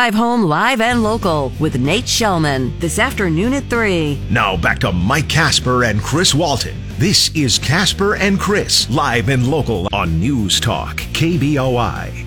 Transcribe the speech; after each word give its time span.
Drive 0.00 0.14
home 0.14 0.44
live 0.44 0.80
and 0.80 1.02
local 1.02 1.52
with 1.60 1.78
Nate 1.78 2.06
Shellman 2.06 2.80
this 2.80 2.98
afternoon 2.98 3.52
at 3.52 3.64
3. 3.64 4.18
Now 4.30 4.56
back 4.56 4.78
to 4.78 4.92
Mike 4.92 5.28
Kasper 5.28 5.84
and 5.84 6.00
Chris 6.00 6.34
Walton. 6.34 6.74
This 6.96 7.30
is 7.36 7.58
Kasper 7.58 8.16
and 8.16 8.40
Chris, 8.40 8.88
live 8.88 9.28
and 9.28 9.46
local 9.46 9.88
on 9.92 10.18
News 10.18 10.58
Talk, 10.58 10.96
KBOI. 11.12 12.26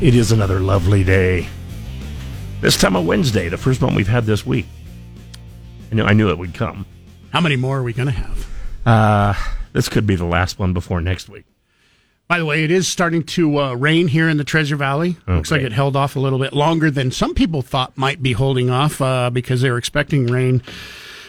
It 0.00 0.14
is 0.14 0.30
another 0.30 0.60
lovely 0.60 1.02
day. 1.02 1.48
This 2.60 2.76
time 2.76 2.94
of 2.94 3.04
Wednesday, 3.04 3.48
the 3.48 3.58
first 3.58 3.82
one 3.82 3.96
we've 3.96 4.06
had 4.06 4.24
this 4.24 4.46
week. 4.46 4.66
I 5.90 5.96
knew, 5.96 6.04
I 6.04 6.12
knew 6.12 6.30
it 6.30 6.38
would 6.38 6.54
come. 6.54 6.86
How 7.30 7.40
many 7.40 7.56
more 7.56 7.78
are 7.78 7.82
we 7.82 7.92
going 7.92 8.06
to 8.06 8.12
have? 8.12 8.46
Uh, 8.86 9.34
this 9.72 9.88
could 9.88 10.06
be 10.06 10.14
the 10.14 10.24
last 10.24 10.60
one 10.60 10.72
before 10.74 11.00
next 11.00 11.28
week. 11.28 11.44
By 12.26 12.38
the 12.38 12.46
way, 12.46 12.64
it 12.64 12.70
is 12.70 12.88
starting 12.88 13.22
to 13.24 13.58
uh, 13.60 13.74
rain 13.74 14.08
here 14.08 14.28
in 14.28 14.38
the 14.38 14.44
Treasure 14.44 14.76
Valley. 14.76 15.16
Okay. 15.22 15.34
Looks 15.34 15.50
like 15.50 15.60
it 15.60 15.72
held 15.72 15.94
off 15.94 16.16
a 16.16 16.20
little 16.20 16.38
bit 16.38 16.54
longer 16.54 16.90
than 16.90 17.10
some 17.10 17.34
people 17.34 17.60
thought 17.60 17.96
might 17.98 18.22
be 18.22 18.32
holding 18.32 18.70
off 18.70 19.00
uh, 19.00 19.28
because 19.30 19.60
they 19.60 19.70
were 19.70 19.76
expecting 19.76 20.26
rain 20.26 20.62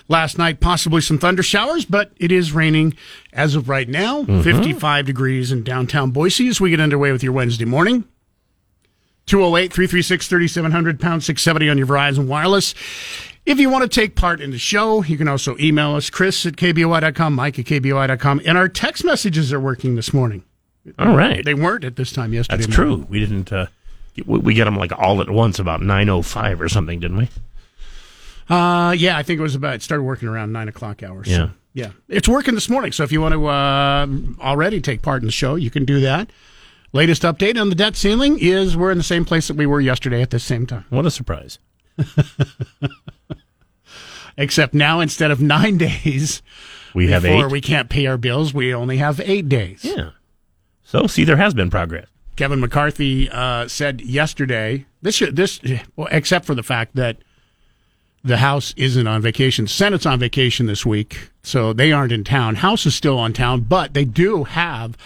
last 0.07 0.37
night, 0.37 0.61
possibly 0.61 1.01
some 1.01 1.17
thunder 1.17 1.43
showers, 1.43 1.83
but 1.83 2.11
it 2.17 2.31
is 2.31 2.53
raining 2.53 2.93
as 3.33 3.55
of 3.55 3.67
right 3.67 3.89
now. 3.89 4.23
55 4.23 5.05
degrees 5.05 5.51
in 5.51 5.63
downtown 5.63 6.11
Boise 6.11 6.47
as 6.47 6.61
we 6.61 6.69
get 6.69 6.79
underway 6.79 7.11
with 7.11 7.23
your 7.23 7.33
Wednesday 7.33 7.65
morning. 7.65 8.05
208 9.25 9.73
336 9.73 10.27
3700 10.27 10.99
pound 10.99 11.23
670 11.23 11.69
on 11.69 11.77
your 11.77 11.87
Verizon 11.87 12.27
Wireless. 12.27 12.73
If 13.45 13.59
you 13.59 13.69
want 13.69 13.83
to 13.83 13.89
take 13.89 14.15
part 14.15 14.39
in 14.39 14.51
the 14.51 14.57
show, 14.57 15.03
you 15.03 15.17
can 15.17 15.27
also 15.27 15.57
email 15.59 15.95
us, 15.95 16.09
Chris 16.09 16.45
at 16.45 16.55
KBOI.com, 16.55 17.33
Mike 17.33 17.59
at 17.59 17.65
KBOI.com, 17.65 18.41
and 18.45 18.57
our 18.57 18.69
text 18.69 19.03
messages 19.03 19.51
are 19.51 19.59
working 19.59 19.95
this 19.95 20.13
morning. 20.13 20.43
All 20.99 21.15
right. 21.15 21.43
They 21.43 21.53
weren't 21.53 21.83
at 21.83 21.95
this 21.95 22.11
time 22.11 22.33
yesterday. 22.33 22.63
That's 22.65 22.77
morning. 22.77 22.97
true. 22.97 23.07
We 23.09 23.19
didn't, 23.19 23.51
uh, 23.51 23.67
we, 24.25 24.39
we 24.39 24.53
get 24.53 24.65
them 24.65 24.75
like 24.77 24.91
all 24.97 25.21
at 25.21 25.29
once 25.29 25.57
about 25.59 25.81
9.05 25.81 26.59
or 26.59 26.69
something, 26.69 26.99
didn't 26.99 27.17
we? 27.17 27.29
Uh, 28.49 28.91
yeah, 28.91 29.17
I 29.17 29.23
think 29.23 29.39
it 29.39 29.43
was 29.43 29.55
about, 29.55 29.75
it 29.75 29.81
started 29.81 30.03
working 30.03 30.27
around 30.27 30.51
nine 30.51 30.67
o'clock 30.67 31.01
hours. 31.03 31.27
Yeah. 31.27 31.49
Yeah. 31.73 31.91
It's 32.07 32.27
working 32.29 32.53
this 32.55 32.69
morning. 32.69 32.91
So 32.91 33.03
if 33.03 33.11
you 33.11 33.19
want 33.19 33.33
to, 33.33 33.45
uh, 33.47 34.07
already 34.39 34.79
take 34.79 35.01
part 35.01 35.21
in 35.21 35.25
the 35.25 35.31
show, 35.31 35.55
you 35.55 35.69
can 35.71 35.83
do 35.85 35.99
that. 36.01 36.29
Latest 36.93 37.23
update 37.23 37.59
on 37.59 37.69
the 37.69 37.75
debt 37.75 37.95
ceiling 37.97 38.37
is 38.39 38.77
we're 38.77 38.91
in 38.91 38.97
the 38.97 39.03
same 39.03 39.25
place 39.25 39.47
that 39.49 39.57
we 39.57 39.65
were 39.65 39.81
yesterday 39.81 40.21
at 40.21 40.29
the 40.29 40.39
same 40.39 40.65
time. 40.65 40.85
What 40.89 41.05
a 41.05 41.11
surprise. 41.11 41.59
Except 44.37 44.73
now 44.73 44.99
instead 44.99 45.31
of 45.31 45.41
nine 45.41 45.77
days 45.79 46.41
We 46.93 47.07
have 47.11 47.23
before 47.23 47.45
eight. 47.47 47.51
we 47.51 47.61
can't 47.61 47.89
pay 47.89 48.05
our 48.05 48.17
bills, 48.17 48.53
we 48.53 48.73
only 48.73 48.97
have 48.97 49.19
eight 49.21 49.49
days. 49.49 49.83
yeah. 49.83 50.11
So, 50.95 51.07
see, 51.07 51.25
there 51.25 51.35
has 51.35 51.53
been 51.53 51.69
progress. 51.69 52.07
Kevin 52.37 52.61
McCarthy 52.61 53.29
uh, 53.29 53.67
said 53.67 53.99
yesterday 53.99 54.85
this 55.01 55.15
should, 55.15 55.35
this 55.35 55.59
well, 55.97 56.07
except 56.09 56.45
for 56.45 56.55
the 56.55 56.63
fact 56.63 56.95
that 56.95 57.17
the 58.23 58.37
House 58.37 58.73
isn't 58.77 59.05
on 59.05 59.21
vacation. 59.21 59.67
Senate's 59.67 60.05
on 60.05 60.19
vacation 60.19 60.67
this 60.67 60.85
week, 60.85 61.31
so 61.43 61.73
they 61.73 61.91
aren't 61.91 62.13
in 62.13 62.23
town. 62.23 62.55
House 62.55 62.85
is 62.85 62.95
still 62.95 63.19
on 63.19 63.33
town, 63.33 63.61
but 63.61 63.93
they 63.93 64.05
do 64.05 64.45
have 64.45 64.97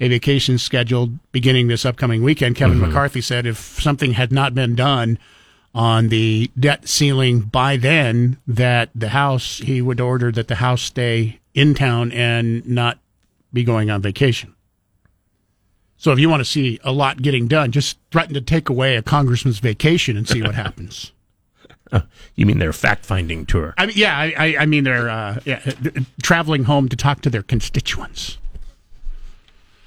a 0.00 0.08
vacation 0.08 0.56
scheduled 0.56 1.18
beginning 1.30 1.68
this 1.68 1.84
upcoming 1.84 2.22
weekend. 2.22 2.56
Kevin 2.56 2.80
McCarthy 2.80 3.20
said 3.20 3.44
if 3.44 3.58
something 3.58 4.12
had 4.12 4.32
not 4.32 4.54
been 4.54 4.74
done 4.74 5.18
on 5.74 6.08
the 6.08 6.50
debt 6.58 6.88
ceiling 6.88 7.40
by 7.40 7.76
then, 7.76 8.38
that 8.46 8.88
the 8.94 9.10
House 9.10 9.58
he 9.58 9.82
would 9.82 10.00
order 10.00 10.32
that 10.32 10.48
the 10.48 10.56
House 10.56 10.80
stay 10.80 11.38
in 11.52 11.74
town 11.74 12.12
and 12.12 12.66
not 12.66 12.98
be 13.52 13.62
going 13.62 13.90
on 13.90 14.00
vacation. 14.00 14.53
So 16.04 16.12
if 16.12 16.18
you 16.18 16.28
want 16.28 16.40
to 16.40 16.44
see 16.44 16.78
a 16.84 16.92
lot 16.92 17.22
getting 17.22 17.48
done, 17.48 17.72
just 17.72 17.96
threaten 18.10 18.34
to 18.34 18.42
take 18.42 18.68
away 18.68 18.96
a 18.96 19.02
congressman's 19.02 19.58
vacation 19.58 20.18
and 20.18 20.28
see 20.28 20.42
what 20.42 20.54
happens. 20.64 21.12
You 22.34 22.44
mean 22.44 22.58
their 22.58 22.74
fact 22.74 23.06
finding 23.06 23.46
tour? 23.46 23.72
I 23.78 23.86
mean, 23.86 23.96
yeah, 23.96 24.14
I, 24.14 24.56
I, 24.58 24.66
mean 24.66 24.84
they're 24.84 25.08
uh, 25.08 25.40
yeah, 25.46 25.60
traveling 26.20 26.64
home 26.64 26.90
to 26.90 26.96
talk 26.96 27.22
to 27.22 27.30
their 27.30 27.42
constituents. 27.42 28.36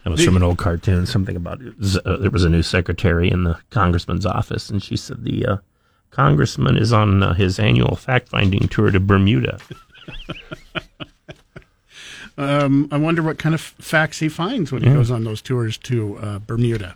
That 0.03 0.09
was 0.09 0.25
from 0.25 0.37
an 0.37 0.41
old 0.41 0.57
cartoon, 0.57 1.05
something 1.05 1.35
about 1.35 1.61
uh, 2.03 2.17
there 2.17 2.31
was 2.31 2.43
a 2.43 2.49
new 2.49 2.63
secretary 2.63 3.29
in 3.29 3.43
the 3.43 3.59
congressman's 3.69 4.25
office, 4.25 4.71
and 4.71 4.81
she 4.81 4.97
said 4.97 5.23
the 5.23 5.45
uh, 5.45 5.57
congressman 6.09 6.77
is 6.77 6.91
on 6.91 7.21
uh, 7.21 7.35
his 7.35 7.59
annual 7.59 7.95
fact 7.95 8.29
finding 8.29 8.67
tour 8.69 8.89
to 8.89 8.99
Bermuda. 8.99 9.59
Um, 12.37 12.87
I 12.91 12.97
wonder 12.97 13.23
what 13.23 13.39
kind 13.39 13.55
of 13.55 13.61
facts 13.61 14.19
he 14.19 14.29
finds 14.29 14.71
when 14.71 14.83
he 14.83 14.89
goes 14.89 15.09
on 15.09 15.23
those 15.23 15.41
tours 15.41 15.77
to 15.79 16.17
uh, 16.17 16.39
Bermuda. 16.39 16.95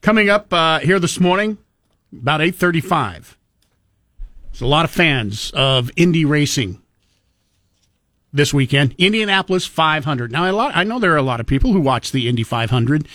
Coming 0.00 0.30
up 0.30 0.50
uh, 0.52 0.78
here 0.78 0.98
this 0.98 1.20
morning, 1.20 1.58
about 2.12 2.40
eight 2.40 2.54
thirty-five. 2.54 3.36
There's 4.50 4.62
a 4.62 4.66
lot 4.66 4.86
of 4.86 4.90
fans 4.90 5.50
of 5.52 5.90
Indy 5.96 6.24
racing 6.24 6.80
this 8.32 8.54
weekend. 8.54 8.94
Indianapolis 8.98 9.66
500. 9.66 10.30
Now, 10.30 10.50
a 10.50 10.52
lot, 10.52 10.72
I 10.74 10.84
know 10.84 10.98
there 10.98 11.12
are 11.12 11.18
a 11.18 11.22
lot 11.22 11.40
of 11.40 11.46
people 11.46 11.72
who 11.72 11.80
watch 11.80 12.12
the 12.12 12.28
Indy 12.28 12.42
500 12.42 13.06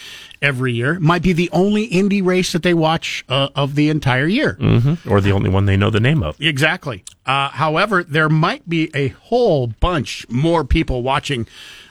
every 0.42 0.74
year. 0.74 1.00
Might 1.00 1.22
be 1.22 1.34
the 1.34 1.50
only 1.52 1.86
Indy 1.86 2.22
race 2.22 2.52
that 2.52 2.64
they 2.64 2.74
watch 2.74 3.24
uh, 3.30 3.50
of 3.56 3.75
the 3.75 3.90
entire 3.90 4.28
year. 4.28 4.58
Mm-hmm. 4.59 5.09
Or 5.09 5.22
the 5.22 5.31
only 5.31 5.50
one 5.50 5.66
they 5.66 5.78
know 5.78 5.90
the 5.90 6.00
name 6.00 6.22
of. 6.22 6.40
Exactly. 6.42 7.04
Uh, 7.25 7.50
however, 7.50 8.04
there 8.04 8.30
might 8.30 8.68
be 8.68 8.92
a 8.94 9.09
whole 9.09 9.68
bunch 9.68 10.28
more 10.30 10.64
people 10.64 11.02
watching 11.02 11.48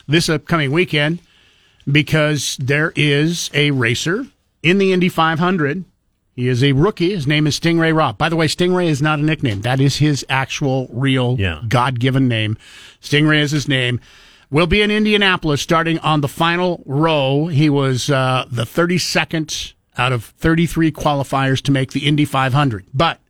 this 0.07 0.29
upcoming 0.29 0.71
weekend 0.71 1.19
because 1.91 2.57
there 2.57 2.93
is 2.95 3.49
a 3.53 3.71
racer 3.71 4.25
in 4.63 4.77
the 4.77 4.93
Indy 4.93 5.09
500. 5.09 5.85
He 6.35 6.49
is 6.49 6.61
a 6.63 6.73
rookie. 6.73 7.13
His 7.13 7.25
name 7.25 7.47
is 7.47 7.57
Stingray 7.57 7.95
Robb. 7.95 8.17
By 8.17 8.27
the 8.27 8.35
way, 8.35 8.47
Stingray 8.47 8.87
is 8.87 9.01
not 9.01 9.19
a 9.19 9.23
nickname. 9.23 9.61
That 9.61 9.79
is 9.79 9.97
his 9.97 10.25
actual, 10.27 10.89
real, 10.91 11.37
Yeah. 11.39 11.61
God 11.67 11.97
given 11.99 12.27
name. 12.27 12.57
Stingray 13.01 13.39
is 13.41 13.51
his 13.51 13.69
name. 13.69 14.01
Will 14.51 14.67
be 14.67 14.81
in 14.81 14.91
Indianapolis 14.91 15.61
starting 15.61 15.97
on 15.99 16.19
the 16.21 16.27
final 16.27 16.83
row. 16.85 17.47
He 17.47 17.69
was 17.69 18.09
uh, 18.09 18.45
the 18.51 18.63
32nd 18.63 19.73
out 19.97 20.11
of 20.11 20.25
33 20.25 20.91
qualifiers 20.91 21.61
to 21.63 21.71
make 21.71 21.93
the 21.93 22.05
Indy 22.05 22.25
500. 22.25 22.85
But 22.93 23.21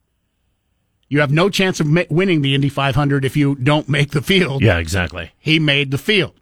you 1.07 1.19
have 1.19 1.31
no 1.31 1.49
chance 1.49 1.79
of 1.79 1.85
ma- 1.85 2.01
winning 2.09 2.41
the 2.41 2.55
Indy 2.55 2.69
500 2.69 3.23
if 3.23 3.37
you 3.37 3.53
don't 3.53 3.87
make 3.87 4.11
the 4.11 4.21
field. 4.23 4.63
Yeah, 4.63 4.79
exactly. 4.79 5.31
He 5.37 5.59
made 5.59 5.91
the 5.91 5.99
field. 5.99 6.33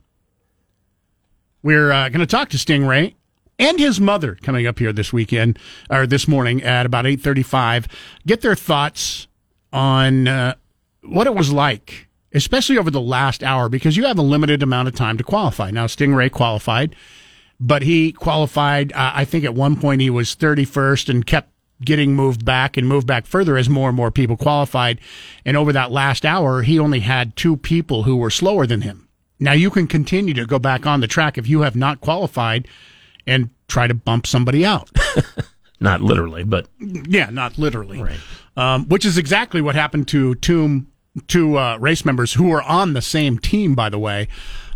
We're 1.62 1.92
uh, 1.92 2.08
going 2.10 2.22
to 2.22 2.26
talk 2.26 2.50
to 2.50 2.58
Stingray 2.58 3.16
and 3.60 3.80
his 3.80 4.00
mother 4.00 4.38
coming 4.42 4.68
up 4.68 4.80
here 4.80 4.94
this 4.94 5.14
weekend 5.14 5.60
or 5.90 6.08
this 6.08 6.28
morning 6.28 6.62
at 6.64 6.86
about 6.86 7.06
8:35. 7.06 7.88
Get 8.26 8.42
their 8.42 8.56
thoughts 8.56 9.28
on 9.72 10.28
uh, 10.28 10.56
what 11.02 11.28
it 11.28 11.36
was 11.36 11.52
like, 11.52 12.08
especially 12.34 12.78
over 12.78 12.92
the 12.92 13.02
last 13.02 13.44
hour, 13.44 13.70
because 13.70 13.98
you 13.98 14.06
have 14.06 14.18
a 14.18 14.24
limited 14.24 14.64
amount 14.64 14.88
of 14.88 14.96
time 14.96 15.18
to 15.18 15.24
qualify. 15.24 15.72
Now, 15.72 15.86
Stingray 15.86 16.32
qualified, 16.32 16.96
but 17.60 17.84
he 17.84 18.12
qualified. 18.12 18.92
Uh, 18.94 19.12
I 19.16 19.26
think 19.26 19.44
at 19.44 19.54
one 19.56 19.76
point 19.76 20.02
he 20.02 20.10
was 20.10 20.36
31st 20.36 21.10
and 21.10 21.26
kept 21.26 21.50
getting 21.84 22.16
moved 22.16 22.46
back 22.46 22.78
and 22.78 22.88
moved 22.88 23.08
back 23.08 23.26
further 23.26 23.58
as 23.58 23.70
more 23.70 23.90
and 23.90 23.96
more 23.96 24.12
people 24.12 24.38
qualified. 24.38 25.00
And 25.46 25.58
over 25.58 25.74
that 25.74 25.92
last 25.92 26.26
hour, 26.26 26.62
he 26.62 26.80
only 26.80 27.02
had 27.02 27.36
two 27.36 27.58
people 27.58 28.04
who 28.04 28.16
were 28.16 28.30
slower 28.30 28.66
than 28.66 28.82
him. 28.82 29.08
Now 29.40 29.52
you 29.52 29.70
can 29.70 29.88
continue 29.88 30.34
to 30.36 30.46
go 30.46 30.60
back 30.60 30.86
on 30.86 31.02
the 31.02 31.08
track 31.08 31.38
if 31.38 31.50
you 31.50 31.62
have 31.62 31.76
not 31.76 32.00
qualified 32.00 32.68
and 33.26 33.50
try 33.68 33.88
to 33.88 33.94
bump 33.94 34.28
somebody 34.28 34.66
out. 34.66 34.90
Not 35.80 36.02
literally, 36.02 36.44
but 36.46 36.68
yeah, 36.80 37.30
not 37.30 37.58
literally. 37.58 38.02
Right. 38.02 38.20
Um, 38.56 38.88
which 38.88 39.04
is 39.04 39.18
exactly 39.18 39.60
what 39.60 39.76
happened 39.76 40.08
to 40.10 40.36
two, 40.36 40.86
two 41.28 41.60
uh, 41.60 41.78
race 41.78 42.06
members 42.06 42.32
who 42.32 42.48
were 42.48 42.64
on 42.64 42.94
the 42.94 43.02
same 43.02 43.38
team, 43.38 43.76
by 43.76 43.90
the 43.90 44.00
way. 44.00 44.30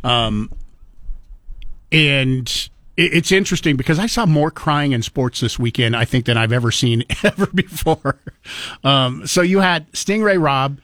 Um, 0.03 0.51
and 1.93 2.49
it, 2.97 3.13
it's 3.13 3.31
interesting 3.31 3.77
because 3.77 3.99
I 3.99 4.07
saw 4.07 4.25
more 4.25 4.51
crying 4.51 4.91
in 4.91 5.01
sports 5.01 5.39
this 5.39 5.57
weekend, 5.57 5.95
I 5.95 6.03
think, 6.03 6.25
than 6.25 6.35
I've 6.35 6.51
ever 6.51 6.71
seen 6.71 7.05
ever 7.23 7.45
before. 7.45 8.19
Um, 8.83 9.25
so 9.25 9.41
you 9.41 9.61
had 9.61 9.89
Stingray 9.93 10.43
Robb 10.43 10.81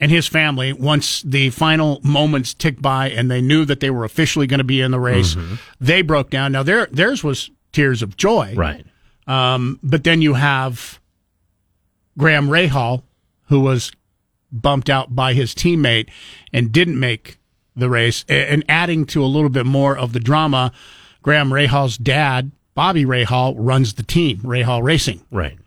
and 0.00 0.10
his 0.10 0.26
family 0.26 0.72
once 0.72 1.22
the 1.22 1.50
final 1.50 2.00
moments 2.02 2.52
ticked 2.54 2.82
by 2.82 3.08
and 3.10 3.30
they 3.30 3.40
knew 3.40 3.64
that 3.64 3.80
they 3.80 3.90
were 3.90 4.04
officially 4.04 4.46
going 4.46 4.58
to 4.58 4.64
be 4.64 4.80
in 4.80 4.90
the 4.90 5.00
race. 5.00 5.36
They 5.80 6.02
broke 6.02 6.30
down. 6.30 6.52
Now 6.52 6.62
their 6.62 6.86
theirs 6.86 7.24
was 7.24 7.50
tears 7.72 8.02
of 8.02 8.16
joy, 8.16 8.54
right. 8.56 8.84
um, 9.26 9.78
but 9.82 10.04
then 10.04 10.20
you 10.22 10.34
have 10.34 11.00
Graham 12.18 12.48
Rahal, 12.48 13.02
who 13.48 13.60
was 13.60 13.92
bumped 14.52 14.88
out 14.88 15.14
by 15.14 15.34
his 15.34 15.54
teammate 15.54 16.08
and 16.52 16.72
didn't 16.72 16.98
make 16.98 17.38
the 17.74 17.90
race. 17.90 18.24
And 18.28 18.64
adding 18.68 19.04
to 19.06 19.22
a 19.22 19.26
little 19.26 19.50
bit 19.50 19.66
more 19.66 19.96
of 19.96 20.12
the 20.14 20.20
drama, 20.20 20.72
Graham 21.22 21.50
Rahal's 21.50 21.98
dad, 21.98 22.52
Bobby 22.74 23.04
Rahal, 23.04 23.54
runs 23.58 23.94
the 23.94 24.02
team, 24.02 24.38
Rahal 24.38 24.82
Racing, 24.82 25.20
Right. 25.30 25.58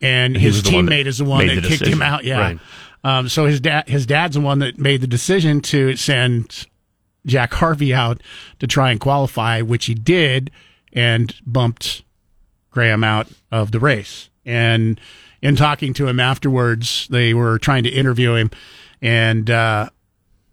and 0.00 0.36
he 0.36 0.42
his 0.42 0.56
was 0.56 0.62
the 0.64 0.74
one 0.74 0.86
that 0.86 0.92
teammate 0.92 1.06
is 1.06 1.18
the 1.18 1.24
one 1.24 1.46
that 1.46 1.60
the 1.60 1.68
kicked 1.68 1.86
him 1.86 2.02
out. 2.02 2.24
Yeah. 2.24 2.40
Right. 2.40 2.58
Um, 3.04 3.28
so 3.28 3.44
his 3.44 3.60
dad, 3.60 3.88
his 3.88 4.06
dad's 4.06 4.34
the 4.34 4.40
one 4.40 4.58
that 4.60 4.78
made 4.78 5.02
the 5.02 5.06
decision 5.06 5.60
to 5.60 5.94
send 5.94 6.66
Jack 7.26 7.52
Harvey 7.54 7.94
out 7.94 8.22
to 8.58 8.66
try 8.66 8.90
and 8.90 8.98
qualify, 8.98 9.60
which 9.60 9.84
he 9.84 9.94
did, 9.94 10.50
and 10.92 11.34
bumped 11.46 12.02
Graham 12.70 13.04
out 13.04 13.28
of 13.52 13.70
the 13.70 13.78
race. 13.78 14.30
And 14.44 14.98
in 15.42 15.54
talking 15.54 15.92
to 15.94 16.08
him 16.08 16.18
afterwards, 16.18 17.06
they 17.10 17.34
were 17.34 17.58
trying 17.58 17.84
to 17.84 17.90
interview 17.90 18.34
him, 18.34 18.50
and 19.02 19.50
uh, 19.50 19.90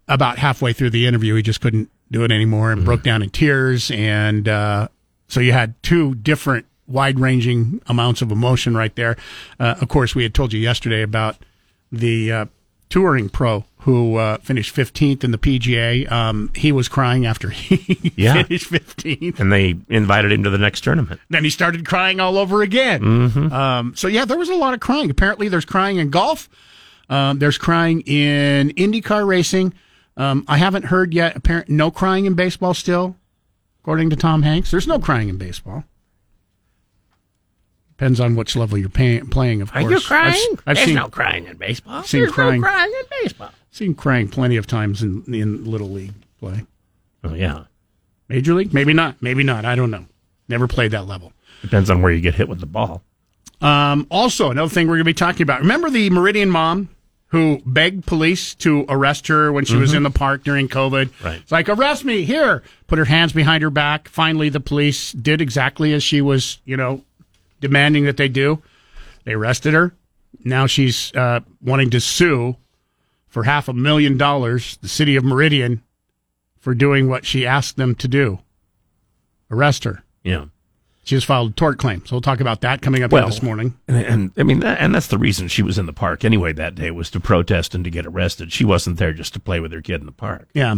about 0.08 0.38
halfway 0.38 0.74
through 0.74 0.90
the 0.90 1.06
interview, 1.06 1.34
he 1.34 1.42
just 1.42 1.60
couldn't 1.60 1.90
do 2.10 2.24
it 2.24 2.30
anymore 2.30 2.70
and 2.70 2.80
mm-hmm. 2.80 2.86
broke 2.86 3.02
down 3.02 3.22
in 3.22 3.30
tears. 3.30 3.90
And 3.90 4.46
uh, 4.46 4.88
so 5.28 5.40
you 5.40 5.52
had 5.52 5.82
two 5.82 6.14
different 6.16 6.66
wide 6.86 7.18
ranging 7.18 7.80
amounts 7.86 8.20
of 8.20 8.30
emotion 8.30 8.76
right 8.76 8.94
there. 8.94 9.16
Uh, 9.58 9.76
of 9.80 9.88
course, 9.88 10.14
we 10.14 10.22
had 10.22 10.34
told 10.34 10.52
you 10.52 10.60
yesterday 10.60 11.00
about 11.00 11.36
the 11.92 12.32
uh, 12.32 12.46
touring 12.88 13.28
pro 13.28 13.64
who 13.78 14.16
uh, 14.16 14.38
finished 14.38 14.74
15th 14.74 15.24
in 15.24 15.32
the 15.32 15.38
PGA. 15.38 16.10
Um, 16.10 16.50
he 16.54 16.72
was 16.72 16.88
crying 16.88 17.26
after 17.26 17.50
he 17.50 18.12
yeah. 18.16 18.42
finished 18.42 18.70
15th. 18.70 19.40
And 19.40 19.52
they 19.52 19.76
invited 19.88 20.30
him 20.30 20.44
to 20.44 20.50
the 20.50 20.58
next 20.58 20.82
tournament. 20.82 21.20
Then 21.30 21.42
he 21.42 21.50
started 21.50 21.84
crying 21.86 22.20
all 22.20 22.38
over 22.38 22.62
again. 22.62 23.00
Mm-hmm. 23.00 23.52
Um, 23.52 23.94
so, 23.96 24.08
yeah, 24.08 24.24
there 24.24 24.38
was 24.38 24.50
a 24.50 24.54
lot 24.54 24.74
of 24.74 24.80
crying. 24.80 25.10
Apparently, 25.10 25.48
there's 25.48 25.64
crying 25.64 25.96
in 25.96 26.10
golf, 26.10 26.48
um, 27.08 27.38
there's 27.38 27.58
crying 27.58 28.00
in 28.02 28.70
IndyCar 28.70 29.26
racing. 29.26 29.74
Um, 30.16 30.44
I 30.46 30.58
haven't 30.58 30.84
heard 30.86 31.12
yet, 31.12 31.36
apparent, 31.36 31.68
no 31.68 31.90
crying 31.90 32.26
in 32.26 32.34
baseball 32.34 32.74
still, 32.74 33.16
according 33.82 34.10
to 34.10 34.16
Tom 34.16 34.42
Hanks. 34.42 34.70
There's 34.70 34.86
no 34.86 34.98
crying 34.98 35.28
in 35.28 35.38
baseball. 35.38 35.84
Depends 37.96 38.18
on 38.20 38.34
which 38.34 38.56
level 38.56 38.78
you're 38.78 38.88
pay- 38.88 39.20
playing, 39.20 39.62
of 39.62 39.72
course. 39.72 39.84
Are 39.84 39.90
you 39.90 40.00
crying? 40.00 40.46
I've, 40.52 40.62
I've 40.66 40.76
There's 40.76 40.86
seen, 40.86 40.94
no 40.96 41.08
crying 41.08 41.46
in 41.46 41.56
baseball. 41.56 42.02
Seen 42.02 42.22
There's 42.22 42.32
crying, 42.32 42.60
no 42.60 42.66
crying 42.66 42.92
in 42.92 43.04
baseball. 43.22 43.50
Seen 43.70 43.94
crying 43.94 44.28
plenty 44.28 44.56
of 44.56 44.66
times 44.66 45.02
in, 45.02 45.22
in 45.28 45.64
Little 45.64 45.90
League 45.90 46.14
play. 46.40 46.66
Oh, 47.22 47.34
yeah. 47.34 47.64
Major 48.28 48.54
League? 48.54 48.74
Maybe 48.74 48.92
not. 48.92 49.22
Maybe 49.22 49.44
not. 49.44 49.64
I 49.64 49.76
don't 49.76 49.90
know. 49.90 50.06
Never 50.48 50.66
played 50.66 50.90
that 50.90 51.06
level. 51.06 51.32
Depends 51.60 51.90
on 51.90 52.02
where 52.02 52.10
you 52.10 52.20
get 52.20 52.34
hit 52.34 52.48
with 52.48 52.60
the 52.60 52.66
ball. 52.66 53.02
Um, 53.60 54.08
also, 54.10 54.50
another 54.50 54.68
thing 54.68 54.88
we're 54.88 54.94
going 54.94 55.04
to 55.04 55.04
be 55.04 55.14
talking 55.14 55.42
about. 55.42 55.60
Remember 55.60 55.88
the 55.88 56.10
Meridian 56.10 56.50
mom 56.50 56.88
who 57.28 57.62
begged 57.64 58.04
police 58.04 58.54
to 58.56 58.84
arrest 58.88 59.28
her 59.28 59.52
when 59.52 59.64
she 59.64 59.74
mm-hmm. 59.74 59.82
was 59.82 59.94
in 59.94 60.02
the 60.02 60.10
park 60.10 60.42
during 60.42 60.68
COVID? 60.68 61.10
Right. 61.24 61.40
It's 61.40 61.52
like, 61.52 61.68
arrest 61.68 62.04
me 62.04 62.24
here. 62.24 62.62
Put 62.88 62.98
her 62.98 63.04
hands 63.04 63.32
behind 63.32 63.62
her 63.62 63.70
back. 63.70 64.08
Finally, 64.08 64.48
the 64.48 64.60
police 64.60 65.12
did 65.12 65.40
exactly 65.40 65.92
as 65.92 66.02
she 66.02 66.20
was, 66.20 66.60
you 66.64 66.76
know, 66.76 67.04
demanding 67.62 68.04
that 68.04 68.18
they 68.18 68.28
do. 68.28 68.62
They 69.24 69.32
arrested 69.32 69.72
her. 69.72 69.94
Now 70.44 70.66
she's 70.66 71.14
uh, 71.14 71.40
wanting 71.62 71.88
to 71.90 72.00
sue 72.00 72.56
for 73.28 73.44
half 73.44 73.68
a 73.68 73.72
million 73.72 74.18
dollars 74.18 74.76
the 74.82 74.88
city 74.88 75.16
of 75.16 75.24
Meridian 75.24 75.82
for 76.58 76.74
doing 76.74 77.08
what 77.08 77.24
she 77.24 77.46
asked 77.46 77.76
them 77.76 77.94
to 77.94 78.08
do. 78.08 78.40
Arrest 79.50 79.84
her. 79.84 80.02
Yeah. 80.22 80.46
She 81.04 81.16
has 81.16 81.24
filed 81.24 81.50
a 81.50 81.54
tort 81.54 81.78
claim. 81.78 82.04
So 82.06 82.14
we'll 82.14 82.20
talk 82.20 82.40
about 82.40 82.60
that 82.60 82.80
coming 82.80 83.02
up 83.02 83.10
well, 83.10 83.26
this 83.26 83.42
morning. 83.42 83.76
And, 83.88 83.96
and, 83.96 84.32
I 84.36 84.44
mean, 84.44 84.60
that, 84.60 84.80
and 84.80 84.94
that's 84.94 85.08
the 85.08 85.18
reason 85.18 85.48
she 85.48 85.62
was 85.62 85.76
in 85.76 85.86
the 85.86 85.92
park 85.92 86.24
anyway 86.24 86.52
that 86.52 86.76
day 86.76 86.90
was 86.92 87.10
to 87.10 87.20
protest 87.20 87.74
and 87.74 87.82
to 87.84 87.90
get 87.90 88.06
arrested. 88.06 88.52
She 88.52 88.64
wasn't 88.64 88.98
there 88.98 89.12
just 89.12 89.34
to 89.34 89.40
play 89.40 89.58
with 89.58 89.72
her 89.72 89.82
kid 89.82 90.00
in 90.00 90.06
the 90.06 90.12
park. 90.12 90.48
Yeah. 90.54 90.76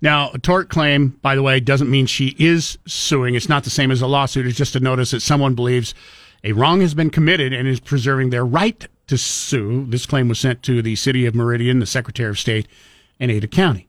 Now, 0.00 0.30
a 0.32 0.38
tort 0.38 0.68
claim, 0.68 1.18
by 1.22 1.34
the 1.34 1.42
way, 1.42 1.60
doesn't 1.60 1.90
mean 1.90 2.06
she 2.06 2.36
is 2.38 2.78
suing. 2.86 3.34
It's 3.34 3.48
not 3.48 3.64
the 3.64 3.70
same 3.70 3.90
as 3.90 4.02
a 4.02 4.06
lawsuit. 4.06 4.46
It's 4.46 4.56
just 4.56 4.76
a 4.76 4.80
notice 4.80 5.12
that 5.12 5.20
someone 5.20 5.54
believes 5.54 5.94
a 6.42 6.52
wrong 6.52 6.82
has 6.82 6.94
been 6.94 7.10
committed 7.10 7.52
and 7.52 7.66
is 7.66 7.80
preserving 7.80 8.30
their 8.30 8.44
right 8.44 8.86
to 9.06 9.16
sue. 9.16 9.86
This 9.86 10.06
claim 10.06 10.28
was 10.28 10.38
sent 10.38 10.62
to 10.64 10.82
the 10.82 10.96
city 10.96 11.26
of 11.26 11.34
Meridian, 11.34 11.78
the 11.78 11.86
Secretary 11.86 12.28
of 12.28 12.38
State, 12.38 12.68
and 13.18 13.30
Ada 13.30 13.48
County. 13.48 13.88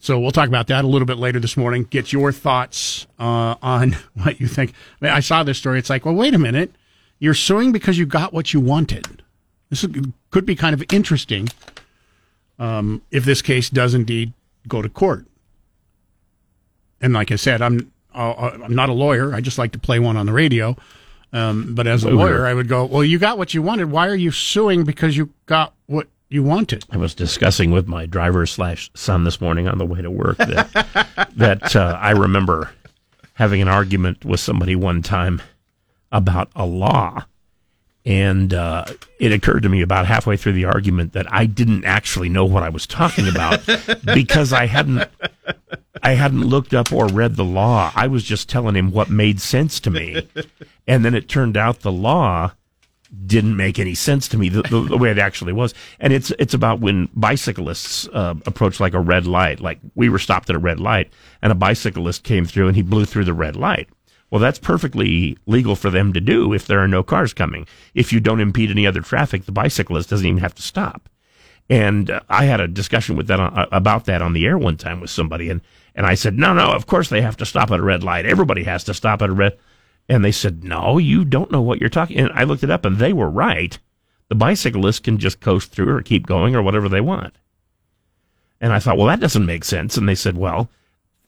So 0.00 0.18
we'll 0.18 0.30
talk 0.30 0.48
about 0.48 0.68
that 0.68 0.84
a 0.84 0.88
little 0.88 1.06
bit 1.06 1.18
later 1.18 1.40
this 1.40 1.56
morning. 1.56 1.84
Get 1.84 2.12
your 2.12 2.32
thoughts 2.32 3.06
uh, 3.18 3.56
on 3.62 3.96
what 4.14 4.40
you 4.40 4.48
think. 4.48 4.72
I, 5.00 5.04
mean, 5.04 5.14
I, 5.14 5.20
saw 5.20 5.42
this 5.42 5.58
story. 5.58 5.78
It's 5.78 5.90
like, 5.90 6.04
well, 6.04 6.14
wait 6.14 6.34
a 6.34 6.38
minute. 6.38 6.74
You're 7.18 7.34
suing 7.34 7.72
because 7.72 7.98
you 7.98 8.06
got 8.06 8.32
what 8.32 8.52
you 8.52 8.60
wanted. 8.60 9.22
This 9.70 9.84
could 10.30 10.46
be 10.46 10.54
kind 10.54 10.72
of 10.72 10.84
interesting 10.92 11.48
um, 12.58 13.02
if 13.10 13.24
this 13.24 13.42
case 13.42 13.68
does 13.70 13.92
indeed 13.92 14.32
go 14.68 14.82
to 14.82 14.88
court. 14.88 15.26
And 17.00 17.12
like 17.12 17.32
I 17.32 17.36
said, 17.36 17.62
I'm 17.62 17.92
uh, 18.14 18.30
uh, 18.30 18.58
I'm 18.64 18.74
not 18.74 18.88
a 18.88 18.92
lawyer. 18.92 19.34
I 19.34 19.40
just 19.40 19.58
like 19.58 19.72
to 19.72 19.78
play 19.78 19.98
one 19.98 20.16
on 20.16 20.26
the 20.26 20.32
radio. 20.32 20.76
Um, 21.32 21.74
but 21.74 21.86
as 21.86 22.04
a 22.04 22.10
lawyer, 22.10 22.46
I 22.46 22.54
would 22.54 22.68
go, 22.68 22.86
well, 22.86 23.04
you 23.04 23.18
got 23.18 23.36
what 23.36 23.52
you 23.52 23.60
wanted. 23.60 23.90
Why 23.90 24.08
are 24.08 24.14
you 24.14 24.30
suing 24.30 24.84
because 24.84 25.16
you 25.16 25.30
got 25.46 25.74
what 25.86 26.08
you 26.30 26.42
wanted? 26.42 26.84
I 26.90 26.96
was 26.96 27.14
discussing 27.14 27.70
with 27.70 27.86
my 27.86 28.06
driver 28.06 28.46
slash 28.46 28.90
son 28.94 29.24
this 29.24 29.40
morning 29.40 29.68
on 29.68 29.78
the 29.78 29.84
way 29.86 30.00
to 30.00 30.10
work 30.10 30.38
that 30.38 31.28
that 31.36 31.76
uh, 31.76 31.98
I 32.00 32.10
remember 32.12 32.70
having 33.34 33.60
an 33.60 33.68
argument 33.68 34.24
with 34.24 34.40
somebody 34.40 34.74
one 34.74 35.02
time 35.02 35.42
about 36.10 36.50
a 36.56 36.64
law 36.64 37.24
and 38.04 38.54
uh, 38.54 38.84
it 39.18 39.32
occurred 39.32 39.62
to 39.64 39.68
me 39.68 39.82
about 39.82 40.06
halfway 40.06 40.36
through 40.36 40.54
the 40.54 40.64
argument 40.64 41.12
that 41.12 41.30
I 41.32 41.46
didn't 41.46 41.84
actually 41.84 42.28
know 42.28 42.44
what 42.44 42.62
I 42.62 42.68
was 42.68 42.86
talking 42.86 43.28
about 43.28 43.60
because 44.14 44.52
I 44.52 44.66
hadn't 44.66 45.08
I 46.02 46.12
hadn't 46.12 46.44
looked 46.44 46.74
up 46.74 46.92
or 46.92 47.06
read 47.06 47.36
the 47.36 47.44
law. 47.44 47.92
I 47.94 48.06
was 48.06 48.24
just 48.24 48.48
telling 48.48 48.76
him 48.76 48.90
what 48.92 49.10
made 49.10 49.40
sense 49.40 49.80
to 49.80 49.90
me, 49.90 50.28
and 50.86 51.04
then 51.04 51.14
it 51.14 51.28
turned 51.28 51.56
out 51.56 51.80
the 51.80 51.92
law 51.92 52.52
didn't 53.26 53.56
make 53.56 53.78
any 53.78 53.94
sense 53.94 54.28
to 54.28 54.36
me 54.36 54.50
the, 54.50 54.62
the, 54.62 54.82
the 54.82 54.98
way 54.98 55.10
it 55.10 55.18
actually 55.18 55.52
was. 55.52 55.72
And 55.98 56.12
it's 56.12 56.30
it's 56.38 56.54
about 56.54 56.80
when 56.80 57.08
bicyclists 57.14 58.06
uh, 58.08 58.34
approach 58.46 58.80
like 58.80 58.94
a 58.94 59.00
red 59.00 59.26
light. 59.26 59.60
Like 59.60 59.78
we 59.94 60.08
were 60.08 60.18
stopped 60.18 60.50
at 60.50 60.56
a 60.56 60.60
red 60.60 60.80
light, 60.80 61.12
and 61.42 61.50
a 61.52 61.54
bicyclist 61.54 62.24
came 62.24 62.44
through 62.44 62.68
and 62.68 62.76
he 62.76 62.82
blew 62.82 63.04
through 63.04 63.24
the 63.24 63.34
red 63.34 63.56
light. 63.56 63.88
Well, 64.30 64.40
that's 64.40 64.58
perfectly 64.58 65.38
legal 65.46 65.74
for 65.74 65.90
them 65.90 66.12
to 66.12 66.20
do 66.20 66.52
if 66.52 66.66
there 66.66 66.80
are 66.80 66.88
no 66.88 67.02
cars 67.02 67.32
coming. 67.32 67.66
If 67.94 68.12
you 68.12 68.20
don't 68.20 68.40
impede 68.40 68.70
any 68.70 68.86
other 68.86 69.00
traffic, 69.00 69.44
the 69.44 69.52
bicyclist 69.52 70.10
doesn't 70.10 70.26
even 70.26 70.40
have 70.40 70.54
to 70.56 70.62
stop. 70.62 71.08
And 71.70 72.10
uh, 72.10 72.20
I 72.28 72.44
had 72.44 72.60
a 72.60 72.68
discussion 72.68 73.16
with 73.16 73.26
that 73.28 73.40
on, 73.40 73.56
uh, 73.58 73.66
about 73.72 74.04
that 74.06 74.22
on 74.22 74.32
the 74.32 74.46
air 74.46 74.58
one 74.58 74.76
time 74.76 75.00
with 75.00 75.10
somebody, 75.10 75.50
and 75.50 75.60
and 75.94 76.06
I 76.06 76.14
said, 76.14 76.38
no, 76.38 76.54
no, 76.54 76.70
of 76.72 76.86
course 76.86 77.08
they 77.08 77.22
have 77.22 77.36
to 77.38 77.46
stop 77.46 77.70
at 77.72 77.80
a 77.80 77.82
red 77.82 78.04
light. 78.04 78.24
Everybody 78.24 78.62
has 78.64 78.84
to 78.84 78.94
stop 78.94 79.20
at 79.20 79.30
a 79.30 79.32
red. 79.32 79.58
And 80.08 80.24
they 80.24 80.30
said, 80.30 80.62
no, 80.62 80.96
you 80.96 81.24
don't 81.24 81.50
know 81.50 81.60
what 81.60 81.80
you're 81.80 81.88
talking. 81.88 82.18
And 82.18 82.30
I 82.32 82.44
looked 82.44 82.62
it 82.62 82.70
up, 82.70 82.84
and 82.84 82.98
they 82.98 83.12
were 83.12 83.28
right. 83.28 83.76
The 84.28 84.36
bicyclist 84.36 85.02
can 85.02 85.18
just 85.18 85.40
coast 85.40 85.72
through 85.72 85.88
or 85.88 86.02
keep 86.02 86.24
going 86.24 86.54
or 86.54 86.62
whatever 86.62 86.88
they 86.88 87.00
want. 87.00 87.34
And 88.60 88.72
I 88.72 88.78
thought, 88.78 88.96
well, 88.96 89.08
that 89.08 89.20
doesn't 89.20 89.44
make 89.44 89.64
sense. 89.64 89.96
And 89.96 90.08
they 90.08 90.14
said, 90.14 90.36
well, 90.36 90.70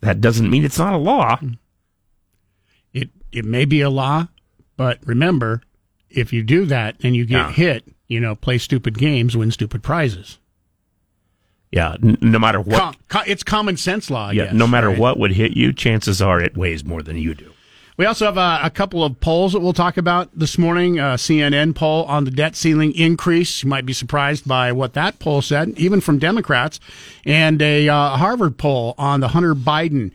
that 0.01 0.21
doesn't 0.21 0.49
mean 0.49 0.65
it's 0.65 0.79
not 0.79 0.95
a 0.95 0.99
law 0.99 1.41
it 3.33 3.45
may 3.45 3.65
be 3.65 3.81
a 3.81 3.91
law, 3.91 4.29
but 4.77 4.99
remember, 5.05 5.63
if 6.09 6.33
you 6.33 6.43
do 6.43 6.67
that 6.67 6.97
and 7.03 7.15
you 7.15 7.25
get 7.25 7.37
yeah. 7.37 7.53
hit, 7.53 7.85
you 8.09 8.21
know, 8.21 8.35
play 8.35 8.59
stupid 8.59 8.99
games, 8.99 9.37
win 9.37 9.51
stupid 9.51 9.83
prizes. 9.83 10.39
Yeah, 11.71 11.95
n- 12.03 12.19
no 12.21 12.39
matter 12.39 12.61
what, 12.61 12.79
Com- 12.79 12.95
co- 13.09 13.23
it's 13.27 13.43
common 13.43 13.77
sense 13.77 14.11
law. 14.11 14.29
I 14.29 14.33
yeah, 14.33 14.45
guess, 14.47 14.55
no 14.55 14.67
matter 14.67 14.89
right? 14.89 14.99
what 14.99 15.19
would 15.19 15.33
hit 15.33 15.57
you, 15.57 15.73
chances 15.73 16.21
are 16.21 16.41
it 16.41 16.57
weighs 16.57 16.85
more 16.85 17.03
than 17.03 17.17
you 17.17 17.35
do. 17.35 17.53
We 17.97 18.07
also 18.07 18.25
have 18.25 18.39
a, 18.39 18.61
a 18.63 18.71
couple 18.71 19.05
of 19.05 19.21
polls 19.21 19.53
that 19.53 19.61
we'll 19.61 19.75
talk 19.75 19.99
about 19.99 20.31
this 20.35 20.57
morning. 20.57 20.99
A 20.99 21.17
CNN 21.19 21.75
poll 21.75 22.05
on 22.05 22.25
the 22.25 22.31
debt 22.31 22.57
ceiling 22.57 22.95
increase. 22.95 23.63
You 23.63 23.69
might 23.69 23.85
be 23.85 23.93
surprised 23.93 24.49
by 24.49 24.73
what 24.73 24.95
that 24.95 25.19
poll 25.19 25.43
said, 25.43 25.75
even 25.77 26.01
from 26.01 26.19
Democrats, 26.19 26.81
and 27.27 27.61
a 27.61 27.89
uh, 27.89 28.17
Harvard 28.17 28.57
poll 28.57 28.95
on 28.97 29.21
the 29.21 29.29
Hunter 29.29 29.55
Biden 29.55 30.13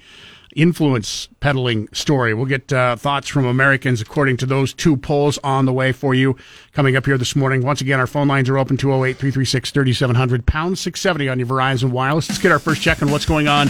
influence 0.56 1.28
peddling 1.42 1.88
story. 1.92 2.34
We'll 2.34 2.46
get 2.46 2.72
uh, 2.74 2.96
thoughts 2.96 3.28
from 3.28 3.46
Americans 3.46 4.02
according 4.02 4.38
to 4.38 4.46
those 4.46 4.74
two 4.74 4.98
polls 4.98 5.38
on 5.44 5.66
the 5.66 5.74
way 5.74 5.92
for 5.92 6.16
you 6.16 6.36
coming 6.72 6.96
up 6.96 7.06
here 7.06 7.18
this 7.18 7.36
morning. 7.36 7.62
Once 7.62 7.82
again, 7.82 8.00
our 8.00 8.08
phone 8.08 8.28
lines 8.28 8.50
are 8.50 8.58
open 8.58 8.78
208 8.78 9.18
336 9.18 9.72
3700, 9.72 10.46
pound 10.46 10.80
670 10.80 11.30
on 11.30 11.40
your 11.40 11.48
Verizon 11.48 11.92
Wireless. 11.92 12.30
Let's 12.30 12.42
get 12.42 12.52
our 12.52 12.60
first 12.60 12.82
check 12.82 13.04
on 13.04 13.12
what's 13.12 13.26
going 13.26 13.48
on 13.48 13.70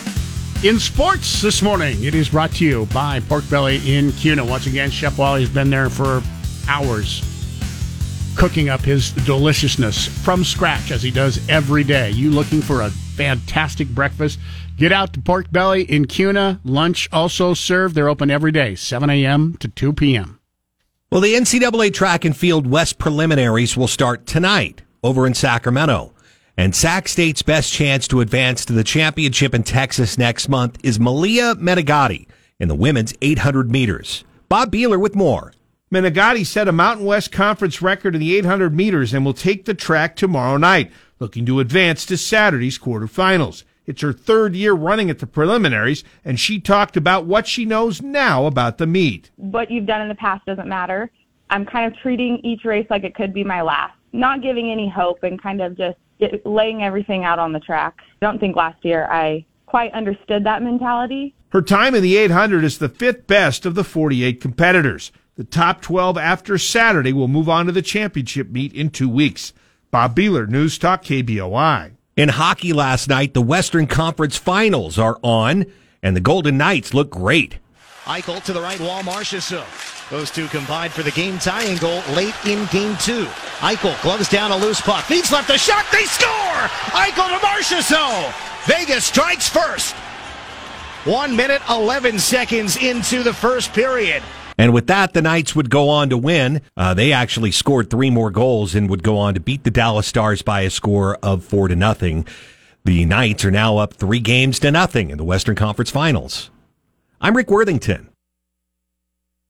in 0.64 0.80
sports 0.80 1.42
this 1.42 1.62
morning. 1.62 2.04
It 2.04 2.16
is 2.16 2.30
brought 2.30 2.52
to 2.54 2.66
you 2.66 2.86
by 2.94 3.20
Pork 3.22 3.50
Belly 3.50 3.82
in 3.92 4.12
Kuna. 4.14 4.46
Once 4.46 4.68
again, 4.68 4.90
Chef 4.90 5.18
Wally's 5.18 5.50
been 5.50 5.70
there 5.70 5.90
for 5.90 6.22
hours 6.70 7.24
cooking 8.36 8.70
up 8.70 8.82
his 8.82 9.12
deliciousness 9.12 10.08
from 10.08 10.44
scratch 10.44 10.92
as 10.92 11.02
he 11.02 11.10
does 11.10 11.48
every 11.50 11.84
day. 11.84 12.12
You 12.12 12.32
looking 12.32 12.62
for 12.62 12.82
a 12.82 12.90
fantastic 12.90 13.88
breakfast? 13.88 14.40
Get 14.78 14.92
out 14.92 15.14
to 15.14 15.22
Pork 15.22 15.52
Belly 15.54 15.84
in 15.84 16.06
KUNA. 16.06 16.60
Lunch 16.66 17.08
also 17.14 17.54
served. 17.54 17.96
They're 17.96 18.10
open 18.10 18.30
every 18.30 18.52
day, 18.52 18.76
7 18.76 19.10
a.m. 19.10 19.56
to 19.62 19.70
2 19.70 19.94
p.m. 19.94 20.40
Well, 21.10 21.22
the 21.22 21.34
NCAA 21.34 21.94
Track 21.94 22.26
and 22.26 22.36
Field 22.36 22.68
West 22.68 22.98
preliminaries 22.98 23.78
will 23.78 23.88
start 23.88 24.26
tonight 24.26 24.82
over 25.02 25.26
in 25.26 25.34
Sacramento. 25.34 26.14
And 26.58 26.76
Sac 26.76 27.08
State's 27.08 27.42
best 27.42 27.72
chance 27.72 28.06
to 28.10 28.20
advance 28.20 28.66
to 28.66 28.74
the 28.74 28.84
championship 28.84 29.54
in 29.54 29.64
Texas 29.64 30.18
next 30.18 30.50
month 30.50 30.78
is 30.84 31.00
Malia 31.00 31.56
Menegatti 31.56 32.28
in 32.60 32.68
the 32.68 32.76
women's 32.76 33.14
800 33.22 33.72
meters. 33.72 34.26
Bob 34.50 34.74
Beeler 34.74 35.00
with 35.00 35.16
more. 35.16 35.54
Menegatti 35.90 36.46
set 36.46 36.68
a 36.68 36.74
Mountain 36.74 37.06
West 37.06 37.32
Conference 37.32 37.82
record 37.82 38.14
in 38.14 38.20
the 38.20 38.36
800 38.36 38.76
meters 38.76 39.14
and 39.14 39.24
will 39.24 39.34
take 39.34 39.64
the 39.64 39.74
track 39.74 40.18
tomorrow 40.18 40.58
night, 40.58 40.92
looking 41.20 41.46
to 41.46 41.62
advance 41.62 42.06
to 42.06 42.18
Saturday's 42.18 42.78
quarterfinals. 42.78 43.64
It's 43.86 44.02
her 44.02 44.14
third 44.14 44.56
year 44.56 44.74
running 44.74 45.10
at 45.10 45.20
the 45.20 45.28
preliminaries, 45.28 46.04
and 46.24 46.40
she 46.40 46.60
talked 46.60 46.98
about 46.98 47.26
what 47.26 47.48
she 47.48 47.66
knows 47.66 48.02
now 48.02 48.46
about 48.46 48.78
the 48.78 48.88
meet. 48.88 49.32
What 49.36 49.70
you've 49.70 49.86
done 49.86 50.02
in 50.02 50.10
the 50.10 50.16
past 50.16 50.46
doesn't 50.46 50.68
matter. 50.68 51.12
I'm 51.50 51.66
kind 51.66 51.92
of 51.92 52.00
treating 52.00 52.40
each 52.44 52.66
race 52.66 52.88
like 52.90 53.04
it 53.04 53.16
could 53.16 53.34
be 53.34 53.44
my 53.44 53.62
last, 53.62 53.94
not 54.14 54.42
giving 54.42 54.72
any 54.72 54.90
hope 54.90 55.24
and 55.24 55.42
kind 55.42 55.62
of 55.62 55.78
just 55.78 55.98
laying 56.46 56.82
everything 56.84 57.24
out 57.24 57.40
on 57.40 57.52
the 57.52 57.60
track. 57.60 57.96
I 58.00 58.26
don't 58.26 58.40
think 58.40 58.56
last 58.56 58.84
year 58.84 59.06
I 59.06 59.46
quite 59.66 59.94
understood 59.94 60.44
that 60.46 60.64
mentality. 60.64 61.36
Her 61.50 61.62
time 61.62 61.96
in 61.96 62.04
the 62.04 62.18
800 62.18 62.64
is 62.64 62.80
the 62.80 62.90
fifth 62.90 63.28
best 63.28 63.66
of 63.66 63.76
the 63.76 63.84
48 63.84 64.42
competitors. 64.42 65.12
The 65.36 65.44
top 65.44 65.82
12 65.82 66.18
after 66.18 66.58
Saturday 66.58 67.14
will 67.14 67.28
move 67.28 67.50
on 67.50 67.66
to 67.66 67.72
the 67.72 67.82
championship 67.82 68.50
meet 68.50 68.74
in 68.74 68.90
two 68.90 69.10
weeks. 69.10 69.54
Bob 69.92 70.16
Beeler, 70.16 70.48
News 70.48 70.78
Talk 70.78 71.04
KBOI. 71.04 71.95
In 72.18 72.30
hockey 72.30 72.72
last 72.72 73.10
night, 73.10 73.34
the 73.34 73.42
Western 73.42 73.88
Conference 73.88 74.38
Finals 74.38 74.98
are 74.98 75.20
on, 75.22 75.66
and 76.02 76.16
the 76.16 76.22
Golden 76.22 76.58
Knights 76.58 76.94
look 76.94 77.10
great. 77.10 77.60
Eichel 78.06 78.42
to 78.46 78.54
the 78.54 78.62
right 78.62 78.80
wall, 78.80 79.02
Marchessault. 79.02 80.10
Those 80.10 80.32
two 80.32 80.48
combined 80.48 80.94
for 80.94 81.04
the 81.04 81.12
game 81.12 81.38
tying 81.40 81.76
goal 81.78 82.02
late 82.14 82.34
in 82.46 82.68
game 82.68 82.96
two. 83.02 83.26
Eichel 83.60 84.02
gloves 84.02 84.30
down 84.30 84.52
a 84.52 84.56
loose 84.56 84.80
puck. 84.80 85.04
Feeds 85.04 85.30
left 85.30 85.50
a 85.50 85.58
shot. 85.58 85.86
They 85.92 86.06
score! 86.06 86.30
Eichel 86.96 87.38
to 87.38 87.46
Marchessault. 87.46 88.34
Vegas 88.66 89.04
strikes 89.04 89.50
first. 89.50 89.94
One 91.04 91.36
minute, 91.36 91.62
11 91.70 92.20
seconds 92.20 92.78
into 92.78 93.24
the 93.24 93.34
first 93.34 93.74
period. 93.74 94.24
And 94.58 94.74
with 94.74 94.88
that, 94.88 95.14
the 95.14 95.22
Knights 95.22 95.56
would 95.56 95.70
go 95.70 95.90
on 95.90 96.10
to 96.10 96.18
win. 96.18 96.62
Uh, 96.78 96.94
they 96.94 97.12
actually 97.12 97.52
scored 97.52 97.90
three 97.90 98.10
more 98.10 98.32
goals 98.32 98.74
and 98.74 98.90
would 98.90 99.04
go 99.04 99.18
on 99.18 99.34
to 99.34 99.40
beat 99.40 99.64
the 99.64 99.72
Dallas 99.72 100.08
Stars 100.08 100.42
by 100.42 100.62
a 100.62 100.70
score 100.70 101.18
of 101.22 101.44
four 101.44 101.68
to 101.68 101.76
nothing. 101.76 102.26
The 102.86 103.06
Knights 103.06 103.44
are 103.44 103.52
now 103.52 103.78
up 103.78 103.96
three 103.96 104.20
games 104.20 104.60
to 104.60 104.72
nothing 104.72 105.10
in 105.10 105.18
the 105.18 105.24
Western 105.24 105.56
Conference 105.56 105.92
Finals. 105.92 106.52
I'm 107.20 107.36
Rick 107.36 107.50
Worthington. 107.50 108.10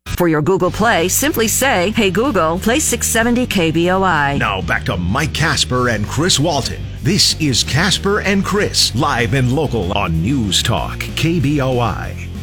For 0.08 0.30
your 0.30 0.42
Google 0.42 0.72
Play, 0.72 1.10
simply 1.10 1.50
say, 1.50 1.92
Hey 1.92 2.10
Google, 2.10 2.58
play 2.58 2.80
670 2.80 3.48
KBOI. 3.48 4.40
Now 4.40 4.62
back 4.62 4.86
to 4.86 4.96
Mike 4.96 5.34
Kasper 5.34 5.90
and 5.90 6.08
Chris 6.08 6.40
Walton. 6.40 6.82
This 7.02 7.40
is 7.42 7.66
Kasper 7.66 8.22
and 8.22 8.46
Chris, 8.46 8.96
live 8.96 9.34
and 9.34 9.52
local 9.52 9.92
on 9.98 10.22
News 10.22 10.64
Talk, 10.64 11.00
KBOI. 11.00 12.35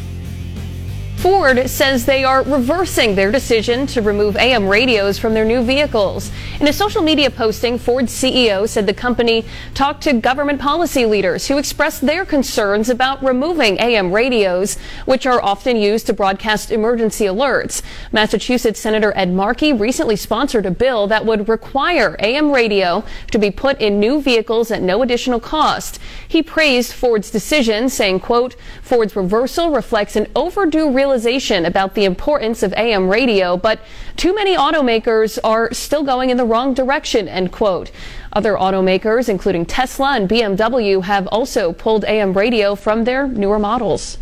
Ford 1.23 1.69
says 1.69 2.03
they 2.03 2.25
are 2.25 2.43
reversing 2.43 3.15
their 3.15 3.31
decision 3.31 3.87
to 3.87 4.01
remove 4.01 4.35
AM 4.35 4.67
radios 4.67 5.17
from 5.17 5.33
their 5.33 5.45
new 5.45 5.63
vehicles. 5.63 6.29
In 6.59 6.67
a 6.67 6.73
social 6.73 7.01
media 7.01 7.31
posting, 7.31 7.77
Ford's 7.77 8.11
CEO 8.11 8.67
said 8.67 8.87
the 8.87 8.93
company 8.93 9.45
talked 9.73 10.03
to 10.03 10.11
government 10.11 10.59
policy 10.59 11.05
leaders 11.05 11.47
who 11.47 11.57
expressed 11.57 12.05
their 12.05 12.25
concerns 12.25 12.89
about 12.89 13.23
removing 13.23 13.79
AM 13.79 14.11
radios, 14.11 14.77
which 15.05 15.25
are 15.25 15.41
often 15.41 15.77
used 15.77 16.07
to 16.07 16.13
broadcast 16.13 16.71
emergency 16.71 17.23
alerts. 17.23 17.81
Massachusetts 18.11 18.81
Senator 18.81 19.13
Ed 19.15 19.31
Markey 19.31 19.71
recently 19.71 20.17
sponsored 20.17 20.65
a 20.65 20.71
bill 20.71 21.07
that 21.07 21.25
would 21.25 21.47
require 21.47 22.17
AM 22.19 22.51
radio 22.51 23.01
to 23.31 23.39
be 23.39 23.49
put 23.49 23.79
in 23.79 23.97
new 23.97 24.21
vehicles 24.21 24.71
at 24.71 24.81
no 24.81 25.01
additional 25.01 25.39
cost. 25.39 25.99
He 26.27 26.43
praised 26.43 26.91
Ford's 26.91 27.31
decision, 27.31 27.87
saying, 27.87 28.19
quote, 28.19 28.57
Ford's 28.81 29.15
reversal 29.15 29.71
reflects 29.71 30.17
an 30.17 30.27
overdue 30.35 30.91
realization 30.91 31.12
realization 31.13 31.63
about 31.63 31.93
the 31.93 32.05
importance 32.05 32.63
of 32.63 32.73
AM 32.73 33.07
radio, 33.07 33.55
but 33.55 33.79
too 34.17 34.33
many 34.33 34.57
automakers 34.57 35.37
are 35.43 35.71
still 35.71 36.01
going 36.01 36.31
in 36.31 36.37
the 36.37 36.43
wrong 36.43 36.73
direction, 36.73 37.27
end 37.27 37.51
quote. 37.51 37.91
Other 38.31 38.55
automakers, 38.55 39.29
including 39.29 39.67
Tesla 39.67 40.15
and 40.15 40.27
BMW, 40.27 41.03
have 41.03 41.27
also 41.27 41.71
pulled 41.71 42.03
AM 42.05 42.33
radio 42.33 42.73
from 42.73 43.03
their 43.03 43.27
newer 43.27 43.59
models. 43.59 44.17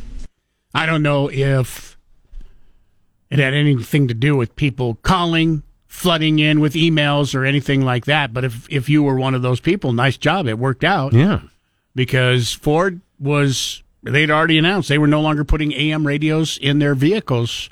I 0.74 0.86
don't 0.86 1.01
know 1.01 1.31
if 1.31 1.98
it 3.29 3.39
had 3.39 3.53
anything 3.53 4.10
to 4.10 4.13
do 4.13 4.36
with 4.36 4.53
people 4.57 4.95
calling, 4.95 5.63
flooding 5.88 6.39
in 6.39 6.60
with 6.60 6.74
emails 6.74 7.33
or 7.33 7.45
anything 7.45 7.83
like 7.83 8.03
that. 8.03 8.33
But 8.33 8.43
if, 8.43 8.67
if 8.69 8.89
you 8.89 9.01
were 9.01 9.15
one 9.15 9.33
of 9.33 9.43
those 9.43 9.62
people, 9.62 9.93
nice 9.93 10.17
job. 10.17 10.45
It 10.45 10.60
worked 10.60 10.83
out. 10.83 11.13
Yeah. 11.13 11.39
Because 11.95 12.51
Ford 12.51 13.00
was 13.17 13.81
they'd 14.03 14.31
already 14.31 14.58
announced 14.58 14.89
they 14.89 14.98
were 14.98 15.08
no 15.08 15.22
longer 15.22 15.43
putting 15.43 15.74
AM 15.74 16.05
radios 16.05 16.58
in 16.58 16.79
their 16.79 16.96
vehicles 16.96 17.70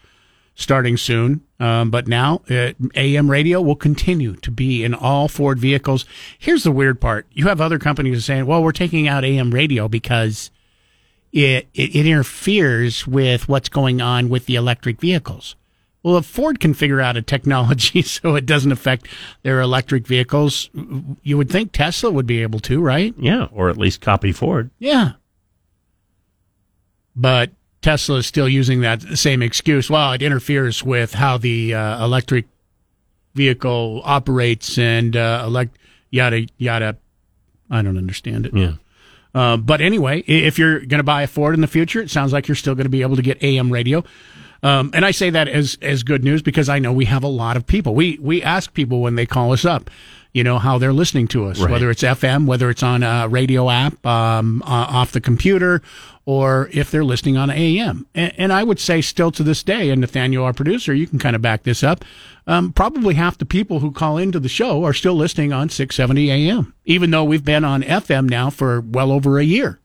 starting 0.59 0.97
soon. 0.97 1.41
Um, 1.59 1.89
but 1.89 2.07
now 2.07 2.41
uh, 2.49 2.73
AM 2.95 3.31
radio 3.31 3.61
will 3.61 3.75
continue 3.75 4.35
to 4.37 4.51
be 4.51 4.83
in 4.83 4.93
all 4.93 5.27
Ford 5.27 5.59
vehicles. 5.59 6.05
Here's 6.37 6.63
the 6.63 6.71
weird 6.71 7.01
part: 7.01 7.25
you 7.31 7.47
have 7.47 7.59
other 7.59 7.79
companies 7.79 8.25
saying, 8.25 8.45
"Well, 8.45 8.61
we're 8.61 8.71
taking 8.71 9.07
out 9.07 9.25
AM 9.25 9.51
radio 9.51 9.87
because 9.87 10.51
it, 11.31 11.67
it, 11.73 11.95
it 11.95 12.05
interferes 12.05 13.07
with 13.07 13.47
what's 13.49 13.69
going 13.69 14.01
on 14.01 14.29
with 14.29 14.45
the 14.45 14.55
electric 14.55 14.99
vehicles." 15.01 15.55
Well, 16.01 16.15
if 16.15 16.25
Ford 16.25 16.61
can 16.61 16.73
figure 16.73 17.01
out 17.01 17.17
a 17.17 17.21
technology 17.21 18.01
so 18.03 18.35
it 18.35 18.45
doesn't 18.45 18.71
affect 18.71 19.07
their 19.43 19.59
electric 19.59 20.07
vehicles, 20.07 20.69
you 21.23 21.35
would 21.37 21.49
think 21.49 21.73
Tesla 21.73 22.09
would 22.09 22.27
be 22.27 22.41
able 22.41 22.61
to, 22.61 22.79
right? 22.79 23.13
Yeah, 23.17 23.47
or 23.51 23.69
at 23.69 23.77
least 23.77 23.99
copy 23.99 24.31
Ford. 24.31 24.69
Yeah 24.79 25.13
but 27.19 27.51
Tesla 27.81 28.17
is 28.17 28.25
still 28.25 28.47
using 28.47 28.81
that 28.81 29.01
same 29.01 29.41
excuse. 29.41 29.89
Well, 29.89 30.13
it 30.13 30.21
interferes 30.21 30.83
with 30.83 31.13
how 31.13 31.37
the 31.37 31.73
uh, 31.73 32.03
electric 32.03 32.45
vehicle 33.35 34.01
operates 34.05 34.77
and 34.77 35.15
uh, 35.15 35.43
elect 35.45 35.77
yada 36.09 36.47
yada. 36.57 36.97
I 37.69 37.81
don't 37.81 37.97
understand 37.97 38.45
it. 38.45 38.53
Yeah. 38.55 38.73
Uh, 39.35 39.57
but 39.57 39.79
anyway, 39.81 40.21
if 40.21 40.57
you're 40.57 40.79
going 40.79 40.99
to 40.99 41.03
buy 41.03 41.21
a 41.23 41.27
Ford 41.27 41.53
in 41.53 41.61
the 41.61 41.67
future, 41.67 42.01
it 42.01 42.09
sounds 42.09 42.33
like 42.33 42.47
you're 42.47 42.55
still 42.55 42.73
going 42.73 42.85
to 42.85 42.89
be 42.89 43.01
able 43.01 43.15
to 43.15 43.21
get 43.21 43.41
AM 43.43 43.71
radio. 43.71 44.03
Um, 44.63 44.91
and 44.93 45.05
I 45.05 45.11
say 45.11 45.29
that 45.29 45.47
as 45.47 45.77
as 45.81 46.03
good 46.03 46.23
news 46.23 46.41
because 46.41 46.67
I 46.67 46.79
know 46.79 46.91
we 46.91 47.05
have 47.05 47.23
a 47.23 47.27
lot 47.27 47.57
of 47.57 47.65
people. 47.65 47.95
We 47.95 48.17
we 48.21 48.41
ask 48.41 48.73
people 48.73 49.01
when 49.01 49.15
they 49.15 49.25
call 49.25 49.53
us 49.53 49.65
up 49.65 49.89
you 50.33 50.43
know 50.43 50.59
how 50.59 50.77
they're 50.77 50.93
listening 50.93 51.27
to 51.29 51.45
us, 51.45 51.59
right. 51.59 51.71
whether 51.71 51.89
it's 51.89 52.03
FM, 52.03 52.45
whether 52.45 52.69
it's 52.69 52.83
on 52.83 53.03
a 53.03 53.27
radio 53.27 53.69
app 53.69 54.05
um, 54.05 54.61
uh, 54.63 54.85
off 54.89 55.11
the 55.11 55.21
computer, 55.21 55.81
or 56.25 56.69
if 56.71 56.91
they're 56.91 57.03
listening 57.03 57.37
on 57.37 57.49
AM. 57.49 58.05
And, 58.13 58.33
and, 58.37 58.53
I 58.53 58.63
would 58.63 58.79
say, 58.79 59.01
still 59.01 59.31
to 59.31 59.41
this 59.41 59.63
day, 59.63 59.89
and 59.89 60.01
Nathaniel, 60.01 60.43
our 60.43 60.53
producer, 60.53 60.93
you 60.93 61.07
can 61.07 61.17
kind 61.17 61.35
of 61.35 61.41
back 61.41 61.63
this 61.63 61.83
up. 61.83 62.05
Um, 62.45 62.71
probably 62.71 63.15
half 63.15 63.37
the 63.37 63.45
people 63.45 63.79
who 63.79 63.91
call 63.91 64.17
into 64.17 64.39
the 64.39 64.49
show 64.49 64.83
are 64.83 64.93
still 64.93 65.15
listening 65.15 65.51
on 65.51 65.69
670 65.69 66.31
AM, 66.31 66.73
even 66.85 67.09
though 67.09 67.23
we've 67.23 67.43
been 67.43 67.63
on 67.63 67.81
FM 67.81 68.29
now 68.29 68.49
for 68.49 68.81
well 68.81 69.11
over 69.11 69.39
a 69.39 69.43
year. 69.43 69.79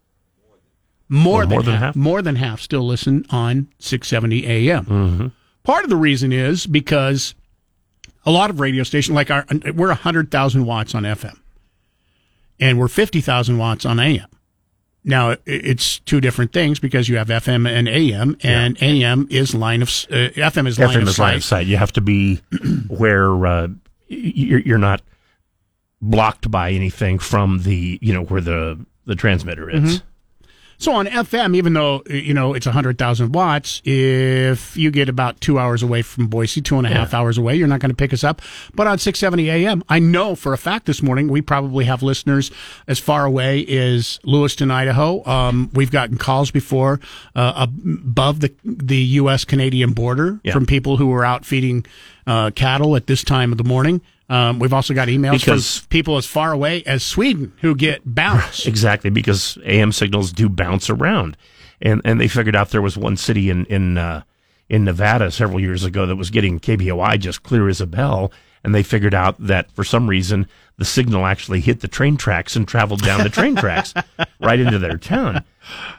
More, 1.09 1.47
than, 1.47 1.51
more 1.51 1.63
than 1.63 1.73
half, 1.75 1.83
half, 1.83 1.97
More 1.97 2.23
than 2.23 2.37
half 2.37 2.61
still 2.61 2.87
listen 2.87 3.25
on 3.31 3.69
670 3.79 4.47
AM. 4.47 4.85
Mm-hmm. 4.85 5.27
Part 5.63 5.85
of 5.85 5.91
the 5.91 5.97
reason 5.97 6.33
is 6.33 6.67
because 6.67 7.35
a 8.27 8.31
lot 8.31 8.51
of 8.51 8.61
radio 8.61 8.83
stations, 8.83 9.15
like 9.15 9.31
our, 9.31 9.45
we're 9.75 9.89
100,000 9.89 10.65
watts 10.67 10.95
on 10.95 11.03
FM 11.03 11.39
and 12.61 12.79
we're 12.79 12.89
50,000 12.89 13.59
watts 13.59 13.85
on 13.85 14.01
AM. 14.01 14.29
Now 15.05 15.37
it's 15.45 15.99
two 16.01 16.21
different 16.21 16.53
things 16.55 16.81
because 16.81 17.11
you 17.11 17.19
have 17.19 17.29
FM 17.29 17.69
and 17.69 17.87
AM, 17.87 18.39
and 18.43 18.81
yeah. 18.81 18.89
AM 18.89 19.29
is 19.31 19.55
line 19.55 19.83
of 19.83 19.89
uh, 19.89 20.33
FM 20.33 20.67
is 20.67 20.79
line 20.79 20.89
FM 20.89 21.03
of 21.03 21.09
is 21.09 21.17
sight. 21.17 21.23
line 21.25 21.37
of 21.37 21.45
sight. 21.45 21.67
You 21.67 21.77
have 21.77 21.93
to 21.93 22.01
be 22.01 22.41
where 22.89 23.47
uh, 23.47 23.69
you're, 24.09 24.61
you're 24.61 24.79
not 24.79 25.03
blocked 26.01 26.51
by 26.51 26.71
anything 26.71 27.19
from 27.19 27.65
the 27.65 27.99
you 28.01 28.15
know 28.15 28.23
where 28.23 28.41
the 28.41 28.83
the 29.05 29.15
transmitter 29.15 29.69
is. 29.69 29.99
Mm-hmm. 29.99 30.07
So 30.79 30.93
on 30.93 31.07
FM, 31.07 31.57
even 31.57 31.73
though 31.73 32.03
you 32.09 32.35
know 32.35 32.55
it's 32.55 32.67
hundred 32.67 32.99
thousand 32.99 33.33
watts, 33.33 33.81
if 33.85 34.77
you 34.77 34.91
get 34.91 35.09
about 35.09 35.41
two 35.41 35.59
hours 35.59 35.83
away 35.83 36.03
from 36.03 36.27
Boise, 36.27 36.61
two 36.61 36.79
and 36.79 36.87
a 36.87 36.91
yeah. 36.91 36.99
half 36.99 37.15
hours 37.15 37.39
away, 37.39 37.57
you're 37.57 37.69
not 37.69 37.81
going 37.81 37.91
to 37.91 37.97
pick 37.97 38.13
us 38.13 38.25
up. 38.25 38.43
But 38.75 38.87
on 38.87 38.99
six 38.99 39.19
seventy 39.19 39.51
AM, 39.51 39.85
I 39.89 39.99
know 39.99 40.35
for 40.35 40.53
a 40.53 40.59
fact 40.59 40.87
this 40.87 41.03
morning 41.03 41.29
we 41.29 41.43
probably 41.43 41.85
have 41.85 42.03
listeners 42.03 42.51
as 42.87 42.99
far 42.99 43.25
away 43.25 43.65
as 43.67 44.19
Lewiston, 44.25 44.71
Idaho. 44.71 45.25
Um, 45.27 45.71
we've 45.75 45.91
gotten 45.91 46.19
calls 46.19 46.51
before 46.51 47.01
uh, 47.35 47.53
above 47.57 48.41
the 48.41 48.53
the 48.65 48.99
U.S. 48.99 49.45
Canadian 49.45 49.93
border 49.93 50.41
yeah. 50.43 50.53
from 50.53 50.67
people 50.67 50.97
who 50.97 51.07
were 51.07 51.25
out 51.25 51.45
feeding 51.45 51.87
uh, 52.27 52.51
cattle 52.55 52.97
at 52.97 53.07
this 53.07 53.23
time 53.23 53.53
of 53.53 53.59
the 53.59 53.65
morning. 53.65 54.01
Um, 54.29 54.59
we've 54.59 54.73
also 54.73 54.95
got 54.95 55.09
emails 55.09 55.41
because, 55.41 55.79
from 55.81 55.89
people 55.89 56.17
as 56.17 56.27
far 56.27 56.53
away 56.53 56.83
as 56.85 57.03
Sweden 57.03 57.53
who 57.61 57.75
get 57.75 58.03
bounced. 58.05 58.67
Exactly, 58.75 59.11
because 59.11 59.59
AM 59.65 59.93
signals 59.93 60.33
do 60.33 60.49
bounce 60.49 60.89
around, 60.89 61.37
and 61.83 62.01
and 62.05 62.21
they 62.21 62.29
figured 62.29 62.57
out 62.57 62.71
there 62.71 62.83
was 62.83 62.97
one 62.97 63.17
city 63.17 63.51
in 63.51 63.67
in 63.67 63.99
uh, 63.99 64.23
in 64.69 64.85
Nevada 64.85 65.31
several 65.31 65.61
years 65.61 65.85
ago 65.85 66.07
that 66.07 66.17
was 66.17 66.31
getting 66.31 66.59
KBOI 66.59 67.19
just 67.19 67.43
clear 67.43 67.69
as 67.69 67.81
a 67.81 67.87
bell, 67.87 68.33
and 68.63 68.75
they 68.75 68.83
figured 68.83 69.15
out 69.15 69.37
that 69.39 69.71
for 69.73 69.85
some 69.85 70.09
reason 70.09 70.49
the 70.77 70.85
signal 70.85 71.27
actually 71.27 71.61
hit 71.61 71.81
the 71.81 71.89
train 71.89 72.17
tracks 72.17 72.57
and 72.57 72.67
traveled 72.67 73.03
down 73.03 73.23
the 73.23 73.29
train 73.29 73.55
tracks 73.55 73.95
right 74.41 74.59
into 74.59 74.79
their 74.79 74.97
town. 74.99 75.45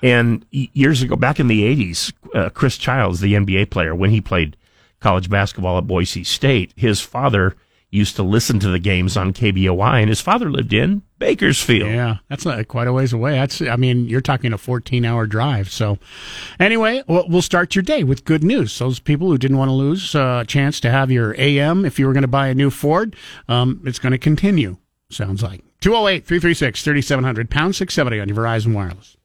And 0.03 0.45
years 0.51 1.01
ago, 1.01 1.15
back 1.15 1.39
in 1.39 1.47
the 1.47 1.61
'80s, 1.61 2.11
uh, 2.33 2.49
Chris 2.49 2.77
Childs, 2.77 3.19
the 3.19 3.35
NBA 3.35 3.69
player, 3.69 3.93
when 3.93 4.09
he 4.09 4.19
played 4.19 4.57
college 4.99 5.29
basketball 5.29 5.77
at 5.77 5.85
Boise 5.85 6.23
State, 6.23 6.73
his 6.75 6.99
father 6.99 7.55
used 7.95 8.15
to 8.17 8.23
listen 8.23 8.59
to 8.59 8.69
the 8.69 8.79
games 8.79 9.17
on 9.17 9.33
KBOI, 9.33 10.01
and 10.01 10.09
his 10.09 10.21
father 10.21 10.49
lived 10.49 10.73
in 10.73 11.01
Bakersfield. 11.17 11.89
Yeah, 11.89 12.17
that's 12.29 12.45
not 12.45 12.67
quite 12.67 12.87
a 12.87 12.93
ways 12.93 13.13
away. 13.13 13.31
That's, 13.33 13.61
I 13.61 13.75
mean, 13.75 14.07
you're 14.07 14.21
talking 14.21 14.53
a 14.53 14.57
14 14.57 15.05
hour 15.05 15.25
drive. 15.25 15.71
So, 15.71 15.97
anyway, 16.59 17.03
we'll, 17.07 17.41
start 17.41 17.75
your 17.75 17.83
day 17.83 18.03
with 18.03 18.25
good 18.25 18.43
news. 18.43 18.77
Those 18.79 18.99
people 18.99 19.27
who 19.27 19.37
didn't 19.37 19.57
want 19.57 19.69
to 19.69 19.73
lose 19.73 20.15
uh, 20.15 20.41
a 20.43 20.45
chance 20.45 20.79
to 20.81 20.91
have 20.91 21.11
your 21.11 21.35
AM 21.39 21.85
if 21.85 21.99
you 21.99 22.07
were 22.07 22.13
going 22.13 22.23
to 22.23 22.27
buy 22.27 22.47
a 22.47 22.55
new 22.55 22.69
Ford, 22.69 23.15
um, 23.47 23.81
it's 23.85 23.99
going 23.99 24.11
to 24.11 24.17
continue, 24.17 24.77
sounds 25.09 25.43
like. 25.43 25.63
208 25.81 26.25
336 26.25 26.83
3700, 26.83 27.49
pound 27.49 27.75
670 27.75 28.19
on 28.19 28.27
your 28.27 28.37
Verizon 28.37 28.73
Wireless. 28.73 29.17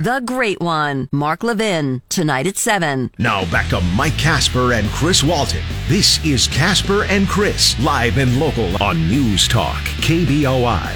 The 0.00 0.22
Great 0.24 0.60
One, 0.60 1.08
Mark 1.10 1.42
Levin, 1.42 2.02
tonight 2.08 2.46
at 2.46 2.56
7. 2.56 3.10
Now 3.18 3.50
back 3.50 3.68
to 3.70 3.80
Mike 3.80 4.16
Kasper 4.16 4.74
and 4.74 4.88
Chris 4.90 5.24
Walton. 5.24 5.64
This 5.88 6.24
is 6.24 6.46
Kasper 6.46 7.02
and 7.06 7.26
Chris, 7.26 7.76
live 7.80 8.16
and 8.16 8.38
local 8.38 8.80
on 8.80 9.08
News 9.08 9.48
Talk, 9.48 9.82
KBOI. 9.98 10.94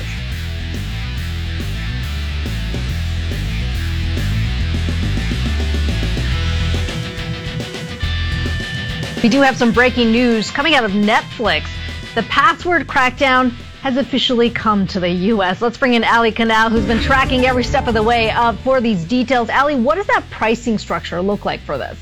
We 9.21 9.29
do 9.29 9.41
have 9.41 9.57
some 9.57 9.73
breaking 9.73 10.13
news 10.13 10.53
coming 10.53 10.77
out 10.77 10.85
of 10.85 10.93
Netflix. 10.93 11.67
The 12.15 12.23
password 12.25 12.87
crackdown 12.87 13.53
has 13.83 13.97
officially 13.97 14.49
come 14.49 14.87
to 14.87 15.01
the 15.01 15.09
U.S. 15.09 15.61
Let's 15.61 15.77
bring 15.77 15.95
in 15.95 16.05
Allie 16.05 16.31
Canal, 16.31 16.71
who's 16.71 16.87
been 16.87 17.01
tracking 17.01 17.47
every 17.47 17.65
step 17.65 17.89
of 17.89 17.95
the 17.95 18.03
way 18.03 18.31
uh, 18.31 18.53
for 18.53 18.81
these 18.81 19.05
details. 19.05 19.49
Allie, 19.49 19.75
what 19.75 19.97
does 19.97 20.07
that 20.07 20.23
pricing 20.31 20.79
structure 20.79 21.21
look 21.21 21.45
like 21.45 21.61
for 21.61 21.77
this? 21.77 21.99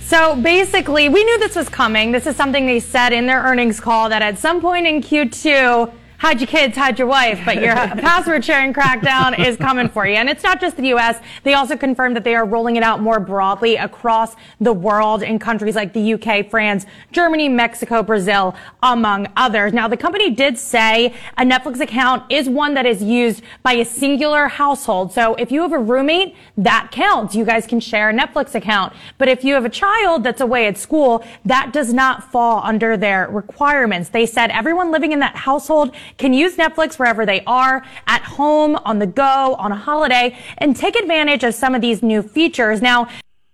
So 0.00 0.36
basically, 0.36 1.08
we 1.08 1.24
knew 1.24 1.38
this 1.38 1.56
was 1.56 1.70
coming. 1.70 2.12
This 2.12 2.26
is 2.26 2.36
something 2.36 2.66
they 2.66 2.80
said 2.80 3.14
in 3.14 3.24
their 3.24 3.42
earnings 3.42 3.80
call 3.80 4.10
that 4.10 4.20
at 4.20 4.38
some 4.38 4.60
point 4.60 4.86
in 4.86 5.00
Q2, 5.00 5.90
hide 6.22 6.40
your 6.40 6.46
kids, 6.46 6.76
hide 6.76 7.00
your 7.00 7.08
wife, 7.08 7.42
but 7.44 7.60
your 7.60 7.74
password 7.98 8.44
sharing 8.44 8.72
crackdown 8.72 9.36
is 9.44 9.56
coming 9.56 9.88
for 9.88 10.06
you. 10.06 10.14
And 10.14 10.28
it's 10.28 10.44
not 10.44 10.60
just 10.60 10.76
the 10.76 10.86
U.S. 10.90 11.18
They 11.42 11.54
also 11.54 11.76
confirmed 11.76 12.14
that 12.14 12.22
they 12.22 12.36
are 12.36 12.44
rolling 12.44 12.76
it 12.76 12.84
out 12.84 13.00
more 13.00 13.18
broadly 13.18 13.74
across 13.74 14.36
the 14.60 14.72
world 14.72 15.24
in 15.24 15.40
countries 15.40 15.74
like 15.74 15.92
the 15.92 16.00
U.K., 16.00 16.44
France, 16.44 16.86
Germany, 17.10 17.48
Mexico, 17.48 18.04
Brazil, 18.04 18.54
among 18.84 19.32
others. 19.36 19.72
Now, 19.72 19.88
the 19.88 19.96
company 19.96 20.30
did 20.30 20.56
say 20.58 21.12
a 21.38 21.42
Netflix 21.42 21.80
account 21.80 22.30
is 22.30 22.48
one 22.48 22.74
that 22.74 22.86
is 22.86 23.02
used 23.02 23.42
by 23.64 23.72
a 23.72 23.84
singular 23.84 24.46
household. 24.46 25.12
So 25.12 25.34
if 25.34 25.50
you 25.50 25.62
have 25.62 25.72
a 25.72 25.78
roommate, 25.80 26.36
that 26.56 26.90
counts. 26.92 27.34
You 27.34 27.44
guys 27.44 27.66
can 27.66 27.80
share 27.80 28.10
a 28.10 28.14
Netflix 28.14 28.54
account. 28.54 28.92
But 29.18 29.26
if 29.26 29.42
you 29.42 29.54
have 29.54 29.64
a 29.64 29.68
child 29.68 30.22
that's 30.22 30.40
away 30.40 30.68
at 30.68 30.78
school, 30.78 31.24
that 31.44 31.72
does 31.72 31.92
not 31.92 32.30
fall 32.30 32.62
under 32.62 32.96
their 32.96 33.28
requirements. 33.28 34.10
They 34.10 34.24
said 34.24 34.52
everyone 34.52 34.92
living 34.92 35.10
in 35.10 35.18
that 35.18 35.34
household 35.34 35.92
can 36.18 36.32
use 36.32 36.56
Netflix 36.56 36.98
wherever 36.98 37.24
they 37.26 37.42
are, 37.46 37.84
at 38.06 38.22
home, 38.22 38.76
on 38.84 38.98
the 38.98 39.06
go, 39.06 39.54
on 39.58 39.72
a 39.72 39.76
holiday, 39.76 40.36
and 40.58 40.76
take 40.76 40.96
advantage 40.96 41.44
of 41.44 41.54
some 41.54 41.74
of 41.74 41.80
these 41.80 42.02
new 42.02 42.22
features. 42.22 42.80
Now, 42.82 43.08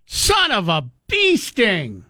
Son 0.06 0.50
of 0.52 0.68
a 0.68 0.84
bee 1.08 1.36
sting! 1.36 2.04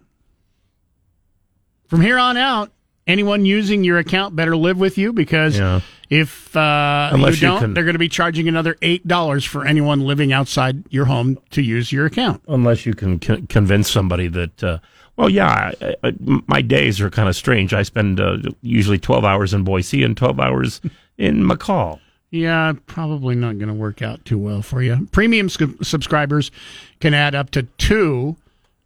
From 1.88 2.00
here 2.02 2.18
on 2.18 2.36
out, 2.36 2.70
anyone 3.06 3.44
using 3.44 3.82
your 3.84 3.98
account 3.98 4.36
better 4.36 4.56
live 4.56 4.78
with 4.78 4.98
you 4.98 5.12
because 5.12 5.58
Yeah. 5.58 5.80
if 6.10 6.54
uh, 6.56 7.10
Unless 7.12 7.40
you 7.40 7.48
you 7.48 7.52
don't, 7.52 7.60
can- 7.60 7.74
they're 7.74 7.84
going 7.84 7.94
to 7.94 7.98
be 7.98 8.08
charging 8.10 8.46
another 8.48 8.74
$8 8.82 9.46
for 9.46 9.66
anyone 9.66 10.00
living 10.02 10.32
outside 10.32 10.84
your 10.90 11.06
home 11.06 11.38
to 11.50 11.62
use 11.62 11.90
your 11.90 12.06
account. 12.06 12.42
Unless 12.46 12.84
you 12.86 12.94
can 12.94 13.18
con- 13.18 13.46
convince 13.46 13.90
somebody 13.90 14.28
that, 14.28 14.62
uh, 14.62 14.78
well, 15.18 15.28
yeah, 15.28 15.72
I, 15.82 15.94
I, 16.04 16.12
my 16.46 16.62
days 16.62 17.00
are 17.00 17.10
kind 17.10 17.28
of 17.28 17.36
strange. 17.36 17.74
I 17.74 17.82
spend 17.82 18.20
uh, 18.20 18.38
usually 18.62 18.98
12 18.98 19.24
hours 19.24 19.52
in 19.52 19.64
Boise 19.64 20.02
and 20.04 20.16
12 20.16 20.38
hours 20.40 20.80
in 21.18 21.42
McCall. 21.42 21.98
Yeah, 22.30 22.72
probably 22.86 23.34
not 23.34 23.58
going 23.58 23.68
to 23.68 23.74
work 23.74 24.00
out 24.00 24.24
too 24.24 24.38
well 24.38 24.62
for 24.62 24.80
you. 24.82 25.08
Premium 25.12 25.48
sub- 25.48 25.84
subscribers 25.84 26.50
can 27.00 27.14
add 27.14 27.34
up 27.34 27.50
to 27.50 27.64
two 27.78 28.36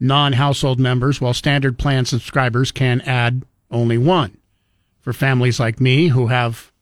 non 0.00 0.32
household 0.32 0.80
members, 0.80 1.20
while 1.20 1.34
standard 1.34 1.78
plan 1.78 2.04
subscribers 2.06 2.72
can 2.72 3.00
add 3.02 3.42
only 3.70 3.98
one. 3.98 4.36
For 5.00 5.12
families 5.12 5.58
like 5.60 5.80
me 5.80 6.08
who 6.08 6.28
have 6.28 6.72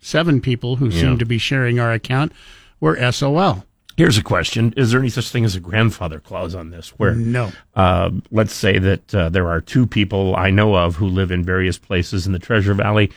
seven 0.00 0.40
people 0.40 0.76
who 0.76 0.88
Yeah. 0.88 1.00
seem 1.00 1.18
to 1.18 1.26
be 1.26 1.38
sharing 1.38 1.78
our 1.80 1.92
account, 1.92 2.32
we're 2.80 2.96
SOL. 3.12 3.64
Here's 3.96 4.18
a 4.18 4.22
question: 4.22 4.74
Is 4.76 4.90
there 4.90 5.00
any 5.00 5.08
such 5.08 5.30
thing 5.30 5.44
as 5.44 5.56
a 5.56 5.60
grandfather 5.60 6.20
clause 6.20 6.54
on 6.54 6.70
this? 6.70 6.90
Where 6.98 7.14
No. 7.14 7.50
uh, 7.74 8.10
let's 8.30 8.52
say 8.54 8.78
that 8.78 9.14
uh, 9.14 9.28
there 9.30 9.48
are 9.48 9.60
two 9.60 9.86
people 9.86 10.36
I 10.36 10.50
know 10.50 10.74
of 10.76 10.96
who 10.96 11.06
live 11.06 11.30
in 11.30 11.44
various 11.44 11.78
places 11.78 12.26
in 12.26 12.32
the 12.32 12.38
Treasure 12.38 12.74
Valley 12.74 13.10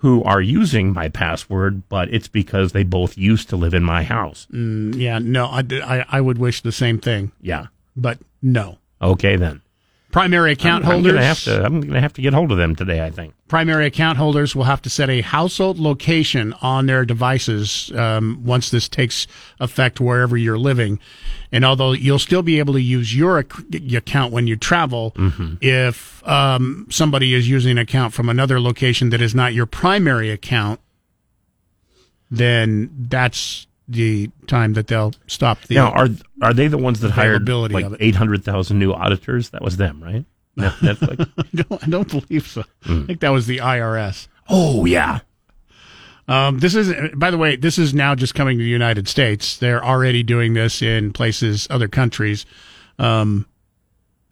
who 0.00 0.22
are 0.24 0.42
using 0.42 0.92
my 0.92 1.08
password, 1.08 1.88
but 1.88 2.12
it's 2.12 2.28
because 2.28 2.72
they 2.72 2.82
both 2.84 3.16
used 3.16 3.48
to 3.48 3.56
live 3.56 3.72
in 3.72 3.82
my 3.82 4.02
house. 4.02 4.46
Mm, 4.52 4.94
yeah, 4.94 5.18
no, 5.18 5.46
I, 5.46 5.64
I, 5.82 6.04
I 6.06 6.20
would 6.20 6.36
wish 6.36 6.60
the 6.60 6.70
same 6.70 6.98
thing, 6.98 7.32
Yeah. 7.40 7.68
but 7.96 8.18
no. 8.42 8.76
Okay 9.00 9.36
then. 9.36 9.62
Primary 10.16 10.52
account 10.52 10.84
I'm, 10.86 10.90
I'm 10.90 10.94
holders. 10.94 11.12
gonna 11.12 11.24
have 11.26 11.42
to. 11.44 11.62
I'm 11.62 11.80
gonna 11.82 12.00
have 12.00 12.14
to 12.14 12.22
get 12.22 12.32
hold 12.32 12.50
of 12.50 12.56
them 12.56 12.74
today. 12.74 13.04
I 13.04 13.10
think. 13.10 13.34
primary 13.48 13.84
account 13.84 14.16
holders 14.16 14.56
will 14.56 14.64
have 14.64 14.80
to 14.82 14.88
set 14.88 15.10
a 15.10 15.20
household 15.20 15.78
location 15.78 16.54
on 16.62 16.86
their 16.86 17.04
devices 17.04 17.92
um, 17.94 18.40
once 18.42 18.70
this 18.70 18.88
takes 18.88 19.26
effect 19.60 20.00
wherever 20.00 20.34
you're 20.34 20.56
living. 20.58 20.98
And 21.52 21.66
although 21.66 21.92
you'll 21.92 22.18
still 22.18 22.40
be 22.42 22.58
able 22.60 22.72
to 22.72 22.80
use 22.80 23.14
your 23.14 23.40
ac- 23.40 23.94
account 23.94 24.32
when 24.32 24.46
you 24.46 24.56
travel, 24.56 25.12
if 25.60 26.26
um, 26.26 26.86
somebody 26.88 27.34
is 27.34 27.46
using 27.46 27.72
an 27.72 27.78
account 27.78 28.14
from 28.14 28.30
another 28.30 28.58
location 28.58 29.10
that 29.10 29.20
is 29.20 29.34
not 29.34 29.52
your 29.52 29.66
primary 29.66 30.30
account, 30.30 30.80
then 32.30 32.90
that's 33.08 33.66
the 33.88 34.30
time 34.46 34.74
that 34.74 34.86
they'll 34.88 35.14
stop 35.26 35.60
the. 35.62 35.74
now, 35.74 35.90
are 35.90 36.08
are 36.42 36.52
they 36.52 36.68
the 36.68 36.78
ones 36.78 37.00
that 37.00 37.12
hired 37.12 37.48
like 37.48 37.86
eight 38.00 38.14
hundred 38.16 38.44
thousand 38.44 38.78
new 38.78 38.92
auditors? 38.92 39.50
That 39.50 39.62
was 39.62 39.76
them, 39.76 40.02
right? 40.02 40.24
Netflix. 40.56 41.28
I 41.38 41.62
don't, 41.62 41.84
I 41.84 41.86
don't 41.90 42.08
believe 42.10 42.46
so. 42.46 42.64
I 42.84 43.04
think 43.06 43.20
that 43.20 43.30
was 43.30 43.46
the 43.46 43.58
IRS. 43.58 44.28
oh 44.48 44.84
yeah. 44.84 45.20
Um, 46.28 46.58
this 46.58 46.74
is, 46.74 46.92
by 47.14 47.30
the 47.30 47.38
way, 47.38 47.54
this 47.54 47.78
is 47.78 47.94
now 47.94 48.16
just 48.16 48.34
coming 48.34 48.58
to 48.58 48.64
the 48.64 48.68
United 48.70 49.06
States. 49.06 49.58
They're 49.58 49.84
already 49.84 50.24
doing 50.24 50.54
this 50.54 50.82
in 50.82 51.12
places, 51.12 51.68
other 51.70 51.86
countries. 51.86 52.46
Um, 52.98 53.46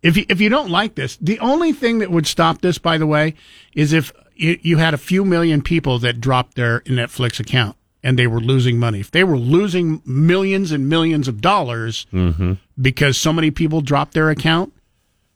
if 0.03 0.17
you, 0.17 0.27
if 0.29 0.41
you 0.41 0.49
don't 0.49 0.71
like 0.71 0.97
this, 0.97 1.17
the 1.19 1.39
only 1.39 1.73
thing 1.73 2.01
that 2.01 2.11
would 2.11 2.27
stop 2.27 2.63
this, 2.63 2.79
by 2.79 2.99
the 2.99 3.07
way, 3.07 3.35
is 3.75 3.93
if 3.93 4.13
you, 4.35 4.59
you 4.61 4.79
had 4.79 4.93
a 4.93 4.99
few 4.99 5.25
million 5.25 5.63
people 5.63 6.01
that 6.01 6.21
dropped 6.21 6.57
their 6.57 6.81
Netflix 6.81 7.39
account 7.39 7.77
and 8.05 8.19
they 8.19 8.27
were 8.29 8.39
losing 8.39 8.79
money. 8.79 9.01
If 9.01 9.11
they 9.11 9.25
were 9.25 9.39
losing 9.39 10.03
millions 10.05 10.71
and 10.71 10.89
millions 10.89 11.27
of 11.27 11.41
dollars 11.41 12.07
because 12.81 13.17
so 13.17 13.33
many 13.33 13.51
people 13.51 13.81
dropped 13.81 14.13
their 14.13 14.31
account, 14.31 14.73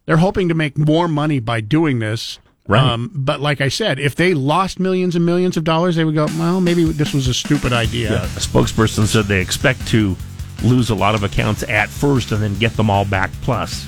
they're 0.05 0.19
hoping 0.19 0.49
to 0.49 0.55
make 0.55 0.79
more 0.79 1.09
money 1.09 1.41
by 1.41 1.61
doing 1.61 1.99
this. 1.99 2.39
Right. 2.69 2.83
Um, 2.83 3.11
but 3.15 3.41
like 3.41 3.63
I 3.63 3.71
said, 3.71 3.99
if 3.99 4.15
they 4.15 4.35
lost 4.35 4.79
millions 4.79 5.17
and 5.17 5.25
millions 5.25 5.57
of 5.57 5.65
dollars, 5.65 5.97
they 5.97 6.05
would 6.05 6.15
go, 6.15 6.27
well, 6.39 6.61
maybe 6.61 6.85
this 6.85 7.15
was 7.15 7.27
a 7.27 7.33
stupid 7.33 7.73
idea. 7.73 8.11
Yeah, 8.11 8.25
a 8.25 8.41
spokesperson 8.41 9.07
said 9.07 9.25
they 9.25 9.41
expect 9.41 9.89
to 9.89 10.15
lose 10.63 10.91
a 10.91 10.95
lot 10.95 11.15
of 11.15 11.23
accounts 11.23 11.63
at 11.63 11.89
first 11.89 12.31
and 12.31 12.43
then 12.43 12.55
get 12.59 12.77
them 12.77 12.91
all 12.91 13.07
back 13.07 13.31
plus. 13.41 13.87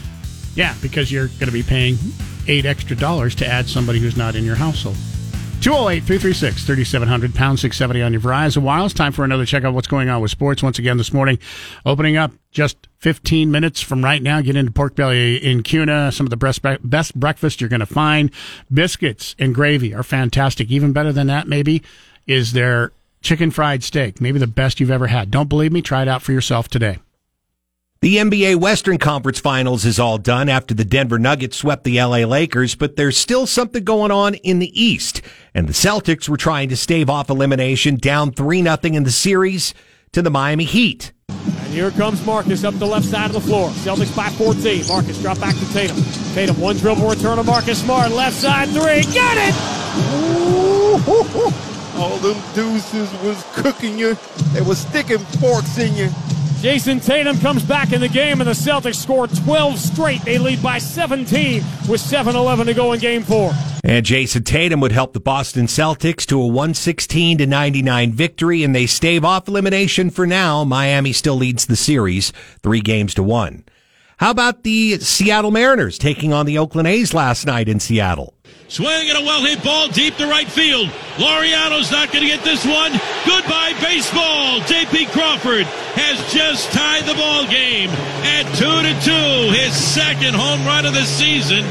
Yeah, 0.55 0.75
because 0.81 1.13
you're 1.13 1.27
going 1.27 1.47
to 1.47 1.53
be 1.53 1.63
paying 1.63 1.99
eight 2.49 2.65
extra 2.65 2.97
dollars 2.97 3.35
to 3.37 3.47
add 3.47 3.69
somebody 3.69 3.99
who's 3.99 4.17
not 4.17 4.35
in 4.35 4.45
your 4.45 4.57
household. 4.57 4.97
208 5.61 6.01
336 6.05 6.65
3700 6.65 7.35
pound 7.35 7.59
670 7.61 8.03
on 8.03 8.13
your 8.13 8.23
Verizon 8.23 8.63
Wireless. 8.63 8.95
Time 8.95 9.13
for 9.13 9.25
another 9.25 9.45
check 9.45 9.63
out 9.63 9.75
what's 9.75 9.87
going 9.87 10.09
on 10.09 10.23
with 10.23 10.31
sports 10.31 10.63
once 10.63 10.79
again 10.79 10.97
this 10.97 11.13
morning. 11.13 11.39
Opening 11.85 12.17
up 12.17 12.33
just 12.51 12.89
15 13.01 13.51
minutes 13.51 13.83
from 13.83 14.03
right 14.03 14.23
now. 14.23 14.41
Get 14.41 14.57
into 14.57 14.73
Pork 14.73 14.95
Belly 14.95 15.37
in 15.37 15.63
Kuna. 15.63 16.13
Some 16.13 16.25
of 16.25 16.31
the 16.31 16.39
best, 16.39 16.63
best 16.83 17.15
breakfast 17.15 17.61
you're 17.61 17.69
going 17.69 17.81
to 17.81 17.87
find. 17.87 18.31
Biscuits 18.73 19.37
and 19.39 19.55
gravy 19.55 19.93
are 19.95 20.03
fantastic. 20.03 20.71
Even 20.71 20.95
better 20.95 21.13
than 21.13 21.27
that, 21.27 21.47
maybe, 21.47 21.83
is 22.27 22.55
their 22.55 22.93
chicken 23.21 23.51
fried 23.51 23.83
steak. 23.83 24.19
Maybe 24.19 24.39
the 24.39 24.47
best 24.47 24.81
you've 24.81 24.91
ever 24.91 25.09
had. 25.09 25.31
Don't 25.31 25.51
believe 25.51 25.73
me? 25.73 25.83
Try 25.83 26.01
it 26.01 26.09
out 26.09 26.23
for 26.23 26.33
yourself 26.33 26.69
today. 26.69 27.01
The 28.03 28.17
NBA 28.17 28.57
Western 28.57 28.97
Conference 28.97 29.41
Finals 29.41 29.85
is 29.85 30.01
all 30.01 30.17
done 30.17 30.49
after 30.49 30.73
the 30.73 30.87
Denver 30.87 31.19
Nuggets 31.19 31.59
swept 31.59 31.85
the 31.85 32.01
LA 32.01 32.25
Lakers, 32.25 32.75
but 32.75 32.97
there's 32.97 33.19
still 33.19 33.47
something 33.47 33.85
going 33.85 34.11
on 34.11 34.37
in 34.37 34.59
the 34.59 34.83
East. 34.83 35.21
And 35.53 35.69
the 35.69 35.75
Celtics 35.75 36.27
were 36.27 36.39
trying 36.39 36.71
to 36.71 36.79
stave 36.79 37.11
off 37.11 37.29
elimination 37.29 37.97
down 37.97 38.33
3 38.33 38.63
0 38.63 38.79
in 38.85 39.05
the 39.05 39.11
series 39.11 39.75
to 40.13 40.23
the 40.23 40.31
Miami 40.31 40.65
Heat. 40.65 41.13
And 41.29 41.75
here 41.75 41.91
comes 41.91 42.25
Marcus 42.25 42.65
up 42.65 42.73
the 42.79 42.87
left 42.87 43.05
side 43.05 43.27
of 43.27 43.35
the 43.35 43.41
floor. 43.43 43.69
Celtics 43.69 44.17
by 44.17 44.31
14. 44.31 44.87
Marcus 44.89 45.21
drop 45.21 45.39
back 45.39 45.55
to 45.57 45.71
Tatum. 45.75 46.03
Tatum 46.33 46.59
one 46.59 46.79
dribble 46.79 47.07
return 47.07 47.37
to 47.37 47.45
Marcus 47.45 47.83
Smart. 47.83 48.13
Left 48.13 48.35
side 48.35 48.69
three. 48.71 49.03
Got 49.13 49.37
it! 49.37 49.55
All 51.97 52.17
them 52.17 52.41
deuces 52.55 53.13
was 53.23 53.45
cooking 53.53 53.99
you. 53.99 54.17
They 54.55 54.63
was 54.63 54.79
sticking 54.79 55.19
forks 55.19 55.77
in 55.77 55.95
you. 55.95 56.09
Jayson 56.61 57.03
Tatum 57.03 57.39
comes 57.39 57.63
back 57.63 57.95
in 57.95 58.03
the 58.03 58.09
game, 58.09 58.43
and 58.43 58.49
the 58.49 58.53
Celtics 58.53 58.97
score 58.97 59.27
12 59.27 59.79
straight. 59.79 60.21
They 60.27 60.37
lead 60.37 60.63
by 60.63 60.77
17 60.77 61.63
with 61.89 62.03
7 62.03 62.37
11 62.37 62.67
to 62.67 62.75
go 62.75 62.93
in 62.93 63.01
game 63.01 63.23
four. 63.23 63.53
And 63.83 64.05
Jayson 64.05 64.45
Tatum 64.45 64.79
would 64.81 64.93
help 64.93 65.15
the 65.15 65.21
Boston 65.21 65.65
Celtics 65.65 66.27
to 66.27 66.39
a 66.39 66.47
116 66.47 67.39
to 67.39 67.47
99 67.47 68.13
victory, 68.13 68.63
and 68.63 68.75
they 68.75 68.85
stave 68.85 69.25
off 69.25 69.49
elimination 69.49 70.11
for 70.11 70.27
now. 70.27 70.63
Miami 70.63 71.15
still 71.15 71.37
leads 71.37 71.65
the 71.65 71.77
series, 71.77 72.31
three 72.63 72.83
games 72.83 73.15
to 73.15 73.23
one. 73.23 73.65
How 74.21 74.31
about 74.31 74.65
the 74.65 74.99
Seattle 74.99 75.51
Mariners 75.51 75.97
taking 75.97 76.35
on 76.35 76.45
the 76.45 76.59
Oakland 76.59 76.87
A's 76.87 77.15
last 77.15 77.47
night 77.47 77.71
in 77.71 77.81
Seattle? 77.81 78.35
Swing 78.69 79.09
and 79.09 79.17
a 79.17 79.23
well 79.23 79.43
hit 79.47 79.65
ball 79.65 79.89
deep 79.89 80.15
to 80.17 80.27
right 80.27 80.47
field. 80.47 80.89
Laureano's 81.17 81.91
not 81.91 82.13
going 82.13 82.25
to 82.25 82.29
get 82.29 82.45
this 82.45 82.63
one. 82.67 82.93
Goodbye, 83.25 83.73
baseball. 83.81 84.61
J.P. 84.69 85.07
Crawford 85.07 85.65
has 85.97 86.21
just 86.31 86.71
tied 86.71 87.05
the 87.05 87.15
ball 87.15 87.47
game 87.47 87.89
at 88.29 88.45
2 88.61 88.61
to 88.61 88.93
2, 89.09 89.57
his 89.57 89.73
second 89.73 90.35
home 90.35 90.67
run 90.67 90.85
of 90.85 90.93
the 90.93 91.07
season. 91.07 91.65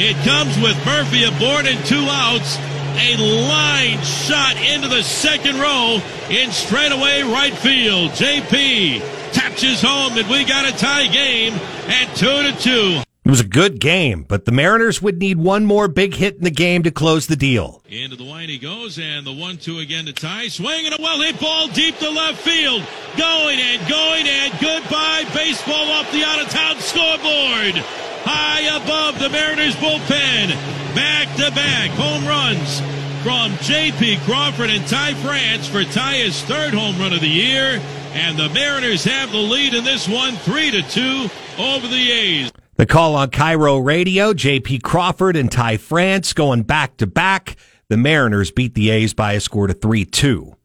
It 0.00 0.16
comes 0.24 0.56
with 0.56 0.82
Murphy 0.86 1.24
aboard 1.24 1.66
and 1.66 1.84
two 1.84 2.06
outs. 2.08 2.56
A 2.96 3.16
line 3.44 4.00
shot 4.00 4.56
into 4.56 4.88
the 4.88 5.02
second 5.02 5.60
row 5.60 6.00
in 6.30 6.50
straightaway 6.50 7.24
right 7.24 7.52
field. 7.52 8.12
JP 8.12 9.19
taps 9.32 9.62
his 9.62 9.80
home 9.82 10.14
that 10.14 10.28
we 10.28 10.44
got 10.44 10.68
a 10.68 10.76
tie 10.76 11.06
game 11.06 11.54
at 11.88 12.14
2 12.16 12.26
to 12.26 12.56
2. 12.60 13.02
It 13.22 13.28
was 13.30 13.40
a 13.40 13.46
good 13.46 13.80
game, 13.80 14.24
but 14.26 14.44
the 14.46 14.50
Mariners 14.50 15.02
would 15.02 15.18
need 15.18 15.38
one 15.38 15.66
more 15.66 15.88
big 15.88 16.14
hit 16.14 16.36
in 16.36 16.42
the 16.42 16.50
game 16.50 16.82
to 16.84 16.90
close 16.90 17.26
the 17.26 17.36
deal. 17.36 17.82
Into 17.88 18.16
the 18.16 18.24
line 18.24 18.48
he 18.48 18.58
goes, 18.58 18.98
and 18.98 19.26
the 19.26 19.32
one-two 19.32 19.78
again 19.78 20.06
to 20.06 20.12
tie. 20.12 20.48
Swing 20.48 20.86
and 20.86 20.98
a 20.98 21.02
well-hit 21.02 21.38
ball 21.38 21.68
deep 21.68 21.98
to 21.98 22.10
left 22.10 22.40
field. 22.40 22.82
Going 23.18 23.60
and 23.60 23.88
going 23.88 24.26
and 24.26 24.52
goodbye. 24.58 25.26
Baseball 25.34 25.90
off 25.92 26.10
the 26.10 26.24
out-of-town 26.24 26.80
scoreboard. 26.80 27.76
High 28.24 28.62
above 28.82 29.20
the 29.20 29.28
Mariners 29.28 29.76
bullpen. 29.76 30.48
Back-to-back 30.96 31.90
home 31.90 32.26
runs 32.26 32.80
from 33.22 33.54
J.P. 33.62 34.16
Crawford 34.24 34.70
and 34.70 34.86
Ty 34.88 35.14
France 35.14 35.68
for 35.68 35.84
Ty's 35.84 36.42
third 36.44 36.72
home 36.72 36.98
run 36.98 37.12
of 37.12 37.20
the 37.20 37.28
year. 37.28 37.80
And 38.12 38.36
the 38.36 38.48
Mariners 38.48 39.04
have 39.04 39.30
the 39.30 39.38
lead 39.38 39.72
in 39.72 39.84
this 39.84 40.08
one, 40.08 40.34
3 40.36 40.70
to 40.72 40.82
2 40.82 41.30
over 41.58 41.86
the 41.86 42.10
A's. 42.10 42.52
The 42.74 42.86
call 42.86 43.14
on 43.14 43.30
KIRO 43.30 43.84
Radio, 43.84 44.32
JP 44.32 44.82
Crawford 44.82 45.36
and 45.36 45.50
Ty 45.50 45.76
France 45.76 46.32
going 46.32 46.62
back 46.62 46.96
to 46.96 47.06
back. 47.06 47.56
The 47.88 47.96
Mariners 47.96 48.50
beat 48.50 48.74
the 48.74 48.90
A's 48.90 49.14
by 49.14 49.34
a 49.34 49.40
score 49.40 49.66
to 49.66 49.74
3 49.74 50.04
2. 50.04 50.56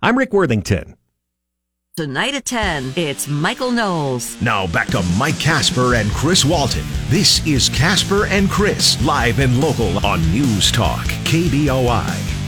I'm 0.00 0.16
Rick 0.16 0.32
Worthington. 0.32 0.96
Tonight 1.96 2.34
at 2.34 2.44
10, 2.44 2.94
it's 2.96 3.28
Michael 3.28 3.70
Knowles. 3.70 4.40
Now 4.40 4.66
back 4.66 4.86
to 4.88 5.02
Mike 5.18 5.38
Kasper 5.38 5.94
and 5.94 6.10
Chris 6.12 6.44
Walton. 6.44 6.86
This 7.08 7.46
is 7.46 7.68
Kasper 7.68 8.26
and 8.26 8.48
Chris, 8.48 9.02
live 9.04 9.40
and 9.40 9.60
local 9.60 10.04
on 10.06 10.22
News 10.32 10.72
Talk, 10.72 11.04
KBOI. 11.24 12.41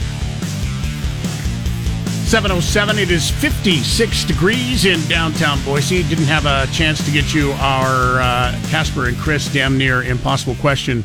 707. 2.24 2.98
It 2.98 3.10
is 3.10 3.30
56 3.30 4.24
degrees 4.24 4.86
in 4.86 5.00
downtown 5.08 5.62
Boise. 5.64 6.02
Didn't 6.02 6.24
have 6.24 6.46
a 6.46 6.66
chance 6.72 7.04
to 7.04 7.10
get 7.10 7.34
you 7.34 7.52
our 7.52 8.20
uh, 8.20 8.52
Kasper 8.70 9.06
and 9.06 9.16
Chris 9.16 9.52
damn 9.52 9.76
near 9.76 10.02
impossible 10.02 10.54
question 10.56 11.04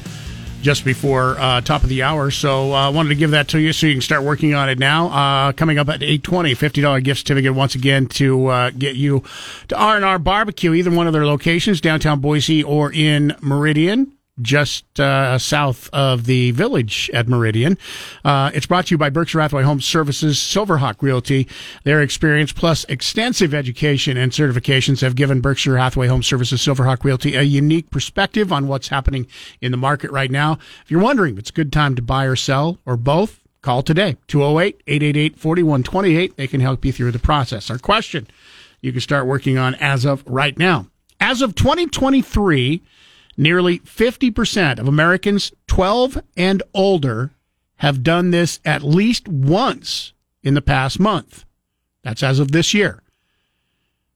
just 0.61 0.85
before 0.85 1.37
uh, 1.39 1.61
top 1.61 1.83
of 1.83 1.89
the 1.89 2.03
hour. 2.03 2.31
So 2.31 2.71
I 2.71 2.87
uh, 2.87 2.91
wanted 2.91 3.09
to 3.09 3.15
give 3.15 3.31
that 3.31 3.49
to 3.49 3.59
you 3.59 3.73
so 3.73 3.87
you 3.87 3.93
can 3.93 4.01
start 4.01 4.23
working 4.23 4.55
on 4.55 4.69
it 4.69 4.79
now. 4.79 5.07
Uh, 5.07 5.51
coming 5.51 5.77
up 5.77 5.89
at 5.89 6.01
820, 6.01 6.55
$50 6.55 7.03
gift 7.03 7.19
certificate 7.19 7.53
once 7.53 7.75
again 7.75 8.07
to 8.07 8.47
uh, 8.47 8.69
get 8.71 8.95
you 8.95 9.23
to 9.67 9.77
R&R 9.77 10.19
Barbecue, 10.19 10.73
either 10.73 10.91
one 10.91 11.07
of 11.07 11.13
their 11.13 11.25
locations, 11.25 11.81
downtown 11.81 12.19
Boise 12.19 12.63
or 12.63 12.91
in 12.91 13.35
Meridian 13.41 14.13
just 14.41 14.99
uh, 14.99 15.37
south 15.37 15.89
of 15.93 16.25
the 16.25 16.51
village 16.51 17.09
at 17.13 17.27
Meridian. 17.27 17.77
Uh, 18.23 18.51
it's 18.53 18.65
brought 18.65 18.87
to 18.87 18.93
you 18.93 18.97
by 18.97 19.09
Berkshire 19.09 19.39
Hathaway 19.39 19.63
Home 19.63 19.81
Services, 19.81 20.37
Silverhawk 20.37 21.01
Realty. 21.01 21.47
Their 21.83 22.01
experience 22.01 22.51
plus 22.51 22.83
extensive 22.85 23.53
education 23.53 24.17
and 24.17 24.31
certifications 24.31 25.01
have 25.01 25.15
given 25.15 25.41
Berkshire 25.41 25.77
Hathaway 25.77 26.07
Home 26.07 26.23
Services, 26.23 26.61
Silverhawk 26.61 27.03
Realty 27.03 27.35
a 27.35 27.43
unique 27.43 27.89
perspective 27.91 28.51
on 28.51 28.67
what's 28.67 28.89
happening 28.89 29.27
in 29.61 29.71
the 29.71 29.77
market 29.77 30.11
right 30.11 30.31
now. 30.31 30.57
If 30.83 30.91
you're 30.91 31.01
wondering 31.01 31.33
if 31.33 31.39
it's 31.39 31.49
a 31.49 31.53
good 31.53 31.71
time 31.71 31.95
to 31.95 32.01
buy 32.01 32.25
or 32.25 32.35
sell 32.35 32.79
or 32.85 32.97
both, 32.97 33.39
call 33.61 33.83
today 33.83 34.17
208 34.27 34.81
888 34.87 35.37
4128. 35.37 36.37
They 36.37 36.47
can 36.47 36.61
help 36.61 36.85
you 36.85 36.91
through 36.91 37.11
the 37.11 37.19
process. 37.19 37.69
Our 37.69 37.77
question 37.77 38.27
you 38.81 38.91
can 38.91 39.01
start 39.01 39.25
working 39.25 39.57
on 39.57 39.75
as 39.75 40.05
of 40.05 40.23
right 40.25 40.57
now. 40.57 40.87
As 41.19 41.41
of 41.41 41.55
2023, 41.55 42.81
Nearly 43.39 43.79
50% 43.79 44.79
of 44.79 44.87
Americans 44.89 45.53
12 45.67 46.21
and 46.35 46.61
older 46.73 47.31
have 47.77 48.03
done 48.03 48.31
this 48.31 48.59
at 48.65 48.83
least 48.83 49.29
once 49.29 50.11
in 50.43 50.55
the 50.55 50.61
past 50.61 50.99
month. 50.99 51.45
That's 52.03 52.21
as 52.21 52.39
of 52.39 52.51
this 52.51 52.73
year. 52.73 53.01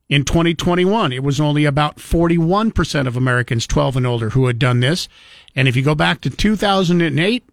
In 0.10 0.26
2021, 0.26 1.14
it 1.14 1.24
was 1.24 1.40
only 1.40 1.64
about 1.64 2.00
41% 2.00 3.08
of 3.08 3.16
Americans 3.16 3.66
12 3.66 3.96
and 3.96 4.06
older 4.06 4.32
who 4.32 4.48
had 4.48 4.60
done 4.60 4.82
this. 4.82 5.08
And 5.56 5.70
if 5.70 5.78
you 5.78 5.84
go 5.84 5.96
back 5.96 6.20
to 6.20 6.30
2008, 6.30 7.46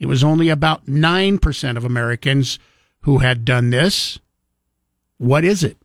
it 0.00 0.06
was 0.06 0.24
only 0.24 0.48
about 0.48 0.86
9% 0.86 1.76
of 1.76 1.84
Americans 1.84 2.58
who 3.02 3.18
had 3.18 3.44
done 3.44 3.70
this. 3.70 4.18
What 5.18 5.44
is 5.44 5.62
it? 5.62 5.76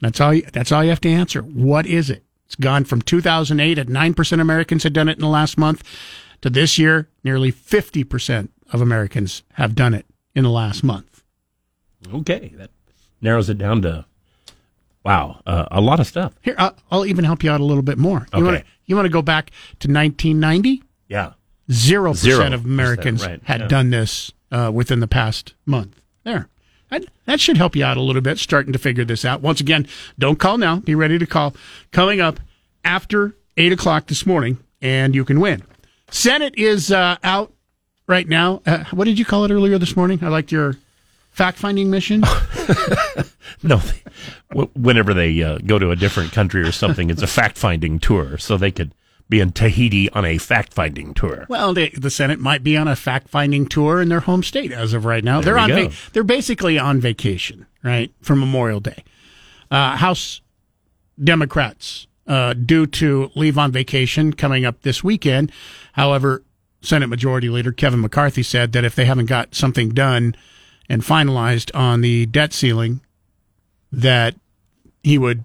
That's 0.00 0.20
all 0.20 0.32
you, 0.32 0.42
that's 0.52 0.70
all 0.70 0.84
you 0.84 0.90
have 0.90 1.00
to 1.00 1.10
answer. 1.10 1.40
What 1.42 1.86
is 1.86 2.08
it? 2.08 2.22
It's 2.46 2.54
gone 2.56 2.84
from 2.84 3.02
2008 3.02 3.78
at 3.78 3.86
9% 3.88 4.40
Americans 4.40 4.82
had 4.84 4.92
done 4.92 5.08
it 5.08 5.16
in 5.18 5.20
the 5.20 5.28
last 5.28 5.58
month 5.58 5.82
to 6.42 6.50
this 6.50 6.78
year, 6.78 7.08
nearly 7.24 7.52
50% 7.52 8.48
of 8.72 8.80
Americans 8.80 9.42
have 9.54 9.74
done 9.74 9.94
it 9.94 10.06
in 10.34 10.44
the 10.44 10.50
last 10.50 10.82
month. 10.84 11.22
Okay. 12.12 12.52
That 12.56 12.70
narrows 13.20 13.48
it 13.50 13.58
down 13.58 13.82
to, 13.82 14.04
wow, 15.04 15.40
uh, 15.46 15.66
a 15.70 15.80
lot 15.80 15.98
of 16.00 16.06
stuff. 16.06 16.34
Here, 16.42 16.54
uh, 16.58 16.70
I'll 16.90 17.06
even 17.06 17.24
help 17.24 17.42
you 17.42 17.50
out 17.50 17.60
a 17.60 17.64
little 17.64 17.82
bit 17.82 17.98
more. 17.98 18.26
You 18.32 18.38
Okay. 18.38 18.42
want 18.44 18.58
to 18.58 18.64
you 18.84 18.94
want 18.94 19.06
to 19.06 19.12
go 19.12 19.22
back 19.22 19.50
to 19.80 19.88
1990? 19.92 20.82
Yeah. 21.08 21.32
zero 21.72 22.12
percent 22.12 22.54
of 22.54 22.64
Americans 22.64 23.22
percent, 23.22 23.42
right, 23.42 23.48
had 23.48 23.60
yeah. 23.62 23.66
done 23.68 23.90
this 23.90 24.30
uh, 24.52 24.70
within 24.72 25.00
the 25.00 25.08
past 25.08 25.54
month. 25.64 26.00
There. 26.22 26.48
That, 26.90 27.40
should 27.40 27.56
help 27.56 27.74
you 27.74 27.84
out 27.84 27.96
a 27.96 28.00
little 28.00 28.22
bit, 28.22 28.38
starting 28.38 28.72
to 28.72 28.78
figure 28.78 29.04
this 29.04 29.24
out. 29.24 29.40
Once 29.42 29.60
again, 29.60 29.86
don't 30.18 30.38
call 30.38 30.58
now. 30.58 30.76
Be 30.76 30.94
ready 30.94 31.18
to 31.18 31.26
call. 31.26 31.54
Coming 31.90 32.20
up 32.20 32.40
after 32.84 33.34
8 33.56 33.72
o'clock 33.72 34.06
this 34.06 34.24
morning, 34.24 34.58
and 34.80 35.14
you 35.14 35.24
can 35.24 35.40
win. 35.40 35.62
Senate 36.10 36.54
is 36.56 36.92
uh, 36.92 37.16
out 37.24 37.52
right 38.06 38.28
now. 38.28 38.62
Uh, 38.64 38.84
what 38.92 39.04
did 39.04 39.18
you 39.18 39.24
call 39.24 39.44
it 39.44 39.50
earlier 39.50 39.78
this 39.78 39.96
morning? 39.96 40.20
I 40.22 40.28
liked 40.28 40.52
your 40.52 40.76
fact 41.30 41.58
finding 41.58 41.90
mission. 41.90 42.22
No, 43.62 43.80
whenever 44.74 45.14
they 45.14 45.42
uh, 45.42 45.58
go 45.58 45.78
to 45.78 45.90
a 45.90 45.96
different 45.96 46.32
country 46.32 46.62
or 46.62 46.72
something, 46.72 47.10
it's 47.10 47.22
a 47.22 47.26
fact 47.26 47.56
finding 47.56 47.98
tour. 47.98 48.38
So 48.38 48.56
they 48.56 48.70
could 48.70 48.92
be 49.28 49.40
in 49.40 49.50
Tahiti 49.52 50.08
on 50.10 50.24
a 50.24 50.38
fact 50.38 50.72
finding 50.72 51.12
tour. 51.14 51.46
Well, 51.48 51.74
they, 51.74 51.90
the 51.90 52.10
Senate 52.10 52.38
might 52.38 52.62
be 52.62 52.76
on 52.76 52.86
a 52.86 52.94
fact-finding 52.96 53.66
tour 53.66 54.00
in 54.00 54.08
their 54.08 54.20
home 54.20 54.42
state 54.42 54.72
as 54.72 54.92
of 54.92 55.04
right 55.04 55.24
now. 55.24 55.40
There 55.40 55.54
they're 55.54 55.62
on. 55.62 55.90
Va- 55.90 55.96
they're 56.12 56.24
basically 56.24 56.78
on 56.78 57.00
vacation, 57.00 57.66
right, 57.82 58.12
for 58.22 58.36
Memorial 58.36 58.80
Day. 58.80 59.02
Uh, 59.70 59.96
House 59.96 60.40
Democrats 61.22 62.06
uh, 62.26 62.52
due 62.54 62.86
to 62.86 63.30
leave 63.34 63.58
on 63.58 63.72
vacation 63.72 64.32
coming 64.32 64.64
up 64.64 64.82
this 64.82 65.02
weekend. 65.02 65.50
However, 65.94 66.42
Senate 66.80 67.08
Majority 67.08 67.48
Leader 67.48 67.72
Kevin 67.72 68.00
McCarthy 68.00 68.44
said 68.44 68.72
that 68.72 68.84
if 68.84 68.94
they 68.94 69.06
haven't 69.06 69.26
got 69.26 69.54
something 69.54 69.88
done 69.88 70.36
and 70.88 71.02
finalized 71.02 71.74
on 71.74 72.00
the 72.00 72.26
debt 72.26 72.52
ceiling, 72.52 73.00
that 73.90 74.36
he 75.02 75.18
would 75.18 75.42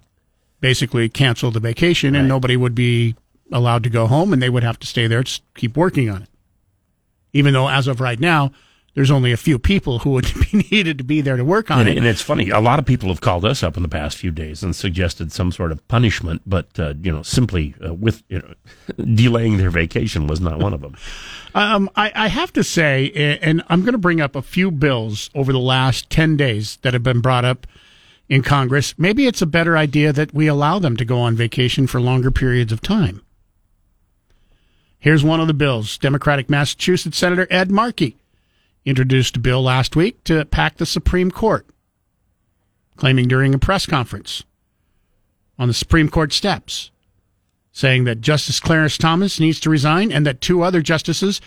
basically 0.60 1.10
cancel 1.10 1.50
the 1.50 1.60
vacation 1.60 2.16
and 2.16 2.28
nobody 2.28 2.56
would 2.56 2.76
be 2.76 3.16
allowed 3.52 3.84
to 3.84 3.90
go 3.90 4.08
home 4.08 4.34
and 4.34 4.42
they 4.42 4.50
would 4.50 4.64
have 4.64 4.80
to 4.80 4.88
stay 4.88 5.08
there 5.08 5.24
to 5.24 5.42
keep 5.56 5.76
working 5.78 6.10
on 6.10 6.24
it. 6.24 6.30
Even 7.34 7.54
though, 7.54 7.70
as 7.70 7.88
of 7.88 8.00
right 8.02 8.20
now, 8.20 8.52
there's 8.94 9.10
only 9.12 9.32
a 9.32 9.38
few 9.38 9.58
people 9.58 10.00
who 10.00 10.10
would 10.12 10.26
be 10.52 10.66
needed 10.70 10.98
to 10.98 11.04
be 11.06 11.22
there 11.22 11.38
to 11.38 11.46
work 11.46 11.72
on 11.72 11.80
And, 11.80 11.90
it. 11.90 11.98
and 11.98 12.06
it's 12.06 12.22
funny, 12.22 12.50
a 12.50 12.60
lot 12.60 12.78
of 12.78 12.86
people 12.86 13.08
have 13.08 13.22
called 13.22 13.46
us 13.46 13.64
up 13.64 13.78
in 13.78 13.84
the 13.84 13.90
past 13.90 14.18
few 14.18 14.32
days 14.32 14.64
and 14.64 14.76
suggested 14.76 15.32
some 15.32 15.52
sort 15.54 15.72
of 15.72 15.88
punishment, 15.88 16.42
but 16.46 16.78
uh, 16.78 16.94
you 17.02 17.10
know, 17.12 17.22
simply 17.24 17.74
uh, 17.86 17.94
with 17.94 18.22
you 18.28 18.40
know, 18.40 19.06
delaying 19.16 19.58
their 19.58 19.70
vacation 19.70 20.28
was 20.28 20.42
not 20.42 20.60
one 20.60 20.74
of 20.74 20.82
them. 20.82 20.96
Um, 21.54 21.90
I, 21.98 22.14
I 22.16 22.28
have 22.30 22.54
to 22.54 22.64
say, 22.64 23.12
and 23.42 23.62
I'm 23.68 23.82
going 23.82 23.92
to 23.92 23.98
bring 23.98 24.22
up 24.22 24.38
a 24.38 24.42
few 24.42 24.72
bills 24.72 25.30
over 25.36 25.52
the 25.52 25.60
last 25.60 26.10
10 26.10 26.38
days 26.38 26.78
that 26.82 26.94
have 26.94 27.04
been 27.04 27.20
brought 27.20 27.44
up 27.44 27.68
in 28.30 28.42
Congress. 28.42 28.98
Maybe 28.98 29.28
it's 29.28 29.42
a 29.42 29.46
better 29.46 29.76
idea 29.76 30.14
that 30.14 30.34
we 30.34 30.48
allow 30.48 30.80
them 30.80 30.96
to 30.96 31.04
go 31.04 31.20
on 31.20 31.36
vacation 31.36 31.88
for 31.88 32.00
longer 32.00 32.32
periods 32.32 32.72
of 32.72 32.80
time. 32.80 33.22
Here's 35.02 35.24
one 35.24 35.42
of 35.42 35.48
the 35.48 35.54
bills. 35.54 35.98
Democratic 35.98 36.50
Massachusetts 36.50 37.18
Senator 37.18 37.48
Ed 37.50 37.72
Markey 37.72 38.18
introduced 38.86 39.36
a 39.36 39.40
bill 39.40 39.64
last 39.64 39.96
week 39.96 40.24
to 40.26 40.46
pack 40.46 40.78
the 40.78 40.86
Supreme 40.86 41.32
Court, 41.32 41.66
claiming 42.96 43.28
during 43.28 43.54
a 43.54 43.60
press 43.60 43.88
conference 43.88 44.44
on 45.58 45.68
the 45.68 45.74
Supreme 45.74 46.08
Court 46.08 46.32
steps 46.32 46.92
saying 47.72 48.04
that 48.04 48.22
Justice 48.22 48.60
Clarence 48.60 48.98
Thomas 48.98 49.40
needs 49.40 49.60
to 49.62 49.70
resign 49.70 50.12
and 50.12 50.26
that 50.26 50.42
two 50.42 50.62
other 50.62 50.82
justices 50.82 51.42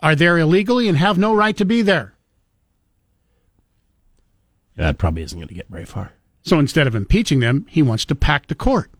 are 0.00 0.14
there 0.14 0.36
illegally 0.38 0.88
and 0.88 0.98
have 0.98 1.16
no 1.16 1.34
right 1.34 1.56
to 1.56 1.64
be 1.64 1.80
there. 1.80 2.14
That 4.76 4.98
probably 4.98 5.22
isn't 5.22 5.38
going 5.38 5.48
to 5.48 5.54
get 5.54 5.68
very 5.68 5.84
far. 5.84 6.12
So 6.42 6.58
instead 6.58 6.86
of 6.86 6.94
impeaching 6.94 7.40
them, 7.40 7.66
he 7.68 7.82
wants 7.82 8.04
to 8.06 8.14
pack 8.14 8.46
the 8.46 8.54
court. 8.54 8.90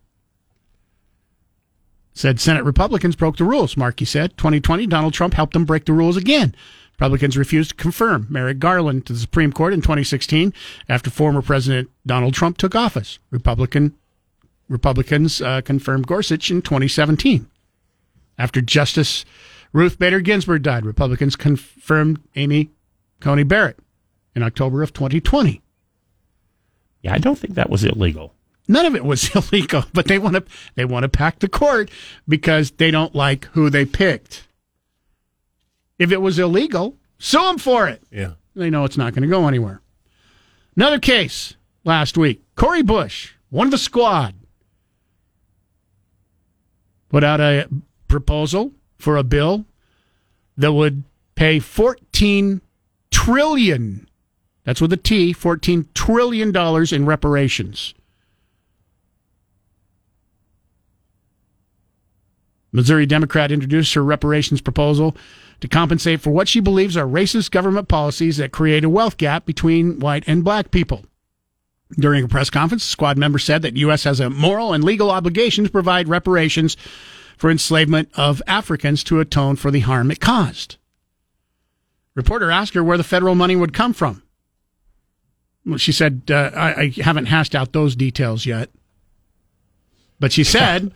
Said 2.21 2.39
Senate 2.39 2.63
Republicans 2.63 3.15
broke 3.15 3.37
the 3.37 3.43
rules, 3.43 3.75
Markey 3.75 4.05
said. 4.05 4.37
2020, 4.37 4.85
Donald 4.85 5.11
Trump 5.11 5.33
helped 5.33 5.53
them 5.53 5.65
break 5.65 5.85
the 5.85 5.93
rules 5.93 6.17
again. 6.17 6.53
Republicans 6.91 7.35
refused 7.35 7.71
to 7.71 7.75
confirm 7.75 8.27
Merrick 8.29 8.59
Garland 8.59 9.07
to 9.07 9.13
the 9.13 9.17
Supreme 9.17 9.51
Court 9.51 9.73
in 9.73 9.81
2016 9.81 10.53
after 10.87 11.09
former 11.09 11.41
President 11.41 11.89
Donald 12.05 12.35
Trump 12.35 12.57
took 12.57 12.75
office. 12.75 13.17
Republican 13.31 13.95
Republicans 14.69 15.41
uh, 15.41 15.61
confirmed 15.61 16.05
Gorsuch 16.05 16.51
in 16.51 16.61
2017. 16.61 17.49
After 18.37 18.61
Justice 18.61 19.25
Ruth 19.73 19.97
Bader 19.97 20.21
Ginsburg 20.21 20.61
died, 20.61 20.85
Republicans 20.85 21.35
confirmed 21.35 22.21
Amy 22.35 22.69
Coney 23.19 23.41
Barrett 23.41 23.79
in 24.35 24.43
October 24.43 24.83
of 24.83 24.93
2020. 24.93 25.59
Yeah, 27.01 27.15
I 27.15 27.17
don't 27.17 27.39
think 27.39 27.55
that 27.55 27.71
was 27.71 27.83
illegal. 27.83 28.35
None 28.67 28.85
of 28.85 28.95
it 28.95 29.05
was 29.05 29.35
illegal, 29.35 29.85
but 29.93 30.07
they 30.07 30.19
want 30.19 30.35
to 30.35 30.43
they 30.75 30.85
want 30.85 31.03
to 31.03 31.09
pack 31.09 31.39
the 31.39 31.49
court 31.49 31.89
because 32.27 32.71
they 32.71 32.91
don't 32.91 33.15
like 33.15 33.45
who 33.53 33.69
they 33.69 33.85
picked. 33.85 34.47
If 35.99 36.11
it 36.11 36.21
was 36.21 36.39
illegal, 36.39 36.97
sue 37.19 37.39
them 37.39 37.57
for 37.57 37.87
it. 37.87 38.01
Yeah. 38.11 38.33
They 38.55 38.69
know 38.69 38.85
it's 38.85 38.97
not 38.97 39.13
going 39.13 39.21
to 39.23 39.27
go 39.27 39.47
anywhere. 39.47 39.81
Another 40.75 40.99
case 40.99 41.55
last 41.83 42.17
week. 42.17 42.41
Cori 42.55 42.81
Bush, 42.81 43.33
one 43.49 43.67
of 43.67 43.71
the 43.71 43.77
squad, 43.77 44.33
put 47.09 47.23
out 47.23 47.39
a 47.39 47.67
proposal 48.07 48.71
for 48.97 49.15
a 49.15 49.23
bill 49.23 49.65
that 50.57 50.73
would 50.73 51.03
pay 51.35 51.59
14 51.59 52.61
trillion 53.09 54.07
that's 54.63 54.81
with 54.81 54.93
a 54.93 54.97
T, 54.97 55.33
$14 55.33 55.87
trillion 55.93 56.55
in 56.55 57.05
reparations. 57.05 57.93
Missouri 62.71 63.05
Democrat 63.05 63.51
introduced 63.51 63.93
her 63.93 64.03
reparations 64.03 64.61
proposal 64.61 65.15
to 65.59 65.67
compensate 65.67 66.21
for 66.21 66.31
what 66.31 66.47
she 66.47 66.59
believes 66.59 66.97
are 66.97 67.05
racist 67.05 67.51
government 67.51 67.87
policies 67.87 68.37
that 68.37 68.51
create 68.51 68.83
a 68.83 68.89
wealth 68.89 69.17
gap 69.17 69.45
between 69.45 69.99
white 69.99 70.23
and 70.27 70.43
black 70.43 70.71
people. 70.71 71.05
During 71.99 72.23
a 72.23 72.27
press 72.27 72.49
conference, 72.49 72.83
squad 72.83 73.17
member 73.17 73.37
said 73.37 73.61
that 73.63 73.75
U.S. 73.77 74.05
has 74.05 74.19
a 74.19 74.29
moral 74.29 74.73
and 74.73 74.83
legal 74.83 75.11
obligation 75.11 75.65
to 75.65 75.69
provide 75.69 76.07
reparations 76.07 76.77
for 77.37 77.51
enslavement 77.51 78.09
of 78.15 78.41
Africans 78.47 79.03
to 79.05 79.19
atone 79.19 79.55
for 79.57 79.71
the 79.71 79.81
harm 79.81 80.09
it 80.09 80.19
caused. 80.19 80.77
Reporter 82.15 82.51
asked 82.51 82.73
her 82.73 82.83
where 82.83 82.97
the 82.97 83.03
federal 83.03 83.35
money 83.35 83.55
would 83.55 83.73
come 83.73 83.93
from. 83.93 84.23
Well, 85.65 85.77
she 85.77 85.91
said, 85.91 86.23
uh, 86.29 86.51
I, 86.55 86.73
I 86.73 86.93
haven't 87.01 87.25
hashed 87.25 87.55
out 87.55 87.73
those 87.73 87.95
details 87.95 88.45
yet. 88.45 88.69
But 90.19 90.31
she 90.31 90.43
said, 90.43 90.93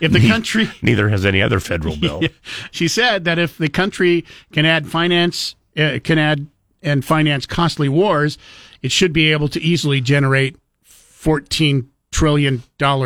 if 0.00 0.12
the 0.12 0.26
country. 0.28 0.70
Neither 0.82 1.08
has 1.08 1.24
any 1.26 1.42
other 1.42 1.60
federal 1.60 1.96
bill. 2.00 2.22
she 2.70 2.88
said 2.88 3.24
that 3.24 3.38
if 3.38 3.58
the 3.58 3.68
country 3.68 4.24
can 4.52 4.64
add 4.66 4.86
finance, 4.86 5.54
uh, 5.76 5.98
can 6.02 6.18
add 6.18 6.46
and 6.82 7.04
finance 7.04 7.44
costly 7.46 7.88
wars, 7.88 8.38
it 8.82 8.92
should 8.92 9.12
be 9.12 9.32
able 9.32 9.48
to 9.48 9.60
easily 9.60 10.00
generate 10.00 10.56
$14 10.86 11.86
trillion 12.12 12.62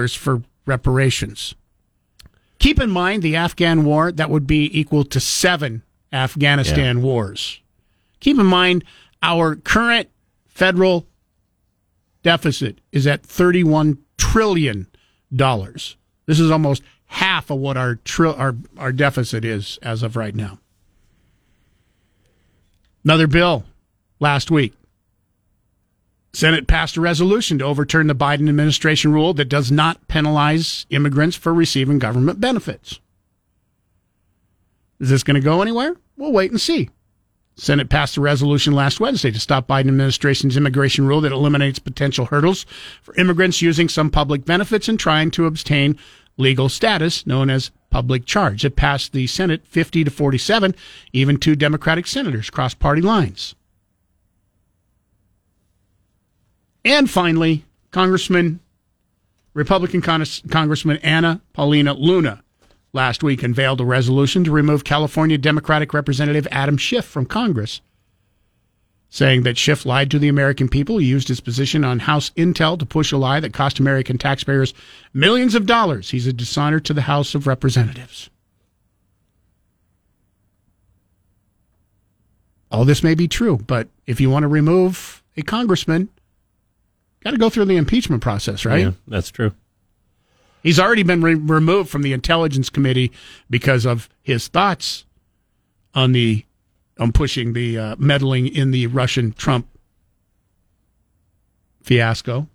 for 0.09 0.43
reparations. 0.67 1.55
Keep 2.59 2.81
in 2.81 2.91
mind 2.91 3.23
the 3.23 3.35
Afghan 3.35 3.85
war, 3.85 4.13
that 4.13 4.31
would 4.31 4.47
be 4.47 4.71
equal 4.79 5.05
to 5.05 5.19
seven 5.19 5.83
Afghanistan 6.13 6.99
Yeah. 6.99 7.03
wars. 7.05 7.61
Keep 8.21 8.39
in 8.39 8.47
mind 8.47 8.85
our 9.23 9.57
current 9.57 10.09
federal 10.47 11.07
deficit 12.23 12.79
is 12.93 13.07
at 13.07 13.23
$31 13.23 13.99
trillion. 14.19 14.87
This 16.27 16.41
is 16.41 16.51
almost 16.51 16.83
half 17.07 17.51
of 17.51 17.59
what 17.59 17.77
our, 17.77 17.97
tri- 17.97 18.33
our, 18.33 18.55
our 18.79 18.93
deficit 18.93 19.45
is 19.45 19.79
as 19.83 20.03
of 20.03 20.17
right 20.17 20.35
now. 20.35 20.59
Another 23.05 23.27
bill 23.27 23.65
last 24.21 24.51
week. 24.51 24.75
Senate 26.33 26.67
passed 26.67 26.97
a 26.97 27.01
resolution 27.01 27.59
to 27.59 27.65
overturn 27.65 28.07
the 28.07 28.15
Biden 28.15 28.49
administration 28.49 29.13
rule 29.13 29.35
that 29.35 29.51
does 29.51 29.71
not 29.71 30.09
penalize 30.09 30.87
immigrants 30.89 31.37
for 31.37 31.53
receiving 31.53 31.99
government 31.99 32.41
benefits. 32.41 33.01
Is 34.99 35.11
this 35.11 35.23
going 35.23 35.35
to 35.35 35.41
go 35.41 35.61
anywhere? 35.61 35.97
We'll 36.17 36.33
wait 36.33 36.51
and 36.51 36.61
see. 36.61 36.89
Senate 37.63 37.89
passed 37.89 38.17
a 38.17 38.21
resolution 38.21 38.73
last 38.73 38.99
Wednesday 38.99 39.31
to 39.31 39.39
stop 39.39 39.69
Biden 39.69 39.87
administration's 39.87 40.57
immigration 40.57 41.07
rule 41.07 41.21
that 41.21 41.31
eliminates 41.31 41.79
potential 41.79 42.27
hurdles 42.27 42.67
for 43.03 43.15
immigrants 43.15 43.63
using 43.63 43.89
some 43.89 44.11
public 44.11 44.45
benefits 44.45 44.89
and 44.89 44.99
trying 44.99 45.31
to 45.31 45.47
obtain 45.47 45.97
legal 46.37 46.69
status 46.69 47.25
known 47.25 47.49
as 47.49 47.71
public 47.89 48.27
charge. 48.27 48.65
It 48.65 48.75
passed 48.75 49.13
the 49.13 49.29
Senate 49.29 49.65
50 49.65 50.03
to 50.03 50.11
47. 50.11 50.75
Even 51.13 51.37
two 51.37 51.55
Democratic 51.55 52.09
senators 52.09 52.51
crossed 52.51 52.81
party 52.81 53.01
lines. 53.01 53.55
And 56.85 57.09
finally, 57.09 57.65
Congressman, 57.93 58.59
Republican 59.55 60.03
Congressman 60.03 60.97
Anna 60.97 61.41
Paulina 61.53 61.95
Luna 61.95 62.42
last 62.93 63.23
week 63.23 63.43
unveiled 63.43 63.81
a 63.81 63.85
resolution 63.85 64.45
to 64.45 64.51
remove 64.51 64.85
California 64.85 65.39
Democratic 65.39 65.95
Representative 65.95 66.47
Adam 66.51 66.77
Schiff 66.77 67.05
from 67.05 67.27
Congress, 67.27 67.81
saying 69.09 69.43
that 69.43 69.57
Schiff 69.57 69.87
lied 69.87 70.11
to 70.11 70.19
the 70.19 70.29
American 70.29 70.69
people. 70.69 70.99
He 70.99 71.07
used 71.07 71.29
his 71.29 71.41
position 71.41 71.85
on 71.85 72.01
House 72.01 72.31
Intel 72.31 72.79
to 72.79 72.87
push 72.87 73.13
a 73.13 73.17
lie 73.17 73.41
that 73.41 73.53
cost 73.53 73.79
American 73.79 74.19
taxpayers 74.19 74.75
millions 75.13 75.55
of 75.55 75.67
dollars. 75.67 76.11
He's 76.11 76.27
a 76.27 76.33
dishonor 76.33 76.81
to 76.81 76.95
the 76.95 77.03
House 77.03 77.35
of 77.35 77.47
Representatives. 77.47 78.31
All 82.71 82.87
this 82.87 83.03
may 83.03 83.15
be 83.15 83.29
true, 83.29 83.59
but 83.59 83.89
if 84.07 84.19
you 84.19 84.31
want 84.31 84.45
to 84.45 84.49
remove 84.49 85.23
a 85.37 85.43
congressman, 85.43 86.09
got 87.23 87.33
to 87.33 87.39
go 87.39 87.51
through 87.51 87.67
the 87.67 87.77
impeachment 87.77 88.23
process, 88.23 88.65
right? 88.65 88.81
Yeah, 88.81 88.93
that's 89.07 89.31
true. 89.31 89.53
He's 90.63 90.79
already 90.79 91.03
been 91.03 91.23
re- 91.23 91.35
removed 91.35 91.91
from 91.91 92.03
the 92.03 92.13
Intelligence 92.13 92.71
Committee 92.71 93.13
because 93.51 93.85
of 93.85 94.09
his 94.23 94.49
thoughts 94.49 95.05
on 95.95 96.13
the 96.13 96.45
on 96.99 97.13
pushing 97.13 97.53
the 97.53 97.79
uh, 97.79 97.97
meddling 97.99 98.47
in 98.47 98.71
the 98.71 98.87
Russian 98.87 99.33
Trump 99.33 99.67
fiasco. 101.83 102.47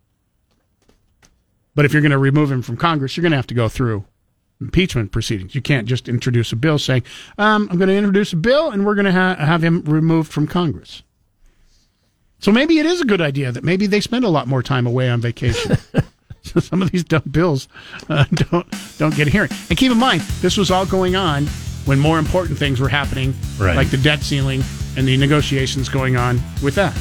But 1.75 1.85
if 1.85 1.93
you're 1.93 2.01
going 2.01 2.11
to 2.11 2.17
remove 2.17 2.51
him 2.51 2.61
from 2.61 2.77
Congress, 2.77 3.17
you're 3.17 3.23
going 3.23 3.31
to 3.31 3.37
have 3.37 3.47
to 3.47 3.53
go 3.53 3.67
through 3.67 4.05
impeachment 4.61 5.11
proceedings. 5.11 5.53
You 5.53 5.61
can't 5.61 5.87
just 5.87 6.07
introduce 6.07 6.51
a 6.51 6.55
bill 6.55 6.79
saying, 6.79 7.03
um, 7.37 7.67
"I'm 7.69 7.77
going 7.77 7.89
to 7.89 7.95
introduce 7.95 8.33
a 8.33 8.37
bill 8.37 8.71
and 8.71 8.85
we're 8.85 8.95
going 8.95 9.05
to 9.05 9.11
ha- 9.11 9.35
have 9.35 9.63
him 9.63 9.81
removed 9.83 10.31
from 10.31 10.47
Congress." 10.47 11.03
So 12.39 12.51
maybe 12.51 12.79
it 12.79 12.85
is 12.85 13.01
a 13.01 13.05
good 13.05 13.21
idea 13.21 13.51
that 13.51 13.63
maybe 13.63 13.87
they 13.87 13.99
spend 13.99 14.23
a 14.23 14.29
lot 14.29 14.47
more 14.47 14.63
time 14.63 14.85
away 14.85 15.09
on 15.09 15.19
vacation. 15.21 15.77
so 16.47 16.59
some 16.61 16.81
of 16.81 16.91
these 16.91 17.03
dumb 17.03 17.23
bills 17.29 17.67
uh, 18.09 18.25
don't 18.33 18.67
don't 18.97 19.15
get 19.15 19.27
a 19.27 19.31
hearing. 19.31 19.49
And 19.69 19.77
keep 19.77 19.91
in 19.91 19.97
mind, 19.97 20.21
this 20.41 20.57
was 20.57 20.71
all 20.71 20.85
going 20.85 21.15
on 21.15 21.45
when 21.85 21.99
more 21.99 22.19
important 22.19 22.57
things 22.59 22.79
were 22.79 22.89
happening, 22.89 23.33
Right. 23.57 23.75
like 23.75 23.89
the 23.89 23.97
debt 23.97 24.21
ceiling 24.21 24.61
and 24.97 25.07
the 25.07 25.15
negotiations 25.17 25.87
going 25.89 26.17
on 26.17 26.39
with 26.63 26.75
that. 26.75 26.97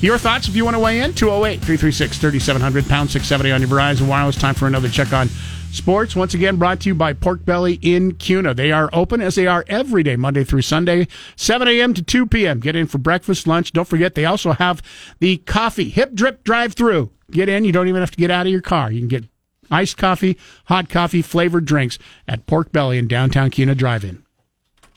Your 0.00 0.16
thoughts 0.18 0.48
if 0.48 0.54
you 0.56 0.64
want 0.64 0.74
to 0.76 0.80
weigh 0.80 1.00
in? 1.00 1.12
208 1.12 1.56
336 1.60 2.18
3700, 2.18 2.88
pound 2.88 3.10
670 3.10 3.52
on 3.52 3.60
your 3.60 3.68
Verizon 3.70 4.06
Wireless. 4.08 4.36
Time 4.36 4.54
for 4.54 4.66
another 4.66 4.88
check 4.88 5.12
on 5.12 5.28
sports. 5.72 6.14
Once 6.16 6.34
again, 6.34 6.56
brought 6.56 6.80
to 6.80 6.88
you 6.88 6.94
by 6.94 7.12
Pork 7.12 7.44
Belly 7.44 7.78
in 7.82 8.14
Kuna. 8.14 8.54
They 8.54 8.70
are 8.72 8.88
open 8.92 9.20
as 9.20 9.34
they 9.34 9.46
are 9.48 9.64
every 9.68 10.02
day, 10.04 10.14
Monday 10.16 10.44
through 10.44 10.62
Sunday, 10.62 11.08
7 11.36 11.66
a.m. 11.68 11.94
to 11.94 12.02
2 12.02 12.26
p.m. 12.26 12.60
Get 12.60 12.76
in 12.76 12.86
for 12.86 12.98
breakfast, 12.98 13.46
lunch. 13.48 13.72
Don't 13.72 13.86
forget, 13.88 14.14
they 14.14 14.24
also 14.24 14.52
have 14.52 14.82
the 15.18 15.38
coffee 15.38 15.90
hip 15.90 16.14
drip 16.14 16.44
drive 16.44 16.74
through. 16.74 17.10
Get 17.30 17.48
in. 17.48 17.64
You 17.64 17.72
don't 17.72 17.88
even 17.88 18.00
have 18.00 18.10
to 18.12 18.16
get 18.16 18.30
out 18.30 18.46
of 18.46 18.52
your 18.52 18.62
car. 18.62 18.90
You 18.90 19.00
can 19.00 19.08
get 19.08 19.24
iced 19.70 19.96
coffee, 19.98 20.38
hot 20.66 20.88
coffee, 20.88 21.22
flavored 21.22 21.64
drinks 21.64 21.98
at 22.26 22.46
Pork 22.46 22.72
Belly 22.72 22.98
in 22.98 23.08
downtown 23.08 23.50
Kuna 23.50 23.74
Drive 23.74 24.04
In. 24.04 24.24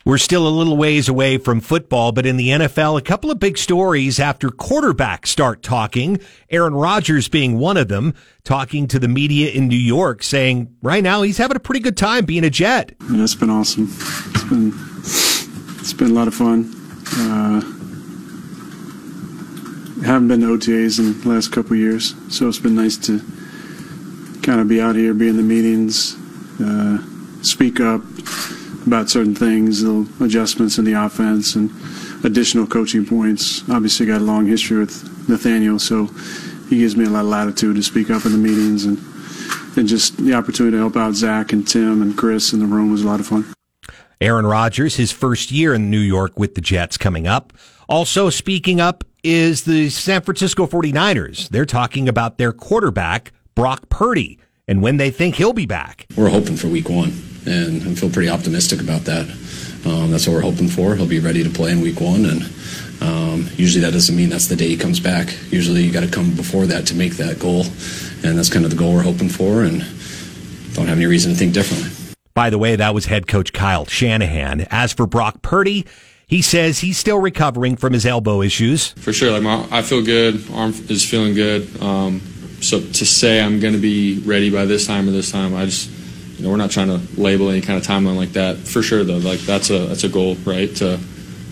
We're 0.03 0.17
still 0.17 0.47
a 0.47 0.49
little 0.49 0.77
ways 0.77 1.07
away 1.07 1.37
from 1.37 1.61
football, 1.61 2.11
but 2.11 2.25
in 2.25 2.35
the 2.35 2.49
NFL, 2.49 2.97
a 2.97 3.03
couple 3.03 3.29
of 3.29 3.39
big 3.39 3.55
stories 3.55 4.19
after 4.19 4.49
quarterbacks 4.49 5.27
start 5.27 5.61
talking. 5.61 6.19
Aaron 6.49 6.73
Rodgers 6.73 7.27
being 7.27 7.59
one 7.59 7.77
of 7.77 7.87
them, 7.87 8.15
talking 8.43 8.87
to 8.87 8.97
the 8.97 9.07
media 9.07 9.51
in 9.51 9.67
New 9.67 9.75
York, 9.75 10.23
saying 10.23 10.75
right 10.81 11.03
now 11.03 11.21
he's 11.21 11.37
having 11.37 11.55
a 11.55 11.59
pretty 11.59 11.81
good 11.81 11.97
time 11.97 12.25
being 12.25 12.43
a 12.43 12.49
Jet. 12.49 12.95
Yeah, 13.11 13.23
it's 13.23 13.35
been 13.35 13.51
awesome. 13.51 13.89
It's 13.91 14.43
been 14.45 14.73
it's 15.79 15.93
been 15.93 16.09
a 16.09 16.13
lot 16.13 16.27
of 16.27 16.33
fun. 16.33 16.73
Uh, 17.13 17.61
haven't 20.03 20.27
been 20.27 20.41
to 20.41 20.47
OTAs 20.47 20.99
in 20.99 21.19
the 21.21 21.29
last 21.29 21.51
couple 21.51 21.75
years, 21.75 22.15
so 22.29 22.47
it's 22.47 22.59
been 22.59 22.75
nice 22.75 22.97
to 22.97 23.19
kind 24.41 24.59
of 24.59 24.67
be 24.67 24.81
out 24.81 24.95
here, 24.95 25.13
be 25.13 25.27
in 25.27 25.37
the 25.37 25.43
meetings, 25.43 26.15
uh, 26.59 26.97
speak 27.43 27.79
up 27.79 28.01
about 28.85 29.09
certain 29.09 29.35
things, 29.35 29.83
little 29.83 30.07
adjustments 30.23 30.77
in 30.77 30.85
the 30.85 30.93
offense, 30.93 31.55
and 31.55 31.69
additional 32.23 32.65
coaching 32.65 33.05
points. 33.05 33.67
Obviously, 33.69 34.05
got 34.05 34.21
a 34.21 34.23
long 34.23 34.47
history 34.47 34.79
with 34.79 35.29
Nathaniel, 35.29 35.77
so 35.77 36.07
he 36.69 36.79
gives 36.79 36.95
me 36.95 37.05
a 37.05 37.09
lot 37.09 37.21
of 37.21 37.27
latitude 37.27 37.75
to 37.75 37.83
speak 37.83 38.09
up 38.09 38.25
in 38.25 38.31
the 38.31 38.37
meetings, 38.37 38.85
and 38.85 38.97
and 39.77 39.87
just 39.87 40.17
the 40.17 40.33
opportunity 40.33 40.75
to 40.75 40.79
help 40.79 40.97
out 40.97 41.13
Zach 41.13 41.53
and 41.53 41.65
Tim 41.67 42.01
and 42.01 42.17
Chris 42.17 42.53
in 42.53 42.59
the 42.59 42.65
room 42.65 42.91
was 42.91 43.03
a 43.03 43.07
lot 43.07 43.19
of 43.19 43.27
fun. 43.27 43.53
Aaron 44.19 44.45
Rodgers, 44.45 44.97
his 44.97 45.11
first 45.11 45.51
year 45.51 45.73
in 45.73 45.89
New 45.89 45.99
York 45.99 46.37
with 46.37 46.55
the 46.55 46.61
Jets 46.61 46.97
coming 46.97 47.25
up. 47.25 47.53
Also 47.91 48.29
speaking 48.29 48.79
up 48.79 49.03
is 49.21 49.65
the 49.65 49.89
San 49.89 50.21
Francisco 50.21 50.65
49ers. 50.65 51.49
They're 51.49 51.65
talking 51.65 52.07
about 52.07 52.37
their 52.37 52.53
quarterback, 52.53 53.33
Brock 53.53 53.89
Purdy, 53.89 54.39
and 54.65 54.81
when 54.81 54.95
they 54.95 55.11
think 55.11 55.35
he'll 55.35 55.51
be 55.51 55.65
back. 55.65 56.05
We're 56.15 56.29
hoping 56.29 56.55
for 56.55 56.69
week 56.69 56.87
one, 56.87 57.11
and 57.45 57.83
I 57.83 57.93
feel 57.95 58.09
pretty 58.09 58.29
optimistic 58.29 58.79
about 58.79 59.01
that. 59.01 59.29
Um, 59.85 60.09
that's 60.09 60.25
what 60.25 60.35
we're 60.35 60.41
hoping 60.41 60.69
for. 60.69 60.95
He'll 60.95 61.05
be 61.05 61.19
ready 61.19 61.43
to 61.43 61.49
play 61.49 61.73
in 61.73 61.81
week 61.81 61.99
one, 61.99 62.23
and 62.23 62.43
um, 63.01 63.49
usually 63.57 63.83
that 63.83 63.91
doesn't 63.91 64.15
mean 64.15 64.29
that's 64.29 64.47
the 64.47 64.55
day 64.55 64.69
he 64.69 64.77
comes 64.77 65.01
back. 65.01 65.27
Usually 65.49 65.83
you 65.83 65.91
got 65.91 66.05
to 66.05 66.09
come 66.09 66.33
before 66.33 66.67
that 66.67 66.87
to 66.87 66.95
make 66.95 67.17
that 67.17 67.39
goal, 67.39 67.65
and 68.23 68.37
that's 68.37 68.49
kind 68.49 68.63
of 68.63 68.71
the 68.71 68.77
goal 68.77 68.93
we're 68.93 69.03
hoping 69.03 69.27
for, 69.27 69.63
and 69.63 69.79
don't 70.75 70.87
have 70.87 70.97
any 70.97 71.07
reason 71.07 71.33
to 71.33 71.37
think 71.37 71.53
differently. 71.53 71.91
By 72.33 72.49
the 72.49 72.57
way, 72.57 72.77
that 72.77 72.93
was 72.93 73.07
head 73.07 73.27
coach 73.27 73.51
Kyle 73.51 73.85
Shanahan. 73.85 74.65
As 74.71 74.93
for 74.93 75.05
Brock 75.05 75.41
Purdy, 75.41 75.85
he 76.31 76.41
says 76.41 76.79
he's 76.79 76.97
still 76.97 77.19
recovering 77.19 77.75
from 77.75 77.91
his 77.91 78.05
elbow 78.05 78.41
issues. 78.41 78.93
For 78.93 79.11
sure, 79.11 79.31
like 79.31 79.43
my, 79.43 79.67
I 79.69 79.81
feel 79.81 80.01
good. 80.01 80.41
Arm 80.53 80.73
is 80.87 81.07
feeling 81.07 81.33
good. 81.33 81.81
Um, 81.81 82.21
so 82.61 82.79
to 82.79 83.05
say 83.05 83.41
I'm 83.41 83.59
going 83.59 83.73
to 83.73 83.79
be 83.81 84.19
ready 84.19 84.49
by 84.49 84.63
this 84.63 84.87
time 84.87 85.09
or 85.09 85.11
this 85.11 85.29
time, 85.29 85.53
I 85.53 85.65
just, 85.65 85.89
you 86.39 86.45
know, 86.45 86.49
we're 86.49 86.55
not 86.55 86.71
trying 86.71 86.87
to 86.87 87.01
label 87.21 87.49
any 87.49 87.59
kind 87.59 87.77
of 87.77 87.85
timeline 87.85 88.15
like 88.15 88.31
that. 88.31 88.57
For 88.57 88.81
sure, 88.81 89.03
though, 89.03 89.17
like 89.17 89.41
that's 89.41 89.69
a 89.71 89.79
that's 89.87 90.05
a 90.05 90.09
goal, 90.09 90.35
right? 90.45 90.73
To 90.77 90.97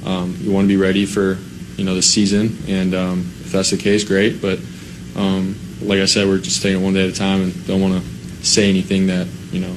um, 0.05 0.37
you 0.39 0.53
want 0.53 0.63
to 0.63 0.69
be 0.69 0.77
ready 0.77 1.05
for 1.05 1.37
you 1.75 1.83
know 1.83 1.93
the 1.93 2.01
season, 2.01 2.57
and 2.69 2.95
um, 2.95 3.19
if 3.41 3.51
that's 3.51 3.71
the 3.71 3.77
case, 3.77 4.05
great. 4.05 4.41
But 4.41 4.59
um, 5.17 5.59
like 5.81 5.99
I 5.99 6.05
said, 6.05 6.25
we're 6.25 6.37
just 6.37 6.61
taking 6.61 6.79
it 6.79 6.83
one 6.83 6.93
day 6.93 7.05
at 7.05 7.13
a 7.13 7.15
time, 7.15 7.41
and 7.41 7.67
don't 7.67 7.81
want 7.81 8.01
to 8.01 8.45
say 8.45 8.69
anything 8.69 9.07
that 9.07 9.27
you 9.51 9.59
know 9.59 9.75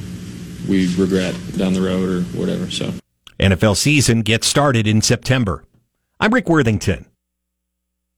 we 0.69 0.95
regret 0.95 1.35
down 1.59 1.73
the 1.73 1.83
road 1.83 2.09
or 2.09 2.23
whatever. 2.39 2.71
So. 2.71 2.93
NFL 3.43 3.77
season 3.77 4.23
gets 4.23 4.47
started 4.47 4.87
in 4.87 5.03
September. 5.03 5.65
I'm 6.21 6.33
Rick 6.33 6.49
Worthington. 6.49 7.07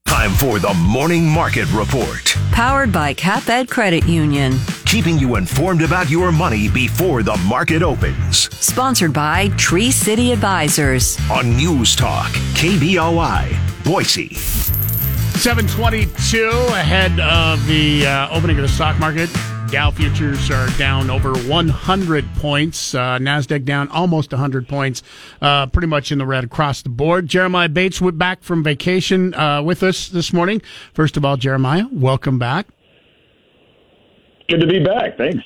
Time 0.06 0.32
for 0.32 0.58
the 0.58 0.74
Morning 0.74 1.26
Market 1.26 1.66
Report. 1.72 2.36
Powered 2.52 2.92
by 2.92 3.14
CapEd 3.14 3.70
Credit 3.70 4.04
Union. 4.04 4.52
Keeping 4.84 5.18
you 5.18 5.36
informed 5.36 5.80
about 5.80 6.10
your 6.10 6.30
money 6.30 6.68
before 6.68 7.22
the 7.22 7.34
market 7.48 7.82
opens. 7.82 8.54
Sponsored 8.54 9.14
by 9.14 9.48
Tree 9.56 9.90
City 9.90 10.30
Advisors. 10.30 11.18
On 11.30 11.56
News 11.56 11.96
Talk, 11.96 12.30
KBOI, 12.52 13.82
Boise. 13.82 14.34
722 14.34 16.50
ahead 16.68 17.18
of 17.18 17.66
the 17.66 18.06
uh, 18.06 18.28
opening 18.28 18.56
of 18.56 18.62
the 18.62 18.68
stock 18.68 18.98
market. 18.98 19.30
Dow 19.74 19.90
futures 19.90 20.52
are 20.52 20.68
down 20.78 21.10
over 21.10 21.34
100 21.34 22.24
points. 22.36 22.94
Uh, 22.94 23.18
Nasdaq 23.18 23.64
down 23.64 23.88
almost 23.88 24.30
100 24.30 24.68
points. 24.68 25.02
Uh, 25.42 25.66
pretty 25.66 25.88
much 25.88 26.12
in 26.12 26.18
the 26.18 26.24
red 26.24 26.44
across 26.44 26.82
the 26.82 26.90
board. 26.90 27.26
Jeremiah 27.26 27.68
Bates 27.68 28.00
went 28.00 28.16
back 28.16 28.44
from 28.44 28.62
vacation 28.62 29.34
uh, 29.34 29.62
with 29.64 29.82
us 29.82 30.06
this 30.06 30.32
morning. 30.32 30.62
First 30.92 31.16
of 31.16 31.24
all, 31.24 31.36
Jeremiah, 31.36 31.86
welcome 31.90 32.38
back. 32.38 32.68
Good 34.48 34.60
to 34.60 34.66
be 34.68 34.78
back. 34.78 35.18
Thanks. 35.18 35.42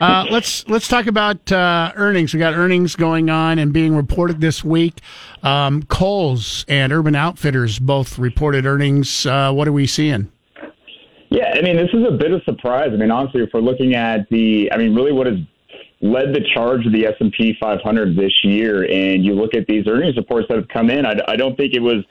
uh, 0.00 0.26
let's 0.30 0.64
let's 0.68 0.86
talk 0.86 1.08
about 1.08 1.50
uh, 1.50 1.90
earnings. 1.96 2.32
We 2.32 2.38
got 2.38 2.54
earnings 2.54 2.94
going 2.94 3.30
on 3.30 3.58
and 3.58 3.72
being 3.72 3.96
reported 3.96 4.40
this 4.40 4.62
week. 4.62 5.00
Um, 5.42 5.82
Kohl's 5.82 6.64
and 6.68 6.92
Urban 6.92 7.16
Outfitters 7.16 7.80
both 7.80 8.16
reported 8.16 8.64
earnings. 8.64 9.26
Uh, 9.26 9.50
what 9.52 9.66
are 9.66 9.72
we 9.72 9.88
seeing? 9.88 10.30
Yeah, 11.30 11.52
I 11.54 11.60
mean, 11.60 11.76
this 11.76 11.90
is 11.92 12.04
a 12.08 12.12
bit 12.12 12.32
of 12.32 12.42
surprise. 12.44 12.90
I 12.92 12.96
mean, 12.96 13.10
honestly, 13.10 13.42
if 13.42 13.50
we're 13.52 13.60
looking 13.60 13.94
at 13.94 14.28
the, 14.30 14.70
I 14.72 14.76
mean, 14.76 14.94
really 14.94 15.12
what 15.12 15.26
has 15.26 15.38
led 16.00 16.34
the 16.34 16.42
charge 16.54 16.86
of 16.86 16.92
the 16.92 17.06
S&P 17.06 17.56
500 17.60 18.16
this 18.16 18.32
year, 18.44 18.84
and 18.84 19.24
you 19.24 19.34
look 19.34 19.54
at 19.54 19.66
these 19.66 19.86
earnings 19.88 20.16
reports 20.16 20.46
that 20.48 20.56
have 20.56 20.68
come 20.68 20.90
in, 20.90 21.04
I, 21.04 21.16
I 21.26 21.36
don't 21.36 21.56
think 21.56 21.74
it 21.74 21.80
was 21.80 22.04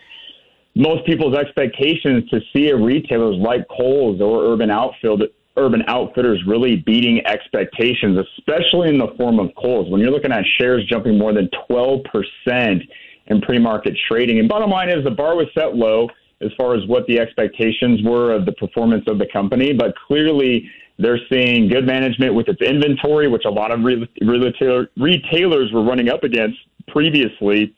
most 0.75 1.05
people's 1.05 1.35
expectations 1.35 2.29
to 2.29 2.41
see 2.53 2.69
a 2.69 2.75
retailers 2.75 3.37
like 3.37 3.65
Kohl's 3.69 4.21
or 4.21 4.51
Urban 4.51 4.69
Outfield, 4.69 5.23
Urban 5.55 5.83
Outfitters 5.87 6.43
really 6.45 6.77
beating 6.85 7.25
expectations, 7.25 8.19
especially 8.37 8.89
in 8.89 8.97
the 8.97 9.13
form 9.17 9.39
of 9.39 9.51
Kohl's. 9.55 9.89
When 9.89 10.01
you're 10.01 10.11
looking 10.11 10.33
at 10.33 10.43
shares 10.59 10.85
jumping 10.89 11.17
more 11.17 11.33
than 11.33 11.49
12% 11.69 12.81
in 13.27 13.41
pre-market 13.41 13.97
trading, 14.09 14.39
and 14.39 14.49
bottom 14.49 14.69
line 14.69 14.89
is 14.89 15.05
the 15.05 15.11
bar 15.11 15.37
was 15.37 15.47
set 15.57 15.75
low 15.75 16.09
as 16.41 16.51
far 16.57 16.75
as 16.75 16.85
what 16.87 17.05
the 17.07 17.19
expectations 17.19 18.01
were 18.03 18.33
of 18.33 18.45
the 18.45 18.51
performance 18.53 19.05
of 19.07 19.17
the 19.17 19.27
company, 19.31 19.73
but 19.73 19.95
clearly 20.07 20.69
they're 20.97 21.19
seeing 21.29 21.67
good 21.67 21.85
management 21.85 22.33
with 22.33 22.47
its 22.47 22.61
inventory, 22.61 23.27
which 23.27 23.43
a 23.45 23.49
lot 23.49 23.71
of 23.71 23.81
retailers 23.83 25.71
were 25.71 25.83
running 25.83 26.09
up 26.09 26.23
against 26.23 26.57
previously. 26.87 27.73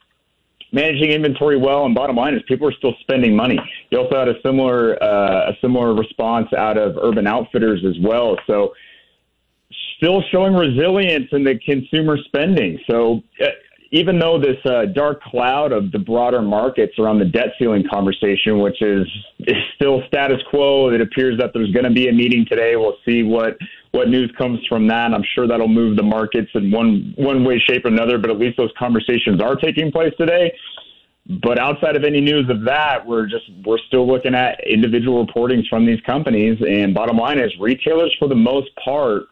Managing 0.74 1.12
inventory 1.12 1.58
well, 1.58 1.86
and 1.86 1.96
bottom 1.96 2.18
line 2.18 2.36
is 2.36 2.42
people 2.48 2.68
are 2.68 2.74
still 2.74 2.94
spending 3.00 3.34
money. 3.34 3.58
You 3.90 4.00
also 4.00 4.20
had 4.20 4.28
a 4.28 4.36
similar 4.44 5.02
uh, 5.02 5.52
a 5.52 5.54
similar 5.62 5.96
response 5.96 6.52
out 6.58 6.78
of 6.78 6.98
Urban 7.02 7.26
Outfitters 7.26 7.86
as 7.86 7.96
well. 8.04 8.36
So, 8.48 8.74
still 9.96 10.22
showing 10.30 10.54
resilience 10.54 11.30
in 11.32 11.46
the 11.46 11.58
consumer 11.66 12.18
spending. 12.26 12.80
So, 12.90 13.24
uh, 13.42 13.48
even 13.92 14.20
though 14.20 14.40
this 14.40 14.58
uh, 14.66 14.86
dark 14.86 15.22
cloud 15.22 15.72
of 15.72 15.92
the 15.92 16.00
broader 16.00 16.42
markets 16.42 16.94
around 17.00 17.20
the 17.20 17.26
debt 17.26 17.54
ceiling 17.58 17.84
conversation, 17.90 18.60
which 18.60 18.82
is, 18.82 19.08
is 19.40 19.56
still 19.76 20.02
status 20.08 20.42
quo, 20.50 20.90
it 20.90 21.02
appears 21.02 21.38
that 21.40 21.52
there's 21.54 21.72
going 21.72 21.86
to 21.86 21.92
be 21.92 22.10
a 22.10 22.12
meeting 22.12 22.46
today. 22.48 22.76
We'll 22.76 22.98
see 23.06 23.24
what 23.24 23.58
what 23.92 24.10
news 24.10 24.32
comes 24.38 24.60
from 24.68 24.88
that. 24.88 25.14
I'm 25.14 25.24
sure 25.34 25.48
that'll 25.48 25.68
move 25.68 25.96
the 25.96 26.04
markets 26.04 26.52
in 26.54 26.72
one 26.72 27.14
one 27.18 27.44
way, 27.44 27.60
shape, 27.60 27.86
or 27.86 27.88
another. 27.88 28.18
But 28.18 28.30
at 28.30 28.38
least 28.38 28.58
those 28.58 28.72
conversations 28.78 29.42
are 29.42 29.56
taking 29.56 29.92
place 29.92 30.14
today. 30.18 30.54
But 31.42 31.60
outside 31.60 31.96
of 31.96 32.04
any 32.04 32.22
news 32.22 32.50
of 32.50 32.64
that, 32.66 33.06
we're 33.06 33.26
just 33.26 33.46
we're 33.66 33.80
still 33.88 34.08
looking 34.08 34.36
at 34.36 34.60
individual 34.68 35.26
reportings 35.26 35.68
from 35.68 35.86
these 35.86 36.02
companies. 36.02 36.58
And 36.68 36.94
bottom 36.94 37.18
line 37.18 37.40
is, 37.40 37.52
retailers 37.60 38.16
for 38.20 38.28
the 38.28 38.36
most 38.36 38.70
part 38.84 39.24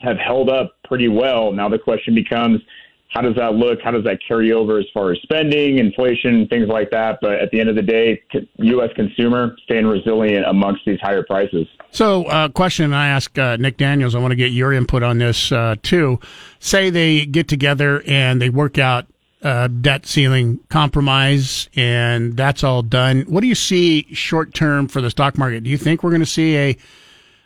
have 0.00 0.16
held 0.16 0.48
up 0.48 0.76
pretty 0.84 1.08
well. 1.08 1.52
Now 1.52 1.68
the 1.68 1.78
question 1.78 2.14
becomes 2.14 2.60
how 3.08 3.22
does 3.22 3.34
that 3.36 3.54
look? 3.54 3.80
How 3.82 3.90
does 3.90 4.04
that 4.04 4.18
carry 4.26 4.52
over 4.52 4.78
as 4.78 4.84
far 4.92 5.12
as 5.12 5.18
spending, 5.22 5.78
inflation, 5.78 6.46
things 6.48 6.68
like 6.68 6.90
that? 6.90 7.18
But 7.22 7.40
at 7.40 7.50
the 7.50 7.58
end 7.58 7.70
of 7.70 7.76
the 7.76 7.82
day, 7.82 8.22
U.S. 8.58 8.90
consumer 8.94 9.56
staying 9.64 9.86
resilient 9.86 10.44
amongst 10.46 10.84
these 10.84 11.00
higher 11.00 11.22
prices. 11.22 11.66
So, 11.90 12.24
uh, 12.24 12.50
question 12.50 12.92
I 12.92 13.08
ask 13.08 13.36
uh, 13.38 13.56
Nick 13.56 13.78
Daniels. 13.78 14.14
I 14.14 14.18
want 14.18 14.32
to 14.32 14.36
get 14.36 14.52
your 14.52 14.74
input 14.74 15.02
on 15.02 15.16
this 15.16 15.50
uh, 15.50 15.76
too. 15.82 16.20
Say 16.60 16.90
they 16.90 17.24
get 17.24 17.48
together 17.48 18.02
and 18.06 18.42
they 18.42 18.50
work 18.50 18.76
out 18.76 19.06
uh, 19.42 19.68
debt 19.68 20.04
ceiling 20.04 20.60
compromise, 20.68 21.70
and 21.76 22.36
that's 22.36 22.62
all 22.62 22.82
done. 22.82 23.22
What 23.22 23.40
do 23.40 23.46
you 23.46 23.54
see 23.54 24.06
short 24.12 24.52
term 24.52 24.86
for 24.86 25.00
the 25.00 25.10
stock 25.10 25.38
market? 25.38 25.64
Do 25.64 25.70
you 25.70 25.78
think 25.78 26.02
we're 26.02 26.10
going 26.10 26.20
to 26.20 26.26
see 26.26 26.56
a, 26.56 26.76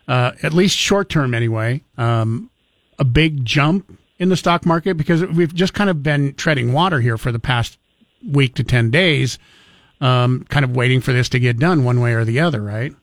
uh, 0.09 0.33
at 0.42 0.53
least 0.53 0.77
short 0.77 1.09
term 1.09 1.35
anyway, 1.35 1.83
um, 1.98 2.51
a 2.98 3.05
big 3.05 3.44
jump 3.44 3.96
in 4.18 4.29
the 4.29 4.37
stock 4.37 4.64
market? 4.66 4.96
Because 4.96 5.25
we've 5.25 5.55
just 5.55 5.75
kind 5.75 5.90
of 5.90 6.03
been 6.03 6.35
treading 6.35 6.72
water 6.72 7.01
here 7.01 7.18
for 7.18 7.33
the 7.33 7.38
past 7.38 7.79
week 8.27 8.55
to 8.57 8.64
10 8.64 8.90
days, 8.90 9.38
um, 10.01 10.44
kind 10.48 10.64
of 10.64 10.77
waiting 10.77 11.01
for 11.01 11.12
this 11.12 11.29
to 11.31 11.40
get 11.40 11.59
done 11.59 11.85
one 11.85 12.01
way 12.01 12.14
or 12.14 12.25
the 12.25 12.40
other, 12.40 12.62
right? 12.62 12.94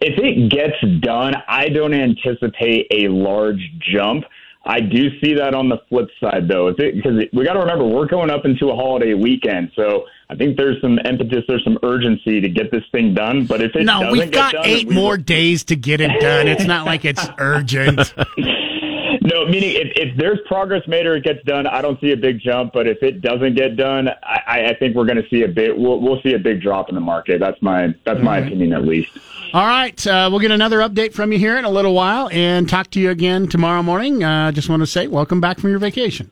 If 0.00 0.18
it 0.18 0.50
gets 0.50 0.80
done, 1.02 1.34
I 1.46 1.68
don't 1.68 1.92
anticipate 1.92 2.86
a 2.90 3.08
large 3.08 3.60
jump. 3.92 4.24
I 4.64 4.80
do 4.80 5.08
see 5.20 5.34
that 5.34 5.54
on 5.54 5.68
the 5.68 5.78
flip 5.88 6.08
side, 6.20 6.46
though, 6.48 6.72
because 6.72 7.24
we 7.32 7.44
got 7.44 7.54
to 7.54 7.60
remember 7.60 7.86
we're 7.86 8.06
going 8.06 8.30
up 8.30 8.44
into 8.44 8.68
a 8.68 8.76
holiday 8.76 9.14
weekend, 9.14 9.72
so 9.74 10.04
I 10.28 10.36
think 10.36 10.58
there's 10.58 10.80
some 10.82 10.98
impetus, 11.04 11.44
there's 11.48 11.64
some 11.64 11.78
urgency 11.82 12.40
to 12.40 12.48
get 12.48 12.70
this 12.70 12.82
thing 12.92 13.14
done. 13.14 13.46
But 13.46 13.62
if 13.62 13.74
it 13.74 13.84
no, 13.84 14.12
we've 14.12 14.30
got 14.30 14.52
done, 14.52 14.66
eight 14.66 14.86
we 14.86 14.94
more 14.94 15.16
days 15.16 15.64
to 15.64 15.76
get 15.76 16.00
it 16.02 16.20
done. 16.20 16.46
It's 16.46 16.64
not 16.64 16.84
like 16.84 17.04
it's 17.06 17.26
urgent. 17.38 18.14
No, 19.22 19.44
meaning 19.44 19.74
if, 19.74 19.92
if 19.96 20.16
there's 20.16 20.38
progress 20.46 20.86
made 20.88 21.04
or 21.06 21.14
it 21.14 21.24
gets 21.24 21.44
done, 21.44 21.66
I 21.66 21.82
don't 21.82 22.00
see 22.00 22.12
a 22.12 22.16
big 22.16 22.40
jump. 22.40 22.72
But 22.72 22.86
if 22.86 23.02
it 23.02 23.20
doesn't 23.20 23.54
get 23.54 23.76
done, 23.76 24.08
I, 24.22 24.68
I 24.70 24.76
think 24.78 24.96
we're 24.96 25.04
going 25.04 25.22
to 25.22 25.28
see 25.28 25.42
a 25.42 25.48
bit. 25.48 25.76
We'll, 25.76 26.00
we'll 26.00 26.22
see 26.22 26.32
a 26.32 26.38
big 26.38 26.62
drop 26.62 26.88
in 26.88 26.94
the 26.94 27.02
market. 27.02 27.38
That's 27.38 27.60
my 27.60 27.94
that's 28.04 28.20
my 28.20 28.38
opinion 28.38 28.72
at 28.72 28.84
least. 28.84 29.10
All 29.52 29.66
right, 29.66 30.06
uh, 30.06 30.28
we'll 30.30 30.40
get 30.40 30.52
another 30.52 30.78
update 30.78 31.12
from 31.12 31.32
you 31.32 31.38
here 31.38 31.58
in 31.58 31.64
a 31.64 31.70
little 31.70 31.92
while, 31.92 32.28
and 32.32 32.68
talk 32.68 32.90
to 32.92 33.00
you 33.00 33.10
again 33.10 33.48
tomorrow 33.48 33.82
morning. 33.82 34.22
Uh, 34.22 34.52
just 34.52 34.68
want 34.68 34.80
to 34.80 34.86
say, 34.86 35.06
welcome 35.08 35.40
back 35.40 35.58
from 35.58 35.70
your 35.70 35.80
vacation. 35.80 36.30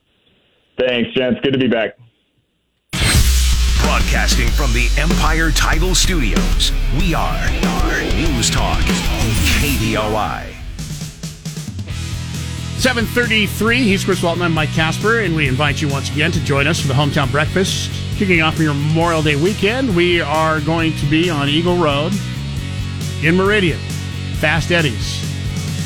Thanks, 0.79 1.11
gents. 1.15 1.41
Good 1.43 1.53
to 1.53 1.59
be 1.59 1.67
back. 1.67 1.99
Broadcasting 3.83 4.49
from 4.49 4.73
the 4.73 4.89
Empire 4.97 5.51
Title 5.51 5.95
Studios, 5.95 6.73
we 6.99 7.15
are 7.15 7.51
News 8.15 8.51
Talk 8.51 8.79
KBOI. 9.59 10.58
733, 12.79 13.83
he's 13.83 14.05
Chris 14.05 14.23
Walton, 14.23 14.41
I'm 14.43 14.53
Mike 14.55 14.69
Kasper, 14.71 15.19
and 15.21 15.35
we 15.35 15.49
invite 15.49 15.83
you 15.83 15.89
once 15.89 16.13
again 16.13 16.31
to 16.31 16.41
join 16.45 16.69
us 16.69 16.81
for 16.81 16.87
the 16.87 16.95
Hometown 16.95 17.29
Breakfast. 17.33 17.91
Kicking 18.17 18.41
off 18.41 18.57
your 18.61 18.73
Memorial 18.73 19.21
Day 19.21 19.35
weekend, 19.35 19.97
we 19.97 20.21
are 20.21 20.61
going 20.61 20.97
to 20.99 21.07
be 21.07 21.29
on 21.29 21.49
Eagle 21.49 21.77
Road 21.77 22.13
in 23.25 23.35
Meridian. 23.37 23.81
Fast 24.37 24.71
Eddie's. 24.71 25.25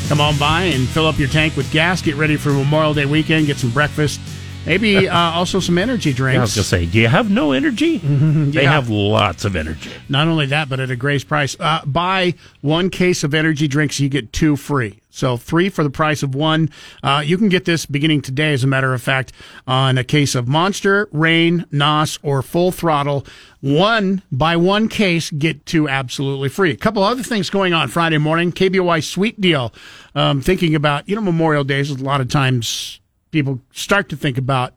Come 0.07 0.21
on 0.21 0.37
by 0.37 0.65
and 0.65 0.87
fill 0.87 1.07
up 1.07 1.17
your 1.17 1.29
tank 1.29 1.57
with 1.57 1.71
gas, 1.71 1.99
get 1.99 2.13
ready 2.15 2.35
for 2.37 2.51
Memorial 2.51 2.93
Day 2.93 3.07
weekend, 3.07 3.47
get 3.47 3.57
some 3.57 3.71
breakfast, 3.71 4.21
maybe 4.67 5.09
uh, 5.09 5.17
also 5.17 5.59
some 5.59 5.79
energy 5.79 6.13
drinks. 6.13 6.37
I 6.37 6.41
was 6.41 6.55
going 6.55 6.63
to 6.63 6.69
say, 6.69 6.85
do 6.85 6.99
you 6.99 7.07
have 7.07 7.31
no 7.31 7.53
energy? 7.53 7.97
They 8.03 8.61
Yeah. 8.63 8.71
have 8.71 8.89
lots 8.89 9.45
of 9.45 9.55
energy. 9.55 9.89
Not 10.09 10.27
only 10.27 10.45
that, 10.45 10.69
but 10.69 10.79
at 10.79 10.91
a 10.91 10.95
great 10.95 11.27
price. 11.27 11.57
Uh, 11.59 11.83
buy 11.85 12.35
one 12.61 12.91
case 12.91 13.23
of 13.23 13.33
energy 13.33 13.67
drinks, 13.67 13.99
you 13.99 14.09
get 14.09 14.31
two 14.31 14.55
free. 14.55 14.99
So 15.13 15.37
three 15.37 15.69
for 15.69 15.83
the 15.83 15.91
price 15.91 16.23
of 16.23 16.33
one. 16.33 16.71
Uh, 17.03 17.21
you 17.23 17.37
can 17.37 17.47
get 17.47 17.65
this 17.65 17.85
beginning 17.85 18.21
today, 18.21 18.51
as 18.51 18.63
a 18.63 18.67
matter 18.67 18.95
of 18.95 19.01
fact, 19.01 19.31
on 19.67 19.99
a 19.99 20.03
case 20.03 20.33
of 20.33 20.47
Monster, 20.47 21.07
Reign, 21.11 21.67
Nos, 21.69 22.17
or 22.23 22.41
Full 22.41 22.71
Throttle. 22.71 23.23
One, 23.61 24.23
by 24.31 24.57
one 24.57 24.89
case, 24.89 25.29
get 25.29 25.67
two 25.67 25.87
absolutely 25.87 26.49
free. 26.49 26.71
A 26.71 26.75
couple 26.75 27.03
other 27.03 27.21
things 27.21 27.51
going 27.51 27.73
on 27.73 27.89
Friday 27.89 28.17
morning. 28.17 28.51
KBOI 28.51 29.03
Sweet 29.03 29.39
Deal. 29.39 29.71
Um, 30.15 30.41
thinking 30.41 30.73
about, 30.73 31.07
you 31.07 31.15
know, 31.15 31.21
Memorial 31.21 31.63
Days, 31.63 31.91
a 31.91 32.03
lot 32.03 32.19
of 32.19 32.27
times 32.27 32.99
people 33.29 33.61
start 33.71 34.09
to 34.09 34.15
think 34.15 34.39
about 34.39 34.73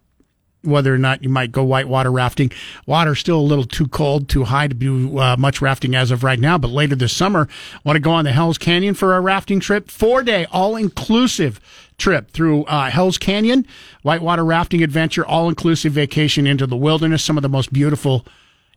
whether 0.63 0.93
or 0.95 0.99
not 0.99 1.23
you 1.23 1.29
might 1.29 1.53
go 1.53 1.63
whitewater 1.63 2.11
rafting. 2.11 2.51
Water's 2.87 3.19
still 3.19 3.39
a 3.39 3.41
little 3.41 3.65
too 3.65 3.89
cold, 3.89 4.29
too 4.29 4.45
high 4.45 4.69
to 4.69 4.75
do 4.75 5.19
uh, 5.19 5.37
much 5.37 5.61
rafting 5.61 5.95
as 5.95 6.11
of 6.11 6.25
right 6.25 6.39
now. 6.39 6.59
But 6.59 6.71
later 6.71 6.97
this 6.97 7.13
summer, 7.13 7.49
want 7.85 7.97
to 7.97 8.01
go 8.01 8.11
on 8.11 8.25
the 8.25 8.33
Hell's 8.33 8.59
Canyon 8.59 8.95
for 8.95 9.15
a 9.15 9.21
rafting 9.21 9.61
trip? 9.61 9.91
Four 9.91 10.23
day, 10.23 10.47
all 10.51 10.77
inclusive 10.77 11.61
trip 11.99 12.31
through 12.31 12.65
uh, 12.65 12.91
Hell's 12.91 13.19
Canyon, 13.19 13.67
whitewater 14.03 14.45
rafting 14.45 14.83
adventure, 14.83 15.25
all 15.25 15.49
inclusive 15.49 15.93
vacation 15.93 16.47
into 16.47 16.67
the 16.67 16.77
wilderness. 16.77 17.23
Some 17.23 17.39
of 17.39 17.43
the 17.43 17.49
most 17.49 17.73
beautiful 17.73 18.27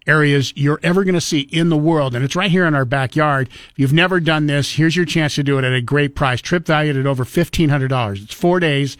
areas 0.07 0.53
you're 0.55 0.79
ever 0.81 1.03
going 1.03 1.15
to 1.15 1.21
see 1.21 1.41
in 1.41 1.69
the 1.69 1.77
world. 1.77 2.15
And 2.15 2.23
it's 2.23 2.35
right 2.35 2.49
here 2.49 2.65
in 2.65 2.73
our 2.73 2.85
backyard. 2.85 3.49
If 3.71 3.73
you've 3.77 3.93
never 3.93 4.19
done 4.19 4.47
this, 4.47 4.73
here's 4.73 4.95
your 4.95 5.05
chance 5.05 5.35
to 5.35 5.43
do 5.43 5.57
it 5.57 5.65
at 5.65 5.73
a 5.73 5.81
great 5.81 6.15
price. 6.15 6.41
Trip 6.41 6.65
valued 6.65 6.97
at 6.97 7.05
over 7.05 7.25
$1,500. 7.25 8.23
It's 8.23 8.33
four 8.33 8.59
days 8.59 8.97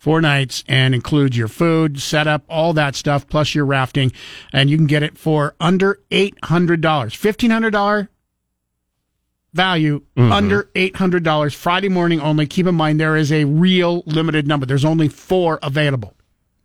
four 0.00 0.20
nights 0.20 0.64
and 0.66 0.94
includes 0.94 1.36
your 1.36 1.46
food, 1.46 2.00
setup, 2.00 2.42
all 2.48 2.72
that 2.72 2.96
stuff, 2.96 3.28
plus 3.28 3.54
your 3.54 3.66
rafting. 3.66 4.10
And 4.52 4.68
you 4.70 4.76
can 4.76 4.86
get 4.86 5.04
it 5.04 5.16
for 5.16 5.54
under 5.60 6.00
$800. 6.10 7.14
$1,500 7.14 8.08
value, 9.52 10.02
Mhm. 10.16 10.32
under 10.32 10.70
$800. 10.74 11.54
Friday 11.54 11.88
morning 11.88 12.20
only. 12.20 12.46
Keep 12.46 12.66
in 12.66 12.74
mind, 12.74 12.98
there 12.98 13.16
is 13.16 13.30
a 13.30 13.44
real 13.44 14.02
limited 14.06 14.48
number. 14.48 14.64
There's 14.64 14.84
only 14.84 15.08
four 15.08 15.58
available. 15.62 16.14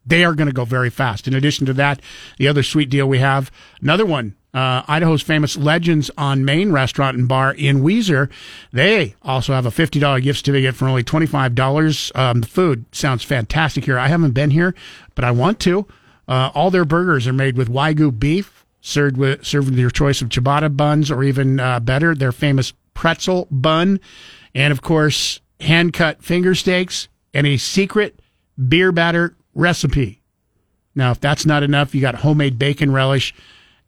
They 0.05 0.23
are 0.23 0.33
going 0.33 0.47
to 0.47 0.53
go 0.53 0.65
very 0.65 0.89
fast. 0.91 1.27
In 1.27 1.33
addition 1.33 1.65
to 1.65 1.73
that, 1.73 1.99
the 2.37 2.47
other 2.47 2.63
sweet 2.63 2.89
deal 2.89 3.07
we 3.07 3.17
have, 3.17 3.51
another 3.81 4.05
one, 4.05 4.35
uh, 4.55 4.83
Idaho's 4.87 5.21
famous 5.21 5.57
Legends 5.57 6.09
on 6.17 6.45
Main 6.45 6.71
restaurant 6.71 7.17
and 7.17 7.27
bar 7.27 7.53
in 7.53 7.81
Weiser. 7.81 8.31
They 8.71 9.15
also 9.21 9.53
have 9.53 9.65
a 9.65 9.69
$50 9.69 10.23
gift 10.23 10.39
certificate 10.39 10.75
for 10.75 10.87
only 10.87 11.03
$25. 11.03 12.17
Um, 12.17 12.39
the 12.39 12.47
food 12.47 12.85
sounds 12.93 13.23
fantastic 13.23 13.83
here. 13.83 13.99
I 13.99 14.07
haven't 14.07 14.31
been 14.31 14.51
here, 14.51 14.73
but 15.13 15.25
I 15.25 15.31
want 15.31 15.59
to. 15.61 15.85
Uh, 16.27 16.51
all 16.55 16.71
their 16.71 16.85
burgers 16.85 17.27
are 17.27 17.33
made 17.33 17.57
with 17.57 17.69
Wagyu 17.69 18.17
beef, 18.17 18.65
served 18.79 19.17
with, 19.17 19.45
served 19.45 19.69
with 19.69 19.77
your 19.77 19.89
choice 19.89 20.21
of 20.21 20.29
ciabatta 20.29 20.75
buns 20.75 21.11
or 21.11 21.21
even 21.21 21.59
uh, 21.59 21.81
better, 21.81 22.15
their 22.15 22.31
famous 22.31 22.71
pretzel 22.93 23.49
bun. 23.51 23.99
And 24.55 24.71
of 24.71 24.81
course, 24.81 25.41
hand 25.59 25.91
cut 25.91 26.23
finger 26.23 26.55
steaks 26.55 27.09
and 27.33 27.45
a 27.45 27.57
secret 27.57 28.21
beer 28.69 28.93
batter 28.93 29.35
recipe. 29.53 30.21
Now, 30.95 31.11
if 31.11 31.19
that's 31.19 31.45
not 31.45 31.61
enough, 31.61 31.93
you 31.93 31.99
got 31.99 32.15
homemade 32.15 32.57
bacon 32.57 32.93
relish, 32.93 33.33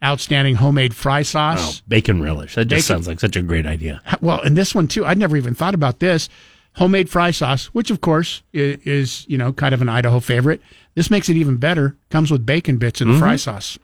outstanding 0.03 0.55
homemade 0.55 0.93
fry 0.95 1.21
sauce. 1.23 1.79
Oh, 1.79 1.83
bacon 1.87 2.21
relish. 2.21 2.55
That 2.55 2.65
just 2.65 2.87
Bacon- 2.87 2.95
sounds 3.03 3.07
like 3.07 3.19
such 3.19 3.35
a 3.35 3.41
great 3.41 3.65
idea. 3.65 4.01
Well, 4.21 4.41
and 4.41 4.55
this 4.55 4.75
one 4.75 4.87
too, 4.87 5.05
I'd 5.05 5.17
never 5.17 5.35
even 5.37 5.55
thought 5.55 5.73
about 5.73 5.99
this. 5.99 6.29
Homemade 6.75 7.09
fry 7.09 7.31
sauce, 7.31 7.65
which 7.67 7.89
of 7.89 8.01
course 8.01 8.43
is, 8.53 8.77
is 8.85 9.25
you 9.27 9.37
know 9.37 9.51
kind 9.53 9.73
of 9.73 9.81
an 9.81 9.89
Idaho 9.89 10.19
favorite. 10.19 10.61
This 10.93 11.09
makes 11.09 11.27
it 11.29 11.35
even 11.35 11.57
better. 11.57 11.95
Comes 12.11 12.29
with 12.31 12.45
bacon 12.45 12.77
bits 12.77 13.01
in 13.01 13.11
the 13.11 13.17
fry 13.17 13.33
Mhm. 13.35 13.39
sauce. 13.39 13.79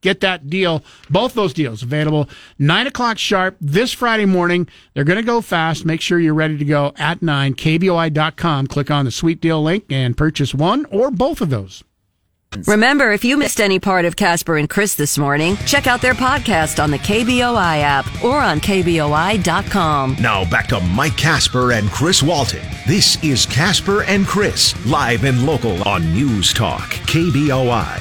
Get 0.00 0.18
that 0.22 0.50
deal. 0.50 0.82
Both 1.10 1.34
those 1.34 1.52
deals 1.52 1.84
available 1.84 2.28
nine 2.58 2.88
o'clock 2.88 3.18
sharp 3.18 3.56
this 3.60 3.92
Friday 3.92 4.24
morning. 4.24 4.66
They're 4.94 5.04
going 5.04 5.18
to 5.18 5.22
go 5.22 5.40
fast. 5.40 5.84
Make 5.84 6.00
sure 6.00 6.18
you're 6.18 6.34
ready 6.34 6.58
to 6.58 6.64
go 6.64 6.92
at 6.96 7.22
nine. 7.22 7.54
KBOI.com. 7.54 8.66
Click 8.66 8.90
on 8.90 9.04
the 9.04 9.12
sweet 9.12 9.40
deal 9.40 9.62
link 9.62 9.84
and 9.90 10.16
purchase 10.16 10.52
one 10.52 10.86
or 10.86 11.12
both 11.12 11.40
of 11.40 11.50
those. 11.50 11.84
Remember, 12.66 13.12
if 13.12 13.24
you 13.24 13.36
missed 13.36 13.60
any 13.60 13.78
part 13.78 14.04
of 14.04 14.16
Kasper 14.16 14.56
and 14.58 14.68
Chris 14.68 14.94
this 14.94 15.16
morning, 15.16 15.56
check 15.66 15.86
out 15.86 16.02
their 16.02 16.14
podcast 16.14 16.82
on 16.82 16.90
the 16.90 16.98
KBOI 16.98 17.80
app 17.80 18.24
or 18.24 18.36
on 18.36 18.60
KBOI.com. 18.60 20.16
Now 20.20 20.48
back 20.48 20.66
to 20.68 20.80
Mike 20.80 21.16
Kasper 21.16 21.72
and 21.72 21.90
Chris 21.90 22.22
Walton. 22.22 22.62
This 22.86 23.22
is 23.24 23.46
Kasper 23.46 24.02
and 24.02 24.26
Chris, 24.26 24.74
live 24.86 25.24
and 25.24 25.46
local 25.46 25.82
on 25.88 26.12
News 26.12 26.52
Talk, 26.52 26.90
KBOI. 26.90 28.00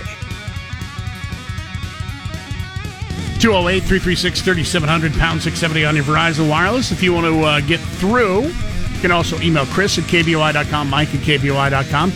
208 3.39 3.79
336 3.79 4.41
3700 4.41 5.13
pound 5.13 5.41
670 5.41 5.85
on 5.85 5.95
your 5.95 6.05
Verizon 6.05 6.47
Wireless. 6.47 6.91
If 6.91 7.01
you 7.01 7.13
want 7.13 7.25
to 7.25 7.41
uh, 7.41 7.59
get 7.61 7.79
through, 7.79 8.41
you 8.43 8.99
can 9.01 9.11
also 9.11 9.39
email 9.39 9.65
Chris 9.67 9.97
at 9.97 10.03
KBOI.com, 10.03 10.89
Mike 10.89 11.07
at 11.15 11.21
KBOI.com. 11.21 12.11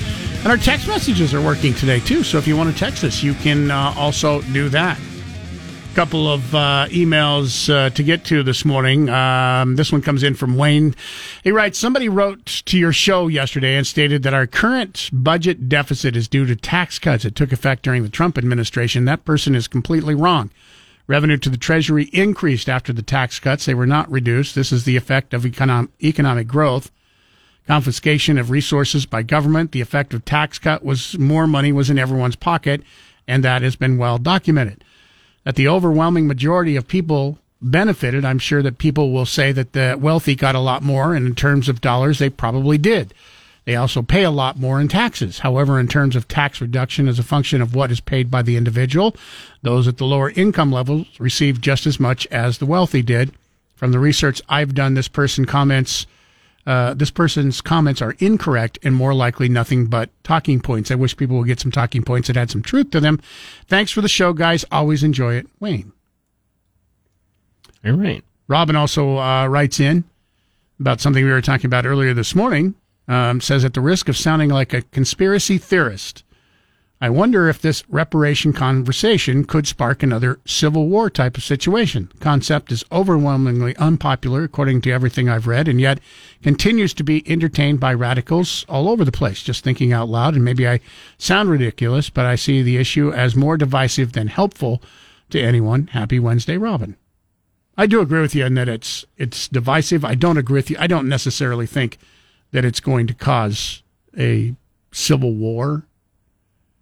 And 0.45 0.51
our 0.51 0.59
text 0.59 0.87
messages 0.87 1.33
are 1.33 1.41
working 1.41 1.73
today, 1.73 1.99
too. 1.99 2.21
So 2.21 2.37
if 2.37 2.47
you 2.47 2.55
want 2.55 2.71
to 2.71 2.79
text 2.79 3.03
us, 3.03 3.23
you 3.23 3.33
can 3.33 3.71
uh, 3.71 3.95
also 3.97 4.43
do 4.43 4.69
that. 4.69 4.99
A 5.91 5.95
Couple 5.95 6.31
of 6.31 6.53
uh, 6.53 6.85
emails 6.89 7.67
uh, 7.67 7.89
to 7.89 8.03
get 8.03 8.25
to 8.25 8.43
this 8.43 8.63
morning. 8.63 9.09
Um, 9.09 9.75
this 9.75 9.91
one 9.91 10.03
comes 10.03 10.21
in 10.21 10.35
from 10.35 10.55
Wayne. 10.55 10.93
He 11.43 11.51
writes 11.51 11.79
Somebody 11.79 12.09
wrote 12.09 12.45
to 12.67 12.77
your 12.77 12.93
show 12.93 13.27
yesterday 13.27 13.75
and 13.75 13.87
stated 13.87 14.21
that 14.21 14.35
our 14.35 14.45
current 14.45 15.09
budget 15.11 15.67
deficit 15.67 16.15
is 16.15 16.27
due 16.27 16.45
to 16.45 16.55
tax 16.55 16.99
cuts 16.99 17.23
that 17.23 17.33
took 17.33 17.51
effect 17.51 17.81
during 17.81 18.03
the 18.03 18.09
Trump 18.09 18.37
administration. 18.37 19.05
That 19.05 19.25
person 19.25 19.55
is 19.55 19.67
completely 19.67 20.13
wrong. 20.13 20.51
Revenue 21.07 21.37
to 21.37 21.49
the 21.49 21.57
Treasury 21.57 22.03
increased 22.13 22.69
after 22.69 22.93
the 22.93 23.01
tax 23.01 23.39
cuts. 23.39 23.65
They 23.65 23.73
were 23.73 23.87
not 23.87 24.11
reduced. 24.11 24.53
This 24.53 24.71
is 24.71 24.85
the 24.85 24.95
effect 24.95 25.33
of 25.33 25.43
economic, 25.43 25.89
economic 26.03 26.47
growth. 26.47 26.91
Confiscation 27.67 28.37
of 28.37 28.51
resources 28.51 29.05
by 29.05 29.23
government. 29.23 29.71
The 29.71 29.81
effect 29.81 30.13
of 30.13 30.23
tax 30.23 30.59
cut 30.59 30.83
was 30.83 31.17
more 31.17 31.47
money 31.47 31.71
was 31.71 31.89
in 31.89 31.97
everyone's 31.97 32.35
pocket, 32.35 32.81
and 33.27 33.43
that 33.43 33.61
has 33.61 33.75
been 33.75 33.97
well 33.97 34.17
documented. 34.17 34.83
That 35.43 35.55
the 35.55 35.67
overwhelming 35.67 36.27
majority 36.27 36.75
of 36.75 36.87
people 36.87 37.39
benefited. 37.61 38.23
I'm 38.23 38.39
sure 38.39 38.61
that 38.61 38.77
people 38.77 39.11
will 39.11 39.25
say 39.25 39.51
that 39.51 39.73
the 39.73 39.97
wealthy 39.99 40.35
got 40.35 40.55
a 40.55 40.59
lot 40.59 40.83
more, 40.83 41.15
and 41.15 41.25
in 41.25 41.35
terms 41.35 41.67
of 41.67 41.81
dollars, 41.81 42.19
they 42.19 42.29
probably 42.29 42.77
did. 42.77 43.13
They 43.65 43.75
also 43.75 44.03
pay 44.03 44.23
a 44.23 44.31
lot 44.31 44.59
more 44.59 44.79
in 44.79 44.87
taxes. 44.87 45.39
However, 45.39 45.79
in 45.79 45.87
terms 45.87 46.15
of 46.15 46.27
tax 46.27 46.61
reduction 46.61 47.07
as 47.07 47.17
a 47.17 47.23
function 47.23 47.63
of 47.63 47.73
what 47.73 47.91
is 47.91 47.99
paid 47.99 48.29
by 48.29 48.43
the 48.43 48.57
individual, 48.57 49.15
those 49.63 49.87
at 49.87 49.97
the 49.97 50.05
lower 50.05 50.29
income 50.29 50.71
levels 50.71 51.07
receive 51.19 51.61
just 51.61 51.87
as 51.87 51.99
much 51.99 52.27
as 52.27 52.59
the 52.59 52.67
wealthy 52.67 53.01
did. 53.01 53.31
From 53.75 53.91
the 53.91 53.99
research 53.99 54.39
I've 54.47 54.75
done, 54.75 54.93
this 54.93 55.07
person 55.07 55.45
comments, 55.45 56.05
uh, 56.65 56.93
this 56.93 57.11
person's 57.11 57.61
comments 57.61 58.01
are 58.01 58.15
incorrect 58.19 58.79
and 58.83 58.95
more 58.95 59.13
likely 59.13 59.47
nothing 59.47 59.85
but 59.85 60.09
talking 60.23 60.59
points. 60.59 60.89
I 60.91 60.95
wish 60.95 61.15
people 61.15 61.37
would 61.37 61.47
get 61.47 61.59
some 61.59 61.71
talking 61.71 62.03
points 62.03 62.27
that 62.27 62.35
had 62.35 62.49
some 62.49 62.61
truth 62.61 62.91
to 62.91 62.99
them. 62.99 63.21
Thanks 63.67 63.91
for 63.91 64.01
the 64.01 64.09
show, 64.09 64.33
guys. 64.33 64.65
Always 64.71 65.03
enjoy 65.03 65.35
it. 65.35 65.47
Wayne. 65.59 65.91
All 67.85 67.91
right. 67.93 68.23
Robin 68.47 68.75
also 68.75 69.17
uh, 69.17 69.47
writes 69.47 69.79
in 69.79 70.03
about 70.79 71.01
something 71.01 71.23
we 71.23 71.31
were 71.31 71.41
talking 71.41 71.67
about 71.67 71.85
earlier 71.85 72.13
this 72.13 72.35
morning. 72.35 72.75
Um, 73.07 73.39
says, 73.39 73.63
at 73.63 73.75
the 73.75 73.81
risk 73.81 74.09
of 74.09 74.17
sounding 74.17 74.49
like 74.49 74.73
a 74.73 74.81
conspiracy 74.81 75.59
theorist, 75.59 76.23
I 77.01 77.09
wonder 77.09 77.49
if 77.49 77.61
this 77.61 77.83
reparation 77.89 78.53
conversation 78.53 79.43
could 79.43 79.67
spark 79.67 80.01
another 80.01 80.39
Civil 80.45 80.87
War 80.87 81.09
type 81.09 81.35
of 81.35 81.43
situation. 81.43 82.09
Concept 82.21 82.71
is 82.71 82.85
overwhelmingly 82.89 83.75
unpopular, 83.75 84.43
according 84.43 84.79
to 84.81 84.91
everything 84.91 85.27
I've 85.27 85.45
read, 85.45 85.67
and 85.67 85.81
yet 85.81 85.99
continues 86.41 86.93
to 86.93 87.03
be 87.03 87.29
entertained 87.29 87.81
by 87.81 87.93
radicals 87.93 88.65
all 88.69 88.87
over 88.87 89.03
the 89.03 89.11
place. 89.11 89.43
Just 89.43 89.61
thinking 89.61 89.91
out 89.91 90.07
loud, 90.07 90.35
and 90.35 90.45
maybe 90.45 90.65
I 90.67 90.79
sound 91.17 91.49
ridiculous, 91.49 92.09
but 92.09 92.25
I 92.25 92.35
see 92.35 92.61
the 92.61 92.77
issue 92.77 93.11
as 93.11 93.35
more 93.35 93.57
divisive 93.57 94.13
than 94.13 94.27
helpful 94.27 94.81
to 95.31 95.41
anyone. 95.41 95.87
Happy 95.87 96.17
Wednesday, 96.17 96.57
Robin. 96.57 96.95
I 97.77 97.87
do 97.87 97.99
agree 97.99 98.21
with 98.21 98.35
you 98.35 98.45
in 98.45 98.53
that 98.53 98.69
it's 98.69 99.05
it's 99.17 99.49
divisive. 99.49 100.05
I 100.05 100.15
don't 100.15 100.37
agree 100.37 100.59
with 100.59 100.69
you. 100.69 100.77
I 100.79 100.87
don't 100.87 101.09
necessarily 101.09 101.67
think 101.67 101.97
that 102.51 102.63
it's 102.63 102.79
going 102.79 103.05
to 103.07 103.13
cause 103.13 103.83
a 104.17 104.55
civil 104.93 105.33
war 105.33 105.83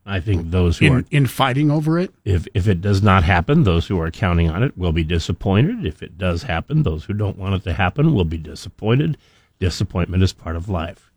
I 0.05 0.19
think 0.19 0.51
those 0.51 0.77
who 0.77 0.85
in, 0.85 0.93
are 0.93 1.05
in 1.11 1.27
fighting 1.27 1.71
over 1.71 1.97
it. 1.97 2.13
if 2.25 2.47
if 2.53 2.67
it 2.67 2.81
does 2.81 3.01
not 3.01 3.23
happen, 3.23 3.63
those 3.63 3.87
who 3.87 3.99
are 3.99 4.11
counting 4.11 4.49
on 4.49 4.61
it 4.61 4.77
will 4.77 4.91
be 4.91 5.03
disappointed. 5.03 5.85
If 5.85 6.03
it 6.03 6.17
does 6.17 6.43
happen, 6.43 6.83
those 6.83 7.05
who 7.05 7.13
don't 7.13 7.37
want 7.37 7.55
it 7.55 7.63
to 7.63 7.73
happen 7.73 8.13
will 8.13 8.25
be 8.25 8.37
disappointed. 8.37 9.17
Disappointment 9.59 10.21
is 10.23 10.33
part 10.33 10.55
of 10.55 10.67
life. 10.67 11.09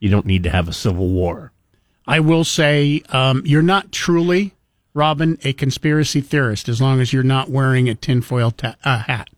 You 0.00 0.10
don't 0.10 0.26
need 0.26 0.42
to 0.42 0.50
have 0.50 0.68
a 0.68 0.72
civil 0.72 1.08
war. 1.08 1.52
I 2.06 2.18
will 2.18 2.42
say 2.42 3.02
um, 3.10 3.42
you're 3.44 3.62
not 3.62 3.92
truly, 3.92 4.54
Robin, 4.92 5.38
a 5.44 5.52
conspiracy 5.52 6.20
theorist 6.20 6.68
as 6.68 6.80
long 6.80 7.00
as 7.00 7.12
you're 7.12 7.22
not 7.22 7.48
wearing 7.48 7.88
a 7.88 7.94
tinfoil 7.94 8.50
ta- 8.50 8.74
uh, 8.84 8.98
hat. 8.98 9.28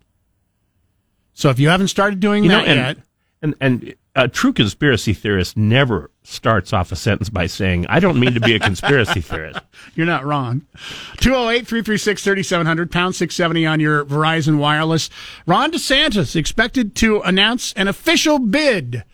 So 1.35 1.51
if 1.51 1.59
you 1.61 1.69
haven't 1.69 1.89
started 1.89 2.21
doing 2.21 2.45
You 2.45 2.51
know, 2.51 2.59
that 2.59 2.69
and, 2.69 2.79
yet, 2.79 3.07
and 3.45 3.55
and 3.61 3.95
a 4.17 4.27
true 4.27 4.53
conspiracy 4.53 5.13
theorist 5.13 5.57
never 5.57 6.11
starts 6.23 6.73
off 6.73 6.91
a 6.91 6.97
sentence 6.97 7.29
by 7.29 7.47
saying, 7.47 7.87
"I 7.89 8.01
don't 8.01 8.19
mean 8.19 8.33
to 8.35 8.41
be 8.41 8.55
a 8.55 8.59
conspiracy 8.59 9.21
theorist." 9.21 9.61
You're 9.95 10.07
not 10.07 10.25
wrong. 10.25 10.63
208 11.19 11.67
336 11.67 12.25
3700, 12.25 12.91
pound 12.91 13.15
670 13.15 13.67
on 13.67 13.81
your 13.81 14.05
Verizon 14.05 14.57
Wireless. 14.57 15.11
Ron 15.47 15.71
DeSantis 15.71 16.35
expected 16.35 16.95
to 16.97 17.21
announce 17.21 17.75
an 17.75 17.87
official 17.87 18.39
bid 18.39 19.05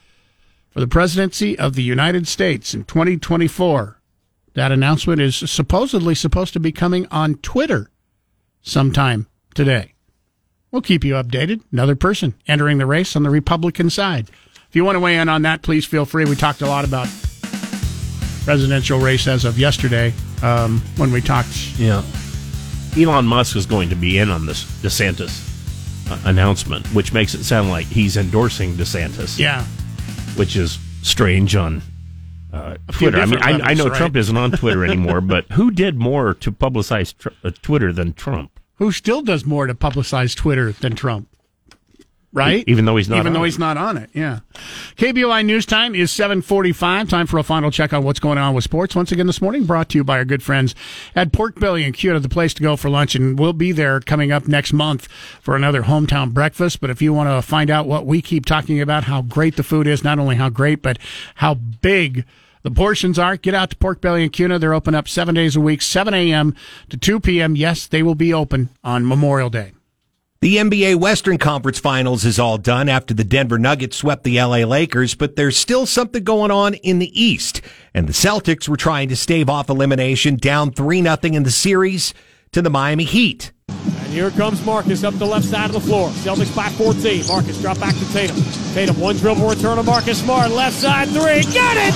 for 0.70 0.78
the 0.81 0.89
presidency 0.89 1.59
of 1.59 1.74
the 1.74 1.83
United 1.83 2.28
States 2.28 2.72
in 2.72 2.85
2024. 2.85 4.01
That 4.55 4.72
announcement 4.72 5.20
is 5.20 5.37
supposedly 5.37 6.14
supposed 6.14 6.53
to 6.53 6.61
be 6.61 6.72
coming 6.72 7.07
on 7.11 7.35
Twitter 7.37 7.91
sometime 8.62 9.26
today. 9.55 9.95
We'll 10.71 10.83
keep 10.83 11.05
you 11.05 11.14
updated. 11.14 11.62
Another 11.73 11.97
person 11.97 12.35
entering 12.47 12.79
the 12.79 12.87
race 12.87 13.16
on 13.16 13.23
the 13.23 13.31
Republican 13.31 13.91
side. 13.91 14.31
If 14.68 14.77
you 14.77 14.85
want 14.85 14.97
to 14.97 15.01
weigh 15.01 15.16
in 15.16 15.29
on 15.29 15.43
that, 15.43 15.62
please 15.62 15.85
feel 15.85 16.05
free. 16.05 16.25
We 16.25 16.37
talked 16.37 16.62
a 16.62 16.66
lot 16.66 16.85
about 16.85 17.09
presidential 18.45 19.01
race 19.01 19.27
as 19.27 19.45
of 19.45 19.59
yesterday 19.59 20.14
um, 20.43 20.81
when 20.97 21.11
we 21.12 21.21
talked. 21.21 21.79
Yeah. 21.79 22.05
Elon 22.97 23.27
Musk 23.27 23.57
is 23.57 23.66
going 23.66 23.89
to 23.91 23.97
be 23.97 24.18
in 24.18 24.31
on 24.31 24.47
this 24.47 24.64
DeSantis 24.83 25.47
uh, 26.11 26.21
announcement, 26.29 26.87
which 26.89 27.12
makes 27.12 27.35
it 27.35 27.45
sound 27.45 27.68
like 27.68 27.87
he's 27.87 28.16
endorsing 28.16 28.75
DeSantis. 28.75 29.39
Yeah. 29.39 29.64
Which 30.37 30.57
is 30.57 30.79
strange 31.03 31.57
on 31.57 31.83
uh, 32.53 32.77
Twitter. 32.93 33.18
I 33.18 33.27
mean, 33.27 33.43
I, 33.43 33.51
I 33.51 33.75
know 33.75 33.85
levels, 33.85 33.99
Trump 33.99 34.16
isn't 34.16 34.37
on 34.37 34.53
Twitter 34.53 34.85
anymore, 34.85 35.21
but 35.21 35.51
who 35.53 35.71
did 35.71 35.99
more 35.99 36.35
to 36.35 36.53
publicize 36.53 37.16
tr- 37.16 37.29
uh, 37.43 37.51
Twitter 37.62 37.93
than 37.93 38.12
Trump? 38.12 38.60
Who 38.81 38.93
still 38.93 39.20
does 39.20 39.45
more 39.45 39.66
to 39.66 39.74
publicize 39.74 40.35
Twitter 40.35 40.72
than 40.72 40.97
Trump? 40.97 41.28
Right? 42.33 42.64
Even 42.66 42.85
though 42.85 42.97
he's 42.97 43.09
not 43.09 43.18
Even 43.18 43.33
though 43.33 43.43
it. 43.43 43.49
he's 43.49 43.59
not 43.59 43.76
on 43.76 43.97
it, 43.97 44.09
yeah. 44.14 44.39
KBOI 44.97 45.45
News 45.45 45.66
Time 45.66 45.97
is 45.97 46.12
745. 46.12 47.09
Time 47.09 47.26
for 47.26 47.39
a 47.39 47.43
final 47.43 47.72
check 47.72 47.93
on 47.93 48.05
what's 48.05 48.20
going 48.20 48.39
on 48.39 48.55
with 48.55 48.62
sports. 48.64 48.95
Once 48.95 49.11
again 49.11 49.26
this 49.26 49.43
morning, 49.43 49.64
brought 49.64 49.89
to 49.91 49.99
you 49.99 50.05
by 50.05 50.16
our 50.16 50.24
good 50.24 50.43
friends 50.43 50.74
at 51.14 51.33
Pork 51.33 51.59
Belly 51.59 51.85
and 51.85 51.93
Kuna, 51.93 52.20
the 52.20 52.28
place 52.28 52.55
to 52.55 52.62
go 52.62 52.76
for 52.76 52.89
lunch. 52.89 53.16
And 53.16 53.37
we'll 53.37 53.53
be 53.53 53.72
there 53.72 53.99
coming 54.01 54.31
up 54.33 54.47
next 54.47 54.72
month 54.72 55.09
for 55.43 55.57
another 55.57 55.83
hometown 55.83 56.33
breakfast. 56.33 56.81
But 56.81 56.89
if 56.89 57.03
you 57.03 57.12
want 57.12 57.28
to 57.28 57.47
find 57.47 57.68
out 57.68 57.87
what 57.87 58.07
we 58.07 58.22
keep 58.22 58.47
talking 58.47 58.81
about, 58.81 59.05
how 59.05 59.22
great 59.22 59.57
the 59.57 59.64
food 59.64 59.89
is, 59.89 60.05
not 60.05 60.20
only 60.20 60.37
how 60.37 60.49
great, 60.51 60.83
but 60.83 60.99
how 61.35 61.55
big 61.55 62.24
the 62.63 62.71
portions 62.71 63.19
are. 63.19 63.37
Get 63.37 63.55
out 63.55 63.71
to 63.71 63.77
Pork 63.77 64.01
Belly 64.01 64.23
and 64.23 64.33
Kuna. 64.33 64.59
They're 64.59 64.75
open 64.75 64.95
up 64.95 65.09
seven 65.09 65.35
days 65.35 65.57
a 65.57 65.61
week, 65.61 65.83
7 65.83 66.13
a.m. 66.15 66.55
to 66.89 66.97
2 66.97 67.21
p.m. 67.21 67.57
Yes, 67.57 67.87
they 67.87 68.03
will 68.03 68.15
be 68.15 68.33
open 68.33 68.71
on 68.85 69.07
Memorial 69.07 69.51
Day. 69.51 69.73
The 70.43 70.57
NBA 70.57 70.97
Western 70.97 71.37
Conference 71.37 71.79
Finals 71.79 72.25
is 72.25 72.39
all 72.39 72.57
done 72.57 72.89
after 72.89 73.13
the 73.13 73.25
Denver 73.25 73.59
Nuggets 73.59 73.99
swept 73.99 74.25
the 74.25 74.41
LA 74.41 74.65
Lakers, 74.65 75.15
but 75.15 75.37
there's 75.37 75.59
still 75.59 75.85
something 75.85 76.25
going 76.25 76.51
on 76.51 76.73
in 76.75 76.99
the 76.99 77.23
East. 77.23 77.61
And 77.93 78.09
the 78.09 78.15
Celtics 78.15 78.67
were 78.67 78.79
trying 78.79 79.11
to 79.11 79.17
stave 79.17 79.51
off 79.51 79.69
elimination 79.69 80.37
down 80.37 80.73
3 80.73 81.03
0 81.03 81.17
in 81.25 81.43
the 81.43 81.51
series 81.51 82.15
to 82.53 82.63
the 82.63 82.71
Miami 82.71 83.05
Heat. 83.05 83.53
And 83.85 84.12
here 84.12 84.31
comes 84.31 84.64
Marcus 84.64 85.05
up 85.05 85.14
the 85.14 85.27
left 85.27 85.45
side 85.45 85.66
of 85.66 85.73
the 85.73 85.81
floor. 85.81 86.11
Celtics 86.11 86.55
by 86.55 86.68
14. 86.71 87.27
Marcus 87.27 87.61
drop 87.61 87.79
back 87.79 87.95
to 87.95 88.12
Tatum. 88.12 88.37
Tatum, 88.75 88.99
one 88.99 89.16
dribble 89.16 89.49
return 89.49 89.77
to 89.77 89.83
Marcus 89.83 90.21
Smart. 90.21 90.51
Left 90.51 90.77
side 90.77 91.09
three. 91.09 91.43
Got 91.55 91.77
it! 91.79 91.95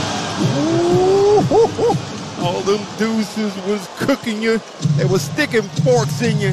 All 2.39 2.61
them 2.61 2.81
deuces 2.99 3.55
was 3.67 3.89
cooking 3.99 4.41
you. 4.43 4.61
They 4.97 5.05
was 5.05 5.23
sticking 5.23 5.63
forks 5.63 6.23
in 6.23 6.39
you. 6.41 6.53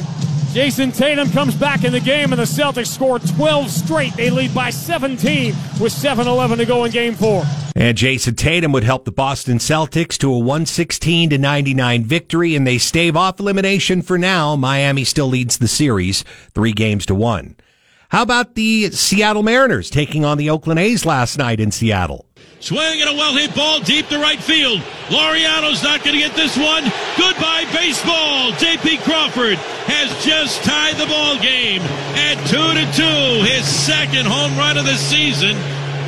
Jayson 0.52 0.92
Tatum 0.92 1.30
comes 1.30 1.54
back 1.54 1.82
in 1.82 1.92
the 1.92 2.00
game, 2.00 2.32
and 2.32 2.38
the 2.38 2.44
Celtics 2.44 2.88
score 2.88 3.18
12 3.18 3.70
straight. 3.70 4.14
They 4.14 4.28
lead 4.28 4.54
by 4.54 4.68
17 4.68 5.54
with 5.80 5.92
7 5.92 6.26
11 6.26 6.58
to 6.58 6.66
go 6.66 6.84
in 6.84 6.92
game 6.92 7.14
four. 7.14 7.42
And 7.82 7.98
Jayson 7.98 8.36
Tatum 8.36 8.70
would 8.70 8.84
help 8.84 9.04
the 9.04 9.10
Boston 9.10 9.58
Celtics 9.58 10.16
to 10.18 10.32
a 10.32 10.38
116 10.38 11.30
to 11.30 11.36
99 11.36 12.04
victory, 12.04 12.54
and 12.54 12.64
they 12.64 12.78
stave 12.78 13.16
off 13.16 13.40
elimination 13.40 14.02
for 14.02 14.16
now. 14.16 14.54
Miami 14.54 15.02
still 15.02 15.26
leads 15.26 15.58
the 15.58 15.66
series, 15.66 16.22
three 16.54 16.70
games 16.70 17.04
to 17.06 17.14
one. 17.16 17.56
How 18.10 18.22
about 18.22 18.54
the 18.54 18.92
Seattle 18.92 19.42
Mariners 19.42 19.90
taking 19.90 20.24
on 20.24 20.38
the 20.38 20.48
Oakland 20.48 20.78
A's 20.78 21.04
last 21.04 21.38
night 21.38 21.58
in 21.58 21.72
Seattle? 21.72 22.24
Swing 22.60 23.00
and 23.00 23.10
a 23.10 23.14
well 23.14 23.34
hit 23.34 23.52
ball 23.52 23.80
deep 23.80 24.06
to 24.10 24.18
right 24.20 24.40
field. 24.40 24.78
Laureano's 25.08 25.82
not 25.82 26.04
going 26.04 26.14
to 26.14 26.22
get 26.22 26.36
this 26.36 26.56
one. 26.56 26.84
Goodbye, 27.18 27.66
baseball. 27.72 28.52
J.P. 28.58 28.98
Crawford 28.98 29.58
has 29.90 30.24
just 30.24 30.62
tied 30.62 30.94
the 30.98 31.06
ball 31.06 31.36
game 31.40 31.82
at 32.14 32.36
2 32.46 32.56
to 32.78 33.42
2. 33.42 33.52
His 33.52 33.66
second 33.66 34.26
home 34.26 34.56
run 34.56 34.78
of 34.78 34.84
the 34.84 34.94
season. 34.94 35.56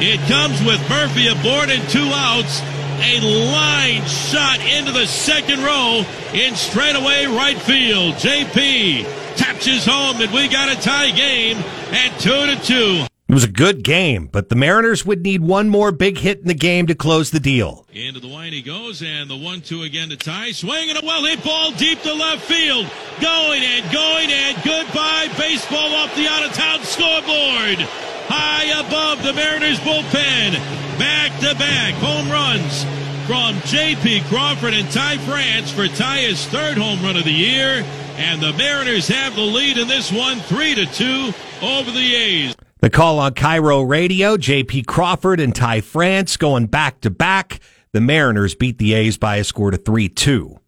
It 0.06 0.20
comes 0.28 0.62
with 0.62 0.86
Murphy 0.90 1.28
aboard 1.28 1.70
and 1.70 1.88
two 1.88 2.10
outs. 2.12 2.60
A 3.00 3.20
line 3.22 4.04
shot 4.04 4.60
into 4.60 4.92
the 4.92 5.06
second 5.06 5.60
row 5.64 6.04
in 6.34 6.54
straightaway 6.56 7.24
right 7.24 7.56
field. 7.56 8.12
JP 8.16 9.06
touches 9.36 9.86
home, 9.86 10.20
and 10.20 10.30
we 10.30 10.48
got 10.48 10.70
a 10.70 10.78
tie 10.78 11.10
game 11.10 11.56
at 11.90 12.20
2 12.20 12.30
to 12.30 12.60
2. 12.62 13.06
It 13.28 13.32
was 13.32 13.44
a 13.44 13.48
good 13.48 13.82
game, 13.82 14.26
but 14.26 14.50
the 14.50 14.56
Mariners 14.56 15.06
would 15.06 15.22
need 15.22 15.40
one 15.40 15.70
more 15.70 15.90
big 15.90 16.18
hit 16.18 16.40
in 16.40 16.48
the 16.48 16.54
game 16.54 16.86
to 16.88 16.94
close 16.94 17.30
the 17.30 17.40
deal. 17.40 17.86
Into 17.90 18.20
the 18.20 18.26
line 18.26 18.52
he 18.52 18.60
goes, 18.60 19.02
and 19.02 19.30
the 19.30 19.38
one-two 19.38 19.84
again 19.84 20.10
to 20.10 20.18
tie. 20.18 20.52
Swing 20.52 20.90
and 20.90 21.02
a 21.02 21.06
well-hit 21.06 21.42
ball 21.42 21.72
deep 21.72 22.02
to 22.02 22.12
left 22.12 22.44
field. 22.44 22.86
Going 23.22 23.62
and 23.62 23.90
going 23.90 24.30
and 24.30 24.62
goodbye. 24.62 25.32
Baseball 25.38 25.94
off 25.94 26.14
the 26.14 26.28
out-of-town 26.28 26.84
scoreboard. 26.84 27.88
High 28.28 28.80
above 28.80 29.22
the 29.22 29.32
Mariners 29.32 29.78
bullpen. 29.80 30.52
Back-to-back 30.98 31.94
home 31.94 32.30
runs 32.30 32.84
from 33.26 33.60
J.P. 33.66 34.22
Crawford 34.28 34.74
and 34.74 34.90
Ty 34.90 35.18
France 35.18 35.70
for 35.70 35.88
Ty's 35.88 36.46
third 36.46 36.76
home 36.76 37.02
run 37.02 37.16
of 37.16 37.24
the 37.24 37.32
year. 37.32 37.84
And 38.16 38.40
the 38.40 38.52
Mariners 38.52 39.08
have 39.08 39.34
the 39.34 39.42
lead 39.42 39.76
in 39.76 39.88
this 39.88 40.12
one, 40.12 40.38
three 40.40 40.74
to 40.74 40.86
two 40.86 41.32
over 41.62 41.90
the 41.90 42.14
A's. 42.14 42.56
The 42.80 42.90
call 42.90 43.18
on 43.18 43.32
KIRO 43.34 43.88
Radio, 43.88 44.36
JP 44.36 44.86
Crawford 44.86 45.40
and 45.40 45.54
Ty 45.54 45.80
France 45.80 46.36
going 46.36 46.66
back 46.66 47.00
to 47.00 47.10
back. 47.10 47.60
The 47.92 48.00
Mariners 48.00 48.54
beat 48.54 48.78
the 48.78 48.92
A's 48.92 49.16
by 49.16 49.36
a 49.36 49.44
score 49.44 49.70
to 49.70 49.76
3 49.76 50.08
2. 50.08 50.58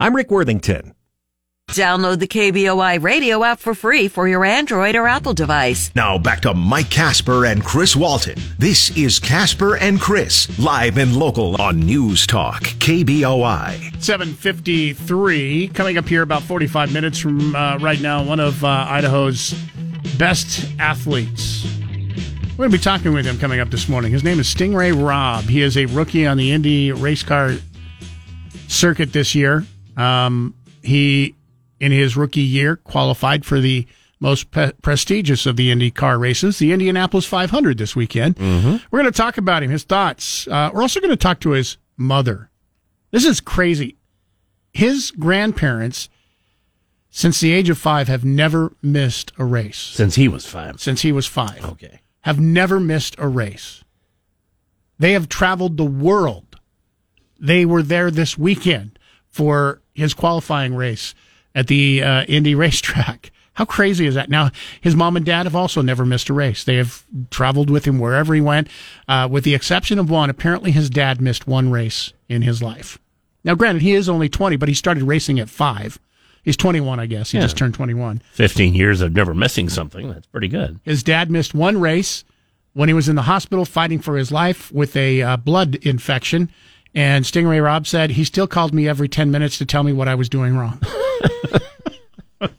I'm 0.00 0.16
Rick 0.16 0.30
Worthington. 0.30 0.94
Download 1.70 2.18
the 2.18 2.26
KBOI 2.26 3.00
radio 3.00 3.44
app 3.44 3.60
for 3.60 3.76
free 3.76 4.08
for 4.08 4.26
your 4.26 4.44
Android 4.44 4.96
or 4.96 5.06
Apple 5.06 5.34
device. 5.34 5.92
Now 5.94 6.18
back 6.18 6.40
to 6.40 6.52
Mike 6.52 6.90
Kasper 6.90 7.46
and 7.46 7.64
Chris 7.64 7.94
Walton. 7.94 8.36
This 8.58 8.90
is 8.96 9.20
Kasper 9.20 9.76
and 9.76 10.00
Chris, 10.00 10.58
live 10.58 10.98
and 10.98 11.14
local 11.16 11.60
on 11.62 11.78
News 11.78 12.26
Talk, 12.26 12.62
KBOI. 12.62 14.02
753 14.02 15.68
coming 15.68 15.96
up 15.96 16.08
here 16.08 16.22
about 16.22 16.42
45 16.42 16.92
minutes 16.92 17.18
from 17.18 17.54
uh, 17.54 17.78
right 17.78 18.00
now 18.00 18.24
one 18.24 18.40
of 18.40 18.64
uh, 18.64 18.86
idaho's 18.88 19.54
best 20.18 20.66
athletes 20.80 21.64
we're 22.52 22.66
going 22.68 22.70
to 22.70 22.76
be 22.78 22.82
talking 22.82 23.12
with 23.12 23.24
him 23.24 23.38
coming 23.38 23.60
up 23.60 23.70
this 23.70 23.88
morning 23.88 24.10
his 24.10 24.24
name 24.24 24.40
is 24.40 24.52
stingray 24.52 24.92
Rob. 24.92 25.44
he 25.44 25.62
is 25.62 25.76
a 25.76 25.86
rookie 25.86 26.26
on 26.26 26.36
the 26.36 26.50
indy 26.50 26.90
race 26.92 27.22
car 27.22 27.54
circuit 28.68 29.12
this 29.12 29.34
year 29.34 29.64
um, 29.96 30.54
he 30.82 31.34
in 31.80 31.90
his 31.92 32.16
rookie 32.16 32.40
year 32.42 32.76
qualified 32.76 33.44
for 33.44 33.58
the 33.60 33.86
most 34.20 34.50
pe- 34.50 34.72
prestigious 34.82 35.46
of 35.46 35.56
the 35.56 35.70
Indy 35.70 35.90
car 35.90 36.18
races, 36.18 36.58
the 36.58 36.72
Indianapolis 36.72 37.24
500 37.24 37.78
this 37.78 37.96
weekend. 37.96 38.38
We're 38.38 39.00
going 39.00 39.04
to 39.06 39.10
talk 39.12 39.38
about 39.38 39.62
him, 39.62 39.70
his 39.70 39.82
thoughts. 39.82 40.46
Uh, 40.46 40.70
we're 40.72 40.82
also 40.82 41.00
going 41.00 41.10
to 41.10 41.16
talk 41.16 41.40
to 41.40 41.50
his 41.50 41.78
mother. 41.96 42.50
This 43.10 43.24
is 43.24 43.40
crazy. 43.40 43.96
His 44.72 45.10
grandparents, 45.10 46.08
since 47.08 47.40
the 47.40 47.52
age 47.52 47.70
of 47.70 47.78
five, 47.78 48.08
have 48.08 48.24
never 48.24 48.74
missed 48.82 49.32
a 49.38 49.44
race. 49.44 49.78
Since 49.78 50.14
he 50.14 50.28
was 50.28 50.46
five. 50.46 50.80
Since 50.80 51.00
he 51.00 51.12
was 51.12 51.26
five. 51.26 51.64
Okay. 51.64 52.00
Have 52.20 52.38
never 52.38 52.78
missed 52.78 53.16
a 53.18 53.26
race. 53.26 53.82
They 54.98 55.12
have 55.12 55.30
traveled 55.30 55.78
the 55.78 55.84
world. 55.84 56.60
They 57.40 57.64
were 57.64 57.82
there 57.82 58.10
this 58.10 58.36
weekend 58.36 58.98
for 59.26 59.80
his 59.94 60.12
qualifying 60.12 60.74
race 60.74 61.14
at 61.54 61.66
the 61.68 62.02
uh, 62.02 62.24
Indy 62.24 62.54
racetrack. 62.64 63.30
How 63.54 63.64
crazy 63.64 64.06
is 64.06 64.14
that? 64.14 64.30
Now, 64.30 64.50
his 64.80 64.96
mom 64.96 65.16
and 65.16 65.26
dad 65.26 65.44
have 65.44 65.56
also 65.56 65.82
never 65.82 66.06
missed 66.06 66.28
a 66.30 66.32
race. 66.32 66.64
They 66.64 66.76
have 66.76 67.04
traveled 67.30 67.68
with 67.68 67.84
him 67.84 67.98
wherever 67.98 68.32
he 68.34 68.40
went, 68.40 68.68
uh, 69.08 69.28
with 69.30 69.44
the 69.44 69.54
exception 69.54 69.98
of 69.98 70.08
one. 70.08 70.30
Apparently, 70.30 70.70
his 70.70 70.88
dad 70.88 71.20
missed 71.20 71.46
one 71.46 71.70
race 71.70 72.12
in 72.28 72.42
his 72.42 72.62
life. 72.62 72.98
Now, 73.44 73.54
granted, 73.54 73.82
he 73.82 73.92
is 73.92 74.08
only 74.08 74.28
20, 74.28 74.56
but 74.56 74.68
he 74.68 74.74
started 74.74 75.02
racing 75.02 75.38
at 75.40 75.50
five. 75.50 75.98
He's 76.42 76.56
21, 76.56 77.00
I 77.00 77.06
guess. 77.06 77.32
He 77.32 77.38
Yeah. 77.38 77.44
just 77.44 77.56
turned 77.58 77.74
21. 77.74 78.22
15 78.32 78.72
years 78.74 79.02
of 79.02 79.12
never 79.12 79.34
missing 79.34 79.68
something. 79.68 80.08
That's 80.10 80.26
pretty 80.26 80.48
good. 80.48 80.80
His 80.84 81.02
dad 81.02 81.30
missed 81.30 81.54
one 81.54 81.78
race. 81.80 82.24
when 82.72 82.88
he 82.88 82.92
was 82.94 83.08
in 83.08 83.16
the 83.16 83.22
hospital 83.22 83.64
fighting 83.64 83.98
for 83.98 84.16
his 84.16 84.30
life 84.30 84.70
with 84.70 84.94
a 84.94 85.20
uh, 85.20 85.36
blood 85.36 85.74
infection. 85.82 86.48
And 86.94 87.24
Stingray 87.24 87.62
Rob 87.62 87.84
said 87.84 88.10
he 88.12 88.22
still 88.22 88.46
called 88.46 88.72
me 88.72 88.86
every 88.88 89.08
10 89.08 89.28
minutes 89.32 89.58
to 89.58 89.66
tell 89.66 89.82
me 89.82 89.92
what 89.92 90.06
I 90.06 90.14
was 90.14 90.28
doing 90.28 90.56
wrong. 90.56 90.80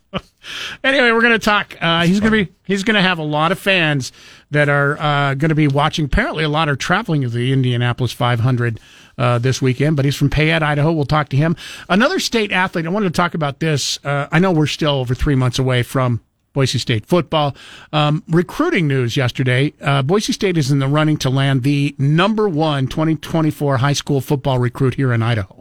anyway, 0.83 1.11
we're 1.11 1.21
going 1.21 1.33
to 1.33 1.39
talk. 1.39 1.75
Uh, 1.81 2.05
he's 2.05 2.19
going 2.19 2.31
to 2.31 2.45
be 2.45 2.51
he's 2.63 2.83
going 2.83 2.95
to 2.95 3.01
have 3.01 3.17
a 3.17 3.23
lot 3.23 3.51
of 3.51 3.59
fans 3.59 4.11
that 4.51 4.69
are 4.69 4.99
uh, 4.99 5.33
going 5.35 5.49
to 5.49 5.55
be 5.55 5.67
watching. 5.67 6.05
Apparently, 6.05 6.43
a 6.43 6.49
lot 6.49 6.69
are 6.69 6.75
traveling 6.75 7.21
to 7.21 7.29
the 7.29 7.51
Indianapolis 7.51 8.11
500 8.11 8.79
uh, 9.17 9.37
this 9.39 9.61
weekend. 9.61 9.95
But 9.95 10.05
he's 10.05 10.15
from 10.15 10.29
Payette, 10.29 10.63
Idaho. 10.63 10.91
We'll 10.91 11.05
talk 11.05 11.29
to 11.29 11.37
him. 11.37 11.55
Another 11.89 12.19
state 12.19 12.51
athlete. 12.51 12.85
I 12.85 12.89
wanted 12.89 13.13
to 13.13 13.17
talk 13.17 13.33
about 13.33 13.59
this. 13.59 13.99
Uh, 14.03 14.27
I 14.31 14.39
know 14.39 14.51
we're 14.51 14.67
still 14.67 14.95
over 14.95 15.15
three 15.15 15.35
months 15.35 15.59
away 15.59 15.83
from 15.83 16.21
Boise 16.53 16.79
State 16.79 17.05
football. 17.05 17.55
Um, 17.93 18.23
recruiting 18.27 18.87
news 18.87 19.15
yesterday. 19.15 19.73
Uh, 19.81 20.01
Boise 20.01 20.33
State 20.33 20.57
is 20.57 20.71
in 20.71 20.79
the 20.79 20.87
running 20.87 21.17
to 21.17 21.29
land 21.29 21.63
the 21.63 21.95
number 21.97 22.49
one 22.49 22.87
2024 22.87 23.77
high 23.77 23.93
school 23.93 24.21
football 24.21 24.59
recruit 24.59 24.95
here 24.95 25.13
in 25.13 25.23
Idaho. 25.23 25.60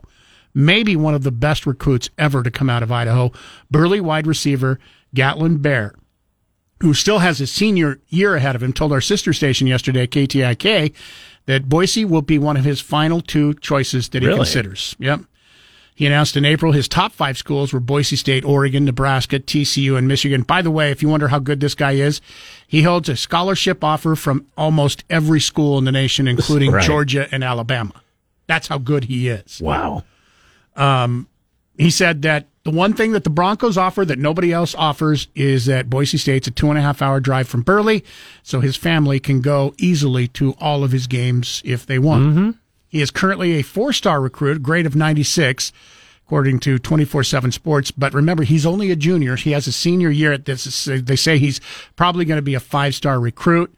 Maybe 0.55 0.97
one 0.97 1.15
of 1.15 1.23
the 1.23 1.31
best 1.31 1.67
recruits 1.67 2.11
ever 2.19 2.43
to 2.43 2.51
come 2.51 2.69
out 2.71 2.83
of 2.83 2.91
Idaho. 2.91 3.33
Burley 3.71 4.01
wide 4.01 4.27
receiver 4.27 4.79
Gatlin 5.15 5.59
Bair, 5.59 5.95
who 6.81 6.95
still 6.95 7.19
has 7.21 7.39
his 7.39 7.51
senior 7.53 8.01
year 8.09 8.35
ahead 8.37 8.57
of 8.57 8.63
him, 8.63 8.73
told 8.73 8.93
our 8.93 9.01
sister 9.01 9.33
station 9.33 9.67
yesterday, 9.67 10.07
KTIK, 10.07 10.93
that 11.47 11.69
Boise 11.69 12.05
will 12.05 12.23
be 12.23 12.39
one 12.39 12.57
of 12.57 12.65
his 12.65 12.81
final 12.81 13.21
two 13.21 13.55
choices 13.55 14.09
that 14.11 14.23
he 14.23 14.27
Really? 14.29 14.39
considers. 14.39 14.97
Yep. 14.99 15.21
He 15.95 16.07
announced 16.07 16.35
in 16.37 16.47
April 16.47 16.73
his 16.73 16.89
top 16.89 17.13
five 17.13 17.37
schools 17.37 17.73
were 17.75 17.81
Boise 17.81 18.17
State, 18.17 18.43
Oregon, 18.45 18.87
Nebraska, 18.87 19.39
TCU, 19.39 19.99
and 19.99 20.09
Michigan. 20.09 20.43
By 20.43 20.63
the 20.63 20.71
way, 20.71 20.91
if 20.91 21.03
you 21.03 21.09
wonder 21.11 21.29
how 21.29 21.39
good 21.39 21.61
this 21.61 21.75
guy 21.75 21.93
is, 21.93 22.23
he 22.67 22.83
holds 22.83 23.09
a 23.11 23.17
scholarship 23.17 23.85
offer 23.85 24.17
from 24.17 24.47
almost 24.57 25.05
every 25.11 25.41
school 25.41 25.77
in 25.77 25.85
the 25.85 25.93
nation, 25.93 26.27
including 26.27 26.71
Right. 26.73 26.85
Georgia 26.87 27.29
and 27.31 27.45
Alabama. 27.45 27.93
That's 28.47 28.69
how 28.69 28.79
good 28.79 29.05
he 29.05 29.29
is. 29.29 29.61
Wow. 29.61 30.05
Um, 30.77 31.29
he 31.77 31.91
said 31.91 32.23
that 32.23 32.47
the 32.65 32.71
one 32.71 32.93
thing 32.93 33.13
that 33.13 33.25
the 33.25 33.31
Broncos 33.31 33.79
offer 33.79 34.05
that 34.05 34.19
nobody 34.19 34.53
else 34.53 34.75
offers 34.75 35.29
is 35.35 35.65
that 35.67 35.89
Boise 35.89 36.19
State's 36.19 36.47
a 36.47 36.51
two 36.51 36.69
and 36.69 36.79
a 36.79 36.83
half 36.83 37.01
hour 37.01 37.19
drive 37.21 37.49
from 37.49 37.63
Burley, 37.63 38.05
so 38.43 38.61
his 38.61 38.77
family 38.77 39.19
can 39.19 39.41
go 39.41 39.75
easily 39.79 40.29
to 40.29 40.55
all 40.61 40.85
of 40.85 40.93
his 40.93 41.07
games 41.07 41.63
if 41.65 41.87
they 41.87 41.99
want. 41.99 42.57
He 42.87 43.01
is 43.01 43.11
currently 43.11 43.53
a 43.53 43.63
four 43.63 43.93
star 43.93 44.21
recruit, 44.21 44.63
grade 44.63 44.85
of 44.85 44.95
96, 44.95 45.73
according 46.27 46.59
to 46.61 46.79
24 46.79 47.25
7 47.25 47.53
Sports. 47.53 47.91
But 47.93 48.13
remember, 48.13 48.43
he's 48.43 48.67
only 48.67 48.91
a 48.91 48.97
junior. 48.97 49.37
He 49.37 49.53
has 49.53 49.67
a 49.67 49.73
senior 49.73 50.11
year 50.11 50.33
at 50.33 50.45
this. 50.45 50.85
They 50.85 51.17
say 51.17 51.39
he's 51.39 51.61
probably 51.97 52.25
going 52.25 52.39
to 52.39 52.43
be 52.43 52.55
a 52.55 52.61
five 52.61 52.95
star 52.95 53.19
recruit 53.19 53.75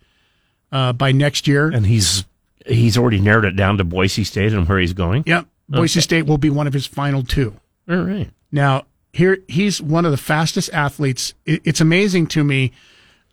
uh, 0.73 0.93
by 0.93 1.13
next 1.13 1.47
year. 1.47 1.69
And 1.69 1.87
he's 1.87 2.25
he's 2.67 2.99
already 2.99 3.21
narrowed 3.21 3.45
it 3.45 3.55
down 3.55 3.79
to 3.79 3.85
Boise 3.85 4.25
State 4.25 4.53
and 4.53 4.69
where 4.69 4.79
he's 4.79 4.93
going. 4.93 5.25
Yep. 5.27 5.47
Boise 5.73 5.99
Okay. 5.99 6.03
State 6.03 6.27
will 6.27 6.39
be 6.39 6.51
one 6.51 6.67
of 6.67 6.73
his 6.73 6.87
final 6.87 7.23
two. 7.23 7.55
All 7.89 8.03
right. 8.03 8.31
Now, 8.51 8.85
here 9.13 9.39
he's 9.49 9.81
one 9.81 10.05
of 10.05 10.11
the 10.11 10.17
fastest 10.17 10.71
athletes. 10.73 11.35
It's 11.45 11.81
amazing 11.81 12.29
to 12.29 12.45
me 12.45 12.73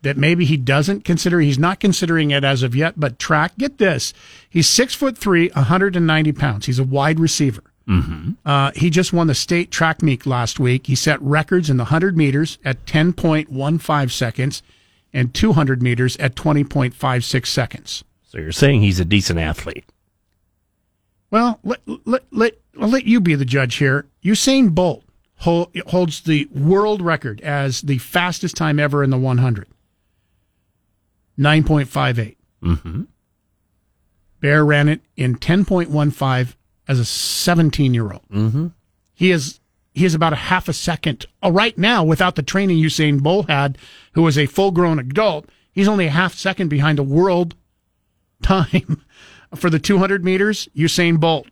that 0.02 0.18
maybe 0.18 0.46
he 0.46 0.58
doesn't 0.58 1.04
consider 1.04 1.40
he's 1.40 1.60
not 1.60 1.80
considering 1.80 2.32
it 2.32 2.44
as 2.44 2.64
of 2.64 2.76
yet, 2.76 3.00
but 3.00 3.20
track, 3.20 3.58
get 3.58 3.78
this. 3.78 4.14
He's 4.50 4.68
six 4.68 4.94
foot 4.96 5.18
three, 5.18 5.50
190 5.50 6.32
pounds. 6.34 6.66
He's 6.66 6.80
a 6.80 6.84
wide 6.84 7.20
receiver. 7.20 7.64
Mm-hmm. 7.88 8.32
Uh, 8.46 8.72
he 8.76 8.90
just 8.90 9.12
won 9.12 9.28
the 9.28 9.36
state 9.36 9.72
track 9.72 10.02
meet 10.04 10.26
last 10.26 10.60
week. 10.60 10.88
He 10.88 10.96
set 10.96 11.22
records 11.22 11.70
in 11.70 11.78
the 11.78 11.86
100 11.86 12.16
meters 12.16 12.60
at 12.64 12.86
10.15 12.86 14.12
seconds 14.12 14.64
and 15.12 15.34
200 15.34 15.82
meters 15.82 16.16
at 16.18 16.36
20.56 16.36 17.48
seconds. 17.48 18.04
So 18.28 18.38
you're 18.38 18.52
saying 18.52 18.82
he's 18.82 19.00
a 19.00 19.06
decent 19.06 19.40
athlete. 19.40 19.86
Well, 21.32 21.60
let, 21.64 21.82
let, 22.06 22.24
let, 22.32 22.54
I'll 22.80 22.90
let 22.90 23.06
you 23.06 23.20
be 23.22 23.36
the 23.36 23.46
judge 23.46 23.76
here. 23.76 24.06
Usain 24.24 24.74
Bolt 24.74 25.04
hol- 25.36 25.72
holds 25.88 26.22
the 26.22 26.48
world 26.52 27.02
record 27.02 27.42
as 27.42 27.82
the 27.82 27.98
fastest 27.98 28.56
time 28.56 28.80
ever 28.80 29.04
in 29.04 29.10
the 29.10 29.18
100. 29.18 29.68
9.58. 31.38 32.36
Mm-hmm. 32.64 33.04
Bair 34.42 34.66
ran 34.66 34.90
it 34.90 35.02
in 35.16 35.36
10.15 35.36 36.56
as 36.88 37.00
a 37.00 37.06
17 37.06 37.94
year 37.94 38.12
old. 38.12 38.28
Mm-hmm. 38.30 38.68
He 39.14 39.32
is 39.32 39.60
he 39.94 40.06
is 40.06 40.16
about 40.16 40.34
a 40.34 40.38
half 40.38 40.70
a 40.70 40.74
second. 40.74 41.26
Oh, 41.44 41.52
right 41.52 41.78
now, 41.78 42.04
without 42.04 42.36
the 42.36 42.44
training 42.44 42.78
Usain 42.78 43.22
Bolt 43.22 43.50
had, 43.50 43.78
who 44.14 44.22
was 44.22 44.38
a 44.38 44.46
full 44.46 44.72
grown 44.72 44.98
adult, 45.00 45.50
he's 45.74 45.88
only 45.88 46.06
a 46.06 46.12
half 46.12 46.36
second 46.36 46.70
behind 46.70 46.98
the 46.98 47.04
world 47.04 47.56
time 48.42 49.04
for 49.56 49.70
the 49.70 49.80
200 49.80 50.24
meters. 50.24 50.68
Usain 50.76 51.20
Bolt 51.20 51.48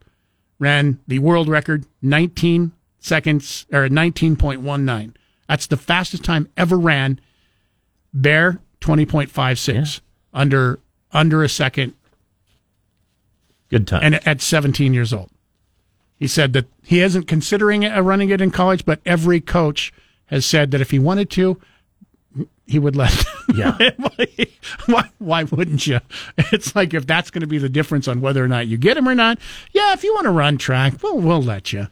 ran 0.59 0.99
the 1.07 1.19
world 1.19 1.47
record 1.47 1.85
19 2.01 2.71
seconds 2.99 3.65
or 3.71 3.87
19.19. 3.87 5.13
That's 5.47 5.67
the 5.67 5.77
fastest 5.77 6.23
time 6.23 6.49
ever 6.57 6.77
ran. 6.77 7.19
Bair 8.13 8.59
20.56 8.81 10.01
under 10.33 10.79
under 11.11 11.43
a 11.43 11.49
second 11.49 11.93
Good 13.69 13.87
time. 13.87 14.01
and 14.03 14.27
at 14.27 14.41
17 14.41 14.93
years 14.93 15.13
old. 15.13 15.29
He 16.17 16.27
said 16.27 16.53
that 16.53 16.65
he 16.83 17.01
isn't 17.01 17.27
considering 17.27 17.85
uh, 17.85 18.01
running 18.01 18.29
it 18.29 18.41
in 18.41 18.51
college, 18.51 18.85
but 18.85 18.99
every 19.05 19.39
coach 19.39 19.93
has 20.27 20.45
said 20.45 20.71
that 20.71 20.81
if 20.81 20.91
he 20.91 20.99
wanted 20.99 21.29
to, 21.31 21.59
he 22.65 22.79
would 22.79 22.95
let. 22.95 23.25
Yeah. 23.55 23.77
why, 24.88 25.09
why 25.19 25.43
wouldn't 25.43 25.88
you? 25.88 25.99
It's 26.51 26.75
like 26.75 26.93
if 26.93 27.07
that's 27.07 27.31
going 27.31 27.41
to 27.41 27.47
be 27.47 27.57
the 27.57 27.69
difference 27.69 28.07
on 28.07 28.19
whether 28.21 28.43
or 28.43 28.47
not 28.47 28.67
you 28.67 28.77
get 28.77 28.97
him 28.97 29.07
or 29.07 29.15
not. 29.15 29.39
Yeah, 29.71 29.93
if 29.93 30.03
you 30.03 30.13
want 30.13 30.25
to 30.25 30.31
run 30.31 30.57
track, 30.57 31.01
well, 31.01 31.17
we'll 31.17 31.41
let 31.41 31.71
you. 31.71 31.88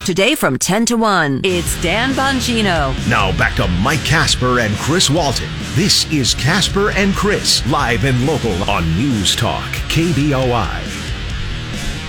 Today 0.00 0.34
from 0.34 0.58
10 0.58 0.86
to 0.86 0.96
1, 0.96 1.42
it's 1.44 1.80
Dan 1.80 2.12
Bongino. 2.14 2.92
Now 3.08 3.36
back 3.38 3.54
to 3.56 3.68
Mike 3.68 4.04
Kasper 4.04 4.58
and 4.58 4.74
Chris 4.76 5.08
Walton. 5.08 5.48
This 5.74 6.10
is 6.10 6.34
Kasper 6.34 6.90
and 6.90 7.14
Chris, 7.14 7.64
live 7.68 8.04
and 8.04 8.26
local 8.26 8.68
on 8.68 8.84
News 8.96 9.36
Talk, 9.36 9.70
KBOI. 9.88 11.01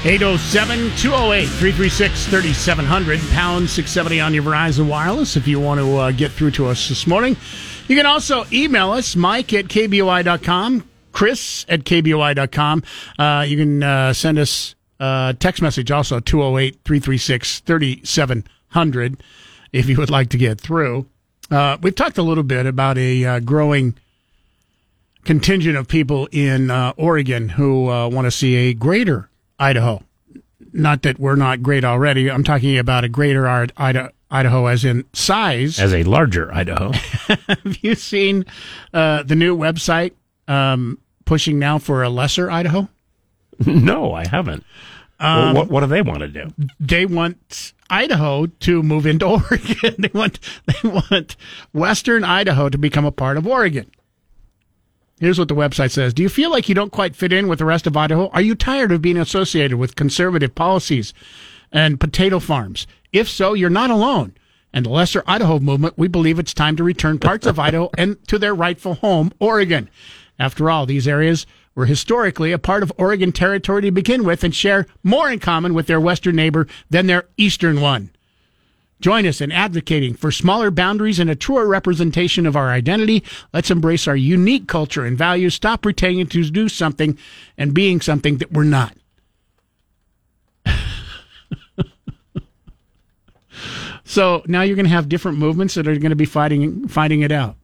807 0.05 0.97
208 0.97 1.45
336 1.45 2.25
3700, 2.25 3.19
pound 3.31 3.69
670 3.69 4.19
on 4.19 4.33
your 4.33 4.43
Verizon 4.43 4.89
Wireless 4.89 5.37
if 5.37 5.47
you 5.47 5.61
want 5.61 5.79
to 5.79 5.95
uh, 5.95 6.11
get 6.11 6.29
through 6.29 6.51
to 6.51 6.67
us 6.67 6.89
this 6.89 7.07
morning. 7.07 7.37
You 7.87 7.95
can 7.95 8.05
also 8.05 8.43
email 8.51 8.91
us, 8.91 9.15
mike 9.15 9.53
at 9.53 9.67
kboi.com, 9.67 10.85
chris 11.13 11.65
at 11.69 11.85
kboi.com. 11.85 12.83
Uh, 13.17 13.45
you 13.47 13.55
can 13.55 13.81
uh, 13.81 14.11
send 14.11 14.39
us 14.39 14.75
a 14.99 15.37
text 15.39 15.61
message 15.61 15.89
also, 15.89 16.19
208 16.19 16.79
336 16.83 17.61
3700, 17.61 19.23
if 19.71 19.87
you 19.87 19.95
would 19.95 20.09
like 20.09 20.27
to 20.31 20.37
get 20.37 20.59
through. 20.59 21.07
Uh, 21.49 21.77
we've 21.81 21.95
talked 21.95 22.17
a 22.17 22.23
little 22.23 22.43
bit 22.43 22.65
about 22.65 22.97
a 22.97 23.23
uh, 23.23 23.39
growing 23.39 23.95
contingent 25.23 25.77
of 25.77 25.87
people 25.87 26.27
in 26.33 26.69
uh, 26.69 26.91
Oregon 26.97 27.47
who 27.47 27.89
uh, 27.89 28.09
want 28.09 28.25
to 28.25 28.31
see 28.31 28.55
a 28.55 28.73
greater 28.73 29.29
Idaho. 29.63 30.03
Not 30.73 31.03
that 31.03 31.19
we're 31.19 31.35
not 31.35 31.61
great 31.61 31.83
already. 31.85 32.29
I'm 32.31 32.43
talking 32.43 32.77
about 32.77 33.03
a 33.03 33.09
greater 33.09 33.47
Ar- 33.47 33.67
Ida- 33.77 34.11
Idaho 34.31 34.65
as 34.65 34.83
in 34.83 35.05
size. 35.13 35.79
As 35.79 35.93
a 35.93 36.03
larger 36.03 36.53
Idaho. 36.53 36.91
Have 37.47 37.77
you 37.81 37.95
seen 37.95 38.45
uh, 38.93 39.23
the 39.23 39.35
new 39.35 39.55
website 39.55 40.13
um, 40.47 40.97
pushing 41.25 41.59
now 41.59 41.77
for 41.77 42.01
a 42.03 42.09
lesser 42.09 42.49
Idaho? 42.49 42.89
no, 43.65 44.13
I 44.13 44.25
haven't. 44.27 44.63
Well, 45.19 45.47
Um, 45.49 45.55
what, 45.55 45.69
what 45.69 45.79
do 45.81 45.87
they 45.87 46.01
want 46.01 46.19
to 46.19 46.27
do? 46.27 46.47
They 46.79 47.05
want 47.05 47.73
Idaho 47.89 48.47
to 48.47 48.81
move 48.83 49.05
into 49.05 49.25
Oregon. 49.37 49.95
they 49.99 50.09
want 50.13 50.39
they 50.65 50.89
want 50.89 51.35
Western 51.71 52.23
Idaho 52.23 52.67
to 52.69 52.77
become 52.77 53.05
a 53.05 53.11
part 53.11 53.37
of 53.37 53.45
Oregon. 53.47 53.85
Here's 55.23 55.39
what 55.39 55.47
the 55.47 55.55
website 55.55 55.91
says. 55.91 56.13
Do 56.13 56.21
you 56.21 56.27
feel 56.27 56.51
like 56.51 56.67
you 56.67 56.75
don't 56.75 56.91
quite 56.91 57.15
fit 57.15 57.31
in 57.31 57.47
with 57.47 57.59
the 57.59 57.65
rest 57.65 57.87
of 57.87 57.95
Idaho? 57.95 58.27
Are 58.33 58.41
you 58.41 58.55
tired 58.55 58.91
of 58.91 59.01
being 59.01 59.15
associated 59.15 59.77
with 59.77 59.95
conservative 59.95 60.53
policies 60.53 61.13
and 61.71 61.97
potato 61.97 62.39
farms? 62.39 62.87
If 63.13 63.29
so, 63.29 63.53
you're 63.53 63.69
not 63.69 63.89
alone. 63.89 64.33
And 64.73 64.85
the 64.85 64.89
Lesser 64.89 65.23
Idaho 65.25 65.59
movement, 65.59 65.97
we 65.97 66.09
believe 66.09 66.39
it's 66.39 66.53
time 66.53 66.75
to 66.75 66.83
return 66.83 67.19
parts 67.19 67.47
of 67.47 67.57
Idaho 67.57 67.89
and 67.97 68.21
to 68.27 68.37
their 68.37 68.53
rightful 68.53 68.95
home, 68.95 69.31
Oregon. 69.39 69.89
After 70.37 70.69
all, 70.69 70.85
these 70.85 71.07
areas 71.07 71.45
were 71.73 71.85
historically 71.85 72.51
a 72.51 72.59
part 72.59 72.83
of 72.83 72.91
Oregon 72.97 73.31
territory 73.31 73.83
to 73.83 73.91
begin 73.91 74.25
with 74.25 74.43
and 74.43 74.53
share 74.53 74.87
more 75.03 75.31
in 75.31 75.39
common 75.39 75.73
with 75.73 75.87
their 75.87 76.01
western 76.01 76.35
neighbor 76.35 76.67
than 76.89 77.07
their 77.07 77.29
eastern 77.37 77.79
one. 77.79 78.09
Join 79.03 79.25
us 79.25 79.41
in 79.41 79.51
advocating 79.51 80.13
for 80.13 80.31
smaller 80.31 80.71
boundaries 80.71 81.19
and 81.19 81.29
a 81.29 81.35
truer 81.35 81.67
representation 81.67 82.45
of 82.45 82.55
our 82.55 82.69
identity. 82.69 83.21
Let's 83.51 83.69
embrace 83.69 84.07
our 84.07 84.15
unique 84.15 84.65
culture 84.65 85.03
and 85.03 85.17
values. 85.17 85.55
Stop 85.55 85.81
pretending 85.81 86.25
to 86.27 86.49
do 86.49 86.69
something 86.69 87.17
and 87.57 87.73
being 87.73 87.99
something 87.99 88.37
that 88.37 88.53
we're 88.53 88.63
not. 88.63 88.95
so 94.05 94.41
now 94.47 94.61
you're 94.61 94.77
going 94.77 94.85
to 94.85 94.89
have 94.89 95.09
different 95.09 95.37
movements 95.37 95.73
that 95.73 95.85
are 95.85 95.97
going 95.97 96.11
to 96.11 96.15
be 96.15 96.23
fighting 96.23 96.87
fighting 96.87 97.23
it 97.23 97.31
out. 97.33 97.57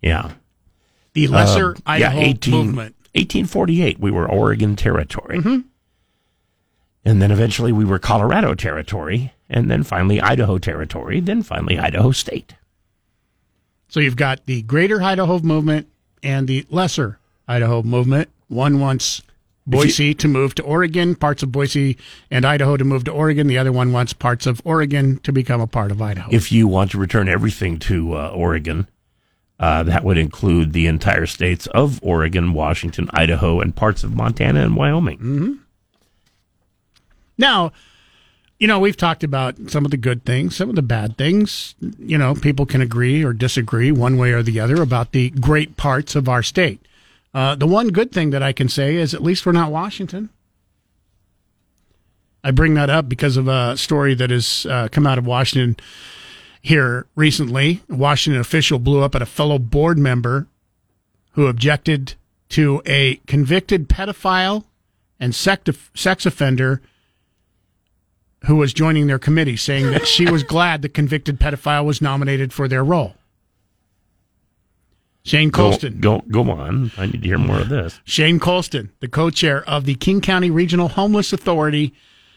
Yeah. 0.00 0.30
The 1.14 1.26
lesser 1.26 1.70
Um, 1.70 1.82
Idaho 1.86 2.20
yeah, 2.20 2.26
18, 2.26 2.54
movement. 2.54 2.94
1848, 3.14 3.98
we 3.98 4.12
were 4.12 4.30
Oregon 4.30 4.76
Territory. 4.76 5.38
Mm-hmm. 5.38 5.66
And 7.04 7.20
then 7.20 7.32
eventually 7.32 7.72
we 7.72 7.84
were 7.84 7.98
Colorado 7.98 8.54
Territory. 8.54 9.33
And 9.48 9.70
then 9.70 9.82
finally 9.82 10.20
Idaho 10.20 10.58
Territory. 10.58 11.20
Then 11.20 11.42
finally 11.42 11.78
Idaho 11.78 12.10
State. 12.12 12.54
So 13.88 14.00
you've 14.00 14.16
got 14.16 14.46
the 14.46 14.62
greater 14.62 15.02
Idaho 15.02 15.38
movement 15.38 15.88
and 16.22 16.48
the 16.48 16.66
lesser 16.70 17.18
Idaho 17.46 17.82
movement. 17.82 18.30
One 18.48 18.80
wants 18.80 19.22
Boise 19.66 20.14
to 20.14 20.28
move 20.28 20.54
to 20.56 20.62
Oregon, 20.62 21.14
parts 21.14 21.42
of 21.42 21.50
Boise 21.50 21.96
and 22.30 22.44
Idaho 22.44 22.76
to 22.76 22.84
move 22.84 23.04
to 23.04 23.10
Oregon. 23.12 23.46
The 23.46 23.58
other 23.58 23.72
one 23.72 23.92
wants 23.92 24.12
parts 24.12 24.46
of 24.46 24.60
Oregon 24.64 25.18
to 25.20 25.32
become 25.32 25.60
a 25.60 25.66
part 25.66 25.90
of 25.90 26.02
Idaho. 26.02 26.28
If 26.30 26.52
you 26.52 26.68
want 26.68 26.90
to 26.90 26.98
return 26.98 27.28
everything 27.28 27.78
to 27.80 28.14
uh, 28.14 28.28
Oregon, 28.28 28.88
uh, 29.58 29.82
that 29.84 30.04
would 30.04 30.18
include 30.18 30.72
the 30.72 30.86
entire 30.86 31.26
states 31.26 31.66
of 31.68 31.98
Oregon, 32.02 32.52
Washington, 32.52 33.08
Idaho, 33.12 33.60
and 33.60 33.74
parts 33.74 34.04
of 34.04 34.14
Montana 34.14 34.62
and 34.62 34.76
Wyoming. 34.76 35.18
Mm-hmm. 35.18 35.52
Now, 37.38 37.72
you 38.64 38.68
know, 38.68 38.78
we've 38.78 38.96
talked 38.96 39.22
about 39.22 39.56
some 39.68 39.84
of 39.84 39.90
the 39.90 39.98
good 39.98 40.24
things, 40.24 40.56
some 40.56 40.70
of 40.70 40.74
the 40.74 40.80
bad 40.80 41.18
things. 41.18 41.74
You 41.98 42.16
know, 42.16 42.34
people 42.34 42.64
can 42.64 42.80
agree 42.80 43.22
or 43.22 43.34
disagree 43.34 43.92
one 43.92 44.16
way 44.16 44.32
or 44.32 44.42
the 44.42 44.58
other 44.58 44.80
about 44.80 45.12
the 45.12 45.28
great 45.28 45.76
parts 45.76 46.14
of 46.14 46.30
our 46.30 46.42
state. 46.42 46.80
Uh, 47.34 47.56
the 47.56 47.66
one 47.66 47.88
good 47.88 48.10
thing 48.10 48.30
that 48.30 48.42
I 48.42 48.54
can 48.54 48.70
say 48.70 48.96
is 48.96 49.12
at 49.12 49.22
least 49.22 49.44
we're 49.44 49.52
not 49.52 49.70
Washington. 49.70 50.30
I 52.42 52.52
bring 52.52 52.72
that 52.72 52.88
up 52.88 53.06
because 53.06 53.36
of 53.36 53.48
a 53.48 53.76
story 53.76 54.14
that 54.14 54.30
has 54.30 54.64
uh, 54.64 54.88
come 54.90 55.06
out 55.06 55.18
of 55.18 55.26
Washington 55.26 55.76
here 56.62 57.04
recently. 57.14 57.82
A 57.90 57.96
Washington 57.96 58.40
official 58.40 58.78
blew 58.78 59.02
up 59.02 59.14
at 59.14 59.20
a 59.20 59.26
fellow 59.26 59.58
board 59.58 59.98
member 59.98 60.46
who 61.32 61.48
objected 61.48 62.14
to 62.48 62.80
a 62.86 63.16
convicted 63.26 63.90
pedophile 63.90 64.64
and 65.20 65.34
sex 65.34 66.24
offender 66.24 66.80
who 68.46 68.56
was 68.56 68.72
joining 68.72 69.06
their 69.06 69.18
committee, 69.18 69.56
saying 69.56 69.90
that 69.90 70.06
she 70.06 70.30
was 70.30 70.42
glad 70.42 70.82
the 70.82 70.88
convicted 70.88 71.38
pedophile 71.40 71.84
was 71.84 72.00
nominated 72.02 72.52
for 72.52 72.68
their 72.68 72.84
role. 72.84 73.14
Shane 75.24 75.48
Go, 75.48 75.70
Colston. 75.70 76.00
go, 76.00 76.22
go 76.30 76.50
on. 76.50 76.92
I 76.98 77.06
need 77.06 77.22
to 77.22 77.28
hear 77.28 77.38
more 77.38 77.60
of 77.60 77.70
this. 77.70 77.98
Shane 78.04 78.38
Colston, 78.38 78.90
the 79.00 79.08
co-chair 79.08 79.66
of 79.66 79.86
the 79.86 79.94
King 79.94 80.20
County 80.20 80.50
Regional 80.50 80.88
Homeless 80.88 81.32
Authority 81.32 81.94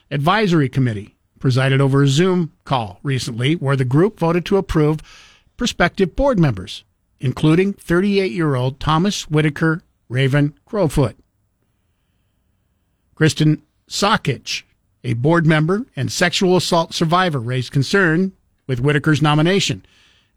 Advisory 0.10 0.70
Committee, 0.70 1.16
presided 1.40 1.82
over 1.82 2.04
a 2.04 2.08
Zoom 2.08 2.54
call 2.64 3.00
recently 3.04 3.56
where 3.56 3.76
the 3.76 3.84
group 3.84 4.20
voted 4.20 4.46
to 4.46 4.56
approve 4.56 5.02
prospective 5.58 6.16
board 6.16 6.40
members, 6.40 6.86
including 7.20 7.74
38-year-old 7.74 8.80
Thomas 8.80 9.30
Whitaker 9.30 9.82
Raven 10.08 10.54
Crowfoot. 10.66 11.16
Kristen 13.16 13.62
Sockich, 13.90 14.64
a 15.04 15.14
board 15.14 15.46
member 15.46 15.86
and 15.96 16.12
sexual 16.12 16.58
assault 16.58 16.94
survivor, 16.94 17.40
raised 17.40 17.72
concern 17.72 18.34
with 18.68 18.80
Whitaker's 18.80 19.22
nomination 19.22 19.86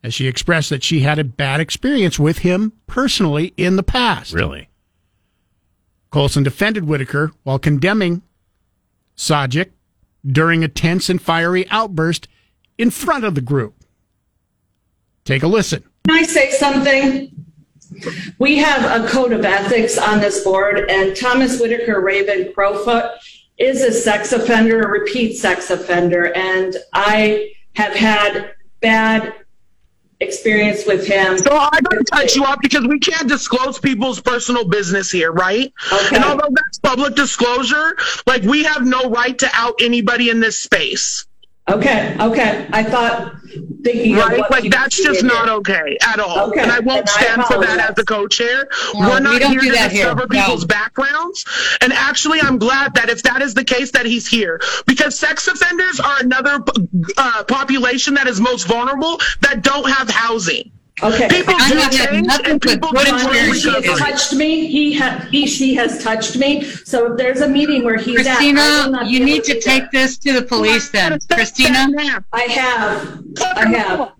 as 0.02 0.14
she 0.14 0.26
expressed 0.26 0.70
that 0.70 0.82
she 0.82 1.00
had 1.00 1.18
a 1.18 1.24
bad 1.24 1.60
experience 1.60 2.18
with 2.18 2.38
him 2.38 2.72
personally 2.86 3.52
in 3.56 3.76
the 3.76 3.82
past. 3.82 4.32
Really? 4.32 4.68
Colson 6.10 6.42
defended 6.42 6.84
Whitaker 6.84 7.32
while 7.42 7.58
condemning 7.58 8.22
Sajik 9.16 9.70
during 10.26 10.64
a 10.64 10.68
tense 10.68 11.08
and 11.08 11.20
fiery 11.20 11.68
outburst 11.70 12.28
in 12.78 12.90
front 12.90 13.24
of 13.24 13.34
the 13.34 13.40
group. 13.40 13.74
Take 15.24 15.42
a 15.42 15.46
listen. 15.46 15.84
Can 16.06 16.16
I 16.16 16.22
say 16.22 16.50
something? 16.50 17.30
We 18.38 18.56
have 18.58 19.04
a 19.04 19.08
code 19.08 19.32
of 19.32 19.44
ethics 19.44 19.98
on 19.98 20.20
this 20.20 20.42
board, 20.42 20.78
and 20.88 21.16
Thomas 21.16 21.60
Whitaker 21.60 22.00
Raven 22.00 22.52
Crowfoot 22.54 23.10
is 23.60 23.82
a 23.82 23.92
sex 23.92 24.32
offender, 24.32 24.80
a 24.80 24.88
repeat 24.88 25.36
sex 25.36 25.70
offender, 25.70 26.34
and 26.34 26.76
I 26.94 27.52
have 27.74 27.94
had 27.94 28.54
bad 28.80 29.34
experience 30.20 30.86
with 30.86 31.06
him. 31.06 31.38
So 31.38 31.56
I 31.56 31.78
don't 31.90 32.04
touch 32.06 32.36
you 32.36 32.44
up 32.44 32.60
because 32.60 32.86
we 32.86 32.98
can't 32.98 33.28
disclose 33.28 33.78
people's 33.78 34.20
personal 34.20 34.66
business 34.66 35.10
here, 35.10 35.30
right? 35.30 35.72
Okay. 35.92 36.16
And 36.16 36.24
although 36.24 36.48
that's 36.50 36.78
public 36.78 37.14
disclosure, 37.14 37.96
like 38.26 38.42
we 38.42 38.64
have 38.64 38.84
no 38.84 39.10
right 39.10 39.38
to 39.38 39.48
out 39.52 39.74
anybody 39.80 40.30
in 40.30 40.40
this 40.40 40.58
space. 40.58 41.26
Okay, 41.68 42.16
okay. 42.18 42.66
I 42.72 42.82
thought 42.82 43.34
thinking 43.82 44.14
of 44.16 44.18
Right? 44.20 44.38
what 44.38 44.50
Like 44.50 44.70
that's 44.70 44.96
just 45.02 45.22
not 45.24 45.46
here. 45.46 45.54
okay 45.56 45.98
at 46.02 46.18
all. 46.20 46.50
Okay, 46.50 46.60
And 46.60 46.70
I 46.70 46.80
won't 46.80 47.00
and 47.00 47.08
I 47.08 47.12
stand 47.12 47.44
for 47.46 47.58
that 47.60 47.90
as 47.90 47.94
the 47.96 48.04
co-chair. 48.04 48.68
No, 48.94 49.00
We're 49.08 49.20
not 49.20 49.40
don't 49.40 49.52
here 49.52 49.60
do 49.60 49.66
to 49.68 49.72
that 49.72 49.92
here. 49.92 50.04
discover 50.04 50.26
No. 50.32 50.40
people's 50.40 50.64
backgrounds. 50.64 51.44
And 51.80 51.92
actually, 51.92 52.40
I'm 52.40 52.58
glad 52.58 52.94
that 52.94 53.08
if 53.08 53.22
that 53.24 53.42
is 53.42 53.54
the 53.54 53.64
case, 53.64 53.90
that 53.92 54.06
he's 54.06 54.26
here 54.26 54.60
because 54.86 55.18
sex 55.18 55.46
offenders 55.48 56.00
are 56.00 56.20
another 56.20 56.62
uh, 57.16 57.44
population 57.44 58.14
that 58.14 58.26
is 58.26 58.40
most 58.40 58.66
vulnerable 58.66 59.20
that 59.40 59.62
don't 59.62 59.88
have 59.90 60.08
housing. 60.10 60.72
Okay. 61.02 61.28
People 61.28 61.54
I 61.56 61.68
do 61.70 61.76
have 61.76 61.94
had 61.94 62.10
change 62.10 62.26
nothing 62.26 62.46
and 62.50 62.60
but 62.60 62.68
people 62.70 62.90
good 62.90 63.06
do 63.06 63.14
experience. 63.14 63.62
He 63.64 63.70
has 63.72 63.98
touched 63.98 64.32
me. 64.34 64.66
He 64.66 64.98
ha- 64.98 65.26
he 65.30 65.46
she 65.46 65.74
has 65.74 66.02
touched 66.02 66.36
me. 66.36 66.62
So 66.62 67.12
if 67.12 67.16
there's 67.18 67.40
a 67.40 67.48
meeting 67.48 67.84
where 67.84 67.96
he's 67.96 68.26
at, 68.26 68.38
I 68.38 68.46
will 68.46 68.54
Christina, 68.54 68.90
not 68.90 69.06
you 69.06 69.20
be 69.20 69.24
need 69.24 69.34
able 69.36 69.44
to 69.46 69.60
take 69.60 69.90
there. 69.90 70.02
this 70.02 70.18
to 70.18 70.32
the 70.34 70.42
police 70.42 70.90
then. 70.90 71.18
Christina? 71.30 71.88
I 72.32 72.42
have. 72.42 73.22
I 73.54 73.66
have. 73.68 74.12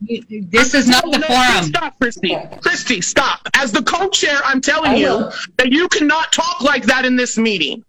This 0.51 0.75
is 0.75 0.87
not 0.89 1.05
the 1.05 1.19
No, 1.19 1.27
forum. 1.27 1.65
Stop, 1.65 1.99
Christy. 2.01 2.37
Christy, 2.63 3.01
stop. 3.03 3.41
As 3.55 3.73
the 3.73 3.83
co-chair, 3.83 4.39
I'm 4.45 4.61
telling 4.61 4.93
I 4.93 4.95
you 4.97 5.07
will. 5.09 5.33
that 5.59 5.71
you 5.73 5.89
cannot 5.89 6.33
talk 6.33 6.63
like 6.63 6.85
that 6.85 7.05
in 7.05 7.17
this 7.17 7.37
meeting. 7.37 7.85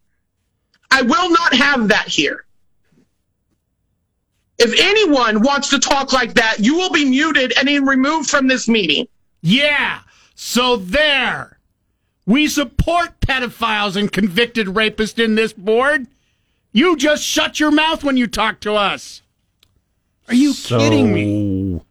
I 0.91 1.01
will 1.01 1.29
not 1.29 1.53
have 1.53 1.87
that 1.87 2.07
here. 2.09 2.45
If 4.61 4.79
anyone 4.79 5.41
wants 5.41 5.69
to 5.69 5.79
talk 5.79 6.13
like 6.13 6.35
that, 6.35 6.59
you 6.59 6.75
will 6.75 6.91
be 6.91 7.03
muted 7.05 7.53
and 7.57 7.67
then 7.67 7.85
removed 7.85 8.29
from 8.29 8.47
this 8.47 8.67
meeting. 8.67 9.07
Yeah. 9.41 10.01
So 10.35 10.75
there. 10.77 11.57
We 12.25 12.47
support 12.47 13.19
pedophiles 13.21 13.95
and 13.95 14.11
convicted 14.11 14.67
rapists 14.67 15.23
in 15.23 15.35
this 15.35 15.53
board. 15.53 16.07
You 16.71 16.95
just 16.95 17.23
shut 17.23 17.59
your 17.59 17.71
mouth 17.71 18.03
when 18.03 18.17
you 18.17 18.27
talk 18.27 18.59
to 18.61 18.75
us. 18.75 19.21
Are 20.27 20.35
you 20.35 20.53
kidding 20.53 21.13
me? 21.13 21.81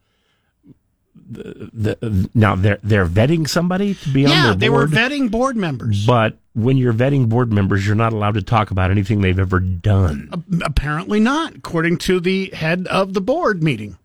The, 1.73 2.29
now 2.35 2.55
they're 2.57 2.79
they're 2.83 3.07
vetting 3.07 3.49
somebody 3.49 3.95
to 3.95 4.09
be 4.11 4.25
on 4.27 4.31
Yeah, 4.33 4.45
their 4.47 4.55
they 4.55 4.71
were 4.71 4.87
vetting 4.87 5.31
board 5.31 5.57
members. 5.57 6.05
but 6.07 6.37
when 6.55 6.77
you're 6.77 6.93
vetting 6.93 7.29
board 7.29 7.53
members, 7.53 7.87
you're 7.87 7.95
not 7.95 8.13
allowed 8.13 8.35
to 8.35 8.43
talk 8.43 8.71
about 8.71 8.91
anything 8.91 9.21
they've 9.21 9.39
ever 9.39 9.61
done. 9.61 10.29
Apparently 10.65 11.21
not, 11.21 11.55
according 11.57 11.99
to 11.99 12.21
the 12.21 12.51
head 12.55 12.87
of 12.89 13.15
the 13.15 13.21
board 13.21 13.63
meeting. 13.63 13.97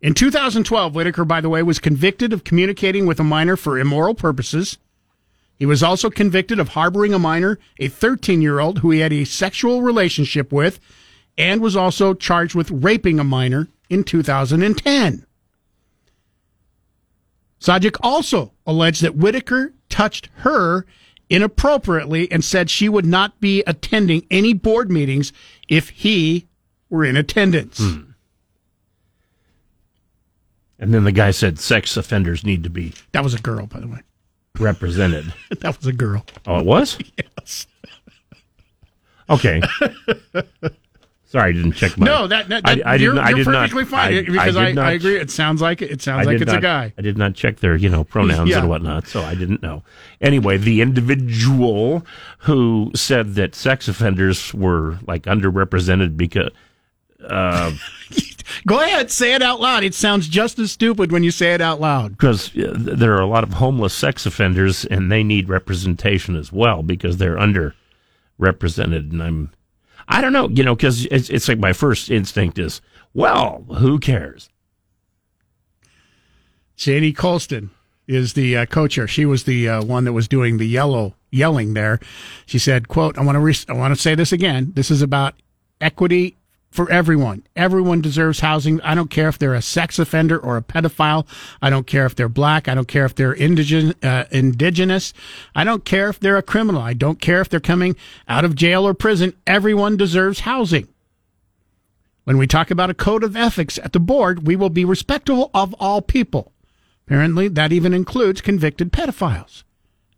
In 0.00 0.14
2012, 0.14 0.94
Whitaker, 0.94 1.24
by 1.24 1.40
the 1.40 1.48
way, 1.48 1.62
was 1.62 1.78
convicted 1.78 2.32
of 2.32 2.44
communicating 2.44 3.04
with 3.06 3.18
a 3.20 3.24
minor 3.24 3.56
for 3.56 3.78
immoral 3.78 4.14
purposes. 4.14 4.78
He 5.56 5.66
was 5.66 5.82
also 5.82 6.08
convicted 6.08 6.60
of 6.60 6.68
harboring 6.68 7.12
a 7.12 7.18
minor, 7.18 7.58
a 7.80 7.88
13 7.88 8.40
year 8.40 8.60
old 8.60 8.78
who 8.78 8.90
he 8.92 9.00
had 9.00 9.12
a 9.12 9.24
sexual 9.24 9.82
relationship 9.82 10.52
with, 10.52 10.78
and 11.36 11.60
was 11.60 11.76
also 11.76 12.14
charged 12.14 12.54
with 12.54 12.70
raping 12.70 13.18
a 13.18 13.24
minor 13.24 13.68
in 13.90 14.04
2010. 14.04 15.26
Sajik 17.60 17.96
also 18.02 18.52
alleged 18.66 19.02
that 19.02 19.16
Whitaker 19.16 19.72
touched 19.88 20.28
her 20.38 20.86
inappropriately 21.28 22.30
and 22.30 22.44
said 22.44 22.70
she 22.70 22.88
would 22.88 23.04
not 23.06 23.40
be 23.40 23.62
attending 23.66 24.24
any 24.30 24.52
board 24.52 24.90
meetings 24.90 25.32
if 25.68 25.88
he 25.90 26.46
were 26.88 27.04
in 27.04 27.16
attendance. 27.16 27.78
Hmm. 27.78 28.02
And 30.78 30.94
then 30.94 31.04
the 31.04 31.12
guy 31.12 31.32
said 31.32 31.58
sex 31.58 31.96
offenders 31.96 32.44
need 32.44 32.62
to 32.64 32.70
be 32.70 32.92
That 33.12 33.24
was 33.24 33.34
a 33.34 33.40
girl, 33.40 33.66
by 33.66 33.80
the 33.80 33.88
way. 33.88 34.00
represented. 34.58 35.34
that 35.60 35.76
was 35.76 35.86
a 35.86 35.92
girl. 35.92 36.24
Oh, 36.46 36.58
it 36.58 36.64
was? 36.66 36.98
Yes. 37.38 37.66
Okay. 39.30 39.60
Sorry, 41.30 41.50
I 41.50 41.52
didn't 41.52 41.72
check 41.72 41.98
my. 41.98 42.06
no, 42.06 42.26
that, 42.26 42.48
that, 42.48 42.64
that- 42.64 42.86
I 42.86 42.94
you're, 42.94 43.12
didn't. 43.12 43.28
You're 43.28 43.36
did 43.36 43.44
perfectly 43.44 43.82
not, 43.82 43.90
fine 43.90 44.14
I, 44.14 44.22
because 44.22 44.56
I, 44.56 44.64
I, 44.68 44.72
not, 44.72 44.86
I 44.86 44.92
agree. 44.92 45.16
It 45.18 45.30
sounds 45.30 45.60
like 45.60 45.82
it 45.82 46.00
sounds 46.00 46.24
like 46.26 46.40
it's 46.40 46.46
not- 46.46 46.56
a 46.56 46.60
guy. 46.62 46.94
I 46.96 47.02
did 47.02 47.18
not 47.18 47.34
check 47.34 47.58
their, 47.60 47.76
you 47.76 47.90
know, 47.90 48.02
pronouns 48.02 48.48
Yeah. 48.48 48.60
and 48.60 48.68
whatnot, 48.70 49.06
so 49.08 49.20
I 49.22 49.34
didn't 49.34 49.62
know. 49.62 49.82
Anyway, 50.22 50.56
the 50.56 50.80
individual 50.80 52.06
who 52.38 52.90
said 52.94 53.34
that 53.34 53.54
sex 53.54 53.88
offenders 53.88 54.54
were 54.54 54.98
like 55.06 55.24
underrepresented 55.24 56.16
because. 56.16 56.50
Uh, 57.28 57.72
Go 58.66 58.80
ahead, 58.80 59.10
say 59.10 59.34
it 59.34 59.42
out 59.42 59.60
loud. 59.60 59.84
It 59.84 59.92
sounds 59.94 60.26
just 60.28 60.58
as 60.58 60.72
stupid 60.72 61.12
when 61.12 61.22
you 61.22 61.30
say 61.30 61.52
it 61.52 61.60
out 61.60 61.78
loud. 61.80 62.12
because 62.12 62.50
there 62.54 63.12
are 63.14 63.20
a 63.20 63.26
lot 63.26 63.44
of 63.44 63.52
homeless 63.54 63.92
sex 63.92 64.24
offenders 64.24 64.86
and 64.86 65.12
they 65.12 65.22
need 65.22 65.50
representation 65.50 66.34
as 66.36 66.50
well 66.50 66.82
because 66.82 67.18
they're 67.18 67.36
underrepresented 67.36 69.10
and 69.10 69.22
i'm 69.22 69.50
i 70.08 70.20
don't 70.20 70.32
know 70.32 70.48
you 70.48 70.64
know 70.64 70.74
because 70.74 71.06
it's, 71.06 71.30
it's 71.30 71.48
like 71.48 71.58
my 71.58 71.72
first 71.72 72.10
instinct 72.10 72.58
is 72.58 72.80
well 73.14 73.64
who 73.78 73.98
cares 73.98 74.48
Shady 76.78 77.12
Colston 77.12 77.70
is 78.06 78.34
the 78.34 78.56
uh, 78.56 78.66
coach 78.66 78.94
here. 78.94 79.08
She 79.08 79.26
was 79.26 79.44
the 79.44 79.68
uh, 79.68 79.84
one 79.84 80.04
that 80.04 80.12
was 80.12 80.28
doing 80.28 80.58
the 80.58 80.66
yellow 80.66 81.14
yelling 81.30 81.74
there. 81.74 81.98
She 82.46 82.58
said, 82.60 82.86
"quote 82.86 83.18
I 83.18 83.22
want 83.22 83.34
to 83.34 83.40
re- 83.40 83.54
I 83.68 83.72
want 83.72 83.94
to 83.94 84.00
say 84.00 84.14
this 84.14 84.32
again. 84.32 84.72
This 84.74 84.88
is 84.90 85.02
about 85.02 85.34
equity 85.80 86.36
for 86.70 86.90
everyone. 86.90 87.44
Everyone 87.56 88.00
deserves 88.00 88.40
housing. 88.40 88.80
I 88.82 88.94
don't 88.94 89.10
care 89.10 89.28
if 89.28 89.38
they're 89.38 89.54
a 89.54 89.62
sex 89.62 89.98
offender 89.98 90.38
or 90.38 90.56
a 90.56 90.62
pedophile. 90.62 91.26
I 91.62 91.70
don't 91.70 91.86
care 91.86 92.06
if 92.06 92.14
they're 92.14 92.28
black. 92.28 92.68
I 92.68 92.74
don't 92.74 92.88
care 92.88 93.04
if 93.04 93.14
they're 93.14 93.34
indigen- 93.34 93.94
uh, 94.02 94.24
indigenous. 94.30 95.12
I 95.54 95.64
don't 95.64 95.84
care 95.84 96.08
if 96.08 96.20
they're 96.20 96.36
a 96.36 96.42
criminal. 96.42 96.82
I 96.82 96.92
don't 96.92 97.20
care 97.20 97.40
if 97.40 97.48
they're 97.48 97.60
coming 97.60 97.96
out 98.28 98.44
of 98.44 98.54
jail 98.54 98.86
or 98.86 98.94
prison. 98.94 99.34
Everyone 99.46 99.96
deserves 99.96 100.40
housing." 100.40 100.88
When 102.24 102.36
we 102.36 102.46
talk 102.46 102.70
about 102.70 102.90
a 102.90 102.94
code 102.94 103.24
of 103.24 103.36
ethics 103.36 103.78
at 103.82 103.94
the 103.94 104.00
board, 104.00 104.46
we 104.46 104.54
will 104.54 104.68
be 104.68 104.84
respectful 104.84 105.50
of 105.54 105.74
all 105.80 106.02
people. 106.02 106.52
Apparently, 107.06 107.48
that 107.48 107.72
even 107.72 107.94
includes 107.94 108.42
convicted 108.42 108.92
pedophiles. 108.92 109.62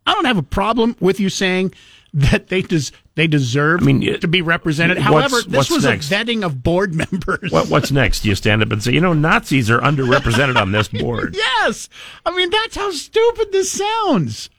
I 0.04 0.14
don't 0.14 0.24
have 0.24 0.36
a 0.36 0.42
problem 0.42 0.96
with 0.98 1.20
you 1.20 1.28
saying 1.28 1.72
that 2.12 2.48
they 2.48 2.62
des- 2.62 2.90
they 3.14 3.26
deserve 3.26 3.80
to 3.80 4.28
be 4.28 4.42
represented. 4.42 4.96
what's- 4.98 5.06
However, 5.32 5.40
this 5.48 5.70
was 5.70 5.84
next? 5.84 6.10
a 6.10 6.14
vetting 6.14 6.44
of 6.44 6.62
board 6.62 6.94
members. 7.10 7.50
What, 7.52 7.68
what's 7.68 7.90
next? 7.92 8.24
You 8.24 8.34
stand 8.34 8.62
up 8.62 8.72
and 8.72 8.82
say, 8.82 8.92
you 8.92 9.00
know, 9.00 9.12
Nazis 9.12 9.70
are 9.70 9.80
underrepresented 9.80 10.56
on 10.56 10.72
this 10.72 10.88
board. 10.88 11.34
yes, 11.36 11.88
I 12.26 12.34
mean 12.36 12.50
that's 12.50 12.76
how 12.76 12.90
stupid 12.90 13.52
this 13.52 13.70
sounds. 13.72 14.50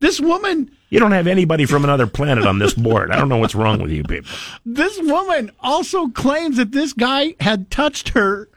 This 0.00 0.20
woman, 0.20 0.70
You 0.90 0.98
don't 0.98 1.12
have 1.12 1.28
anybody 1.28 1.64
from 1.64 1.84
another 1.84 2.08
planet 2.08 2.44
on 2.44 2.58
this 2.58 2.74
board. 2.74 3.12
I 3.12 3.16
don't 3.16 3.28
know 3.28 3.36
what's 3.36 3.54
wrong 3.54 3.80
with 3.80 3.92
you 3.92 4.02
people. 4.02 4.30
this 4.66 4.98
woman 5.00 5.52
also 5.60 6.08
claims 6.08 6.56
that 6.56 6.72
this 6.72 6.92
guy 6.92 7.36
had 7.38 7.70
touched 7.70 8.08
her 8.10 8.48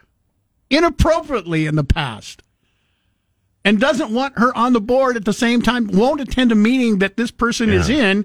inappropriately 0.70 1.68
in 1.68 1.76
the 1.76 1.84
past. 1.84 2.42
And 3.66 3.80
doesn't 3.80 4.12
want 4.12 4.38
her 4.38 4.56
on 4.56 4.74
the 4.74 4.80
board 4.80 5.18
at 5.18 5.26
the 5.26 5.34
same 5.34 5.62
time, 5.62 5.88
won't 5.88 6.22
attend 6.22 6.52
a 6.52 6.56
meeting 6.56 7.00
that 7.00 7.18
this 7.18 7.32
person 7.32 7.72
is 7.72 7.90
in, 7.90 8.24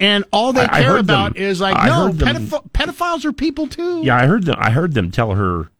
and 0.00 0.24
all 0.32 0.54
they 0.54 0.62
I- 0.62 0.78
I 0.78 0.80
care 0.82 0.92
heard 0.92 1.00
about 1.00 1.34
them- 1.34 1.42
is 1.42 1.60
like, 1.60 1.76
I 1.76 1.86
no, 1.88 2.08
pedoph- 2.12 2.70
pedophiles 2.72 3.26
are 3.26 3.32
people 3.34 3.66
too. 3.66 4.00
Yeah, 4.02 4.16
I 4.16 4.26
heard 4.26 4.44
them. 4.44 4.56
I 4.58 4.70
heard 4.70 4.94
them 4.94 5.10
tell 5.10 5.32
her, 5.34 5.70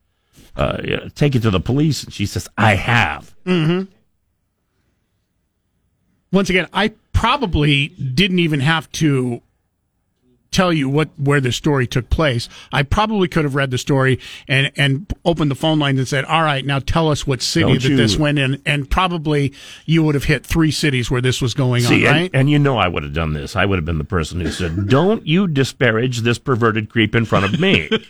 uh, 0.55 0.83
yeah, 0.85 1.09
take 1.15 1.35
it 1.35 1.41
to 1.43 1.51
the 1.51 1.61
police, 1.61 2.05
and 2.05 2.13
she 2.13 2.27
says, 2.27 2.47
"I 2.59 2.75
have." 2.75 3.35
hmm 3.47 3.85
Once 6.33 6.51
again, 6.51 6.69
I 6.73 6.93
probably 7.13 7.89
didn't 7.89 8.39
even 8.39 8.61
have 8.61 8.91
to 8.93 9.43
tell 10.51 10.73
you 10.73 10.89
what 10.89 11.09
where 11.17 11.41
the 11.41 11.53
story 11.53 11.87
took 11.87 12.11
place. 12.11 12.49
I 12.73 12.83
probably 12.83 13.29
could 13.29 13.45
have 13.45 13.55
read 13.55 13.71
the 13.71 13.79
story 13.79 14.19
and 14.49 14.73
and 14.77 15.13
opened 15.25 15.51
the 15.51 15.55
phone 15.55 15.79
lines 15.79 15.99
and 15.99 16.09
said, 16.09 16.25
"All 16.25 16.43
right, 16.43 16.65
now 16.65 16.79
tell 16.81 17.09
us 17.11 17.27
what 17.27 17.41
city 17.43 17.65
Don't 17.67 17.83
that 17.83 17.89
you- 17.91 17.97
this 17.97 18.17
went 18.17 18.39
in." 18.39 18.61
And 18.67 18.91
probably 18.91 19.53
you 19.87 20.03
would 20.03 20.15
have 20.15 20.25
hit 20.25 20.45
three 20.45 20.71
cities 20.71 21.11
where 21.11 21.21
this 21.21 21.41
was 21.41 21.55
going 21.55 21.83
See, 21.83 22.07
on, 22.07 22.13
and, 22.15 22.21
right? 22.23 22.31
and 22.35 22.51
you 22.51 22.59
know 22.59 22.79
I 22.79 22.89
would 22.89 23.03
have 23.03 23.13
done 23.15 23.33
this. 23.33 23.55
I 23.57 23.65
would 23.65 23.77
have 23.77 23.85
been 23.85 23.99
the 23.99 24.05
person 24.05 24.41
who 24.41 24.51
said, 24.51 24.89
"Don't 24.89 25.27
you 25.27 25.47
disparage 25.47 26.21
this 26.21 26.39
perverted 26.39 26.91
creep 26.91 27.15
in 27.15 27.25
front 27.25 27.45
of 27.45 27.61
me." 27.61 27.89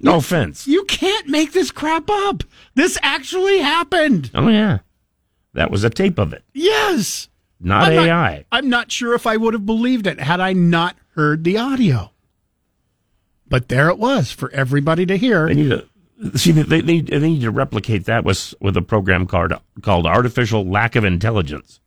no 0.00 0.16
offense. 0.16 0.66
You 0.66 0.84
can't 0.84 1.28
make 1.28 1.52
this 1.52 1.70
crap 1.70 2.08
up. 2.10 2.42
This 2.74 2.98
actually 3.02 3.58
happened. 3.60 4.30
Oh 4.34 4.48
yeah, 4.48 4.78
that 5.54 5.70
was 5.70 5.84
a 5.84 5.90
tape 5.90 6.18
of 6.18 6.32
it, 6.32 6.44
Yes. 6.52 7.28
Not 7.64 7.92
I'm 7.92 7.98
AI. 7.98 8.44
I'm 8.52 8.68
not 8.68 8.92
sure 8.92 9.14
if 9.14 9.26
I 9.26 9.36
would 9.36 9.54
have 9.54 9.66
believed 9.66 10.06
it 10.06 10.20
had 10.20 10.40
I 10.40 10.52
not 10.52 10.96
heard 11.14 11.44
the 11.44 11.58
audio. 11.58 12.10
But 13.48 13.68
there 13.68 13.88
it 13.88 13.98
was 13.98 14.32
for 14.32 14.50
everybody 14.52 15.06
to 15.06 15.16
hear. 15.16 15.48
They 15.48 15.54
need 15.54 15.68
to 15.70 16.38
see. 16.38 16.52
They, 16.52 16.80
they 16.80 17.00
they 17.00 17.18
need 17.18 17.42
to 17.42 17.50
replicate 17.50 18.06
that 18.06 18.24
with 18.24 18.54
with 18.60 18.76
a 18.76 18.82
program 18.82 19.26
called 19.26 19.52
called 19.82 20.06
artificial 20.06 20.64
lack 20.64 20.96
of 20.96 21.04
intelligence. 21.04 21.80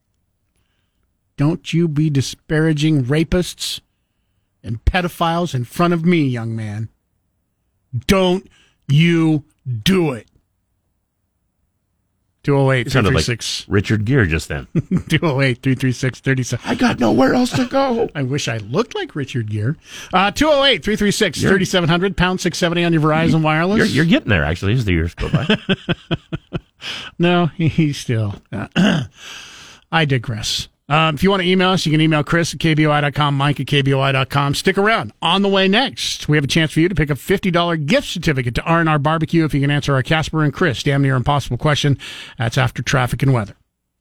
Don't 1.35 1.73
you 1.73 1.87
be 1.87 2.09
disparaging 2.09 3.05
rapists 3.05 3.79
and 4.63 4.83
pedophiles 4.85 5.53
in 5.53 5.65
front 5.65 5.93
of 5.93 6.05
me, 6.05 6.23
young 6.23 6.55
man. 6.55 6.89
Don't 8.07 8.47
you 8.87 9.45
do 9.83 10.13
it. 10.13 10.27
208 12.47 12.87
It 12.87 12.91
sounded 12.91 13.13
like 13.13 13.41
Richard 13.67 14.05
Gere 14.05 14.25
just 14.25 14.47
then. 14.47 14.67
208 14.73 15.61
336 15.61 16.21
37. 16.21 16.69
I 16.69 16.75
got 16.75 16.97
nowhere 16.97 17.33
else 17.33 17.51
to 17.51 17.65
go. 17.65 18.09
I 18.15 18.23
wish 18.23 18.47
I 18.47 18.57
looked 18.59 18.95
like 18.95 19.15
Richard 19.15 19.49
Gere. 19.49 19.75
Uh, 20.13 20.31
208 20.31 20.81
336 20.81 21.41
3700, 21.41 22.15
pound 22.15 22.39
670 22.39 22.85
on 22.85 22.93
your 22.93 23.01
Verizon 23.01 23.41
Wireless. 23.41 23.79
You're, 23.79 23.87
you're 23.87 24.05
getting 24.05 24.29
there 24.29 24.45
actually 24.45 24.73
as 24.73 24.85
the 24.85 24.93
years 24.93 25.13
go 25.13 25.29
by. 25.29 25.57
No, 27.19 27.47
he- 27.47 27.67
he's 27.69 27.97
still. 27.97 28.35
I 29.91 30.05
digress. 30.05 30.67
Um, 30.89 31.15
if 31.15 31.23
you 31.23 31.29
want 31.29 31.43
to 31.43 31.49
email 31.49 31.69
us, 31.69 31.85
you 31.85 31.91
can 31.91 31.99
email 31.99 32.23
Chris 32.23 32.53
at 32.53 32.59
KBOI.com, 32.59 33.35
Mike 33.35 33.59
at 33.59 33.65
KBOI.com. 33.65 34.55
Stick 34.55 34.77
around. 34.77 35.11
On 35.21 35.41
the 35.41 35.49
way 35.49 35.67
next, 35.67 36.29
we 36.29 36.37
have 36.37 36.45
a 36.45 36.47
chance 36.47 36.71
for 36.71 36.79
you 36.79 36.87
to 36.87 36.95
pick 36.95 37.09
a 37.09 37.15
$50 37.15 37.85
gift 37.85 38.07
certificate 38.07 38.55
to 38.55 38.63
R&R 38.63 38.99
Barbecue 38.99 39.43
if 39.43 39.53
you 39.53 39.59
can 39.59 39.71
answer 39.71 39.93
our 39.93 40.03
Kasper 40.03 40.43
and 40.43 40.53
Chris 40.53 40.83
damn 40.83 41.01
near 41.01 41.15
impossible 41.15 41.57
question. 41.57 41.97
That's 42.37 42.57
after 42.57 42.81
traffic 42.81 43.21
and 43.21 43.33
weather. 43.33 43.55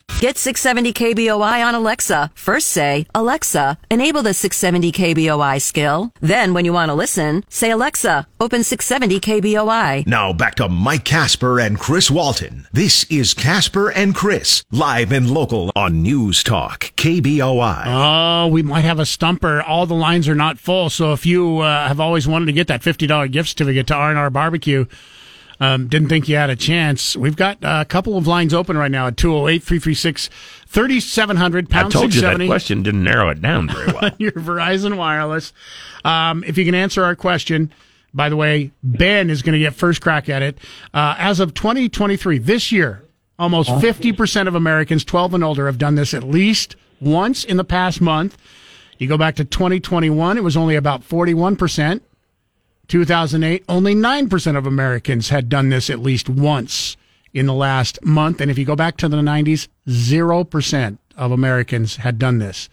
Get 0.09 0.39
670 0.39 0.95
KBOI 0.95 1.63
on 1.67 1.75
Alexa. 1.75 2.31
First 2.35 2.69
say, 2.69 3.07
Alexa, 3.15 3.77
enable 3.91 4.23
the 4.23 4.33
670 4.33 4.91
KBOI 4.91 5.61
skill. 5.61 6.11
Then, 6.23 6.55
when 6.55 6.65
you 6.65 6.73
want 6.73 6.89
to 6.89 6.95
listen, 6.95 7.45
say, 7.51 7.71
Alexa, 7.71 8.27
open 8.41 8.65
670 8.65 9.21
KBOI. 9.21 10.07
Now 10.07 10.33
back 10.33 10.55
to 10.55 10.71
Mike 10.71 11.05
Kasper 11.05 11.61
and 11.61 11.79
Chris 11.79 12.11
Walton. 12.11 12.67
This 12.73 13.05
is 13.11 13.35
Kasper 13.35 13.91
and 13.91 14.15
Chris, 14.15 14.65
live 14.71 15.13
and 15.13 15.31
local 15.31 15.71
on 15.77 16.01
News 16.03 16.43
Talk, 16.43 16.93
KBOI. 16.97 17.83
Oh, 17.87 18.47
we 18.47 18.63
might 18.63 18.87
have 18.87 18.99
a 18.99 19.05
stumper. 19.07 19.61
All 19.61 19.85
the 19.85 19.95
lines 19.95 20.29
are 20.31 20.35
not 20.35 20.59
full. 20.59 20.89
So 20.89 21.13
if 21.13 21.27
you 21.27 21.59
uh, 21.59 21.89
have 21.89 22.01
always 22.01 22.27
wanted 22.27 22.47
to 22.47 22.53
get 22.53 22.69
that 22.69 22.81
$50 22.81 23.31
gift 23.31 23.51
certificate 23.51 23.87
to 23.89 23.95
R&R 23.95 24.31
Barbecue, 24.31 24.87
um, 25.61 25.89
didn't 25.89 26.09
think 26.09 26.29
you 26.29 26.37
had 26.37 26.51
a 26.51 26.57
chance. 26.57 27.17
We've 27.17 27.37
got 27.37 27.65
uh, 27.65 27.79
a 27.81 27.85
couple 27.85 28.17
of 28.17 28.27
lines 28.27 28.53
open 28.53 28.77
right 28.77 28.91
now 28.91 29.07
at 29.07 29.17
208 29.17 29.63
336 29.63 30.29
3700 30.67 31.73
I 31.73 31.89
told 31.89 32.15
you 32.15 32.21
that 32.21 32.47
question 32.47 32.83
didn't 32.83 33.05
narrow 33.05 33.31
it 33.31 33.41
down 33.41 33.69
very 33.69 33.87
well. 33.87 34.05
on 34.05 34.13
your 34.19 34.33
Verizon 34.33 34.97
Wireless. 34.97 35.53
Um, 36.05 36.45
if 36.45 36.59
you 36.59 36.65
can 36.65 36.75
answer 36.75 37.05
our 37.05 37.17
question, 37.17 37.73
by 38.13 38.29
the 38.29 38.37
way, 38.37 38.73
Ben 38.83 39.31
is 39.31 39.43
going 39.43 39.53
to 39.55 39.59
get 39.59 39.75
first 39.75 40.01
crack 40.01 40.29
at 40.29 40.43
it. 40.43 40.59
Uh, 40.93 41.15
as 41.19 41.41
of 41.41 41.55
2023, 41.55 42.39
this 42.39 42.73
year, 42.73 43.03
almost 43.39 43.71
50% 43.71 44.49
of 44.49 44.55
Americans 44.55 45.05
12 45.05 45.35
and 45.35 45.45
older 45.45 45.67
have 45.67 45.79
done 45.79 45.95
this 45.95 46.15
at 46.15 46.23
least 46.23 46.77
once 47.01 47.45
in 47.45 47.57
the 47.57 47.65
past 47.65 48.01
month. 48.01 48.37
You 48.99 49.09
go 49.09 49.19
back 49.19 49.37
to 49.37 49.45
2021, 49.45 50.39
it 50.39 50.45
was 50.45 50.57
only 50.57 50.77
about 50.77 51.03
41%. 51.03 52.01
2008, 52.89 53.65
only 53.69 53.95
9% 53.95 54.57
of 54.57 54.67
Americans 54.67 55.29
had 55.29 55.49
done 55.49 55.69
this 55.69 55.91
at 55.91 56.01
least 56.01 56.29
once 56.29 56.97
in 57.33 57.47
the 57.47 57.55
last 57.55 58.03
month. 58.05 58.41
And 58.41 58.51
if 58.51 58.59
you 58.59 58.65
go 58.65 58.77
back 58.77 58.97
to 58.99 59.09
the 59.09 59.17
90s, 59.19 59.69
0% 59.89 60.99
of 61.17 61.33
Americans 61.33 61.97
had 61.97 62.19
done 62.19 62.39
this. 62.39 62.69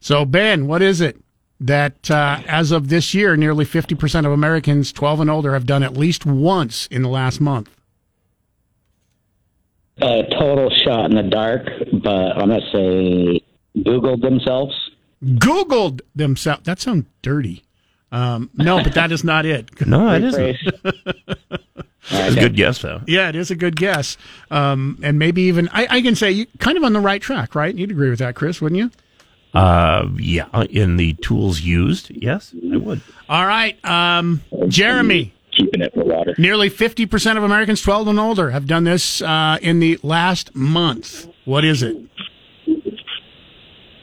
So, 0.00 0.24
Ben, 0.24 0.66
what 0.66 0.82
is 0.82 1.00
it 1.00 1.18
that 1.60 2.10
uh, 2.10 2.42
as 2.46 2.70
of 2.70 2.88
this 2.88 3.14
year, 3.14 3.36
nearly 3.36 3.64
50% 3.64 4.26
of 4.26 4.32
Americans 4.32 4.92
12 4.92 5.20
and 5.20 5.30
older 5.30 5.54
have 5.54 5.66
done 5.66 5.82
at 5.82 5.96
least 5.96 6.26
once 6.26 6.86
in 6.88 7.02
the 7.02 7.08
last 7.08 7.40
month? 7.40 7.70
a 10.00 10.22
total 10.38 10.70
shot 10.70 11.10
in 11.10 11.16
the 11.16 11.22
dark, 11.22 11.66
but 12.02 12.36
I'm 12.36 12.48
going 12.48 12.60
to 12.60 12.70
say 12.70 13.80
Googled 13.82 14.20
themselves. 14.20 14.90
Googled 15.24 16.00
themselves. 16.14 16.64
That 16.64 16.80
sounds 16.80 17.06
dirty. 17.22 17.62
Um, 18.12 18.50
no, 18.54 18.82
but 18.82 18.94
that 18.94 19.12
is 19.12 19.24
not 19.24 19.44
it. 19.46 19.70
No, 19.86 20.12
it 20.14 20.24
isn't. 20.24 20.56
It's 22.08 22.36
a 22.36 22.40
good 22.40 22.54
guess, 22.54 22.80
though. 22.82 23.00
Yeah, 23.08 23.28
it 23.28 23.34
is 23.34 23.50
a 23.50 23.56
good 23.56 23.74
guess. 23.74 24.16
Um, 24.50 24.96
and 25.02 25.18
maybe 25.18 25.42
even, 25.42 25.68
I, 25.72 25.88
I 25.90 26.02
can 26.02 26.14
say, 26.14 26.30
you 26.30 26.46
kind 26.60 26.76
of 26.76 26.84
on 26.84 26.92
the 26.92 27.00
right 27.00 27.20
track, 27.20 27.56
right? 27.56 27.74
You'd 27.74 27.90
agree 27.90 28.10
with 28.10 28.20
that, 28.20 28.36
Chris, 28.36 28.60
wouldn't 28.62 28.78
you? 28.78 28.90
Uh, 29.58 30.08
yeah, 30.16 30.46
in 30.70 30.98
the 30.98 31.14
tools 31.14 31.62
used, 31.62 32.10
yes, 32.10 32.54
I 32.72 32.76
would. 32.76 33.00
All 33.28 33.44
right. 33.46 33.82
Um, 33.84 34.42
Jeremy. 34.68 35.32
Keeping 35.50 35.80
it 35.80 35.94
for 35.94 36.04
water. 36.04 36.34
Nearly 36.38 36.70
50% 36.70 37.36
of 37.38 37.42
Americans 37.42 37.80
12 37.80 38.08
and 38.08 38.20
older 38.20 38.50
have 38.50 38.66
done 38.66 38.84
this 38.84 39.20
uh, 39.22 39.58
in 39.62 39.80
the 39.80 39.98
last 40.02 40.54
month. 40.54 41.26
What 41.44 41.64
is 41.64 41.82
it? 41.82 41.96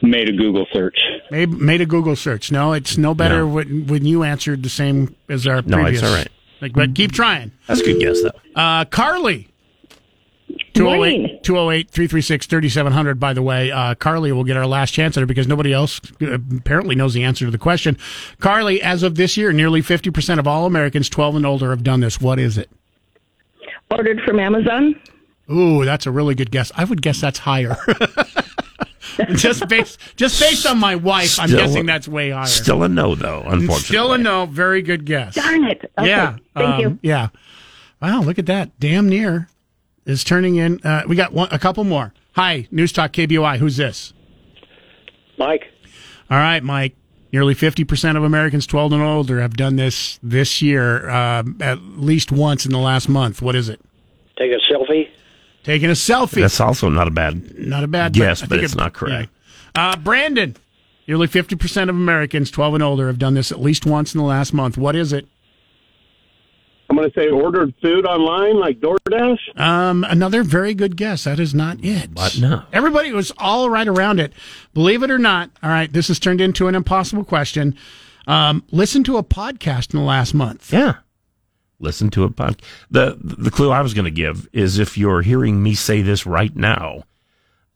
Made 0.03 0.27
a 0.27 0.33
Google 0.33 0.67
search. 0.73 0.99
Made, 1.31 1.49
made 1.49 1.79
a 1.81 1.85
Google 1.85 2.15
search. 2.17 2.51
No, 2.51 2.73
it's 2.73 2.97
no 2.97 3.13
better 3.15 3.39
No. 3.39 3.47
when, 3.47 3.87
when 3.87 4.05
you 4.05 4.23
answered 4.23 4.61
the 4.61 4.69
same 4.69 5.15
as 5.29 5.47
our 5.47 5.61
No, 5.61 5.85
it's 5.85 6.03
all 6.03 6.13
right. 6.13 6.27
Like, 6.61 6.73
but 6.73 6.93
keep 6.93 7.13
trying. 7.13 7.53
That's 7.67 7.79
a 7.79 7.83
good 7.85 7.99
guess, 8.01 8.21
though. 8.21 8.31
Uh, 8.61 8.83
Carly. 8.85 9.49
208 10.73 11.43
208 11.43 11.89
336 11.89 12.47
3700. 12.47 13.19
By 13.19 13.33
the 13.33 13.41
way, 13.41 13.71
uh, 13.71 13.95
Carly 13.95 14.31
will 14.31 14.43
get 14.43 14.57
our 14.57 14.65
last 14.67 14.91
chance 14.91 15.15
at 15.17 15.23
it 15.23 15.27
because 15.27 15.47
nobody 15.47 15.71
else 15.71 16.01
uh, 16.21 16.37
apparently 16.57 16.95
knows 16.95 17.13
the 17.13 17.23
answer 17.23 17.45
to 17.45 17.51
the 17.51 17.57
question. 17.57 17.97
Carly, 18.39 18.81
as 18.81 19.03
of 19.03 19.15
this 19.15 19.37
year, 19.37 19.53
nearly 19.53 19.81
50% 19.81 20.39
of 20.39 20.47
all 20.47 20.65
Americans 20.65 21.09
12 21.09 21.37
and 21.37 21.45
older 21.45 21.69
have 21.69 21.83
done 21.83 21.99
this. 22.01 22.19
What 22.19 22.39
is 22.39 22.57
it? 22.57 22.69
Ordered 23.91 24.19
from 24.25 24.39
Amazon. 24.39 24.99
Ooh, 25.51 25.85
that's 25.85 26.05
a 26.07 26.11
really 26.11 26.35
good 26.35 26.51
guess. 26.51 26.71
I 26.75 26.83
would 26.85 27.01
guess 27.01 27.21
that's 27.21 27.39
higher. 27.39 27.77
just 29.35 29.67
based 29.67 29.99
just 30.15 30.39
based 30.39 30.65
on 30.65 30.77
my 30.79 30.95
wife, 30.95 31.39
I'm 31.39 31.49
guessing 31.49 31.85
that's 31.85 32.07
way 32.07 32.31
higher. 32.31 32.45
Still 32.45 32.83
a 32.83 32.89
no, 32.89 33.15
though, 33.15 33.41
unfortunately. 33.41 33.79
Still 33.79 34.13
a 34.13 34.17
no. 34.17 34.45
Very 34.45 34.81
good 34.81 35.05
guess. 35.05 35.35
Darn 35.35 35.63
it. 35.65 35.91
Okay. 35.97 36.07
Yeah. 36.07 36.37
Thank 36.55 36.75
um, 36.75 36.79
you. 36.79 36.99
Yeah. 37.01 37.29
Wow, 38.01 38.21
look 38.21 38.37
at 38.37 38.45
that. 38.47 38.77
Damn 38.79 39.07
near 39.07 39.47
is 40.05 40.23
turning 40.23 40.55
in. 40.55 40.79
Uh, 40.83 41.03
we 41.07 41.15
got 41.15 41.33
one, 41.33 41.47
a 41.51 41.59
couple 41.59 41.83
more. 41.83 42.13
Hi, 42.35 42.67
News 42.71 42.91
Talk 42.91 43.13
KBOI. 43.13 43.57
Who's 43.57 43.77
this? 43.77 44.13
Mike. 45.37 45.65
All 46.29 46.37
right, 46.37 46.63
Mike. 46.63 46.95
Nearly 47.31 47.55
50% 47.55 48.15
of 48.15 48.23
Americans 48.23 48.67
12 48.67 48.93
and 48.93 49.01
older 49.01 49.41
have 49.41 49.57
done 49.57 49.75
this 49.75 50.19
this 50.21 50.61
year 50.61 51.09
um, 51.09 51.57
at 51.61 51.81
least 51.81 52.31
once 52.31 52.65
in 52.65 52.71
the 52.71 52.77
last 52.77 53.09
month. 53.09 53.41
What 53.41 53.55
is 53.55 53.69
it? 53.69 53.81
Take 54.37 54.51
a 54.51 54.59
selfie. 54.71 55.09
Taking 55.63 55.89
a 55.89 55.93
selfie. 55.93 56.41
That's 56.41 56.59
also 56.59 56.89
not 56.89 57.07
a 57.07 57.11
bad 57.11 57.57
Not 57.57 57.83
a 57.83 57.87
bad 57.87 58.13
guess, 58.13 58.43
I 58.43 58.47
but 58.47 58.59
it's 58.59 58.73
it- 58.73 58.77
not 58.77 58.93
correct. 58.93 59.29
yeah. 59.75 59.91
Uh, 59.91 59.95
Brandon, 59.95 60.55
nearly 61.07 61.27
50% 61.27 61.83
of 61.83 61.89
Americans 61.95 62.51
12 62.51 62.75
and 62.75 62.83
older 62.83 63.07
have 63.07 63.17
done 63.17 63.33
this 63.33 63.51
at 63.51 63.59
least 63.61 63.85
once 63.85 64.13
in 64.13 64.19
the 64.19 64.25
last 64.25 64.53
month. 64.53 64.77
What 64.77 64.95
is 64.95 65.11
it? 65.13 65.27
I'm 66.89 66.97
going 66.97 67.09
to 67.09 67.19
say 67.19 67.29
ordered 67.29 67.73
food 67.81 68.05
online 68.05 68.59
like 68.59 68.79
DoorDash. 68.79 69.59
Um, 69.59 70.03
another 70.03 70.43
very 70.43 70.73
good 70.75 70.95
guess. 70.95 71.23
That 71.23 71.39
is 71.39 71.55
not 71.55 71.77
it. 71.83 72.13
But 72.13 72.37
no. 72.37 72.63
Everybody 72.71 73.11
was 73.11 73.31
all 73.37 73.69
right 73.69 73.87
around 73.87 74.19
it. 74.19 74.31
Believe 74.75 75.01
it 75.01 75.09
or 75.09 75.17
not. 75.17 75.49
All 75.63 75.69
right, 75.71 75.91
this 75.91 76.09
has 76.09 76.19
turned 76.19 76.41
into 76.41 76.67
an 76.67 76.75
impossible 76.75 77.23
question. 77.23 77.75
Um, 78.27 78.63
listen 78.69 79.03
to 79.05 79.17
a 79.17 79.23
podcast 79.23 79.93
in 79.93 79.99
the 79.99 80.05
last 80.05 80.33
month. 80.35 80.71
Yeah. 80.71 80.95
Listen 81.83 82.09
to 82.11 82.23
a 82.23 82.29
podcast. 82.29 82.61
The, 82.89 83.17
the 83.21 83.51
clue 83.51 83.69
I 83.71 83.81
was 83.81 83.93
going 83.93 84.05
to 84.05 84.11
give 84.11 84.47
is 84.53 84.79
if 84.79 84.97
you're 84.97 85.21
hearing 85.21 85.61
me 85.61 85.75
say 85.75 86.01
this 86.01 86.25
right 86.25 86.55
now, 86.55 87.03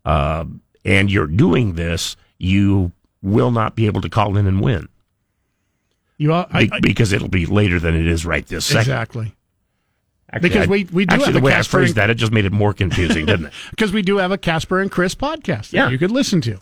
uh, 0.05 0.45
and 0.85 1.11
you're 1.11 1.27
doing 1.27 1.73
this, 1.73 2.15
you 2.37 2.93
will 3.21 3.51
not 3.51 3.75
be 3.75 3.85
able 3.85 4.01
to 4.01 4.09
call 4.09 4.37
in 4.37 4.47
and 4.47 4.61
win. 4.61 4.87
You 6.17 6.33
all, 6.33 6.47
I, 6.51 6.67
Be- 6.67 6.79
because 6.81 7.11
it'll 7.11 7.27
be 7.27 7.45
later 7.45 7.79
than 7.79 7.93
it 7.95 8.07
is 8.07 8.25
right 8.25 8.45
this 8.47 8.65
second. 8.65 8.79
exactly. 8.81 9.33
Actually, 10.31 10.49
Because 10.49 10.67
I- 10.67 10.71
we- 10.71 10.83
we 10.85 11.05
do 11.05 11.13
actually 11.13 11.25
have 11.25 11.33
the 11.35 11.39
way 11.41 11.51
I 11.51 11.55
Kasper 11.57 11.71
phrased 11.77 11.89
and- 11.91 11.97
that, 11.97 12.09
it 12.09 12.15
just 12.15 12.31
made 12.31 12.45
it 12.45 12.51
more 12.53 12.73
confusing, 12.73 13.25
didn't 13.25 13.47
it? 13.47 13.53
Because 13.71 13.91
we 13.91 14.01
do 14.01 14.17
have 14.17 14.31
a 14.31 14.37
Kasper 14.37 14.79
and 14.81 14.89
Chris 14.91 15.15
podcast 15.15 15.69
that 15.71 15.73
Yeah. 15.73 15.89
you 15.89 15.97
could 15.97 16.11
listen 16.11 16.41
to. 16.41 16.59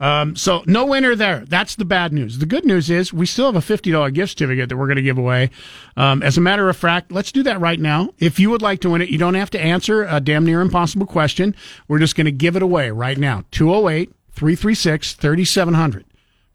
Um, 0.00 0.36
so 0.36 0.62
no 0.66 0.86
winner 0.86 1.14
there. 1.14 1.44
That's 1.46 1.76
the 1.76 1.84
bad 1.84 2.12
news. 2.12 2.38
The 2.38 2.46
good 2.46 2.64
news 2.64 2.90
is 2.90 3.12
we 3.12 3.26
still 3.26 3.46
have 3.46 3.56
a 3.56 3.62
fifty 3.62 3.90
dollar 3.90 4.10
gift 4.10 4.32
certificate 4.32 4.68
that 4.68 4.76
we're 4.76 4.86
going 4.86 4.96
to 4.96 5.02
give 5.02 5.18
away. 5.18 5.50
Um, 5.96 6.22
as 6.22 6.36
a 6.36 6.40
matter 6.40 6.68
of 6.68 6.76
fact, 6.76 7.12
let's 7.12 7.32
do 7.32 7.42
that 7.44 7.60
right 7.60 7.80
now. 7.80 8.10
If 8.18 8.38
you 8.38 8.50
would 8.50 8.62
like 8.62 8.80
to 8.80 8.90
win 8.90 9.02
it, 9.02 9.08
you 9.08 9.18
don't 9.18 9.34
have 9.34 9.50
to 9.50 9.60
answer 9.60 10.04
a 10.04 10.20
damn 10.20 10.44
near 10.44 10.60
impossible 10.60 11.06
question. 11.06 11.54
We're 11.88 12.00
just 12.00 12.16
going 12.16 12.26
to 12.26 12.32
give 12.32 12.56
it 12.56 12.62
away 12.62 12.90
right 12.90 13.18
now. 13.18 13.44
208 13.52 14.12
336 14.32 15.14
3700. 15.14 16.04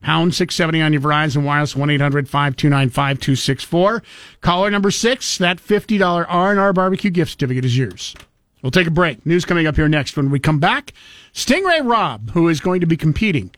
Pound 0.01 0.33
670 0.33 0.81
on 0.81 0.93
your 0.93 1.01
Verizon 1.01 1.43
Wireless 1.43 1.73
1-800-529-5264. 1.73 4.01
Caller 4.39 4.71
number 4.71 4.91
six, 4.91 5.37
that 5.37 5.57
$50 5.57 6.25
R&R 6.27 6.71
barbecue 6.71 7.09
gift 7.09 7.31
certificate 7.31 7.65
is 7.65 7.77
yours. 7.77 8.15
We'll 8.62 8.72
take 8.72 8.88
a 8.88 8.91
break. 8.91 9.26
News 9.26 9.45
coming 9.45 9.68
up 9.68 9.76
here 9.76 9.88
next. 9.88 10.18
When 10.18 10.30
we 10.30 10.39
come 10.39 10.60
back, 10.60 10.93
Stingray 11.34 11.84
Rob, 11.84 12.32
who 12.32 12.47
is 12.47 12.60
going 12.60 12.82
to 12.82 12.88
be 12.88 12.97
competing 12.97 13.51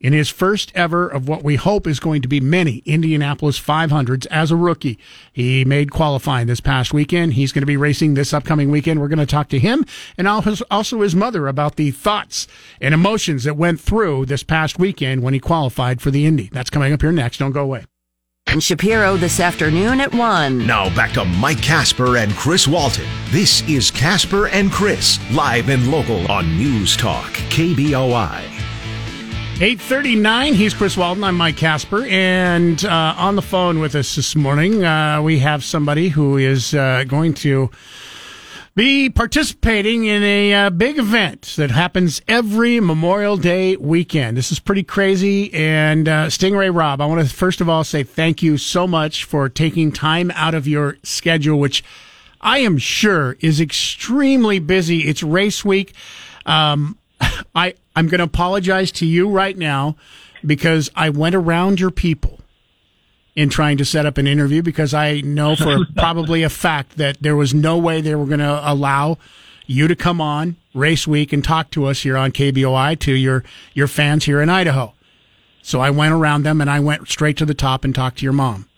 in 0.00 0.12
his 0.12 0.28
first 0.28 0.70
ever 0.74 1.08
of 1.08 1.28
what 1.28 1.42
we 1.42 1.56
hope 1.56 1.86
is 1.86 1.98
going 1.98 2.20
to 2.20 2.28
be 2.28 2.40
many 2.40 2.82
Indianapolis 2.84 3.58
500s 3.58 4.26
as 4.26 4.50
a 4.50 4.56
rookie. 4.56 4.98
He 5.32 5.64
made 5.64 5.92
qualifying 5.92 6.46
this 6.46 6.60
past 6.60 6.92
weekend. 6.92 7.32
He's 7.34 7.52
going 7.52 7.62
to 7.62 7.66
be 7.66 7.78
racing 7.78 8.12
this 8.12 8.34
upcoming 8.34 8.70
weekend. 8.70 9.00
We're 9.00 9.08
going 9.08 9.18
to 9.18 9.24
talk 9.24 9.48
to 9.48 9.58
him 9.58 9.86
and 10.18 10.28
also 10.28 11.00
his 11.00 11.14
mother 11.14 11.48
about 11.48 11.76
the 11.76 11.90
thoughts 11.90 12.46
and 12.82 12.92
emotions 12.92 13.44
that 13.44 13.56
went 13.56 13.80
through 13.80 14.26
this 14.26 14.42
past 14.42 14.78
weekend 14.78 15.22
when 15.22 15.32
he 15.32 15.40
qualified 15.40 16.02
for 16.02 16.10
the 16.10 16.26
Indy. 16.26 16.50
That's 16.52 16.70
coming 16.70 16.92
up 16.92 17.00
here 17.00 17.12
next. 17.12 17.38
Don't 17.38 17.52
go 17.52 17.62
away. 17.62 17.86
And 18.54 18.62
Shapiro 18.62 19.16
this 19.16 19.40
afternoon 19.40 20.00
at 20.00 20.14
1. 20.14 20.64
Now 20.64 20.88
back 20.94 21.10
to 21.14 21.24
Mike 21.24 21.60
Kasper 21.60 22.18
and 22.18 22.32
Chris 22.36 22.68
Walton. 22.68 23.08
This 23.30 23.68
is 23.68 23.90
Kasper 23.90 24.46
and 24.46 24.70
Chris, 24.70 25.18
live 25.32 25.68
and 25.68 25.90
local 25.90 26.30
on 26.30 26.56
News 26.56 26.96
Talk, 26.96 27.32
KBOI. 27.50 28.44
839, 29.60 30.54
he's 30.54 30.72
Chris 30.72 30.96
Walton. 30.96 31.24
I'm 31.24 31.36
Mike 31.36 31.56
Kasper. 31.56 32.06
And 32.06 32.84
uh, 32.84 33.16
on 33.18 33.34
the 33.34 33.42
phone 33.42 33.80
with 33.80 33.96
us 33.96 34.14
this 34.14 34.36
morning, 34.36 34.84
uh, 34.84 35.20
we 35.20 35.40
have 35.40 35.64
somebody 35.64 36.08
who 36.08 36.36
is 36.36 36.74
uh, 36.74 37.02
going 37.08 37.34
to 37.34 37.72
be 38.74 39.08
participating 39.08 40.04
in 40.04 40.22
a 40.24 40.52
uh, 40.52 40.70
big 40.70 40.98
event 40.98 41.54
that 41.56 41.70
happens 41.70 42.20
every 42.26 42.80
Memorial 42.80 43.36
Day 43.36 43.76
weekend. 43.76 44.36
This 44.36 44.50
is 44.50 44.58
pretty 44.58 44.82
crazy. 44.82 45.54
And 45.54 46.08
uh, 46.08 46.26
Stingray 46.26 46.74
Rob, 46.74 47.00
I 47.00 47.06
want 47.06 47.26
to 47.26 47.32
first 47.32 47.60
of 47.60 47.68
all 47.68 47.84
say 47.84 48.02
thank 48.02 48.42
you 48.42 48.58
so 48.58 48.88
much 48.88 49.24
for 49.24 49.48
taking 49.48 49.92
time 49.92 50.32
out 50.32 50.54
of 50.54 50.66
your 50.66 50.96
schedule, 51.04 51.58
which 51.60 51.84
I 52.40 52.58
am 52.58 52.76
sure 52.76 53.36
is 53.40 53.60
extremely 53.60 54.58
busy. 54.58 55.08
It's 55.08 55.22
race 55.22 55.64
week. 55.64 55.94
Um, 56.44 56.98
I 57.54 57.74
I'm 57.94 58.08
going 58.08 58.18
to 58.18 58.24
apologize 58.24 58.90
to 58.92 59.06
you 59.06 59.28
right 59.28 59.56
now 59.56 59.94
because 60.44 60.90
I 60.96 61.10
went 61.10 61.36
around 61.36 61.78
your 61.78 61.92
people 61.92 62.40
in 63.36 63.48
trying 63.48 63.76
to 63.78 63.84
set 63.84 64.06
up 64.06 64.16
an 64.18 64.26
interview 64.26 64.62
because 64.62 64.94
I 64.94 65.20
know 65.22 65.56
for 65.56 65.84
probably 65.96 66.42
a 66.42 66.48
fact 66.50 66.96
that 66.98 67.16
there 67.20 67.34
was 67.36 67.52
no 67.52 67.76
way 67.76 68.00
they 68.00 68.14
were 68.14 68.26
going 68.26 68.38
to 68.40 68.60
allow 68.70 69.18
you 69.66 69.88
to 69.88 69.96
come 69.96 70.20
on 70.20 70.56
race 70.74 71.06
week 71.06 71.32
and 71.32 71.42
talk 71.42 71.70
to 71.70 71.86
us 71.86 72.02
here 72.02 72.16
on 72.16 72.30
KBOI 72.32 72.98
to 73.00 73.12
your 73.12 73.42
your 73.72 73.86
fans 73.88 74.24
here 74.24 74.40
in 74.40 74.48
Idaho. 74.48 74.92
So 75.62 75.80
I 75.80 75.90
went 75.90 76.12
around 76.12 76.42
them 76.42 76.60
and 76.60 76.68
I 76.70 76.80
went 76.80 77.08
straight 77.08 77.36
to 77.38 77.46
the 77.46 77.54
top 77.54 77.84
and 77.84 77.94
talked 77.94 78.18
to 78.18 78.24
your 78.24 78.34
mom, 78.34 78.68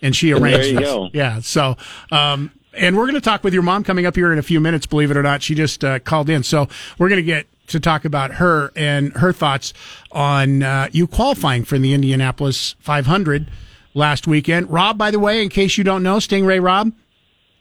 and 0.00 0.14
she 0.14 0.30
And 0.30 0.44
there 0.44 0.52
arranged. 0.54 0.68
you 0.70 0.78
this. 0.78 0.88
go. 0.88 1.08
Yeah. 1.12 1.40
So, 1.40 1.76
um, 2.12 2.52
and 2.72 2.96
we're 2.96 3.04
going 3.04 3.14
to 3.16 3.20
talk 3.20 3.42
with 3.42 3.52
your 3.52 3.64
mom 3.64 3.82
coming 3.82 4.06
up 4.06 4.14
here 4.14 4.32
in 4.32 4.38
a 4.38 4.42
few 4.42 4.60
minutes. 4.60 4.86
Believe 4.86 5.10
it 5.10 5.16
or 5.16 5.22
not, 5.24 5.42
she 5.42 5.54
just 5.56 5.82
uh, 5.84 5.98
called 5.98 6.30
in. 6.30 6.42
So 6.44 6.68
we're 6.98 7.08
going 7.08 7.16
to 7.18 7.22
get 7.24 7.46
to 7.68 7.80
talk 7.80 8.04
about 8.04 8.34
her 8.34 8.70
and 8.76 9.12
her 9.14 9.32
thoughts 9.32 9.72
on 10.12 10.62
uh, 10.62 10.88
you 10.92 11.08
qualifying 11.08 11.64
for 11.64 11.78
the 11.78 11.92
Indianapolis 11.94 12.76
500 12.78 13.48
last 13.96 14.26
weekend. 14.26 14.70
Rob, 14.70 14.98
by 14.98 15.10
the 15.10 15.18
way, 15.18 15.42
in 15.42 15.48
case 15.48 15.76
you 15.76 15.84
don't 15.84 16.02
know, 16.02 16.16
Stingray 16.16 16.62
Rob 16.62 16.92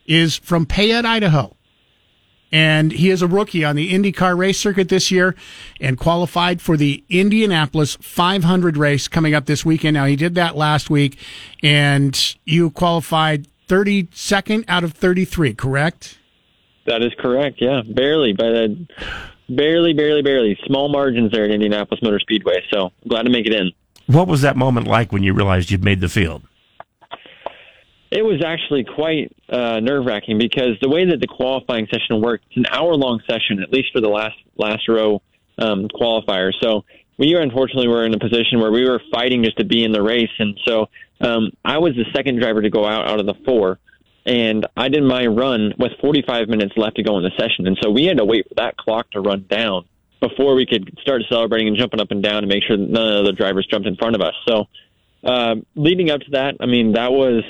is 0.06 0.38
from 0.38 0.66
Payette, 0.66 1.06
Idaho. 1.06 1.56
And 2.52 2.92
he 2.92 3.10
is 3.10 3.22
a 3.22 3.28
rookie 3.28 3.66
on 3.66 3.76
the 3.76 3.92
IndyCar 3.92 4.38
race 4.38 4.60
circuit 4.60 4.88
this 4.88 5.12
year 5.12 5.36
and 5.82 5.98
qualified 5.98 6.62
for 6.62 6.78
the 6.78 7.04
Indianapolis 7.10 7.98
500 8.00 8.78
race 8.78 9.08
coming 9.08 9.34
up 9.34 9.46
this 9.46 9.66
weekend. 9.66 9.96
Now, 9.96 10.06
he 10.06 10.16
did 10.16 10.36
that 10.36 10.56
last 10.56 10.90
week, 10.90 11.18
and 11.64 12.36
you 12.46 12.70
qualified 12.70 13.48
32nd 13.68 14.64
out 14.68 14.84
of 14.84 14.94
33, 14.94 15.54
correct? 15.56 16.18
That 16.86 17.02
is 17.02 17.14
correct. 17.18 17.58
Yeah, 17.60 17.82
barely, 17.82 18.34
by 18.34 18.50
the 18.50 18.88
uh, 19.00 19.06
barely, 19.50 19.94
barely, 19.94 20.22
barely 20.22 20.58
small 20.66 20.88
margins 20.88 21.32
there 21.32 21.46
at 21.46 21.52
Indianapolis 21.52 22.02
Motor 22.04 22.20
Speedway. 22.20 22.64
So 22.72 22.92
glad 23.08 23.24
to 23.24 23.32
make 23.32 23.48
it 23.48 23.54
in. 23.54 23.72
What 24.08 24.28
was 24.28 24.42
that 24.42 24.56
moment 24.56 24.88
like 24.88 25.12
when 25.12 25.24
you 25.24 25.34
realized 25.34 25.72
you'd 25.72 25.84
made 25.84 26.00
the 26.00 26.10
field? 26.10 26.44
It 28.12 28.24
was 28.24 28.42
actually 28.46 28.84
quite 28.84 29.36
uh, 29.50 29.80
nerve 29.80 30.06
wracking 30.06 30.38
because 30.38 30.78
the 30.82 30.90
way 30.90 31.06
that 31.06 31.20
the 31.20 31.28
qualifying 31.28 31.88
session 31.88 32.22
worked, 32.22 32.46
it's 32.48 32.58
an 32.58 32.66
hour 32.72 32.94
long 32.94 33.20
session, 33.30 33.62
at 33.62 33.72
least 33.72 33.90
for 33.92 34.00
the 34.00 34.10
last 34.10 34.38
last 34.58 34.88
row 34.88 35.22
um, 35.58 35.88
qualifier. 35.88 36.52
So 36.62 36.86
we 37.18 37.36
unfortunately 37.36 37.88
were 37.88 38.06
in 38.06 38.14
a 38.14 38.20
position 38.20 38.60
where 38.60 38.72
we 38.72 38.88
were 38.88 39.02
fighting 39.12 39.44
just 39.44 39.58
to 39.58 39.66
be 39.66 39.84
in 39.84 39.92
the 39.92 40.02
race, 40.02 40.30
and 40.38 40.58
so 40.66 40.88
um, 41.20 41.52
I 41.64 41.80
was 41.80 41.94
the 41.96 42.06
second 42.16 42.40
driver 42.40 42.62
to 42.62 42.70
go 42.70 42.86
out 42.86 43.08
out 43.08 43.20
of 43.20 43.26
the 43.26 43.36
four, 43.44 43.80
and 44.26 44.68
I 44.78 44.88
did 44.90 45.04
my 45.04 45.26
run 45.26 45.74
with 45.78 45.94
45 46.00 46.48
minutes 46.48 46.74
left 46.78 46.98
to 46.98 47.04
go 47.04 47.18
in 47.18 47.24
the 47.24 47.32
session, 47.38 47.68
and 47.68 47.78
so 47.82 47.90
we 47.90 48.06
had 48.06 48.18
to 48.18 48.26
wait 48.26 48.48
for 48.48 48.56
that 48.56 48.78
clock 48.78 49.10
to 49.12 49.20
run 49.20 49.46
down 49.50 49.86
before 50.22 50.56
we 50.56 50.66
could 50.66 50.98
start 51.02 51.22
celebrating 51.30 51.68
and 51.68 51.78
jumping 51.78 52.00
up 52.00 52.12
and 52.12 52.24
down 52.24 52.42
to 52.42 52.48
make 52.48 52.64
sure 52.64 52.78
that 52.78 52.90
none 52.90 53.08
of 53.08 53.14
the 53.14 53.20
other 53.20 53.32
drivers 53.32 53.68
jumped 53.70 53.88
in 53.88 53.96
front 53.96 54.16
of 54.16 54.22
us. 54.22 54.34
So 54.48 54.66
uh, 55.24 55.56
leading 55.76 56.10
up 56.10 56.22
to 56.22 56.32
that, 56.32 56.56
I 56.60 56.66
mean, 56.66 56.94
that 56.94 57.12
was 57.12 57.44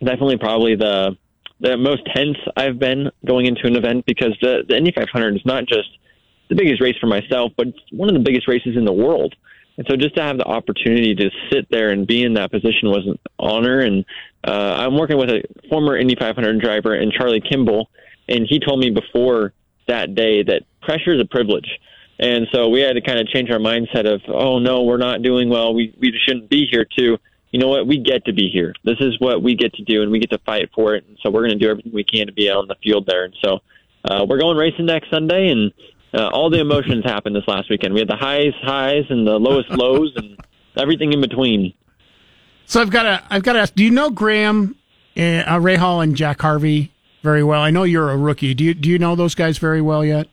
definitely 0.00 0.38
probably 0.38 0.76
the 0.76 1.16
the 1.60 1.76
most 1.76 2.02
tense 2.12 2.36
I've 2.56 2.80
been 2.80 3.10
going 3.24 3.46
into 3.46 3.66
an 3.66 3.76
event 3.76 4.04
because 4.04 4.36
the 4.42 4.64
the 4.68 4.76
Indy 4.76 4.92
500 4.92 5.36
is 5.36 5.42
not 5.44 5.66
just 5.66 5.88
the 6.48 6.56
biggest 6.56 6.82
race 6.82 6.96
for 7.00 7.06
myself, 7.06 7.52
but 7.56 7.68
one 7.92 8.08
of 8.08 8.14
the 8.14 8.20
biggest 8.20 8.48
races 8.48 8.76
in 8.76 8.84
the 8.84 8.92
world. 8.92 9.34
And 9.78 9.86
so 9.88 9.96
just 9.96 10.16
to 10.16 10.22
have 10.22 10.36
the 10.36 10.44
opportunity 10.44 11.14
to 11.14 11.30
sit 11.50 11.66
there 11.70 11.90
and 11.90 12.06
be 12.06 12.22
in 12.22 12.34
that 12.34 12.50
position 12.50 12.90
was 12.90 13.06
an 13.06 13.18
honor. 13.38 13.78
And 13.80 14.04
uh, 14.46 14.76
I'm 14.78 14.98
working 14.98 15.16
with 15.16 15.30
a 15.30 15.42
former 15.70 15.96
Indy 15.96 16.14
500 16.14 16.60
driver 16.60 16.94
and 16.94 17.10
Charlie 17.10 17.40
Kimball, 17.40 17.88
and 18.28 18.46
he 18.46 18.60
told 18.60 18.80
me 18.80 18.90
before 18.90 19.54
that 19.88 20.14
day 20.14 20.42
that 20.42 20.62
pressure 20.80 21.12
is 21.12 21.20
a 21.20 21.24
privilege. 21.24 21.68
And 22.18 22.46
so 22.52 22.68
we 22.68 22.80
had 22.80 22.92
to 22.94 23.00
kind 23.00 23.18
of 23.18 23.28
change 23.28 23.50
our 23.50 23.58
mindset 23.58 24.06
of, 24.06 24.20
oh 24.28 24.58
no, 24.58 24.82
we're 24.82 24.98
not 24.98 25.22
doing 25.22 25.48
well. 25.48 25.74
We 25.74 25.94
we 25.98 26.12
shouldn't 26.24 26.48
be 26.48 26.66
here. 26.70 26.86
To 26.98 27.18
you 27.50 27.58
know 27.58 27.68
what, 27.68 27.86
we 27.86 27.98
get 27.98 28.24
to 28.26 28.32
be 28.32 28.48
here. 28.48 28.74
This 28.84 28.98
is 29.00 29.18
what 29.18 29.42
we 29.42 29.54
get 29.54 29.74
to 29.74 29.82
do, 29.82 30.02
and 30.02 30.10
we 30.12 30.20
get 30.20 30.30
to 30.30 30.38
fight 30.38 30.70
for 30.74 30.94
it. 30.94 31.04
And 31.08 31.18
so 31.22 31.30
we're 31.30 31.46
going 31.46 31.58
to 31.58 31.64
do 31.64 31.70
everything 31.70 31.92
we 31.92 32.04
can 32.04 32.26
to 32.26 32.32
be 32.32 32.50
out 32.50 32.58
on 32.58 32.68
the 32.68 32.76
field 32.82 33.06
there. 33.06 33.24
And 33.24 33.34
so 33.42 33.60
uh, 34.04 34.24
we're 34.28 34.38
going 34.38 34.56
racing 34.56 34.86
next 34.86 35.10
Sunday, 35.10 35.48
and 35.48 35.72
uh, 36.14 36.28
all 36.28 36.50
the 36.50 36.60
emotions 36.60 37.04
happened 37.04 37.34
this 37.34 37.48
last 37.48 37.70
weekend. 37.70 37.94
We 37.94 38.00
had 38.00 38.08
the 38.08 38.16
highest 38.16 38.58
highs, 38.62 39.04
and 39.10 39.26
the 39.26 39.38
lowest 39.38 39.70
lows, 39.70 40.12
and 40.16 40.38
everything 40.76 41.12
in 41.12 41.20
between. 41.20 41.74
So 42.66 42.80
I've 42.80 42.90
got 42.90 43.02
to 43.02 43.22
I've 43.30 43.42
got 43.42 43.54
to 43.54 43.60
ask. 43.60 43.74
Do 43.74 43.84
you 43.84 43.90
know 43.90 44.10
Graham, 44.10 44.76
uh, 45.16 45.20
Rahal, 45.20 46.02
and 46.02 46.14
Jack 46.14 46.40
Harvey 46.40 46.92
very 47.22 47.42
well? 47.42 47.60
I 47.62 47.70
know 47.70 47.84
you're 47.84 48.10
a 48.10 48.16
rookie. 48.16 48.54
Do 48.54 48.64
you 48.64 48.74
do 48.74 48.88
you 48.88 48.98
know 48.98 49.14
those 49.16 49.34
guys 49.34 49.58
very 49.58 49.80
well 49.80 50.04
yet? 50.04 50.28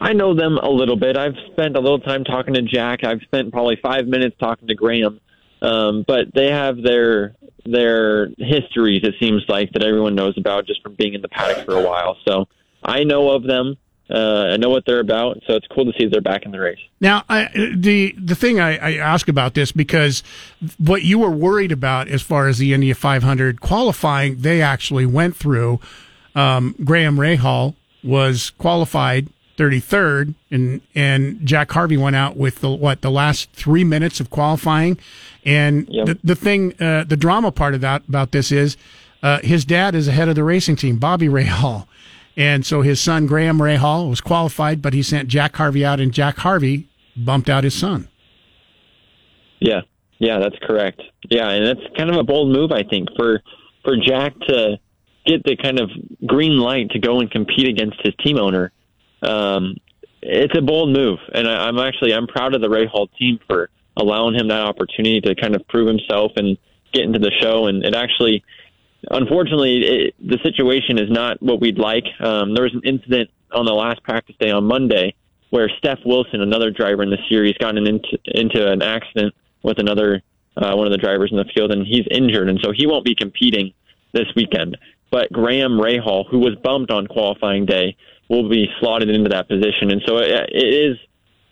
I 0.00 0.12
know 0.12 0.34
them 0.34 0.58
a 0.58 0.70
little 0.70 0.96
bit. 0.96 1.16
I've 1.16 1.34
spent 1.52 1.76
a 1.76 1.80
little 1.80 1.98
time 1.98 2.22
talking 2.24 2.54
to 2.54 2.62
Jack. 2.62 3.02
I've 3.02 3.20
spent 3.22 3.52
probably 3.52 3.76
five 3.82 4.06
minutes 4.06 4.36
talking 4.38 4.68
to 4.68 4.74
Graham. 4.74 5.20
Um, 5.60 6.04
but 6.06 6.26
they 6.34 6.50
have 6.52 6.82
their 6.82 7.34
their 7.64 8.28
histories. 8.38 9.02
It 9.02 9.14
seems 9.20 9.42
like 9.48 9.72
that 9.72 9.82
everyone 9.82 10.14
knows 10.14 10.34
about 10.38 10.66
just 10.66 10.82
from 10.82 10.94
being 10.94 11.14
in 11.14 11.22
the 11.22 11.28
paddock 11.28 11.64
for 11.64 11.74
a 11.74 11.82
while. 11.82 12.16
So 12.26 12.46
I 12.82 13.04
know 13.04 13.30
of 13.30 13.42
them. 13.42 13.76
Uh, 14.10 14.50
I 14.52 14.56
know 14.56 14.70
what 14.70 14.84
they're 14.86 15.00
about. 15.00 15.42
So 15.46 15.54
it's 15.54 15.66
cool 15.66 15.84
to 15.84 15.92
see 15.98 16.06
they're 16.06 16.20
back 16.20 16.44
in 16.46 16.52
the 16.52 16.58
race. 16.58 16.78
Now, 17.00 17.24
I, 17.28 17.50
the 17.76 18.14
the 18.18 18.34
thing 18.34 18.58
I, 18.58 18.76
I 18.76 18.96
ask 18.96 19.28
about 19.28 19.54
this 19.54 19.70
because 19.72 20.22
what 20.78 21.02
you 21.02 21.18
were 21.18 21.30
worried 21.30 21.72
about 21.72 22.08
as 22.08 22.22
far 22.22 22.48
as 22.48 22.58
the 22.58 22.72
Indy 22.72 22.92
500 22.92 23.60
qualifying, 23.60 24.36
they 24.38 24.62
actually 24.62 25.06
went 25.06 25.36
through. 25.36 25.80
Um, 26.34 26.74
Graham 26.84 27.16
Rahal 27.16 27.74
was 28.02 28.50
qualified 28.50 29.28
33rd, 29.58 30.34
and 30.50 30.80
and 30.94 31.44
Jack 31.44 31.72
Harvey 31.72 31.96
went 31.96 32.16
out 32.16 32.36
with 32.36 32.60
the 32.60 32.70
what 32.70 33.02
the 33.02 33.10
last 33.10 33.52
three 33.52 33.84
minutes 33.84 34.20
of 34.20 34.30
qualifying, 34.30 34.98
and 35.44 35.86
the 35.88 36.18
the 36.22 36.36
thing 36.36 36.80
uh, 36.80 37.04
the 37.04 37.16
drama 37.16 37.50
part 37.50 37.74
of 37.74 37.80
that 37.82 38.02
about 38.08 38.30
this 38.30 38.52
is 38.52 38.76
uh, 39.22 39.40
his 39.40 39.64
dad 39.64 39.94
is 39.94 40.06
the 40.06 40.12
head 40.12 40.28
of 40.28 40.36
the 40.36 40.44
racing 40.44 40.76
team, 40.76 40.98
Bobby 40.98 41.26
Rahal, 41.26 41.86
and 42.38 42.64
so 42.64 42.82
his 42.82 43.00
son 43.00 43.26
Graham 43.26 43.58
Rahal, 43.58 44.08
was 44.08 44.20
qualified, 44.20 44.80
but 44.80 44.94
he 44.94 45.02
sent 45.02 45.28
Jack 45.28 45.56
Harvey 45.56 45.84
out, 45.84 45.98
and 45.98 46.14
Jack 46.14 46.38
Harvey 46.38 46.88
bumped 47.16 47.50
out 47.50 47.64
his 47.64 47.74
son. 47.74 48.08
Yeah, 49.58 49.80
yeah, 50.18 50.38
that's 50.38 50.56
correct. 50.62 51.02
Yeah, 51.28 51.50
and 51.50 51.66
that's 51.66 51.96
kind 51.96 52.08
of 52.08 52.16
a 52.16 52.22
bold 52.22 52.52
move, 52.52 52.70
I 52.70 52.84
think, 52.84 53.08
for 53.16 53.42
for 53.84 53.96
Jack 53.96 54.38
to 54.46 54.78
get 55.26 55.42
the 55.44 55.56
kind 55.56 55.80
of 55.80 55.90
green 56.26 56.58
light 56.58 56.90
to 56.90 57.00
go 57.00 57.20
and 57.20 57.30
compete 57.30 57.68
against 57.68 58.00
his 58.02 58.14
team 58.24 58.38
owner. 58.38 58.72
Um, 59.20 59.76
it's 60.22 60.56
a 60.56 60.62
bold 60.62 60.90
move, 60.90 61.18
and 61.34 61.48
I, 61.48 61.66
I'm 61.66 61.78
actually 61.78 62.14
I'm 62.14 62.28
proud 62.28 62.54
of 62.54 62.60
the 62.60 62.68
Rahal 62.68 63.08
team 63.18 63.40
for 63.48 63.68
allowing 63.96 64.36
him 64.36 64.46
that 64.46 64.62
opportunity 64.62 65.20
to 65.20 65.34
kind 65.34 65.56
of 65.56 65.66
prove 65.66 65.88
himself 65.88 66.32
and 66.36 66.56
get 66.92 67.02
into 67.02 67.18
the 67.18 67.32
show. 67.40 67.66
And 67.66 67.84
it 67.84 67.96
actually, 67.96 68.44
unfortunately, 69.10 69.82
it, 69.84 70.14
the 70.18 70.38
situation 70.42 70.98
is 70.98 71.10
not 71.10 71.42
what 71.42 71.60
we'd 71.60 71.78
like. 71.78 72.04
Um, 72.20 72.54
there 72.54 72.64
was 72.64 72.74
an 72.74 72.82
incident 72.84 73.30
on 73.52 73.64
the 73.64 73.72
last 73.72 74.02
practice 74.02 74.36
day 74.38 74.50
on 74.50 74.64
Monday 74.64 75.14
where 75.50 75.70
Steph 75.78 76.00
Wilson, 76.04 76.42
another 76.42 76.70
driver 76.70 77.02
in 77.02 77.10
the 77.10 77.18
series, 77.28 77.54
got 77.58 77.76
into 77.76 78.00
into 78.26 78.70
an 78.70 78.82
accident 78.82 79.34
with 79.62 79.78
another 79.78 80.22
uh, 80.56 80.74
one 80.74 80.86
of 80.86 80.92
the 80.92 80.98
drivers 80.98 81.30
in 81.30 81.38
the 81.38 81.46
field, 81.54 81.72
and 81.72 81.86
he's 81.86 82.06
injured, 82.10 82.48
and 82.48 82.60
so 82.62 82.72
he 82.74 82.86
won't 82.86 83.04
be 83.04 83.14
competing 83.14 83.72
this 84.12 84.26
weekend. 84.36 84.76
But 85.10 85.32
Graham 85.32 85.78
Rahal, 85.78 86.28
who 86.28 86.38
was 86.38 86.54
bumped 86.56 86.90
on 86.90 87.06
qualifying 87.06 87.64
day, 87.64 87.96
will 88.28 88.48
be 88.48 88.68
slotted 88.80 89.08
into 89.08 89.30
that 89.30 89.48
position, 89.48 89.90
and 89.90 90.02
so 90.06 90.18
it, 90.18 90.50
it 90.52 90.66
is 90.66 90.98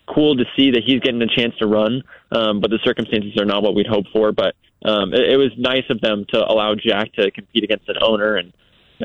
cool 0.07 0.35
to 0.37 0.45
see 0.55 0.71
that 0.71 0.83
he's 0.85 0.99
getting 1.01 1.21
a 1.21 1.27
chance 1.27 1.55
to 1.59 1.67
run. 1.67 2.03
Um, 2.31 2.59
but 2.59 2.69
the 2.69 2.79
circumstances 2.83 3.37
are 3.39 3.45
not 3.45 3.63
what 3.63 3.75
we'd 3.75 3.87
hoped 3.87 4.09
for. 4.11 4.31
But 4.31 4.55
um, 4.83 5.13
it, 5.13 5.33
it 5.33 5.37
was 5.37 5.51
nice 5.57 5.85
of 5.89 6.01
them 6.01 6.25
to 6.29 6.39
allow 6.39 6.75
Jack 6.75 7.13
to 7.13 7.31
compete 7.31 7.63
against 7.63 7.87
an 7.89 7.97
owner 8.01 8.35
and 8.35 8.53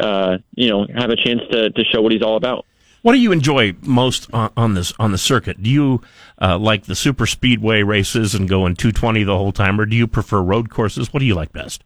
uh, 0.01 0.39
you 0.55 0.71
know 0.71 0.87
have 0.95 1.11
a 1.11 1.17
chance 1.17 1.41
to 1.51 1.71
to 1.71 1.85
show 1.85 2.01
what 2.01 2.13
he's 2.13 2.23
all 2.23 2.37
about. 2.37 2.67
What 3.03 3.15
do 3.15 3.19
you 3.19 3.33
enjoy 3.33 3.75
most 3.83 4.33
on, 4.33 4.53
on 4.57 4.75
this 4.75 4.93
on 4.99 5.13
the 5.13 5.19
circuit? 5.19 5.63
Do 5.63 5.69
you 5.69 6.03
uh, 6.41 6.59
like 6.59 6.85
the 6.85 6.95
super 6.95 7.27
speedway 7.27 7.83
races 7.83 8.35
and 8.35 8.49
going 8.49 8.77
220 8.77 9.25
the 9.25 9.37
whole 9.37 9.53
time, 9.53 9.81
or 9.81 9.87
do 9.87 9.97
you 9.97 10.07
prefer 10.07 10.41
road 10.41 10.71
courses? 10.71 11.13
What 11.13 11.21
do 11.21 11.27
you 11.27 11.35
like 11.35 11.53
best? 11.53 11.83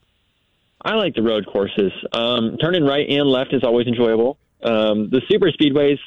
I 0.82 0.94
like 0.94 1.14
the 1.14 1.22
road 1.22 1.46
courses. 1.46 1.92
Um, 2.12 2.58
turning 2.58 2.84
right 2.84 3.08
and 3.08 3.28
left 3.28 3.52
is 3.54 3.64
always 3.64 3.86
enjoyable. 3.86 4.38
Um, 4.62 5.10
the 5.10 5.22
super 5.28 5.50
speedways 5.50 5.98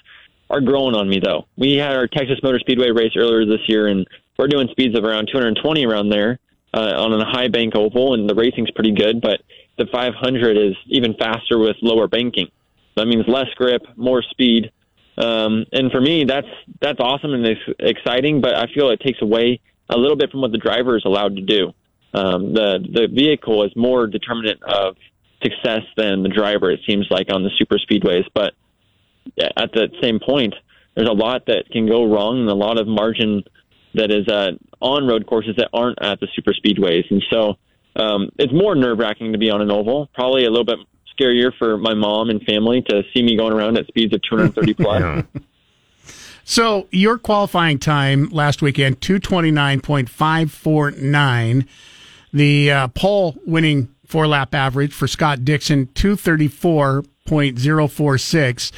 are 0.50 0.62
growing 0.62 0.95
on 0.95 1.10
me 1.10 1.20
though. 1.24 1.45
We 1.58 1.76
had 1.76 1.95
our 1.95 2.08
Texas 2.08 2.39
Motor 2.43 2.60
Speedway 2.60 2.91
race 2.91 3.14
earlier 3.18 3.45
this 3.45 3.68
year, 3.68 3.88
and 3.88 4.08
we're 4.38 4.47
doing 4.47 4.68
speeds 4.72 4.97
of 4.97 5.04
around 5.04 5.28
220 5.32 5.86
around 5.86 6.10
there 6.10 6.39
uh, 6.74 6.93
on 6.97 7.14
a 7.14 7.26
high 7.26 7.47
bank 7.47 7.76
oval, 7.76 8.14
and 8.14 8.30
the 8.30 8.36
racing's 8.36 8.72
pretty 8.72 8.93
good. 8.93 9.22
But 9.22 9.41
the 9.78 9.86
500 9.91 10.58
is 10.58 10.76
even 10.88 11.14
faster 11.16 11.58
with 11.58 11.76
lower 11.82 12.08
banking. 12.08 12.47
That 12.95 13.06
means 13.06 13.26
less 13.28 13.47
grip, 13.56 13.84
more 13.95 14.22
speed, 14.24 14.72
um, 15.20 15.66
and 15.74 15.91
for 15.91 16.00
me, 16.00 16.24
that's 16.24 16.47
that's 16.82 17.00
awesome 17.00 17.34
and 17.34 17.45
it's 17.45 17.62
exciting. 17.78 18.39
But 18.41 18.56
I 18.56 18.68
feel 18.74 18.89
it 18.89 19.02
takes 19.02 19.22
away 19.22 19.60
a 19.89 19.97
little 19.97 20.16
bit 20.16 20.32
from 20.32 20.41
what 20.41 20.52
the 20.52 20.58
driver 20.58 20.95
is 20.95 21.04
allowed 21.06 21.36
to 21.36 21.41
do. 21.41 21.74
Um, 22.14 22.54
the 22.54 22.80
the 22.80 23.08
vehicle 23.12 23.64
is 23.64 23.76
more 23.76 24.08
determinant 24.08 24.64
of 24.64 24.95
success 25.43 25.82
than 25.97 26.24
the 26.24 26.30
driver. 26.30 26.72
It 26.72 26.80
seems 26.88 27.08
like 27.10 27.28
on 27.34 27.43
the 27.43 27.52
super 27.58 27.78
speedways, 27.78 28.26
but 28.34 28.54
at 29.38 29.72
the 29.74 29.90
same 30.02 30.20
point, 30.20 30.54
there's 30.96 31.10
a 31.10 31.14
lot 31.14 31.46
that 31.48 31.66
can 31.72 31.88
go 31.88 32.06
wrong 32.06 32.40
and 32.40 32.50
a 32.50 32.56
lot 32.56 32.80
of 32.80 32.88
margin 32.88 33.44
that 33.94 34.12
is 34.12 34.28
uh, 34.28 34.52
on 34.82 35.08
road 35.08 35.26
courses 35.26 35.56
that 35.58 35.70
aren't 35.74 36.02
at 36.02 36.20
the 36.20 36.28
super 36.36 36.54
speedways, 36.54 37.10
and 37.10 37.24
so 37.30 37.56
um, 37.96 38.30
it's 38.38 38.54
more 38.54 38.76
nerve 38.76 39.00
wracking 39.00 39.32
to 39.32 39.38
be 39.38 39.50
on 39.50 39.62
an 39.62 39.72
oval. 39.72 40.10
Probably 40.14 40.46
a 40.46 40.50
little 40.50 40.66
bit 40.66 40.80
scarier 41.20 41.52
for 41.58 41.78
my 41.78 41.94
mom 41.94 42.30
and 42.30 42.44
family 42.44 42.82
to 42.90 43.04
see 43.14 43.24
me 43.24 43.38
going 43.38 43.54
around 43.54 43.78
at 43.78 43.88
speeds 43.88 44.14
of 44.14 44.22
230 44.22 44.74
plus. 44.76 45.24
So 46.44 46.88
your 46.92 47.18
qualifying 47.18 47.80
time 47.80 48.30
last 48.30 48.62
weekend, 48.62 49.00
229.549. 49.02 51.68
The 52.32 52.72
uh, 52.72 52.88
pole 52.90 53.36
winning 53.46 53.90
four 54.06 54.28
lap 54.28 54.54
average 54.56 54.94
for 54.94 55.08
Scott 55.08 55.44
Dixon, 55.46 55.88
234.046. 57.30 58.72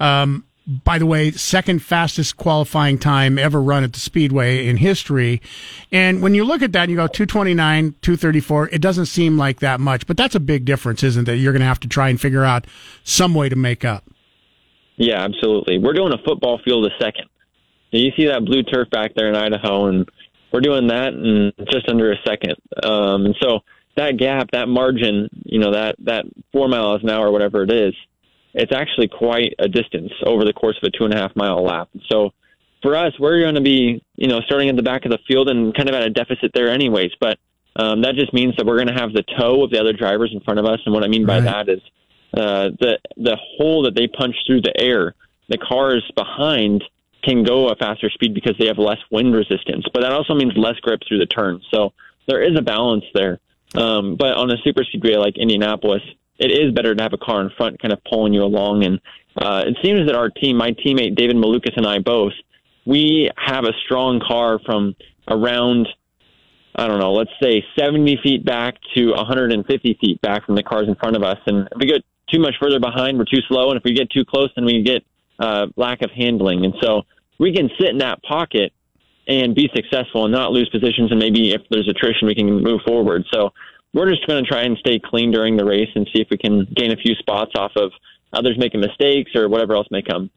Um, 0.00 0.44
by 0.84 0.98
the 0.98 1.06
way, 1.06 1.30
second 1.30 1.78
fastest 1.78 2.36
qualifying 2.36 2.98
time 2.98 3.38
ever 3.38 3.60
run 3.60 3.84
at 3.84 3.94
the 3.94 4.00
Speedway 4.00 4.66
in 4.66 4.76
history. 4.76 5.40
And 5.90 6.20
when 6.20 6.34
you 6.34 6.44
look 6.44 6.60
at 6.60 6.72
that 6.72 6.82
and 6.82 6.90
you 6.90 6.96
go 6.96 7.06
229, 7.06 7.94
234, 8.02 8.68
it 8.68 8.82
doesn't 8.82 9.06
seem 9.06 9.38
like 9.38 9.60
that 9.60 9.80
much, 9.80 10.06
but 10.06 10.18
that's 10.18 10.34
a 10.34 10.40
big 10.40 10.66
difference, 10.66 11.02
isn't 11.02 11.26
it? 11.26 11.36
You're 11.36 11.52
going 11.52 11.60
to 11.60 11.66
have 11.66 11.80
to 11.80 11.88
try 11.88 12.10
and 12.10 12.20
figure 12.20 12.44
out 12.44 12.66
some 13.02 13.34
way 13.34 13.48
to 13.48 13.56
make 13.56 13.84
up. 13.84 14.04
Yeah, 14.96 15.22
absolutely. 15.22 15.78
We're 15.78 15.94
doing 15.94 16.12
a 16.12 16.22
football 16.22 16.60
field 16.62 16.84
a 16.84 16.90
second. 17.02 17.30
You 17.90 18.10
see 18.14 18.26
that 18.26 18.44
blue 18.44 18.62
turf 18.62 18.90
back 18.90 19.14
there 19.14 19.28
in 19.28 19.36
Idaho, 19.36 19.86
and 19.86 20.06
we're 20.52 20.60
doing 20.60 20.88
that 20.88 21.14
in 21.14 21.52
just 21.70 21.88
under 21.88 22.12
a 22.12 22.16
second. 22.26 22.56
Um, 22.82 23.24
and 23.24 23.34
so 23.40 23.60
that 23.98 24.16
gap, 24.16 24.50
that 24.52 24.68
margin, 24.68 25.28
you 25.44 25.58
know, 25.58 25.72
that, 25.72 25.96
that 26.00 26.24
four 26.52 26.68
miles 26.68 27.02
an 27.02 27.10
hour, 27.10 27.28
or 27.28 27.32
whatever 27.32 27.62
it 27.62 27.72
is, 27.72 27.94
it's 28.54 28.72
actually 28.72 29.08
quite 29.08 29.54
a 29.58 29.68
distance 29.68 30.10
over 30.24 30.44
the 30.44 30.52
course 30.52 30.76
of 30.82 30.88
a 30.88 30.90
two 30.96 31.04
and 31.04 31.14
a 31.14 31.16
half 31.16 31.36
mile 31.36 31.62
lap. 31.62 31.88
So 32.10 32.30
for 32.82 32.96
us, 32.96 33.12
we're 33.18 33.40
going 33.40 33.54
to 33.54 33.60
be, 33.60 34.02
you 34.16 34.28
know, 34.28 34.40
starting 34.40 34.68
at 34.68 34.76
the 34.76 34.82
back 34.82 35.04
of 35.04 35.10
the 35.10 35.18
field 35.28 35.48
and 35.48 35.74
kind 35.74 35.88
of 35.88 35.94
at 35.94 36.02
a 36.02 36.10
deficit 36.10 36.52
there 36.54 36.70
anyways. 36.70 37.10
But 37.20 37.38
um, 37.76 38.02
that 38.02 38.14
just 38.14 38.32
means 38.32 38.54
that 38.56 38.66
we're 38.66 38.76
going 38.82 38.94
to 38.94 39.00
have 39.00 39.12
the 39.12 39.24
tow 39.38 39.62
of 39.64 39.70
the 39.70 39.78
other 39.78 39.92
drivers 39.92 40.30
in 40.32 40.40
front 40.40 40.58
of 40.58 40.66
us. 40.66 40.80
And 40.84 40.94
what 40.94 41.04
I 41.04 41.08
mean 41.08 41.26
by 41.26 41.40
that 41.40 41.68
is 41.68 41.80
uh, 42.34 42.70
the 42.78 42.98
the 43.16 43.36
hole 43.56 43.82
that 43.84 43.94
they 43.94 44.06
punch 44.06 44.36
through 44.46 44.62
the 44.62 44.80
air. 44.80 45.14
The 45.48 45.58
cars 45.58 46.04
behind 46.14 46.84
can 47.22 47.42
go 47.42 47.68
a 47.68 47.76
faster 47.76 48.10
speed 48.10 48.34
because 48.34 48.54
they 48.58 48.66
have 48.66 48.78
less 48.78 48.98
wind 49.10 49.34
resistance, 49.34 49.84
but 49.92 50.02
that 50.02 50.12
also 50.12 50.34
means 50.34 50.52
less 50.56 50.76
grip 50.80 51.00
through 51.06 51.18
the 51.18 51.26
turns. 51.26 51.64
So 51.72 51.92
there 52.26 52.42
is 52.42 52.56
a 52.56 52.62
balance 52.62 53.04
there. 53.14 53.40
Um, 53.74 54.16
but 54.16 54.34
on 54.34 54.50
a 54.50 54.56
super 54.64 54.84
speedway 54.84 55.16
like 55.16 55.36
Indianapolis, 55.36 56.02
it 56.38 56.50
is 56.50 56.72
better 56.72 56.94
to 56.94 57.02
have 57.02 57.12
a 57.12 57.18
car 57.18 57.40
in 57.40 57.50
front 57.56 57.80
kind 57.80 57.92
of 57.92 58.02
pulling 58.04 58.32
you 58.32 58.42
along. 58.42 58.84
And 58.84 59.00
uh, 59.36 59.64
it 59.66 59.76
seems 59.82 60.06
that 60.06 60.14
our 60.14 60.30
team, 60.30 60.56
my 60.56 60.70
teammate 60.70 61.16
David 61.16 61.36
Malukas 61.36 61.76
and 61.76 61.86
I 61.86 61.98
both, 61.98 62.32
we 62.86 63.30
have 63.36 63.64
a 63.64 63.72
strong 63.84 64.20
car 64.20 64.58
from 64.64 64.96
around, 65.28 65.88
I 66.74 66.86
don't 66.86 66.98
know, 66.98 67.12
let's 67.12 67.30
say 67.42 67.64
70 67.78 68.18
feet 68.22 68.44
back 68.44 68.76
to 68.96 69.10
150 69.10 69.98
feet 70.00 70.20
back 70.22 70.46
from 70.46 70.54
the 70.54 70.62
cars 70.62 70.88
in 70.88 70.94
front 70.94 71.16
of 71.16 71.22
us. 71.22 71.38
And 71.46 71.68
if 71.70 71.78
we 71.78 71.86
get 71.86 72.02
too 72.32 72.40
much 72.40 72.54
further 72.60 72.80
behind, 72.80 73.18
we're 73.18 73.24
too 73.24 73.42
slow. 73.48 73.70
And 73.70 73.76
if 73.76 73.84
we 73.84 73.92
get 73.92 74.10
too 74.10 74.24
close, 74.24 74.50
then 74.54 74.64
we 74.64 74.82
get 74.82 75.04
uh, 75.38 75.66
lack 75.76 76.02
of 76.02 76.10
handling. 76.10 76.64
And 76.64 76.74
so 76.80 77.02
we 77.38 77.54
can 77.54 77.68
sit 77.78 77.90
in 77.90 77.98
that 77.98 78.22
pocket 78.22 78.72
and 79.28 79.54
be 79.54 79.70
successful 79.74 80.24
and 80.24 80.32
not 80.32 80.52
lose 80.52 80.68
positions. 80.70 81.10
And 81.10 81.20
maybe 81.20 81.52
if 81.52 81.62
there's 81.70 81.88
attrition, 81.88 82.26
we 82.26 82.34
can 82.34 82.62
move 82.62 82.80
forward. 82.86 83.24
So 83.32 83.52
we're 83.92 84.10
just 84.10 84.26
going 84.26 84.42
to 84.42 84.48
try 84.48 84.62
and 84.62 84.76
stay 84.78 84.98
clean 84.98 85.30
during 85.30 85.56
the 85.56 85.64
race 85.64 85.90
and 85.94 86.08
see 86.12 86.20
if 86.20 86.28
we 86.30 86.38
can 86.38 86.66
gain 86.74 86.90
a 86.90 86.96
few 86.96 87.14
spots 87.14 87.52
off 87.54 87.72
of 87.76 87.92
others 88.32 88.56
making 88.58 88.80
mistakes 88.80 89.34
or 89.34 89.48
whatever 89.48 89.74
else 89.74 89.86
may 89.90 90.02
come. 90.02 90.30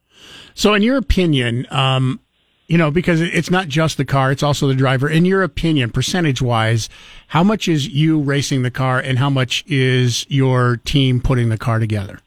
So, 0.53 0.73
in 0.73 0.83
your 0.83 0.97
opinion, 0.97 1.65
um, 1.71 2.19
you 2.67 2.77
know, 2.77 2.91
because 2.91 3.19
it's 3.21 3.49
not 3.49 3.67
just 3.67 3.97
the 3.97 4.05
car, 4.05 4.31
it's 4.31 4.43
also 4.43 4.67
the 4.67 4.75
driver. 4.75 5.09
In 5.09 5.25
your 5.25 5.43
opinion, 5.43 5.89
percentage 5.89 6.41
wise, 6.41 6.89
how 7.27 7.43
much 7.43 7.67
is 7.67 7.87
you 7.87 8.19
racing 8.19 8.61
the 8.61 8.71
car 8.71 8.99
and 8.99 9.19
how 9.19 9.29
much 9.29 9.63
is 9.67 10.25
your 10.29 10.77
team 10.77 11.19
putting 11.21 11.49
the 11.49 11.57
car 11.57 11.79
together? 11.79 12.19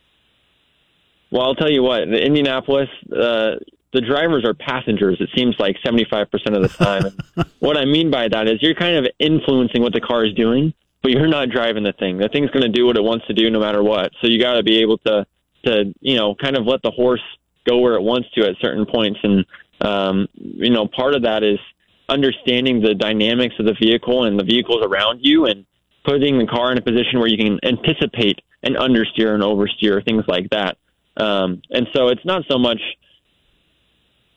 Well, 1.30 1.42
I'll 1.42 1.54
tell 1.54 1.70
you 1.70 1.82
what, 1.82 2.02
in 2.02 2.14
Indianapolis, 2.14 2.88
uh, 3.10 3.52
the 3.94 4.00
drivers 4.00 4.44
are 4.44 4.54
passengers, 4.54 5.16
it 5.20 5.30
seems 5.36 5.54
like 5.58 5.76
75% 5.86 6.26
of 6.54 6.62
the 6.62 6.68
time. 6.68 7.06
and 7.06 7.48
what 7.60 7.78
I 7.78 7.84
mean 7.84 8.10
by 8.10 8.28
that 8.28 8.48
is 8.48 8.60
you're 8.60 8.74
kind 8.74 8.96
of 8.96 9.10
influencing 9.20 9.80
what 9.80 9.94
the 9.94 10.00
car 10.00 10.24
is 10.26 10.34
doing, 10.34 10.74
but 11.00 11.12
you're 11.12 11.28
not 11.28 11.48
driving 11.48 11.84
the 11.84 11.92
thing. 11.92 12.18
The 12.18 12.28
thing's 12.28 12.50
going 12.50 12.64
to 12.64 12.68
do 12.68 12.86
what 12.86 12.96
it 12.96 13.04
wants 13.04 13.26
to 13.28 13.32
do 13.32 13.48
no 13.50 13.60
matter 13.60 13.82
what. 13.82 14.10
So 14.20 14.26
you 14.26 14.40
got 14.40 14.54
to 14.54 14.64
be 14.64 14.80
able 14.80 14.98
to, 14.98 15.24
to, 15.64 15.94
you 16.00 16.16
know, 16.16 16.34
kind 16.34 16.56
of 16.56 16.66
let 16.66 16.82
the 16.82 16.90
horse 16.90 17.22
go 17.64 17.78
where 17.78 17.94
it 17.94 18.02
wants 18.02 18.28
to 18.32 18.46
at 18.46 18.56
certain 18.60 18.84
points. 18.84 19.20
And, 19.22 19.46
um, 19.80 20.28
you 20.34 20.70
know, 20.70 20.88
part 20.88 21.14
of 21.14 21.22
that 21.22 21.44
is 21.44 21.58
understanding 22.08 22.82
the 22.82 22.94
dynamics 22.94 23.54
of 23.60 23.66
the 23.66 23.76
vehicle 23.80 24.24
and 24.24 24.38
the 24.38 24.44
vehicles 24.44 24.84
around 24.84 25.20
you 25.22 25.46
and 25.46 25.64
putting 26.04 26.36
the 26.38 26.46
car 26.46 26.72
in 26.72 26.78
a 26.78 26.82
position 26.82 27.20
where 27.20 27.28
you 27.28 27.38
can 27.38 27.60
anticipate 27.62 28.40
and 28.64 28.76
understeer 28.76 29.34
and 29.34 29.42
oversteer, 29.42 30.04
things 30.04 30.24
like 30.26 30.50
that. 30.50 30.78
Um, 31.16 31.62
and 31.70 31.86
so 31.94 32.08
it's 32.08 32.24
not 32.24 32.42
so 32.50 32.58
much 32.58 32.80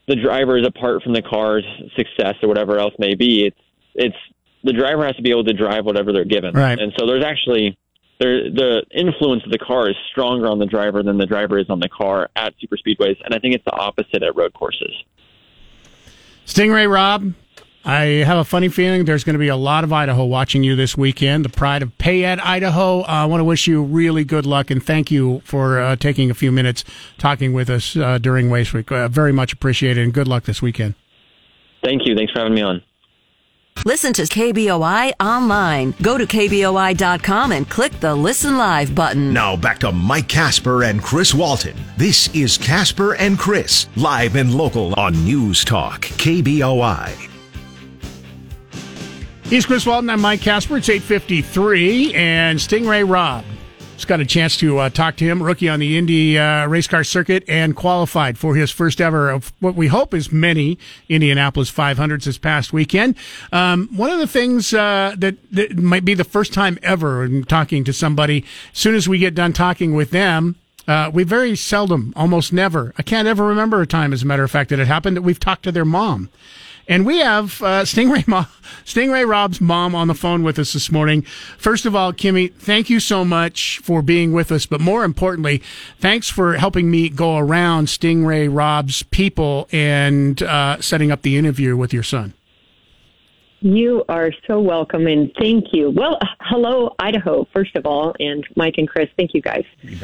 the 0.08 0.16
driver 0.16 0.58
is 0.58 0.66
apart 0.66 1.04
from 1.04 1.14
the 1.14 1.22
car's 1.22 1.66
success 1.96 2.36
or 2.42 2.48
whatever 2.48 2.80
else 2.80 2.94
may 2.98 3.16
be. 3.16 3.46
It's 3.46 3.60
it's 3.94 4.16
the 4.64 4.74
driver 4.74 5.06
has 5.06 5.16
to 5.16 5.22
be 5.22 5.32
able 5.32 5.44
to 5.46 5.54
drive 5.54 5.86
whatever 5.86 6.12
they're 6.12 6.26
given. 6.26 6.54
Right. 6.54 6.80
And 6.80 6.94
so 6.98 7.06
there's 7.06 7.24
actually 7.24 7.78
there 8.20 8.50
the 8.50 8.84
influence 8.92 9.44
of 9.46 9.52
the 9.52 9.60
car 9.60 9.90
is 9.90 9.96
stronger 10.12 10.48
on 10.48 10.60
the 10.60 10.66
driver 10.66 11.04
than 11.04 11.18
the 11.18 11.26
driver 11.26 11.60
is 11.60 11.70
on 11.70 11.80
the 11.80 11.90
car 11.90 12.30
at 12.36 12.54
super 12.60 12.78
speedways, 12.78 13.18
and 13.24 13.34
I 13.34 13.40
think 13.40 13.56
it's 13.56 13.66
the 13.66 13.76
opposite 13.76 14.24
at 14.24 14.36
road 14.36 14.54
courses. 14.54 14.94
Stingray 16.46 16.92
Rob, 16.92 17.34
I 17.88 18.26
have 18.26 18.38
a 18.38 18.44
funny 18.44 18.68
feeling 18.68 19.06
there's 19.06 19.24
going 19.24 19.36
to 19.36 19.40
be 19.40 19.48
a 19.48 19.56
lot 19.56 19.86
of 19.86 19.94
Idaho 19.94 20.26
watching 20.26 20.62
you 20.62 20.76
this 20.76 20.98
weekend. 20.98 21.46
The 21.46 21.50
pride 21.50 21.82
of 21.82 21.98
Payette, 21.98 22.46
Idaho. 22.46 23.04
Uh, 23.04 23.06
I 23.06 23.26
want 23.26 23.40
to 23.40 23.46
wish 23.46 23.66
you 23.66 23.82
really 23.82 24.26
good 24.26 24.46
luck 24.46 24.70
and 24.70 24.84
thank 24.84 25.10
you 25.10 25.42
for 25.46 25.80
uh, 25.80 25.96
taking 25.96 26.30
a 26.30 26.34
few 26.34 26.52
minutes 26.52 26.84
talking 27.18 27.54
with 27.54 27.70
us 27.70 27.96
uh, 27.96 28.18
during 28.18 28.50
Waste 28.50 28.74
Week. 28.74 28.92
Uh, 28.92 29.08
very 29.08 29.32
much 29.32 29.54
appreciated 29.54 30.04
and 30.04 30.14
good 30.14 30.28
luck 30.28 30.44
this 30.44 30.62
weekend. 30.62 30.96
Thank 31.82 32.06
you. 32.06 32.14
Thanks 32.14 32.34
for 32.34 32.40
having 32.40 32.56
me 32.56 32.62
on. 32.62 32.84
Listen 33.86 34.12
to 34.12 34.24
KBOI 34.24 35.14
online. 35.22 35.94
Go 36.02 36.18
to 36.18 36.26
KBOI.com 36.26 37.54
and 37.54 37.70
click 37.70 37.98
the 38.02 38.14
Listen 38.14 38.58
Live 38.58 38.94
button. 38.96 39.32
Now 39.32 39.56
back 39.56 39.80
to 39.80 39.94
Mike 39.94 40.28
Kasper 40.28 40.84
and 40.84 41.02
Chris 41.02 41.34
Walton. 41.34 41.78
This 41.96 42.28
is 42.36 42.58
Kasper 42.58 43.14
and 43.16 43.40
Chris, 43.40 43.88
live 43.96 44.36
and 44.36 44.54
local 44.54 44.94
on 45.00 45.14
News 45.24 45.64
Talk, 45.64 46.02
KBOI. 46.02 47.28
He's 49.50 49.66
Chris 49.66 49.86
Walton. 49.86 50.10
I'm 50.10 50.20
Mike 50.20 50.42
Kasper. 50.42 50.76
It's 50.76 50.90
853 50.90 52.14
and 52.16 52.60
Stingray 52.60 53.10
Rob. 53.10 53.46
Just 53.96 54.10
got 54.10 54.20
a 54.20 54.26
chance 54.26 54.58
to 54.58 54.78
uh, 54.78 54.90
talk 54.90 55.16
to 55.16 55.26
him, 55.26 55.42
rookie 55.42 55.70
on 55.70 55.80
the 55.80 55.98
Indy 55.98 56.38
uh, 56.38 56.68
race 56.68 56.86
car 56.86 57.06
circuit, 57.06 57.46
and 57.48 57.74
qualified 57.74 58.38
for 58.38 58.56
his 58.56 58.72
first 58.72 59.00
ever 59.00 59.30
of 59.30 59.54
what 59.62 59.74
we 59.76 59.88
hope 59.88 60.14
is 60.14 60.34
many 60.34 60.78
Indianapolis 61.08 61.72
500s 61.72 62.26
this 62.26 62.38
past 62.38 62.74
weekend. 62.74 63.16
Um, 63.54 63.88
one 63.96 64.10
of 64.10 64.20
the 64.20 64.28
things 64.28 64.74
uh, 64.74 65.16
that, 65.18 65.38
that 65.54 65.78
might 65.78 66.04
be 66.04 66.14
the 66.14 66.26
first 66.26 66.52
time 66.52 66.78
ever 66.84 67.24
in 67.24 67.46
talking 67.46 67.86
to 67.86 67.94
somebody, 67.94 68.44
as 68.74 68.80
soon 68.80 68.96
as 68.96 69.08
we 69.08 69.18
get 69.18 69.34
done 69.34 69.54
talking 69.54 69.96
with 69.96 70.12
them, 70.12 70.58
uh, 70.90 71.10
we 71.14 71.24
very 71.24 71.56
seldom, 71.56 72.12
almost 72.18 72.52
never, 72.52 72.94
I 72.98 73.02
can't 73.02 73.30
ever 73.30 73.46
remember 73.46 73.82
a 73.82 73.88
time, 73.88 74.12
as 74.12 74.24
a 74.24 74.26
matter 74.26 74.44
of 74.44 74.52
fact, 74.52 74.72
that 74.72 74.80
it 74.80 74.88
happened 74.88 75.16
that 75.16 75.22
we've 75.22 75.40
talked 75.40 75.64
to 75.64 75.72
their 75.72 75.86
mom. 75.86 76.30
And 76.88 77.06
we 77.06 77.20
have 77.20 77.62
uh, 77.62 77.84
Stingray, 77.84 78.24
Stingray 78.86 79.28
Rob's 79.28 79.60
mom 79.60 79.94
on 79.94 80.08
the 80.08 80.14
phone 80.14 80.44
with 80.44 80.58
us 80.58 80.72
this 80.72 80.90
morning. 80.90 81.24
First 81.58 81.86
of 81.86 81.96
all, 81.96 82.14
Kimmy, 82.14 82.54
thank 82.54 82.90
you 82.90 83.02
so 83.02 83.26
much 83.26 83.80
for 83.80 84.02
being 84.02 84.32
with 84.32 84.52
us. 84.52 84.66
But 84.66 84.80
more 84.80 85.04
importantly, 85.04 85.62
thanks 86.00 86.30
for 86.30 86.54
helping 86.54 86.90
me 86.90 87.10
go 87.10 87.38
around 87.38 87.88
Stingray 87.88 88.48
Rob's 88.50 89.04
people 89.04 89.68
and 89.74 90.42
uh, 90.42 90.80
setting 90.82 91.12
up 91.12 91.24
the 91.24 91.38
interview 91.38 91.76
with 91.76 91.94
your 91.94 92.04
son. 92.04 92.34
You 93.60 94.06
are 94.08 94.32
so 94.46 94.60
welcome 94.60 95.08
and 95.08 95.32
thank 95.40 95.74
you. 95.74 95.90
Well, 95.90 96.20
hello, 96.42 96.96
Idaho, 97.00 97.48
first 97.52 97.76
of 97.76 97.88
all, 97.88 98.14
and 98.20 98.46
Mike 98.56 98.76
and 98.78 98.88
Chris, 98.88 99.10
thank 99.18 99.34
you 99.34 99.42
guys. 99.42 99.64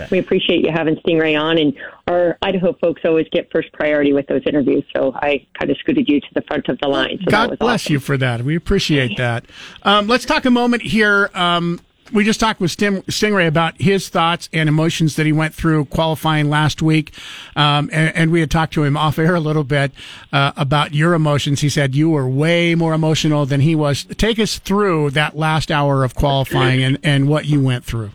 we 0.09 0.17
appreciate 0.17 0.65
you 0.65 0.71
having 0.71 0.95
Stingray 0.97 1.39
on, 1.39 1.59
and 1.59 1.73
our 2.07 2.38
Idaho 2.41 2.73
folks 2.73 3.01
always 3.05 3.27
get 3.31 3.51
first 3.51 3.71
priority 3.71 4.11
with 4.11 4.25
those 4.25 4.41
interviews, 4.47 4.84
so 4.95 5.13
I 5.15 5.45
kind 5.59 5.69
of 5.69 5.77
scooted 5.77 6.09
you 6.09 6.19
to 6.19 6.27
the 6.34 6.41
front 6.41 6.67
of 6.67 6.80
the 6.80 6.88
line. 6.88 7.19
So 7.25 7.30
God 7.30 7.59
bless 7.59 7.91
you 7.91 7.99
for 7.99 8.17
that. 8.17 8.41
We 8.41 8.55
appreciate 8.55 9.17
that. 9.17 9.45
Um, 9.84 10.07
let's 10.07 10.25
talk 10.25 10.45
a 10.45 10.51
moment 10.51 10.81
here. 10.81 11.30
Um, 11.35 11.80
we 12.14 12.23
just 12.23 12.40
talked 12.40 12.60
with 12.60 12.72
Sting, 12.72 13.02
Stingray 13.03 13.48
about 13.48 13.81
his 13.81 14.07
thoughts 14.07 14.48
and 14.53 14.69
emotions 14.69 15.15
that 15.15 15.26
he 15.26 15.31
went 15.31 15.53
through 15.53 15.85
qualifying 15.85 16.49
last 16.49 16.81
week, 16.81 17.14
um, 17.56 17.90
and, 17.91 18.15
and, 18.15 18.31
we 18.31 18.40
had 18.40 18.52
talked 18.52 18.73
to 18.73 18.84
him 18.84 18.95
off 18.95 19.19
air 19.19 19.35
a 19.35 19.40
little 19.40 19.64
bit 19.64 19.91
uh, 20.31 20.52
about 20.56 20.94
your 20.94 21.14
emotions. 21.14 21.61
He 21.61 21.69
said 21.69 21.95
you 21.95 22.10
were 22.10 22.27
way 22.27 22.76
more 22.76 22.94
emotional 22.94 23.45
than 23.45 23.61
he 23.61 23.76
was. 23.76 24.06
Take 24.06 24.40
us 24.40 24.60
through 24.60 25.11
that 25.11 25.35
last 25.35 25.72
hour 25.72 26.03
of 26.03 26.15
qualifying 26.15 26.84
and, 26.84 26.99
and 27.03 27.27
what 27.27 27.45
you 27.45 27.61
went 27.61 27.84
through. 27.84 28.11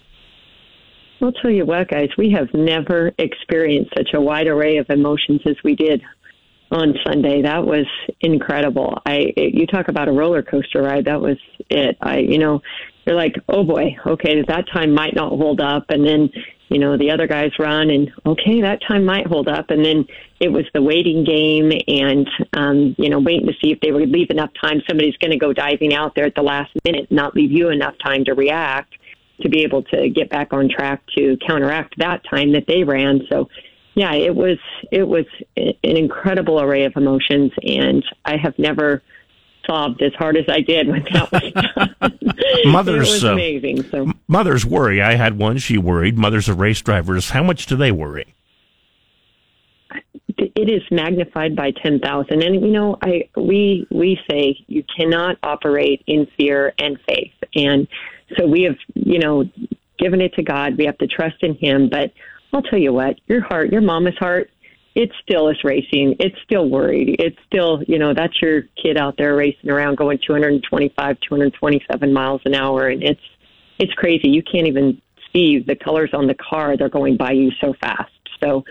I'll 1.21 1.33
tell 1.33 1.51
you 1.51 1.67
what, 1.67 1.89
guys, 1.89 2.11
we 2.17 2.31
have 2.31 2.49
never 2.55 3.13
experienced 3.19 3.91
such 3.97 4.11
a 4.15 4.21
wide 4.21 4.47
array 4.47 4.77
of 4.77 4.89
emotions 4.89 5.41
as 5.47 5.57
we 5.65 5.75
did 5.75 6.03
on 6.71 6.95
Sunday. 7.05 7.43
That 7.43 7.65
was 7.65 7.87
incredible. 8.21 9.01
I 9.07 9.33
you 9.37 9.67
talk 9.67 9.89
about 9.89 10.09
a 10.09 10.13
roller 10.13 10.43
coaster 10.43 10.83
ride. 10.83 11.07
That 11.07 11.21
was 11.21 11.39
it. 11.71 11.97
I 12.01 12.19
you 12.19 12.39
know 12.39 12.61
you're 13.09 13.17
like, 13.17 13.37
oh 13.49 13.65
boy, 13.65 13.97
okay, 14.07 14.43
that 14.47 14.67
time 14.71 14.93
might 14.93 15.15
not 15.15 15.31
hold 15.31 15.63
up. 15.63 15.87
And 15.89 16.07
then, 16.07 16.29
you 16.69 16.79
know, 16.79 16.99
the 16.99 17.11
other 17.11 17.27
guys 17.27 17.51
run 17.59 17.89
and 17.89 18.11
okay, 18.27 18.61
that 18.61 18.81
time 18.87 19.07
might 19.07 19.27
hold 19.27 19.49
up. 19.49 19.71
And 19.71 19.83
then 19.83 20.05
it 20.41 20.53
was 20.53 20.67
the 20.75 20.83
waiting 20.83 21.25
game 21.25 21.73
and, 21.89 22.29
um, 22.53 22.95
you 22.99 23.09
know, 23.09 23.19
waiting 23.19 23.47
to 23.47 23.55
see 23.63 23.73
if 23.73 23.81
they 23.81 23.93
would 23.93 24.11
leave 24.11 24.29
enough 24.29 24.51
time. 24.61 24.83
Somebody's 24.87 25.17
going 25.17 25.31
to 25.31 25.39
go 25.39 25.55
diving 25.55 25.95
out 25.95 26.15
there 26.15 26.27
at 26.27 26.35
the 26.35 26.43
last 26.43 26.71
minute, 26.85 27.11
not 27.11 27.35
leave 27.35 27.51
you 27.51 27.71
enough 27.71 27.95
time 28.05 28.27
to 28.27 28.35
react 28.35 28.93
to 29.41 29.49
be 29.49 29.63
able 29.63 29.85
to 29.85 30.11
get 30.11 30.29
back 30.29 30.53
on 30.53 30.69
track 30.69 31.01
to 31.17 31.39
counteract 31.47 31.95
that 31.97 32.21
time 32.29 32.53
that 32.53 32.65
they 32.69 32.85
ran. 32.85 33.23
So, 33.31 33.49
yeah, 33.95 34.13
it 34.13 34.35
was 34.35 34.59
it 34.93 35.09
was 35.09 35.25
an 35.57 35.73
incredible 35.83 36.61
array 36.61 36.85
of 36.85 36.93
emotions, 36.95 37.53
and 37.63 38.05
I 38.27 38.37
have 38.37 38.59
never 38.59 39.03
sobbed 39.69 40.03
as 40.03 40.13
hard 40.15 40.37
as 40.37 40.45
I 40.49 40.61
did 40.61 40.89
when 40.89 41.05
that 41.13 41.33
was 41.33 41.53
done. 42.01 42.73
Mothers, 42.73 43.09
it 43.09 43.13
was 43.13 43.25
uh, 43.25 43.33
amazing. 43.33 43.83
So 43.85 44.13
mothers 44.27 44.65
worry. 44.65 45.03
I 45.03 45.15
had 45.15 45.39
one. 45.39 45.59
She 45.59 45.79
worried. 45.79 46.17
Mothers 46.19 46.49
of 46.49 46.59
race 46.59 46.81
drivers. 46.81 47.31
How 47.31 47.43
much 47.43 47.67
do 47.67 47.77
they 47.77 47.93
worry? 47.93 48.35
it 50.39 50.71
is 50.71 50.83
magnified 50.91 51.57
by 51.57 51.73
10,000 51.83 52.43
and 52.43 52.55
you 52.55 52.71
know 52.71 52.97
I 53.03 53.29
we 53.37 53.87
we 53.91 54.19
say 54.31 54.57
you 54.67 54.85
cannot 54.97 55.37
operate 55.43 56.03
in 56.07 56.27
fear 56.37 56.73
and 56.79 56.99
faith 57.09 57.33
and 57.55 57.89
so 58.37 58.47
we 58.47 58.63
have 58.63 58.77
you 58.95 59.19
know 59.19 59.45
given 59.99 60.21
it 60.21 60.35
to 60.35 60.43
God 60.43 60.77
we 60.79 60.85
have 60.85 60.99
to 60.99 61.07
trust 61.07 61.43
in 61.43 61.55
him 61.57 61.89
but 61.89 62.13
I'll 62.53 62.63
tell 62.63 62.79
you 62.79 62.93
what 62.93 63.17
your 63.27 63.41
heart 63.41 63.73
your 63.73 63.81
mama's 63.81 64.17
heart 64.19 64.51
it 64.99 65.13
still 65.23 65.49
is 65.49 65.63
racing. 65.63 66.17
It's 66.19 66.35
still 66.43 66.69
worried. 66.69 67.21
It's 67.21 67.37
still, 67.47 67.81
you 67.87 68.01
know, 68.01 68.15
that's 68.15 68.43
your 68.43 68.63
kid 68.83 68.97
out 68.97 69.15
there 69.17 69.37
racing 69.37 69.71
around 69.71 69.97
going 69.97 70.19
225, 70.27 71.21
227 71.21 72.13
miles 72.13 72.41
an 72.45 72.57
hour. 72.57 72.89
And 72.89 73.05
it's, 73.05 73.21
it's 73.79 73.93
crazy. 73.93 74.29
You 74.29 74.43
can't 74.43 74.67
even 74.67 75.01
see 75.33 75.61
the 75.61 75.77
colors 75.77 76.11
on 76.13 76.27
the 76.27 76.35
car. 76.35 76.77
They're 76.77 76.89
going 76.89 77.17
by 77.17 77.31
you 77.31 77.53
so 77.61 77.75
fast. 77.81 78.11
So, 78.43 78.65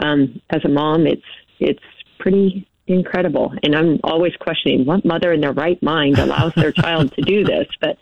um, 0.00 0.38
as 0.50 0.62
a 0.66 0.68
mom, 0.68 1.06
it's, 1.06 1.22
it's 1.58 1.82
pretty 2.18 2.68
incredible. 2.86 3.54
And 3.62 3.74
I'm 3.74 4.00
always 4.04 4.36
questioning 4.36 4.84
what 4.84 5.02
mother 5.06 5.32
in 5.32 5.40
their 5.40 5.54
right 5.54 5.82
mind 5.82 6.18
allows 6.18 6.52
their 6.56 6.72
child 6.72 7.14
to 7.14 7.22
do 7.22 7.42
this. 7.42 7.68
But 7.80 7.96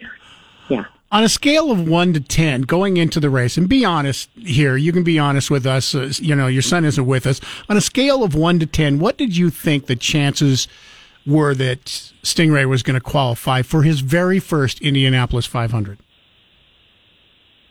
yeah, 0.68 0.86
on 1.12 1.22
a 1.22 1.28
scale 1.28 1.70
of 1.70 1.86
one 1.86 2.14
to 2.14 2.20
10 2.20 2.62
going 2.62 2.96
into 2.96 3.20
the 3.20 3.28
race, 3.28 3.58
and 3.58 3.68
be 3.68 3.84
honest 3.84 4.30
here, 4.34 4.76
you 4.78 4.92
can 4.92 5.04
be 5.04 5.18
honest 5.18 5.50
with 5.50 5.66
us. 5.66 5.94
Uh, 5.94 6.10
you 6.16 6.34
know, 6.34 6.46
your 6.46 6.62
son 6.62 6.86
isn't 6.86 7.06
with 7.06 7.26
us. 7.26 7.40
On 7.68 7.76
a 7.76 7.82
scale 7.82 8.24
of 8.24 8.34
one 8.34 8.58
to 8.58 8.66
10, 8.66 8.98
what 8.98 9.18
did 9.18 9.36
you 9.36 9.50
think 9.50 9.86
the 9.86 9.94
chances 9.94 10.66
were 11.26 11.54
that 11.54 11.84
Stingray 12.24 12.66
was 12.66 12.82
going 12.82 12.94
to 12.94 13.00
qualify 13.00 13.60
for 13.60 13.82
his 13.82 14.00
very 14.00 14.40
first 14.40 14.80
Indianapolis 14.80 15.44
500? 15.44 15.98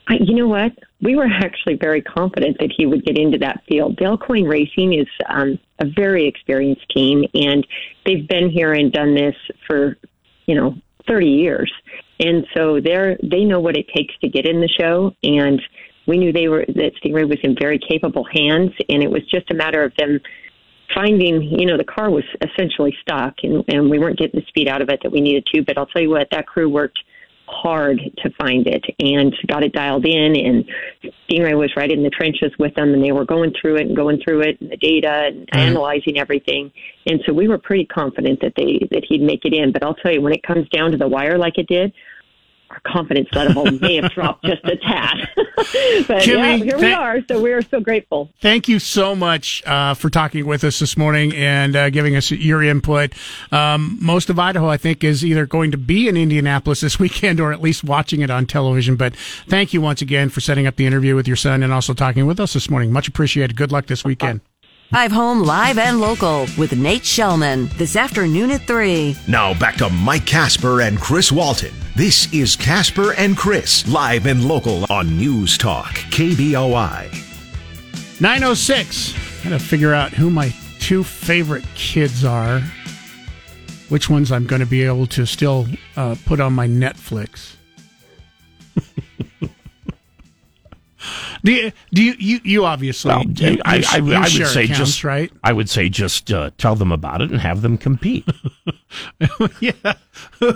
I, 0.07 0.18
you 0.22 0.35
know 0.35 0.47
what? 0.47 0.73
We 1.01 1.15
were 1.15 1.26
actually 1.26 1.76
very 1.76 2.01
confident 2.01 2.57
that 2.59 2.72
he 2.76 2.85
would 2.85 3.03
get 3.03 3.18
into 3.18 3.39
that 3.39 3.63
field. 3.68 3.97
Dale 3.97 4.18
Racing 4.18 4.93
is 4.93 5.07
um, 5.27 5.57
a 5.80 5.85
very 5.85 6.27
experienced 6.27 6.88
team, 6.89 7.26
and 7.34 7.65
they've 8.05 8.27
been 8.27 8.51
here 8.51 8.73
and 8.73 8.91
done 8.91 9.15
this 9.15 9.35
for, 9.65 9.97
you 10.45 10.53
know, 10.53 10.76
30 11.07 11.28
years. 11.28 11.72
And 12.19 12.45
so 12.56 12.80
they're, 12.80 13.18
they 13.23 13.44
know 13.44 13.60
what 13.60 13.78
it 13.78 13.88
takes 13.95 14.14
to 14.19 14.30
get 14.30 14.45
in 14.45 14.61
the 14.61 14.69
show. 14.69 15.11
And 15.23 15.61
we 16.07 16.18
knew 16.18 16.32
they 16.32 16.48
were, 16.48 16.65
that 16.68 16.91
Stingray 17.03 17.28
was 17.28 17.40
in 17.44 17.56
very 17.60 17.80
capable 17.80 18.26
hands. 18.32 18.72
And 18.90 19.02
it 19.02 19.10
was 19.10 19.22
just 19.30 19.49
a 19.52 19.56
matter 19.56 19.84
of 19.84 19.94
them 19.98 20.19
finding, 20.94 21.41
you 21.41 21.65
know, 21.65 21.78
the 21.78 21.84
car 21.84 22.10
was 22.10 22.23
essentially 22.41 22.95
stuck 23.02 23.36
and, 23.44 23.64
and 23.69 23.90
we 23.90 23.98
weren't 23.98 24.19
getting 24.19 24.40
the 24.40 24.45
speed 24.48 24.68
out 24.68 24.82
of 24.82 24.90
it 24.90 24.99
that 25.03 25.11
we 25.11 25.22
needed 25.22 25.45
to. 25.53 25.64
But 25.64 25.78
I'll 25.78 25.86
tell 25.88 26.02
you 26.02 26.10
what, 26.10 26.28
that 26.32 26.48
crew 26.48 26.69
worked 26.69 26.99
hard 27.52 27.99
to 28.23 28.30
find 28.40 28.65
it 28.68 28.84
and 28.99 29.36
got 29.48 29.64
it 29.64 29.73
dialed 29.73 30.06
in. 30.06 30.36
And 30.36 30.65
Stingray 31.30 31.57
was 31.57 31.72
right 31.76 31.91
in 31.91 32.03
the 32.03 32.10
trenches 32.10 32.52
with 32.57 32.73
them 32.76 32.94
and 32.94 33.03
they 33.03 33.11
were 33.11 33.26
going 33.26 33.53
through 33.60 33.76
it 33.76 33.88
and 33.88 33.95
going 33.95 34.19
through 34.23 34.41
it 34.41 34.60
and 34.61 34.72
the 34.72 34.78
data 34.78 35.28
and 35.28 35.41
Mm-hmm. 35.52 35.60
analyzing 35.60 36.18
everything. 36.18 36.72
And 37.06 37.22
so 37.26 37.34
we 37.34 37.48
were 37.48 37.57
pretty 37.57 37.86
confident 37.86 38.40
that 38.41 38.53
they, 38.56 38.88
that 38.91 39.03
he'd 39.07 39.22
make 39.22 39.44
it 39.44 39.53
in. 39.53 39.72
But 39.72 39.84
I'll 39.84 39.95
tell 39.95 40.11
you, 40.11 40.22
when 40.22 40.34
it 40.34 40.44
comes 40.44 40.68
down 40.69 40.91
to 40.91 40.98
the 40.98 41.07
wire 41.07 41.38
like 41.38 41.57
it 41.57 41.68
did, 41.68 41.94
our 42.72 42.80
confidence 42.85 43.30
level 43.34 43.65
may 43.81 43.95
have 43.95 44.11
dropped 44.11 44.45
just 44.45 44.64
a 44.64 44.77
tad. 44.77 45.30
but 45.35 46.23
Kimmy, 46.23 46.57
yeah, 46.60 46.64
here 46.64 46.77
we 46.77 46.93
are. 46.93 47.19
So 47.27 47.41
we're 47.41 47.61
so 47.61 47.80
grateful. 47.80 48.30
Thank 48.39 48.68
you 48.68 48.80
so 48.80 49.15
much 49.15 49.61
uh, 49.65 49.93
for 49.93 50.10
talking 50.10 50.45
with 50.45 50.64
us 50.64 50.80
this 50.80 50.98
morning 50.98 51.35
and 51.35 51.76
uh, 51.76 51.89
giving 51.89 52.15
us 52.15 52.31
your 52.31 52.64
input. 52.64 53.14
Um, 53.52 53.98
most 54.02 54.30
of 54.30 54.39
Idaho, 54.39 54.68
I 54.68 54.77
think, 54.77 55.03
is 55.03 55.23
either 55.26 55.45
going 55.45 55.72
to 55.72 55.77
be 55.77 56.07
in 56.07 56.18
Indianapolis 56.18 56.81
this 56.81 56.99
weekend 56.99 57.39
or 57.39 57.52
at 57.52 57.61
least 57.61 57.84
watching 57.84 58.22
it 58.22 58.30
on 58.30 58.45
television. 58.45 58.95
But 58.95 59.15
thank 59.48 59.73
you 59.73 59.81
once 59.81 60.02
again 60.02 60.30
for 60.30 60.41
setting 60.41 60.68
up 60.68 60.76
the 60.76 60.85
interview 60.85 61.15
with 61.15 61.27
your 61.27 61.38
son 61.38 61.64
and 61.64 61.73
also 61.73 61.93
talking 61.93 62.26
with 62.26 62.39
us 62.39 62.53
this 62.53 62.69
morning. 62.69 62.91
Much 62.91 63.07
appreciated. 63.07 63.56
Good 63.56 63.72
luck 63.72 63.88
this 63.88 64.03
weekend. 64.03 64.41
Drive 64.91 65.13
home 65.13 65.39
live 65.43 65.77
and 65.77 66.01
local 66.01 66.41
with 66.57 66.76
Nate 66.76 67.03
Shellman 67.03 67.69
this 67.77 67.95
afternoon 67.95 68.51
at 68.51 68.68
3. 68.68 69.15
Now 69.26 69.57
back 69.57 69.77
to 69.77 69.89
Mike 69.89 70.26
Kasper 70.26 70.81
and 70.81 70.99
Chris 70.99 71.31
Walton. 71.31 71.72
This 71.95 72.31
is 72.34 72.57
Kasper 72.57 73.13
and 73.13 73.38
Chris, 73.38 73.88
live 73.88 74.26
and 74.26 74.43
local 74.45 74.84
on 74.91 75.18
News 75.18 75.57
Talk, 75.57 75.93
KBOI. 76.11 77.09
906. 78.19 79.13
Gotta 79.45 79.59
figure 79.59 79.93
out 79.93 80.11
who 80.11 80.30
my 80.30 80.53
two 80.81 81.05
favorite 81.05 81.63
kids 81.73 82.26
are. 82.26 82.59
Which 83.88 84.09
ones 84.09 84.30
I'm 84.30 84.45
going 84.45 84.59
to 84.59 84.65
be 84.65 84.84
able 84.84 85.07
to 85.07 85.26
still 85.26 85.68
uh, 85.95 86.15
put 86.26 86.41
on 86.41 86.51
my 86.51 86.68
Netflix. 86.68 87.55
Do 91.44 91.52
you, 91.52 91.72
do 91.94 92.03
you, 92.03 92.14
you, 92.19 92.40
you 92.44 92.65
obviously, 92.65 93.10
Well, 93.10 93.23
you, 93.26 93.60
I, 93.65 93.76
you 93.78 93.84
I, 93.91 93.99
would- 93.99 94.10
you 94.11 94.15
I 94.15 94.19
would 94.22 94.48
say 94.48 94.64
accounts, 94.65 94.78
just 94.80 95.03
right? 95.03 95.32
I 95.44 95.53
would 95.53 95.69
say 95.69 95.90
just 95.90 96.32
uh, 96.32 96.52
tell 96.57 96.76
them 96.76 96.91
about 96.91 97.22
it 97.22 97.32
and 97.32 97.40
have 97.40 97.61
them 97.61 97.78
compete. 97.78 98.28
yeah. 99.60 99.72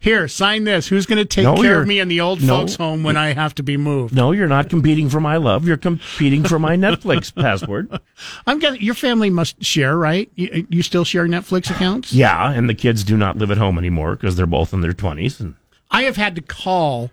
Here, 0.00 0.28
sign 0.28 0.64
this. 0.64 0.88
Who's 0.88 1.06
going 1.06 1.18
to 1.18 1.24
take 1.24 1.44
No, 1.44 1.56
care 1.56 1.80
of 1.80 1.88
me 1.88 1.98
in 1.98 2.08
the 2.08 2.20
old 2.20 2.42
no. 2.42 2.58
folks' 2.58 2.74
home 2.76 3.02
when 3.02 3.16
I 3.16 3.32
have 3.32 3.54
to 3.54 3.62
be 3.62 3.76
moved? 3.78 4.14
no, 4.14 4.32
you're 4.32 4.46
not 4.48 4.68
competing 4.68 5.08
for 5.08 5.20
my 5.20 5.38
love. 5.38 5.66
You're 5.66 5.78
competing 5.78 6.44
for 6.44 6.58
my 6.58 6.76
Netflix 6.76 7.34
password. 7.42 7.98
I'm 8.46 8.58
getting 8.58 8.82
your 8.82 8.94
family 8.94 9.30
must 9.30 9.62
share, 9.64 9.96
right? 9.96 10.30
You, 10.34 10.66
you 10.68 10.82
still 10.82 11.04
share 11.04 11.26
Netflix 11.26 11.70
accounts? 11.70 12.12
Yeah, 12.12 12.50
and 12.52 12.68
the 12.68 12.74
kids 12.74 13.04
do 13.04 13.16
not 13.16 13.38
live 13.38 13.50
at 13.50 13.56
home 13.56 13.78
anymore 13.78 14.16
because 14.16 14.36
they're 14.36 14.44
both 14.46 14.74
in 14.74 14.82
their 14.82 14.92
twenties. 14.92 15.40
And 15.40 15.54
I 15.90 16.02
have 16.02 16.16
had 16.16 16.34
to 16.36 16.42
call 16.42 17.10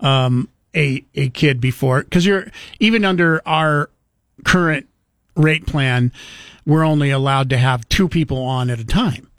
um, 0.00 0.48
a 0.76 1.04
a 1.14 1.30
kid 1.30 1.60
before 1.60 2.02
because 2.04 2.26
you're 2.26 2.46
even 2.78 3.04
under 3.04 3.40
our 3.46 3.90
current 4.44 4.86
rate 5.34 5.66
plan, 5.66 6.12
we're 6.64 6.84
only 6.84 7.10
allowed 7.10 7.50
to 7.50 7.58
have 7.58 7.88
two 7.88 8.08
people 8.08 8.38
on 8.42 8.70
at 8.70 8.78
a 8.78 8.84
time. 8.84 9.30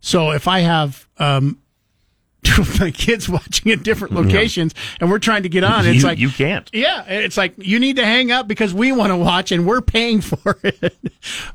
So 0.00 0.30
if 0.30 0.46
I 0.48 0.60
have 0.60 1.06
um, 1.18 1.58
two 2.44 2.62
of 2.62 2.78
my 2.80 2.90
kids 2.90 3.28
watching 3.36 3.72
at 3.72 3.82
different 3.82 4.14
Yeah. 4.14 4.20
locations 4.20 4.74
and 5.00 5.10
we're 5.10 5.18
trying 5.18 5.42
to 5.42 5.48
get 5.48 5.64
on, 5.64 5.84
it's 5.86 5.98
You- 6.02 6.08
like 6.08 6.18
you 6.18 6.28
can't. 6.30 6.68
Yeah, 6.72 7.04
it's 7.06 7.36
like 7.36 7.54
you 7.58 7.78
need 7.80 7.96
to 7.96 8.04
hang 8.04 8.30
up 8.30 8.46
because 8.48 8.72
we 8.72 8.92
want 8.92 9.10
to 9.10 9.16
watch 9.16 9.50
and 9.52 9.66
we're 9.66 9.80
paying 9.82 10.20
for 10.22 10.58
it. 10.62 10.96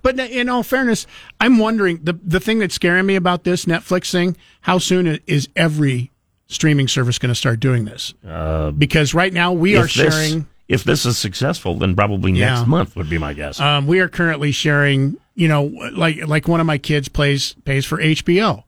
but 0.02 0.20
in 0.20 0.50
all 0.50 0.64
fairness, 0.64 1.08
I'm 1.40 1.58
wondering 1.58 2.00
the 2.04 2.20
the 2.24 2.40
thing 2.40 2.60
that's 2.60 2.76
scaring 2.76 3.06
me 3.06 3.16
about 3.16 3.44
this 3.44 3.66
Netflix 3.66 4.12
thing. 4.12 4.36
How 4.62 4.78
soon 4.78 5.20
is 5.28 5.48
every 5.56 6.11
streaming 6.52 6.88
service 6.88 7.18
going 7.18 7.30
to 7.32 7.36
start 7.36 7.60
doing 7.60 7.86
this? 7.86 8.14
uh, 8.28 8.72
Because 8.72 9.14
right 9.14 9.34
now 9.34 9.52
we 9.54 9.76
are 9.78 9.84
this- 9.84 9.92
sharing. 9.92 10.48
If 10.68 10.86
this 10.86 11.06
is 11.06 11.18
successful, 11.18 11.76
then 11.78 11.96
probably 11.98 12.32
Yeah. 12.32 12.54
next 12.56 12.68
month 12.68 12.96
would 12.96 13.10
be 13.10 13.18
my 13.18 13.34
guess. 13.34 13.60
Um, 13.60 13.88
we 13.88 14.00
are 14.00 14.08
currently 14.08 14.52
sharing. 14.54 15.18
You 15.36 15.48
know, 15.50 15.64
like 15.94 16.28
like 16.28 16.48
one 16.48 16.60
of 16.62 16.66
my 16.66 16.78
kids 16.78 17.08
plays 17.10 17.56
pays 17.66 17.86
for 17.86 17.98
HBO, 18.02 18.64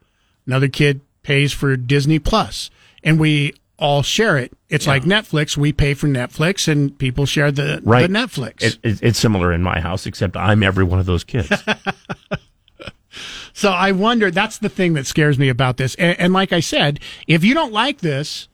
another 0.47 0.67
kid 0.67 1.01
pays 1.21 1.53
for 1.53 1.77
Disney 1.77 2.19
Plus, 2.19 2.69
and 3.03 3.19
we 3.19 3.53
all 3.77 4.01
share 4.01 4.37
it. 4.37 4.51
It's 4.69 4.87
like 4.87 5.03
Netflix. 5.03 5.55
We 5.55 5.71
pay 5.71 5.93
for 5.93 6.07
Netflix, 6.07 6.67
and 6.69 6.97
people 6.97 7.25
share 7.25 7.51
the 7.51 7.81
right, 7.85 8.09
the 8.09 8.13
Netflix. 8.17 8.63
It, 8.63 8.79
it, 8.83 8.99
it's 9.03 9.19
similar 9.19 9.53
in 9.53 9.61
my 9.63 9.79
house, 9.79 10.05
except 10.05 10.35
I'm 10.35 10.61
every 10.63 10.83
one 10.83 10.99
of 10.99 11.05
those 11.05 11.23
kids. 11.23 11.49
So 13.53 13.69
I 13.71 13.91
wonder. 13.91 14.31
That's 14.31 14.57
the 14.57 14.69
thing 14.69 14.93
that 14.93 15.05
scares 15.05 15.37
me 15.37 15.47
about 15.49 15.77
this. 15.77 15.95
And, 15.95 16.19
and 16.19 16.33
like 16.33 16.51
I 16.51 16.59
said, 16.59 16.99
if 17.27 17.43
you 17.43 17.53
don't 17.53 17.71
like 17.71 17.99
this, 17.99 18.49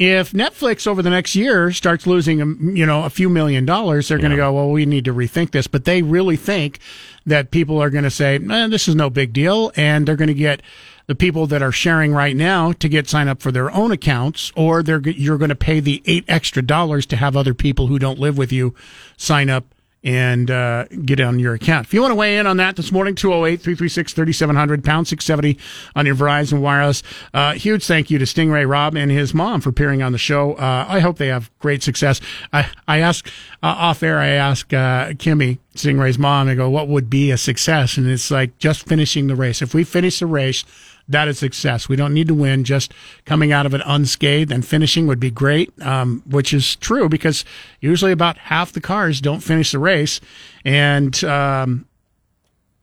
if 0.00 0.32
Netflix 0.32 0.86
over 0.86 1.02
the 1.02 1.10
next 1.10 1.36
year 1.36 1.70
starts 1.72 2.06
losing, 2.06 2.40
um, 2.40 2.72
you 2.74 2.86
know, 2.86 3.04
a 3.04 3.10
few 3.10 3.28
million 3.28 3.66
dollars, 3.66 4.08
they're 4.08 4.18
going 4.18 4.30
to 4.30 4.36
go, 4.36 4.52
well, 4.52 4.70
we 4.70 4.86
need 4.86 5.04
to 5.04 5.12
rethink 5.12 5.50
this. 5.50 5.66
But 5.66 5.84
they 5.84 6.00
really 6.00 6.36
think 6.36 6.78
that 7.26 7.50
people 7.50 7.80
are 7.82 7.90
going 7.90 8.04
to 8.04 8.10
say, 8.10 8.36
eh, 8.36 8.66
this 8.68 8.88
is 8.88 8.94
no 8.94 9.10
big 9.10 9.34
deal, 9.34 9.70
and 9.76 10.08
they're 10.08 10.16
going 10.16 10.28
to 10.28 10.34
get 10.34 10.62
the 11.06 11.14
people 11.14 11.46
that 11.48 11.60
are 11.60 11.70
sharing 11.70 12.12
right 12.12 12.34
now 12.34 12.72
to 12.72 12.88
get 12.88 13.10
sign 13.10 13.28
up 13.28 13.42
for 13.42 13.52
their 13.52 13.70
own 13.72 13.92
accounts, 13.92 14.50
or 14.56 14.82
they're 14.82 15.00
you're 15.00 15.38
going 15.38 15.50
to 15.50 15.54
pay 15.54 15.80
the 15.80 16.02
eight 16.06 16.24
extra 16.28 16.62
dollars 16.62 17.04
to 17.06 17.16
have 17.16 17.36
other 17.36 17.52
people 17.52 17.88
who 17.88 17.98
don't 17.98 18.18
live 18.18 18.38
with 18.38 18.52
you 18.52 18.74
sign 19.18 19.50
up 19.50 19.66
and 20.02 20.50
uh, 20.50 20.86
get 21.04 21.20
on 21.20 21.38
your 21.38 21.54
account. 21.54 21.86
If 21.86 21.94
you 21.94 22.00
want 22.00 22.12
to 22.12 22.16
weigh 22.16 22.38
in 22.38 22.46
on 22.46 22.56
that 22.56 22.76
this 22.76 22.90
morning, 22.90 23.14
208 23.14 23.60
336 23.60 24.12
3700, 24.12 24.84
pound 24.84 25.06
670 25.08 25.58
on 25.94 26.06
your 26.06 26.14
Verizon 26.14 26.60
Wireless. 26.60 27.02
Uh, 27.34 27.52
huge 27.52 27.86
thank 27.86 28.10
you 28.10 28.18
to 28.18 28.24
Stingray 28.24 28.68
Rob 28.68 28.96
and 28.96 29.10
his 29.10 29.34
mom 29.34 29.60
for 29.60 29.68
appearing 29.68 30.02
on 30.02 30.12
the 30.12 30.18
show. 30.18 30.54
Uh, 30.54 30.86
I 30.88 31.00
hope 31.00 31.18
they 31.18 31.28
have 31.28 31.50
great 31.58 31.82
success. 31.82 32.20
I, 32.52 32.70
I 32.88 32.98
asked 32.98 33.28
uh, 33.62 33.66
off 33.66 34.02
air, 34.02 34.18
I 34.18 34.28
ask 34.28 34.72
uh, 34.72 35.10
Kimmy, 35.10 35.58
Stingray's 35.74 36.18
mom, 36.18 36.48
I 36.48 36.54
go, 36.54 36.70
what 36.70 36.88
would 36.88 37.10
be 37.10 37.30
a 37.30 37.36
success? 37.36 37.96
And 37.96 38.08
it's 38.08 38.30
like 38.30 38.58
just 38.58 38.86
finishing 38.86 39.26
the 39.26 39.36
race. 39.36 39.60
If 39.60 39.74
we 39.74 39.84
finish 39.84 40.20
the 40.20 40.26
race, 40.26 40.64
that 41.10 41.28
is 41.28 41.38
success. 41.38 41.88
We 41.88 41.96
don't 41.96 42.14
need 42.14 42.28
to 42.28 42.34
win. 42.34 42.64
Just 42.64 42.94
coming 43.24 43.52
out 43.52 43.66
of 43.66 43.74
it 43.74 43.82
unscathed 43.84 44.52
and 44.52 44.64
finishing 44.64 45.06
would 45.06 45.20
be 45.20 45.30
great, 45.30 45.70
um, 45.82 46.22
which 46.24 46.54
is 46.54 46.76
true 46.76 47.08
because 47.08 47.44
usually 47.80 48.12
about 48.12 48.38
half 48.38 48.72
the 48.72 48.80
cars 48.80 49.20
don't 49.20 49.40
finish 49.40 49.72
the 49.72 49.78
race. 49.78 50.20
And 50.64 51.22
um, 51.24 51.86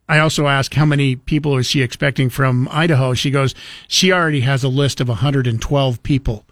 I 0.10 0.20
also 0.20 0.48
asked 0.48 0.76
how 0.76 0.86
many 0.86 1.16
people 1.16 1.58
is 1.58 1.68
she 1.68 1.82
expecting 1.82 2.30
from 2.30 2.68
Idaho. 2.70 3.14
She 3.14 3.32
goes, 3.32 3.56
she 3.88 4.12
already 4.12 4.41
has 4.41 4.64
a 4.64 4.70
list 4.70 4.99
of 4.99 5.08
112 5.08 6.04
people 6.04 6.45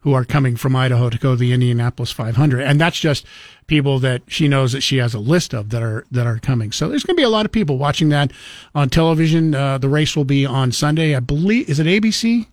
who 0.00 0.14
are 0.14 0.24
coming 0.24 0.56
from 0.56 0.74
Idaho 0.74 1.10
to 1.10 1.18
go 1.18 1.32
to 1.32 1.36
the 1.36 1.52
Indianapolis 1.52 2.10
500, 2.10 2.62
and 2.62 2.80
that's 2.80 2.98
just 2.98 3.26
people 3.66 3.98
that 4.00 4.22
she 4.26 4.48
knows 4.48 4.72
that 4.72 4.80
she 4.80 4.96
has 4.96 5.14
a 5.14 5.18
list 5.18 5.54
of 5.54 5.70
that 5.70 5.82
are 5.82 6.04
that 6.10 6.26
are 6.26 6.38
coming. 6.38 6.72
So 6.72 6.88
there's 6.88 7.04
going 7.04 7.16
to 7.16 7.20
be 7.20 7.24
a 7.24 7.28
lot 7.28 7.44
of 7.46 7.52
people 7.52 7.78
watching 7.78 8.08
that 8.10 8.32
on 8.74 8.88
television. 8.88 9.54
Uh, 9.54 9.78
the 9.78 9.88
race 9.88 10.16
will 10.16 10.24
be 10.24 10.46
on 10.46 10.72
Sunday, 10.72 11.14
I 11.14 11.20
believe. 11.20 11.68
Is 11.68 11.78
it 11.78 11.86
ABC? 11.86 12.46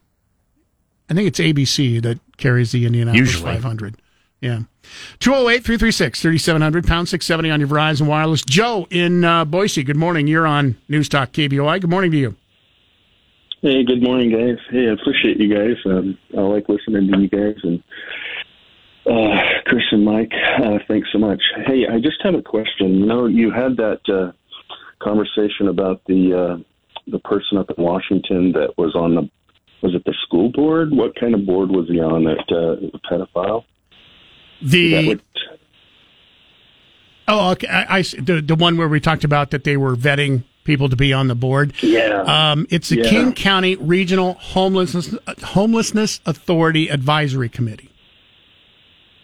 I 1.10 1.14
think 1.14 1.28
it's 1.28 1.40
ABC 1.40 2.02
that 2.02 2.20
carries 2.38 2.72
the 2.72 2.86
Indianapolis 2.86 3.34
Usually. 3.34 3.54
500. 3.54 3.96
Yeah. 4.42 4.62
208 5.20 5.64
336 5.64 6.22
3700, 6.22 6.86
pound 6.86 7.10
670 7.10 7.50
on 7.50 7.60
your 7.60 7.70
Verizon 7.70 8.08
Wireless. 8.08 8.44
Joe 8.44 8.88
in 8.90 9.24
uh, 9.24 9.46
Boise, 9.46 9.84
good 9.84 9.96
morning. 9.96 10.28
You're 10.28 10.48
on 10.48 10.78
News 10.88 11.10
Talk 11.10 11.32
KBOI. 11.32 11.82
Good 11.82 11.90
morning 11.90 12.12
to 12.12 12.18
you. 12.18 12.36
Hey, 13.62 13.84
good 13.84 14.04
morning, 14.04 14.30
guys. 14.30 14.58
Hey, 14.70 14.88
I 14.88 14.94
appreciate 14.94 15.40
you 15.40 15.52
guys. 15.52 15.78
Um, 15.88 16.16
I 16.38 16.42
like 16.42 16.70
listening 16.70 17.12
to 17.12 17.20
you 17.20 17.28
guys 17.28 17.56
and 17.64 17.84
uh, 19.08 19.42
Chris 19.66 19.82
and 19.92 20.06
Mike. 20.06 20.32
Uh, 20.64 20.78
thanks 20.88 21.10
so 21.12 21.18
much. 21.18 21.42
Hey, 21.66 21.88
I 21.92 22.00
just 22.00 22.22
have 22.22 22.36
a 22.36 22.42
question. 22.44 23.00
You 23.00 23.06
know, 23.08 23.26
you 23.26 23.50
had 23.50 23.76
that 23.78 24.02
uh, 24.08 24.32
conversation 25.04 25.70
about 25.70 26.04
the 26.06 26.60
uh, 26.60 26.64
the 27.08 27.18
person 27.20 27.58
up 27.58 27.72
in 27.76 27.84
Washington 27.84 28.52
that 28.52 28.78
was 28.78 28.94
on 28.94 29.16
the 29.16 29.30
was 29.82 29.96
it 29.96 30.04
the 30.06 30.14
school 30.28 30.52
board? 30.52 30.92
What 30.92 31.20
kind 31.20 31.34
of 31.34 31.46
board 31.48 31.70
was 31.72 31.88
he 31.90 32.00
on? 32.00 32.26
That 32.26 32.46
uh, 32.52 32.98
pedophile. 33.10 33.64
The 34.62 35.20
Oh, 37.28 37.52
okay. 37.52 37.68
I, 37.68 37.98
I 37.98 38.02
the 38.02 38.42
the 38.46 38.56
one 38.56 38.78
where 38.78 38.88
we 38.88 39.00
talked 39.00 39.24
about 39.24 39.50
that 39.52 39.64
they 39.64 39.78
were 39.78 39.96
vetting 39.96 40.44
people 40.68 40.90
to 40.90 40.96
be 40.96 41.12
on 41.14 41.28
the 41.28 41.34
board. 41.36 41.74
Yeah. 41.82 42.22
Um, 42.52 42.68
it's 42.70 42.90
the 42.90 42.98
Yeah. 42.98 43.10
King 43.10 43.34
County 43.34 43.76
Regional 43.78 44.34
Homelessness 44.36 45.16
Homelessness 45.44 46.22
Authority 46.28 46.90
Advisory 46.90 47.50
Committee. 47.50 47.90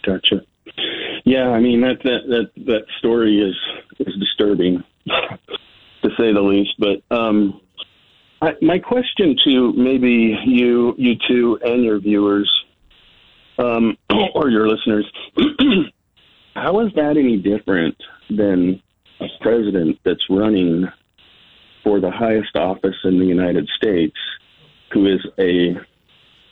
Gotcha. 0.04 0.42
Yeah, 1.26 1.50
I 1.50 1.60
mean 1.60 1.82
that 1.82 2.02
that 2.04 2.22
that 2.28 2.66
that 2.66 2.86
story 3.00 3.40
is 3.40 3.56
is 4.00 4.16
disturbing, 4.20 4.84
to 5.08 6.10
say 6.18 6.34
the 6.34 6.42
least. 6.42 6.72
But 6.80 7.02
um, 7.16 7.62
I, 8.42 8.56
my 8.62 8.80
question 8.80 9.38
to 9.46 9.72
maybe 9.74 10.38
you 10.46 10.96
you 10.98 11.16
two 11.28 11.60
and 11.64 11.84
your 11.84 12.00
viewers, 12.00 12.52
um, 13.58 13.98
or 14.36 14.50
your 14.50 14.68
listeners, 14.68 15.06
how 16.56 16.82
is 16.82 16.92
that 16.96 17.16
any 17.18 17.38
different 17.38 17.96
than 18.30 18.82
a 19.22 19.28
president 19.40 20.00
that's 20.04 20.24
running 20.30 20.88
for 21.84 22.00
the 22.00 22.12
highest 22.12 22.56
office 22.56 22.96
in 23.04 23.20
the 23.20 23.26
United 23.26 23.70
States 23.76 24.16
who 24.92 25.06
is 25.08 25.20
a 25.40 25.76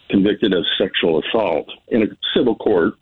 convicted 0.09 0.53
of 0.53 0.65
sexual 0.77 1.21
assault 1.23 1.67
in 1.87 2.03
a 2.03 2.07
civil 2.35 2.55
court. 2.55 2.93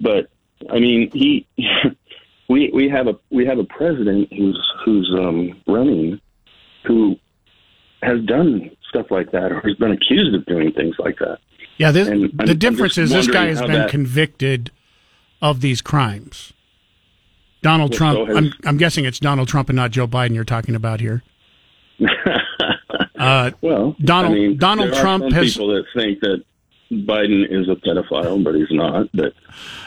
But 0.00 0.28
I 0.70 0.78
mean, 0.80 1.10
he 1.12 1.46
we 2.48 2.70
we 2.74 2.88
have 2.88 3.06
a 3.06 3.14
we 3.30 3.46
have 3.46 3.58
a 3.58 3.64
president 3.64 4.32
who's 4.32 4.60
who's 4.84 5.10
um, 5.18 5.60
running 5.66 6.20
who 6.84 7.16
has 8.02 8.20
done 8.24 8.70
stuff 8.88 9.06
like 9.10 9.30
that 9.30 9.52
or 9.52 9.60
has 9.60 9.74
been 9.76 9.92
accused 9.92 10.34
of 10.34 10.44
doing 10.46 10.72
things 10.72 10.96
like 10.98 11.18
that. 11.18 11.38
Yeah, 11.78 11.92
this, 11.92 12.08
And 12.08 12.24
I'm- 12.24 12.46
the 12.46 12.52
I'm 12.52 12.58
difference 12.58 12.98
is 12.98 13.10
this 13.10 13.28
guy 13.28 13.46
has 13.46 13.60
been 13.60 13.72
that- 13.72 13.90
convicted 13.90 14.70
of 15.40 15.60
these 15.60 15.80
crimes. 15.80 16.52
Donald 17.62 17.92
Trump. 17.92 18.18
so 18.18 18.26
has- 18.26 18.36
I'm, 18.36 18.52
I'm 18.64 18.76
guessing 18.76 19.04
it's 19.04 19.20
Donald 19.20 19.46
Trump 19.48 19.68
and 19.68 19.76
not 19.76 19.92
Joe 19.92 20.08
Biden 20.08 20.34
you're 20.34 20.44
talking 20.44 20.74
about 20.74 21.00
here. 21.00 21.22
Uh, 23.18 23.52
well, 23.60 23.94
Donald 24.02 24.32
I 24.32 24.34
mean, 24.36 24.56
Donald 24.58 24.90
there 24.90 24.98
are 24.98 25.00
Trump 25.00 25.22
some 25.24 25.32
has 25.32 25.52
people 25.52 25.68
that 25.68 25.84
think 25.94 26.18
that 26.20 26.42
Biden 26.90 27.44
is 27.48 27.68
a 27.68 27.76
pedophile, 27.76 28.42
but 28.42 28.54
he's 28.56 28.66
not. 28.70 29.06
But 29.14 29.32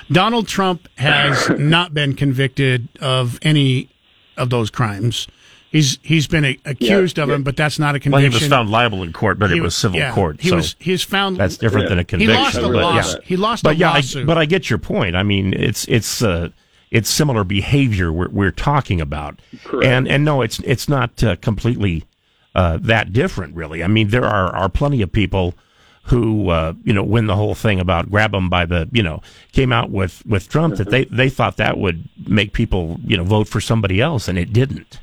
Donald 0.10 0.48
Trump 0.48 0.88
has 0.98 1.50
not 1.60 1.94
been 1.94 2.16
convicted 2.16 2.88
of 3.02 3.38
any 3.42 3.90
of 4.38 4.50
those 4.52 4.70
crimes. 4.70 5.28
He's 5.70 6.00
he's 6.02 6.28
been 6.28 6.46
a, 6.46 6.58
accused 6.64 7.20
of 7.20 7.28
them, 7.28 7.44
but 7.44 7.58
that's 7.58 7.78
not 7.78 7.90
a 7.90 7.98
Well, 7.98 8.02
conviction. 8.22 8.32
he 8.32 8.46
was 8.46 8.50
found 8.50 8.70
liable 8.70 9.04
in 9.04 9.12
court, 9.12 9.38
but 9.38 9.52
He 9.52 9.58
it 9.58 9.62
was 9.62 9.76
civil 9.76 10.00
yeah, 10.00 10.14
court. 10.14 10.40
He 10.40 10.50
so 10.50 10.56
was 10.56 10.76
he's 10.80 11.04
found 11.04 11.36
that's 11.36 11.58
different 11.58 11.90
than 11.90 12.00
a 12.00 12.06
conviction. 12.06 12.30
He 12.30 12.36
conviction. 12.38 12.64
lost 12.64 12.70
a 12.70 12.74
but, 12.74 12.82
lawsuit. 12.96 13.22
yeah. 13.24 13.28
He 13.28 13.36
lost 13.36 13.64
but 13.64 13.76
a 13.76 13.78
yeah, 13.78 13.92
I, 13.92 13.96
lawsuit. 13.96 14.28
but 14.28 14.38
I 14.38 14.46
get 14.46 14.70
your 14.70 14.80
point. 14.80 15.18
I 15.18 15.24
mean, 15.24 15.54
it's 15.54 15.86
it's 15.90 16.22
uh, 16.24 16.50
it's 16.96 17.10
similar 17.10 17.44
behavior 17.44 18.10
we're, 18.12 18.30
we're 18.30 18.52
talking 18.52 19.02
about, 19.02 19.42
Correct. 19.66 19.86
and 19.86 20.08
and 20.08 20.24
no, 20.24 20.42
it's 20.42 20.60
it's 20.60 20.88
not 20.88 21.22
uh, 21.22 21.36
completely 21.36 22.06
uh, 22.56 22.78
that 22.82 23.12
different, 23.12 23.54
really. 23.54 23.84
I 23.84 23.88
mean, 23.88 24.08
there 24.08 24.24
are 24.24 24.56
are 24.56 24.70
plenty 24.70 25.02
of 25.02 25.12
people 25.12 25.56
who 26.04 26.50
uh, 26.50 26.74
you 26.86 26.94
know 26.94 27.04
when 27.04 27.28
the 27.28 27.36
whole 27.36 27.54
thing 27.54 27.82
about 27.82 28.10
grab 28.10 28.32
them 28.32 28.50
by 28.50 28.66
the 28.66 28.88
you 28.94 29.04
know 29.04 29.22
came 29.52 29.74
out 29.74 29.92
with 29.92 30.26
with 30.26 30.48
Trump 30.48 30.78
that 30.78 30.90
they 30.90 31.04
they 31.06 31.28
thought 31.28 31.58
that 31.58 31.78
would 31.78 32.08
make 32.28 32.54
people 32.54 32.98
you 33.04 33.18
know 33.18 33.26
vote 33.26 33.50
for 33.50 33.60
somebody 33.60 34.00
else, 34.00 34.30
and 34.30 34.38
it 34.38 34.54
didn't. 34.54 35.02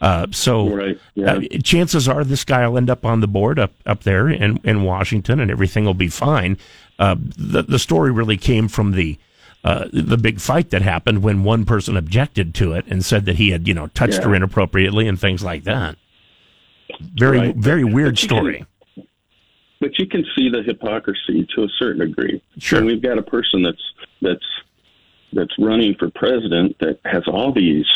Uh, 0.00 0.26
so 0.30 0.94
uh, 1.24 1.40
chances 1.62 2.08
are 2.08 2.24
this 2.24 2.44
guy 2.44 2.66
will 2.66 2.76
end 2.76 2.90
up 2.90 3.04
on 3.04 3.20
the 3.20 3.28
board 3.28 3.58
up 3.58 3.72
up 3.84 4.04
there 4.04 4.28
in, 4.28 4.58
in 4.62 4.84
Washington, 4.84 5.40
and 5.40 5.50
everything 5.50 5.84
will 5.84 5.94
be 5.94 6.08
fine. 6.08 6.56
Uh, 7.00 7.16
the 7.36 7.62
the 7.62 7.80
story 7.80 8.12
really 8.12 8.36
came 8.36 8.68
from 8.68 8.92
the 8.92 9.18
uh, 9.64 9.86
the 9.92 10.16
big 10.18 10.40
fight 10.40 10.70
that 10.70 10.82
happened 10.82 11.22
when 11.22 11.44
one 11.44 11.64
person 11.64 11.96
objected 11.96 12.54
to 12.56 12.72
it 12.72 12.84
and 12.88 13.04
said 13.04 13.24
that 13.26 13.36
he 13.36 13.50
had 13.50 13.68
you 13.68 13.74
know 13.74 13.86
touched 13.88 14.18
Yeah. 14.20 14.24
her 14.28 14.34
inappropriately 14.34 15.06
and 15.08 15.18
things 15.20 15.42
like 15.44 15.64
that. 15.64 15.96
Very 17.14 17.38
Right. 17.38 17.56
very 17.56 17.84
weird 17.84 18.20
you 18.22 18.28
can- 18.28 18.38
story. 18.38 18.64
but 19.80 19.98
you 19.98 20.06
can 20.06 20.24
see 20.36 20.48
the 20.48 20.62
hypocrisy 20.62 21.46
to 21.54 21.64
a 21.64 21.68
certain 21.78 22.06
degree. 22.06 22.40
Sure. 22.58 22.78
And 22.78 22.86
we've 22.86 23.02
got 23.02 23.18
a 23.18 23.22
person 23.22 23.62
that's 23.62 23.82
that's 24.20 24.46
that's 25.32 25.54
running 25.58 25.94
for 25.98 26.10
president 26.10 26.76
that 26.80 26.98
has 27.04 27.22
all 27.26 27.52
these 27.52 27.86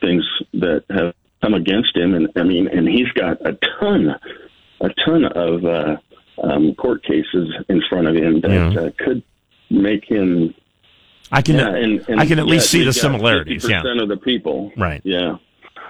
things 0.00 0.24
that 0.54 0.84
have 0.90 1.14
come 1.42 1.54
against 1.54 1.96
him, 1.96 2.14
and 2.14 2.28
I 2.36 2.42
mean, 2.42 2.66
and 2.68 2.88
he's 2.88 3.08
got 3.12 3.40
a 3.46 3.56
ton, 3.78 4.08
a 4.80 4.90
ton 5.06 5.24
of 5.26 5.64
uh, 5.64 5.96
um, 6.42 6.74
court 6.74 7.04
cases 7.04 7.48
in 7.68 7.80
front 7.88 8.08
of 8.08 8.16
him 8.16 8.40
that 8.40 8.50
Yeah. 8.50 8.80
uh, 8.80 8.90
could 8.98 9.22
make 9.70 10.04
him. 10.04 10.54
I 11.34 11.42
can 11.42 11.56
Yeah, 11.56 11.74
and, 11.74 12.04
and 12.08 12.20
I 12.20 12.26
can 12.26 12.38
at 12.38 12.46
least 12.46 12.70
see 12.70 12.78
the 12.78 12.86
we've 12.86 12.94
got 12.94 13.00
similarities. 13.00 13.68
Yeah, 13.68 13.82
50% 13.82 14.02
of 14.02 14.08
the 14.08 14.16
people. 14.16 14.72
Right. 14.76 15.00
Yeah. 15.04 15.36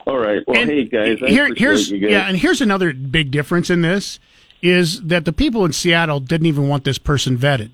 All 0.06 0.18
right. 0.18 0.42
Well, 0.46 0.58
And 0.60 0.70
hey 0.70 0.84
guys, 0.84 1.18
here, 1.18 1.52
here's 1.54 1.90
you 1.90 1.98
guys. 1.98 2.10
yeah, 2.10 2.28
and 2.28 2.36
here's 2.36 2.60
another 2.60 2.92
big 2.92 3.30
difference 3.30 3.70
in 3.70 3.82
this 3.82 4.18
is 4.62 5.00
that 5.02 5.24
the 5.26 5.32
people 5.32 5.64
in 5.64 5.72
Seattle 5.72 6.20
didn't 6.20 6.46
even 6.46 6.68
want 6.68 6.84
this 6.84 6.98
person 6.98 7.36
vetted. 7.36 7.70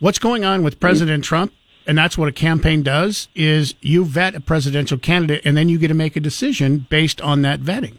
What's 0.00 0.18
going 0.18 0.44
on 0.44 0.62
with 0.62 0.78
President 0.80 1.24
Trump, 1.24 1.52
and 1.86 1.96
that's 1.98 2.16
what 2.18 2.28
a 2.28 2.32
campaign 2.32 2.82
does, 2.82 3.28
is 3.34 3.74
you 3.80 4.04
vet 4.04 4.34
a 4.34 4.40
presidential 4.40 4.98
candidate, 4.98 5.42
and 5.44 5.56
then 5.56 5.68
you 5.68 5.78
get 5.78 5.88
to 5.88 5.94
make 5.94 6.16
a 6.16 6.20
decision 6.20 6.86
based 6.90 7.20
on 7.20 7.42
that 7.42 7.60
vetting, 7.60 7.98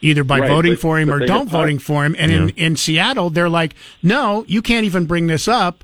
either 0.00 0.22
by 0.24 0.38
Right, 0.40 0.48
voting 0.48 0.72
but- 0.72 0.80
for 0.80 0.98
him 0.98 1.10
or 1.10 1.20
don't 1.24 1.48
voting 1.48 1.78
for 1.78 2.04
him. 2.04 2.14
And 2.18 2.30
in, 2.32 2.48
in 2.50 2.76
Seattle, 2.76 3.30
they're 3.30 3.48
like, 3.48 3.74
no, 4.02 4.44
you 4.48 4.60
can't 4.62 4.84
even 4.84 5.06
bring 5.06 5.26
this 5.28 5.46
up. 5.48 5.82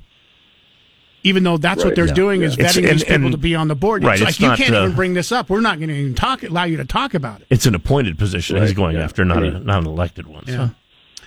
Even 1.23 1.43
though 1.43 1.57
that's 1.57 1.83
what 1.85 1.95
they're 1.95 2.07
Yeah. 2.07 2.13
doing 2.13 2.41
is 2.41 2.57
Yeah. 2.57 2.63
It's- 2.65 2.77
vetting 2.77 2.89
and- 2.89 2.93
these 2.99 3.03
people 3.03 3.25
and- 3.25 3.31
to 3.33 3.37
be 3.37 3.53
on 3.55 3.67
the 3.67 3.75
board. 3.75 4.03
Right, 4.03 4.13
It's 4.13 4.21
like 4.21 4.29
it's 4.31 4.39
you 4.39 4.65
can't 4.65 4.75
uh, 4.75 4.83
even 4.83 4.95
bring 4.95 5.13
this 5.13 5.31
up. 5.31 5.49
We're 5.49 5.61
not 5.61 5.77
going 5.77 5.89
to 5.89 5.95
even 5.95 6.15
talk, 6.15 6.41
allow 6.43 6.63
you 6.63 6.77
to 6.77 6.85
talk 6.85 7.13
about 7.13 7.41
it. 7.41 7.47
it's 7.49 7.65
an 7.65 7.75
appointed 7.75 8.17
position 8.17 8.59
he's 8.61 8.73
going 8.73 8.95
yeah. 8.95 9.03
after, 9.03 9.23
not 9.23 9.37
I 9.43 9.47
a 9.47 9.51
mean- 9.51 9.65
not 9.65 9.81
an 9.81 9.87
elected 9.87 10.25
one. 10.27 10.43
Yeah. 10.47 10.53
So. 10.55 10.71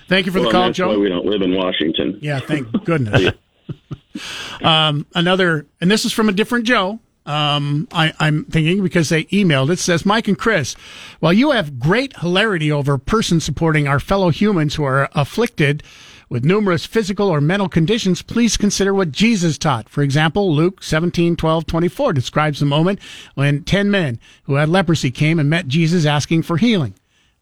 Thank 0.07 0.25
you 0.25 0.31
for 0.31 0.39
well, 0.39 0.49
the 0.49 0.51
call, 0.51 0.65
that's 0.65 0.77
Joe. 0.77 0.89
why 0.89 0.97
we 0.97 1.09
don't 1.09 1.25
live 1.25 1.41
in 1.41 1.55
Washington. 1.55 2.19
Yeah, 2.21 2.39
thank 2.39 2.67
goodness. 2.85 3.31
um, 4.61 5.05
another, 5.15 5.65
and 5.81 5.89
this 5.89 6.05
is 6.05 6.11
from 6.11 6.29
a 6.29 6.31
different 6.31 6.65
Joe. 6.65 6.99
Um, 7.25 7.87
I, 7.91 8.13
I'm 8.19 8.45
thinking 8.45 8.83
because 8.83 9.09
they 9.09 9.23
emailed 9.25 9.71
it 9.71 9.79
says 9.79 10.05
Mike 10.05 10.27
and 10.27 10.37
Chris, 10.37 10.75
while 11.21 11.33
you 11.33 11.51
have 11.51 11.79
great 11.79 12.15
hilarity 12.17 12.71
over 12.71 12.99
persons 12.99 13.43
supporting 13.43 13.87
our 13.87 13.99
fellow 13.99 14.29
humans 14.29 14.75
who 14.75 14.83
are 14.83 15.09
afflicted 15.13 15.81
with 16.29 16.45
numerous 16.45 16.85
physical 16.85 17.27
or 17.27 17.41
mental 17.41 17.69
conditions, 17.69 18.21
please 18.21 18.57
consider 18.57 18.93
what 18.93 19.11
Jesus 19.11 19.57
taught. 19.57 19.89
For 19.89 20.01
example, 20.01 20.53
Luke 20.53 20.83
17, 20.83 21.35
12, 21.35 21.65
24 21.65 22.13
describes 22.13 22.59
the 22.59 22.65
moment 22.65 22.99
when 23.35 23.63
10 23.63 23.91
men 23.91 24.19
who 24.43 24.55
had 24.55 24.69
leprosy 24.69 25.11
came 25.11 25.39
and 25.39 25.49
met 25.49 25.67
Jesus 25.67 26.05
asking 26.05 26.43
for 26.43 26.57
healing 26.57 26.93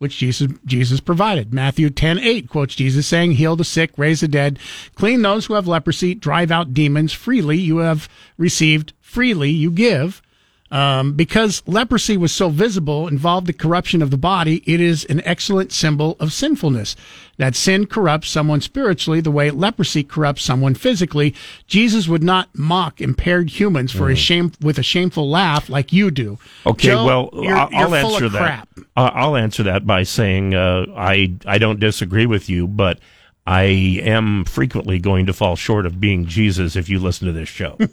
which 0.04 0.18
Jesus, 0.18 0.52
Jesus 0.66 1.00
provided. 1.00 1.54
Matthew 1.54 1.90
10 1.90 2.20
8 2.20 2.50
quotes 2.50 2.76
Jesus 2.76 3.08
saying, 3.08 3.34
Heal 3.34 3.56
the 3.56 3.64
sick, 3.64 3.92
raise 3.98 4.20
the 4.20 4.28
dead, 4.28 4.60
clean 4.96 5.22
those 5.22 5.46
who 5.46 5.54
have 5.54 5.66
leprosy, 5.66 6.14
drive 6.14 6.52
out 6.52 6.74
demons. 6.74 7.14
Freely 7.14 7.58
you 7.58 7.78
have 7.78 8.10
received, 8.38 8.92
freely 9.00 9.50
you 9.50 9.72
give. 9.72 10.22
Um, 10.72 11.14
because 11.14 11.62
leprosy 11.68 12.18
was 12.18 12.32
so 12.32 12.50
visible, 12.50 13.08
involved 13.08 13.46
the 13.46 13.54
corruption 13.54 14.02
of 14.02 14.10
the 14.10 14.18
body, 14.18 14.64
it 14.66 14.82
is 14.82 15.06
an 15.06 15.22
excellent 15.24 15.72
symbol 15.72 16.18
of 16.20 16.34
sinfulness. 16.34 16.96
That 17.38 17.56
sin 17.56 17.86
corrupts 17.86 18.30
someone 18.30 18.60
spiritually 18.62 19.22
the 19.22 19.30
way 19.30 19.52
leprosy 19.52 20.04
corrupts 20.04 20.44
someone 20.44 20.74
physically. 20.74 21.36
Jesus 21.68 22.08
would 22.08 22.24
not 22.24 22.50
mock 22.56 23.02
impaired 23.02 23.52
humans 23.52 23.92
for 23.92 24.10
a 24.10 24.16
shame 24.16 24.52
with 24.62 24.80
a 24.80 24.84
shameful 24.84 25.30
laugh 25.30 25.70
like 25.70 25.94
you 25.94 26.10
do. 26.10 26.38
Mm. 26.66 26.72
Okay, 26.72 26.88
Joe, 26.88 27.06
well, 27.06 27.30
you're, 27.34 27.56
I'll, 27.56 27.72
you're 27.72 27.80
I'll 27.80 27.96
answer 27.96 28.30
that. 28.30 28.68
I'll 28.96 29.36
answer 29.36 29.64
that 29.64 29.86
by 29.86 30.04
saying 30.04 30.56
uh, 30.56 30.86
I 30.96 31.36
I 31.46 31.58
don't 31.60 31.80
disagree 31.80 32.26
with 32.26 32.50
you, 32.50 32.68
but 32.68 33.00
I 33.46 33.64
am 33.64 34.46
frequently 34.46 35.00
going 35.00 35.26
to 35.26 35.34
fall 35.34 35.56
short 35.56 35.86
of 35.86 36.00
being 36.00 36.26
Jesus 36.26 36.76
if 36.76 36.88
you 36.88 37.00
listen 37.00 37.28
to 37.28 37.34
this 37.34 37.50
show. 37.50 37.78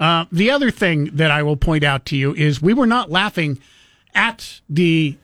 Uh, 0.00 0.24
the 0.32 0.50
other 0.50 0.72
thing 0.72 1.04
that 1.12 1.30
I 1.30 1.44
will 1.44 1.56
point 1.56 1.84
out 1.84 2.04
to 2.06 2.16
you 2.16 2.34
is 2.34 2.60
we 2.60 2.74
were 2.74 2.86
not 2.86 3.12
laughing 3.12 3.60
at 4.12 4.60
the 4.68 5.16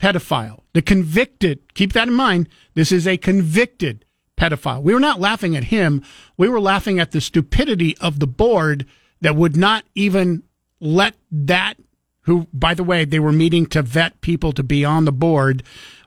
pedophile, 0.00 0.62
the 0.72 0.82
convicted. 0.82 1.60
Keep 1.74 1.92
that 1.92 2.08
in 2.08 2.14
mind. 2.14 2.48
This 2.74 2.90
is 2.90 3.06
a 3.06 3.16
convicted 3.16 4.04
pedophile. 4.36 4.82
We 4.82 4.92
were 4.92 5.00
not 5.00 5.20
laughing 5.20 5.56
at 5.56 5.64
him. 5.64 6.02
We 6.36 6.48
were 6.48 6.60
laughing 6.60 6.98
at 6.98 7.12
the 7.12 7.20
stupidity 7.20 7.96
of 7.98 8.18
the 8.18 8.26
board 8.26 8.86
that 9.20 9.36
would 9.36 9.56
not 9.56 9.84
even 9.94 10.42
let 10.80 11.14
that, 11.30 11.74
who, 12.22 12.48
by 12.52 12.74
the 12.74 12.84
way, 12.84 13.04
they 13.04 13.20
were 13.20 13.32
meeting 13.32 13.66
to 13.66 13.82
vet 13.82 14.20
people 14.20 14.52
to 14.52 14.62
be 14.62 14.84
on 14.84 15.04
the 15.04 15.12
board, 15.12 15.62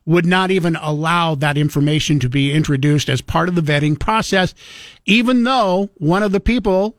would 0.07 0.25
not 0.25 0.49
even 0.49 0.77
allow 0.77 1.35
that 1.35 1.57
information 1.57 2.17
to 2.17 2.29
be 2.29 2.53
introduced 2.53 3.09
as 3.09 3.21
part 3.21 3.49
of 3.49 3.55
the 3.55 3.61
vetting 3.61 3.99
process, 3.99 4.55
even 5.05 5.43
though 5.43 5.89
one 5.97 6.23
of 6.23 6.31
the 6.31 6.39
people 6.39 6.95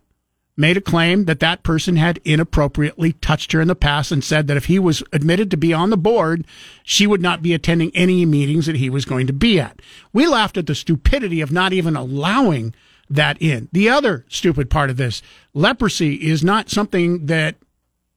made 0.58 0.76
a 0.76 0.80
claim 0.80 1.24
that 1.24 1.40
that 1.40 1.62
person 1.62 1.96
had 1.96 2.20
inappropriately 2.24 3.12
touched 3.14 3.52
her 3.52 3.62
in 3.62 3.68
the 3.68 3.74
past 3.74 4.12
and 4.12 4.22
said 4.22 4.46
that 4.46 4.58
if 4.58 4.66
he 4.66 4.78
was 4.78 5.02
admitted 5.12 5.50
to 5.50 5.56
be 5.56 5.72
on 5.72 5.88
the 5.88 5.96
board, 5.96 6.44
she 6.82 7.06
would 7.06 7.22
not 7.22 7.40
be 7.40 7.54
attending 7.54 7.90
any 7.94 8.26
meetings 8.26 8.66
that 8.66 8.76
he 8.76 8.90
was 8.90 9.06
going 9.06 9.26
to 9.26 9.32
be 9.32 9.58
at. 9.58 9.80
We 10.12 10.26
laughed 10.26 10.58
at 10.58 10.66
the 10.66 10.74
stupidity 10.74 11.40
of 11.40 11.50
not 11.50 11.72
even 11.72 11.96
allowing 11.96 12.74
that 13.08 13.40
in. 13.40 13.70
The 13.72 13.88
other 13.88 14.26
stupid 14.28 14.68
part 14.68 14.90
of 14.90 14.98
this, 14.98 15.22
leprosy 15.54 16.16
is 16.16 16.44
not 16.44 16.68
something 16.68 17.24
that 17.26 17.54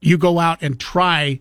you 0.02 0.18
go 0.18 0.40
out 0.40 0.62
and 0.62 0.78
try, 0.78 1.40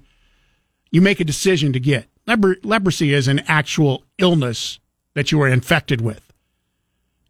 you 0.92 1.00
make 1.00 1.18
a 1.18 1.24
decision 1.24 1.72
to 1.72 1.80
get. 1.80 2.09
Leper- 2.30 2.58
leprosy 2.62 3.12
is 3.12 3.26
an 3.26 3.40
actual 3.48 4.04
illness 4.18 4.78
that 5.14 5.32
you 5.32 5.42
are 5.42 5.48
infected 5.48 6.00
with. 6.00 6.32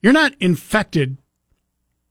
You're 0.03 0.13
not 0.13 0.35
infected 0.41 1.17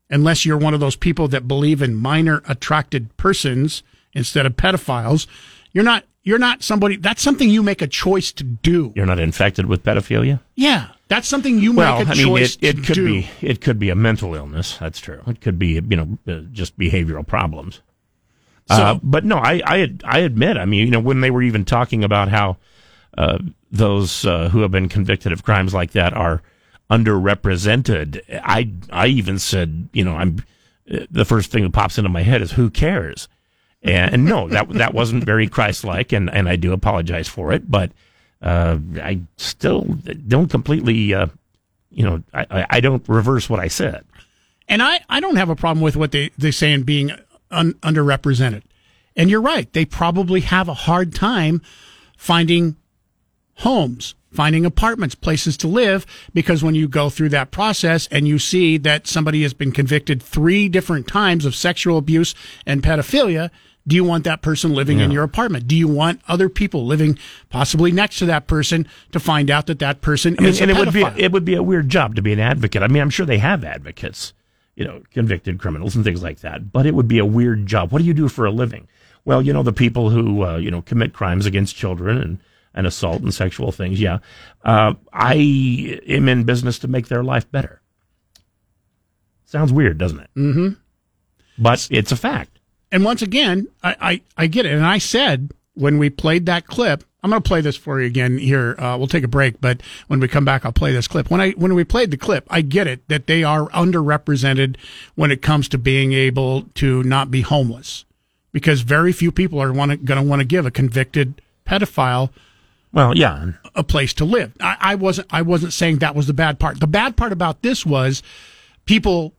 unless 0.10 0.44
you're 0.44 0.58
one 0.58 0.74
of 0.74 0.80
those 0.80 0.96
people 0.96 1.28
that 1.28 1.48
believe 1.48 1.84
in 1.84 1.94
minor 1.94 2.42
attracted 2.48 3.16
persons 3.16 3.84
instead 4.14 4.48
of 4.48 4.56
pedophiles. 4.56 5.28
You're 5.72 5.84
not 5.84 6.06
you're 6.24 6.40
not 6.40 6.64
somebody 6.64 6.96
that's 6.96 7.22
something 7.22 7.48
you 7.48 7.62
make 7.62 7.84
a 7.84 7.88
choice 7.88 8.32
to 8.34 8.44
do. 8.44 8.92
You're 8.96 9.06
not 9.06 9.20
infected 9.20 9.68
with 9.68 9.84
pedophilia. 9.84 10.40
Yeah, 10.56 10.88
that's 11.10 11.28
something 11.28 11.60
you 11.60 11.74
well, 11.74 12.00
make 12.00 12.08
a 12.08 12.12
I 12.12 12.16
mean, 12.16 12.26
choice 12.26 12.58
it, 12.60 12.84
could 12.84 12.96
do. 12.96 13.06
be 13.06 13.30
it 13.42 13.62
could 13.62 13.78
be 13.78 13.92
a 13.92 13.96
mental 13.96 14.34
illness. 14.34 14.78
That's 14.80 15.00
true. 15.00 15.22
It 15.28 15.42
could 15.42 15.60
be 15.60 15.74
you 15.74 15.82
know 15.82 16.18
uh, 16.28 16.42
just 16.52 16.76
behavioral 16.78 17.26
problems. 17.26 17.82
uh, 18.70 19.00
but 19.04 19.26
no, 19.26 19.38
I, 19.38 19.62
I 19.64 19.96
I 20.04 20.20
admit, 20.20 20.58
I 20.58 20.66
mean, 20.66 20.86
you 20.86 20.92
know, 20.92 21.00
when 21.00 21.22
they 21.22 21.30
were 21.30 21.44
even 21.44 21.66
talking 21.66 22.04
about 22.04 22.30
how 22.30 22.58
those 23.72 24.26
uh, 24.26 24.50
who 24.50 24.62
have 24.62 24.72
been 24.72 24.90
convicted 24.90 25.32
of 25.32 25.44
crimes 25.44 25.74
like 25.74 25.92
that 25.92 26.14
are 26.14 26.42
underrepresented, 26.90 28.22
I 28.44 28.72
I 28.92 29.08
even 29.08 29.40
said, 29.40 29.90
you 29.94 30.04
know, 30.04 30.16
I'm 30.16 30.44
the 30.86 31.26
first 31.26 31.52
thing 31.52 31.64
that 31.64 31.74
pops 31.74 31.98
into 31.98 32.10
my 32.10 32.24
head 32.24 32.42
is 32.42 32.52
who 32.52 32.70
cares, 32.70 33.28
and, 33.84 34.14
and 34.14 34.26
no, 34.26 34.48
that 34.50 34.70
that 34.74 34.94
wasn't 34.94 35.24
very 35.24 35.48
Christ-like, 35.48 36.12
and 36.12 36.30
and 36.30 36.50
I 36.50 36.56
do 36.56 36.74
apologize 36.74 37.28
for 37.28 37.52
it, 37.52 37.70
but 37.70 37.92
uh, 38.42 38.78
I 39.02 39.22
still 39.38 39.82
don't 40.28 40.50
completely, 40.50 41.14
uh, 41.14 41.28
you 41.92 42.04
know, 42.04 42.24
I, 42.34 42.66
I 42.70 42.80
don't 42.80 43.08
reverse 43.08 43.50
what 43.50 43.60
I 43.60 43.68
said. 43.68 44.06
And 44.68 44.82
I, 44.82 45.02
I 45.10 45.20
don't 45.20 45.36
have 45.36 45.50
a 45.50 45.56
problem 45.56 45.84
with 45.84 45.96
what 45.96 46.12
they, 46.12 46.32
they 46.38 46.52
say 46.52 46.72
in 46.72 46.84
being 46.84 47.12
un, 47.52 47.74
underrepresented. 47.74 48.64
And 49.16 49.30
you're 49.30 49.42
right. 49.42 49.72
They 49.74 49.84
probably 49.84 50.42
have 50.42 50.70
a 50.70 50.74
hard 50.74 51.14
time 51.14 51.62
finding 52.16 52.78
homes, 53.60 54.16
finding 54.32 54.66
apartments, 54.66 55.16
places 55.16 55.58
to 55.58 55.68
live, 55.68 56.06
because 56.34 56.64
when 56.64 56.76
you 56.76 56.88
go 56.88 57.10
through 57.10 57.30
that 57.30 57.52
process 57.52 58.08
and 58.12 58.28
you 58.28 58.40
see 58.40 58.78
that 58.78 59.08
somebody 59.08 59.42
has 59.44 59.54
been 59.54 59.72
convicted 59.72 60.22
three 60.22 60.70
different 60.70 61.08
times 61.08 61.46
of 61.46 61.56
sexual 61.56 61.98
abuse 61.98 62.36
and 62.66 62.84
pedophilia, 62.84 63.50
do 63.88 63.96
you 63.96 64.04
want 64.04 64.24
that 64.26 64.42
person 64.44 64.74
living 64.74 65.00
in 65.00 65.10
your 65.10 65.24
apartment? 65.24 65.68
Do 65.68 65.76
you 65.76 65.88
want 65.88 66.22
other 66.28 66.48
people 66.48 66.86
living 66.86 67.18
possibly 67.50 67.92
next 67.92 68.20
to 68.20 68.26
that 68.28 68.46
person 68.46 68.88
to 69.14 69.20
find 69.20 69.50
out 69.50 69.66
that 69.66 69.80
that 69.80 70.02
person 70.02 70.36
I 70.38 70.44
mean, 70.44 70.50
is 70.50 70.60
a 70.60 70.64
and 70.64 70.72
it 70.72 70.78
would 70.78 70.94
be 70.94 71.02
pedophile? 71.02 71.18
it 71.18 71.32
would 71.32 71.46
be 71.46 71.56
a 71.56 71.64
weird 71.64 71.90
job 71.90 72.16
to 72.16 72.22
be 72.22 72.32
an 72.32 72.40
advocate. 72.40 72.84
I 72.84 72.88
mean, 72.88 73.02
I'm 73.02 73.10
sure 73.10 73.26
they 73.26 73.40
have 73.40 73.64
advocates, 73.64 74.34
you 74.76 74.86
know, 74.86 75.02
convicted 75.12 75.60
criminals 75.60 75.96
and 75.96 76.06
things 76.06 76.22
like 76.22 76.42
that. 76.42 76.72
But 76.72 76.86
it 76.86 76.94
would 76.94 77.08
be 77.08 77.18
a 77.18 77.26
weird 77.26 77.66
job. 77.66 77.92
What 77.92 78.00
do 78.00 78.06
you 78.06 78.14
do 78.14 78.28
for 78.28 78.46
a 78.46 78.52
living? 78.52 78.88
Well, 79.26 79.42
you 79.42 79.54
know, 79.54 79.64
the 79.64 79.74
people 79.74 80.12
who 80.12 80.44
uh, 80.44 80.58
you 80.58 80.70
know 80.70 80.84
commit 80.84 81.14
crimes 81.14 81.48
against 81.48 81.76
children 81.76 82.18
and 82.22 82.40
and 82.74 82.88
assault 82.88 83.22
and 83.22 83.34
sexual 83.34 83.72
things. 83.72 84.00
Yeah, 84.00 84.20
uh, 84.64 84.94
I 85.12 86.00
am 86.08 86.30
in 86.30 86.44
business 86.44 86.80
to 86.80 86.88
make 86.88 87.08
their 87.08 87.24
life 87.24 87.50
better. 87.52 87.82
Sounds 89.46 89.74
weird, 89.74 89.98
doesn't 89.98 90.20
it? 90.20 90.30
Mm-hmm. 90.36 90.70
But 91.58 91.88
it's 91.92 92.12
a 92.12 92.16
fact. 92.16 92.60
And 92.92 93.04
once 93.04 93.22
again, 93.22 93.68
I, 93.84 93.96
I, 94.00 94.22
I 94.38 94.48
get 94.48 94.66
it. 94.66 94.74
And 94.74 94.86
I 94.86 94.98
said 94.98 95.52
when 95.74 95.98
we 95.98 96.10
played 96.10 96.46
that 96.46 96.68
clip, 96.68 97.04
I'm 97.22 97.32
going 97.32 97.42
to 97.42 97.48
play 97.48 97.62
this 97.62 97.76
for 97.76 98.00
you 98.00 98.08
again 98.08 98.38
here. 98.38 98.76
Uh, 98.80 98.98
we'll 98.98 99.08
take 99.08 99.26
a 99.26 99.28
break, 99.28 99.60
but 99.60 99.82
when 100.08 100.20
we 100.20 100.28
come 100.28 100.46
back, 100.46 100.66
I'll 100.66 100.72
play 100.72 100.94
this 100.94 101.08
clip. 101.08 101.30
When 101.30 101.42
I 101.42 101.52
when 101.52 101.74
we 101.74 101.84
played 101.84 102.12
the 102.12 102.18
clip, 102.18 102.48
I 102.50 102.62
get 102.62 102.88
it 102.88 103.06
that 103.10 103.28
they 103.28 103.44
are 103.44 103.68
underrepresented 103.70 104.78
when 105.16 105.30
it 105.30 105.42
comes 105.42 105.68
to 105.70 105.78
being 105.78 106.14
able 106.14 106.64
to 106.76 107.04
not 107.04 107.30
be 107.30 107.42
homeless, 107.42 108.06
because 108.54 108.82
very 108.82 109.12
few 109.12 109.34
people 109.34 109.62
are 109.62 109.74
want 109.74 110.06
going 110.06 110.22
to 110.22 110.26
want 110.26 110.40
to 110.40 110.46
give 110.46 110.66
a 110.66 110.72
convicted 110.72 111.42
pedophile 111.68 112.30
Well, 112.92 113.16
yeah. 113.16 113.52
a 113.76 113.84
place 113.84 114.14
to 114.16 114.26
live. 114.26 114.54
I, 114.60 114.78
I 114.80 114.96
wasn't 114.96 115.28
I 115.32 115.42
wasn't 115.44 115.74
saying 115.74 116.00
that 116.00 116.16
was 116.16 116.28
the 116.28 116.34
bad 116.34 116.60
part. 116.60 116.80
The 116.80 116.88
bad 116.88 117.16
part 117.18 117.32
about 117.32 117.62
this 117.62 117.86
was 117.86 118.24
people 118.86 119.36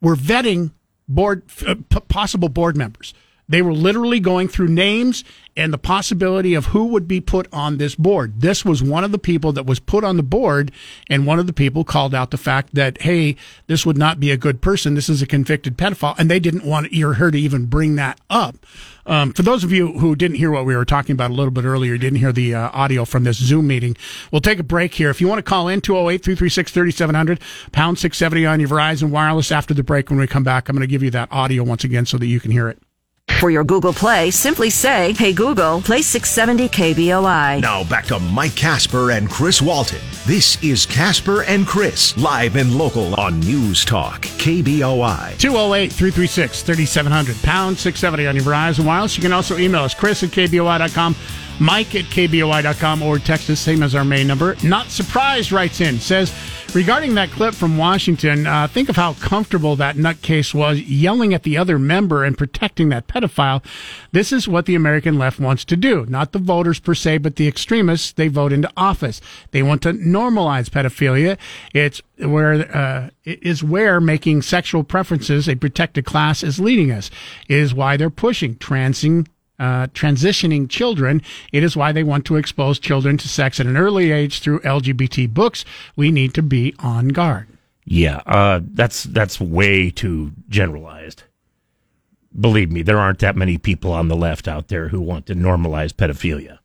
were 0.00 0.16
vetting 0.16 0.72
board 1.08 1.42
uh, 1.66 1.74
p- 1.88 2.00
possible 2.08 2.48
board 2.48 2.76
members. 2.76 3.12
They 3.48 3.62
were 3.62 3.72
literally 3.72 4.20
going 4.20 4.48
through 4.48 4.68
names 4.68 5.24
and 5.56 5.72
the 5.72 5.78
possibility 5.78 6.54
of 6.54 6.66
who 6.66 6.86
would 6.86 7.08
be 7.08 7.20
put 7.20 7.48
on 7.52 7.78
this 7.78 7.94
board. 7.94 8.40
This 8.40 8.64
was 8.64 8.82
one 8.82 9.04
of 9.04 9.12
the 9.12 9.18
people 9.18 9.52
that 9.52 9.64
was 9.64 9.80
put 9.80 10.04
on 10.04 10.16
the 10.16 10.22
board, 10.22 10.70
and 11.08 11.26
one 11.26 11.38
of 11.38 11.46
the 11.46 11.52
people 11.52 11.82
called 11.82 12.14
out 12.14 12.30
the 12.30 12.36
fact 12.36 12.74
that, 12.74 13.00
hey, 13.02 13.36
this 13.66 13.86
would 13.86 13.96
not 13.96 14.20
be 14.20 14.30
a 14.30 14.36
good 14.36 14.60
person. 14.60 14.94
This 14.94 15.08
is 15.08 15.22
a 15.22 15.26
convicted 15.26 15.78
pedophile, 15.78 16.18
and 16.18 16.30
they 16.30 16.40
didn't 16.40 16.64
want 16.64 16.94
her 16.94 17.30
to 17.30 17.38
even 17.38 17.66
bring 17.66 17.96
that 17.96 18.20
up. 18.28 18.56
Um, 19.06 19.32
for 19.32 19.42
those 19.42 19.64
of 19.64 19.72
you 19.72 19.98
who 19.98 20.16
didn't 20.16 20.36
hear 20.36 20.50
what 20.50 20.66
we 20.66 20.76
were 20.76 20.84
talking 20.84 21.12
about 21.12 21.30
a 21.30 21.34
little 21.34 21.52
bit 21.52 21.64
earlier, 21.64 21.96
didn't 21.96 22.18
hear 22.18 22.32
the 22.32 22.54
uh, 22.54 22.70
audio 22.72 23.04
from 23.04 23.24
this 23.24 23.38
Zoom 23.38 23.68
meeting, 23.68 23.96
we'll 24.30 24.40
take 24.40 24.58
a 24.58 24.64
break 24.64 24.94
here. 24.94 25.08
If 25.08 25.20
you 25.20 25.28
want 25.28 25.38
to 25.38 25.48
call 25.48 25.68
in, 25.68 25.80
208 25.80 26.22
336 26.22 26.72
3700, 26.72 27.40
pound 27.72 27.98
670 27.98 28.44
on 28.44 28.60
your 28.60 28.68
Verizon 28.68 29.10
Wireless. 29.10 29.52
After 29.52 29.72
the 29.72 29.84
break, 29.84 30.10
when 30.10 30.18
we 30.18 30.26
come 30.26 30.44
back, 30.44 30.68
I'm 30.68 30.74
going 30.74 30.86
to 30.86 30.90
give 30.90 31.04
you 31.04 31.10
that 31.12 31.30
audio 31.30 31.62
once 31.62 31.84
again 31.84 32.04
so 32.04 32.18
that 32.18 32.26
you 32.26 32.40
can 32.40 32.50
hear 32.50 32.68
it. 32.68 32.82
For 33.34 33.50
your 33.50 33.64
Google 33.64 33.92
Play, 33.92 34.30
simply 34.30 34.70
say, 34.70 35.12
Hey 35.12 35.34
Google, 35.34 35.82
play 35.82 36.00
670 36.00 36.70
KBOI. 36.70 37.60
Now 37.60 37.84
back 37.84 38.06
to 38.06 38.18
Mike 38.18 38.56
Kasper 38.56 39.10
and 39.10 39.28
Chris 39.28 39.60
Walton. 39.60 39.98
This 40.26 40.62
is 40.64 40.86
Kasper 40.86 41.42
and 41.42 41.66
Chris, 41.66 42.16
live 42.16 42.56
and 42.56 42.74
local 42.78 43.14
on 43.20 43.38
News 43.40 43.84
Talk, 43.84 44.22
KBOI. 44.22 45.36
208 45.38 45.92
336 45.92 46.62
3700, 46.62 47.36
pound 47.42 47.76
670 47.76 48.26
on 48.26 48.36
your 48.36 48.44
Verizon 48.44 48.86
Wireless. 48.86 49.16
You 49.18 49.22
can 49.22 49.32
also 49.32 49.58
email 49.58 49.82
us, 49.82 49.92
chris 49.92 50.22
at 50.22 50.30
KBOI.com, 50.30 51.14
Mike 51.58 51.94
at 51.94 52.04
KBOI.com, 52.04 53.02
or 53.02 53.18
text 53.18 53.48
us, 53.48 53.60
same 53.60 53.82
as 53.82 53.94
our 53.94 54.04
main 54.04 54.26
number. 54.26 54.56
Not 54.62 54.88
Surprised 54.88 55.52
writes 55.52 55.80
in, 55.80 55.98
says, 55.98 56.32
regarding 56.74 57.14
that 57.14 57.30
clip 57.30 57.54
from 57.54 57.78
Washington, 57.78 58.46
uh, 58.46 58.68
think 58.68 58.88
of 58.88 58.96
how 58.96 59.14
comfortable 59.14 59.76
that 59.76 59.96
nutcase 59.96 60.52
was 60.52 60.80
yelling 60.80 61.32
at 61.32 61.44
the 61.44 61.56
other 61.56 61.78
member 61.78 62.24
and 62.24 62.36
protecting 62.36 62.90
that 62.90 63.06
pedophile. 63.06 63.64
This 64.12 64.32
is 64.32 64.46
what 64.46 64.66
the 64.66 64.74
American 64.74 65.18
left 65.18 65.40
wants 65.40 65.64
to 65.66 65.76
do. 65.76 66.04
Not 66.06 66.32
the 66.32 66.38
voters 66.38 66.78
per 66.78 66.94
se, 66.94 67.18
but 67.18 67.36
the 67.36 67.48
extremists 67.48 68.12
they 68.12 68.28
vote 68.28 68.52
into 68.52 68.70
office. 68.76 69.20
They 69.52 69.62
want 69.62 69.82
to 69.82 69.92
normalize 69.94 70.68
pedophilia. 70.68 71.38
It's 71.72 72.02
where 72.18 72.76
uh, 72.76 73.10
it 73.24 73.42
is 73.42 73.64
where 73.64 74.00
making 74.00 74.42
sexual 74.42 74.84
preferences 74.84 75.48
a 75.48 75.54
protected 75.56 76.04
class 76.04 76.42
is 76.42 76.60
leading 76.60 76.90
us. 76.90 77.10
It 77.48 77.58
is 77.58 77.74
why 77.74 77.96
they're 77.96 78.10
pushing 78.10 78.56
transing 78.56 79.26
uh, 79.58 79.86
transitioning 79.88 80.68
children. 80.68 81.22
It 81.52 81.62
is 81.62 81.76
why 81.76 81.92
they 81.92 82.02
want 82.02 82.24
to 82.26 82.36
expose 82.36 82.78
children 82.78 83.16
to 83.18 83.28
sex 83.28 83.60
at 83.60 83.66
an 83.66 83.76
early 83.76 84.12
age 84.12 84.40
through 84.40 84.60
LGBT 84.60 85.32
books. 85.32 85.64
We 85.94 86.10
need 86.10 86.34
to 86.34 86.42
be 86.42 86.74
on 86.78 87.08
guard. 87.08 87.48
Yeah, 87.84 88.22
uh, 88.26 88.60
that's 88.72 89.04
that's 89.04 89.40
way 89.40 89.90
too 89.90 90.32
generalized. 90.48 91.22
Believe 92.38 92.70
me, 92.70 92.82
there 92.82 92.98
aren't 92.98 93.20
that 93.20 93.36
many 93.36 93.56
people 93.56 93.92
on 93.92 94.08
the 94.08 94.16
left 94.16 94.46
out 94.48 94.68
there 94.68 94.88
who 94.88 95.00
want 95.00 95.26
to 95.26 95.34
normalize 95.34 95.92
pedophilia. 95.92 96.58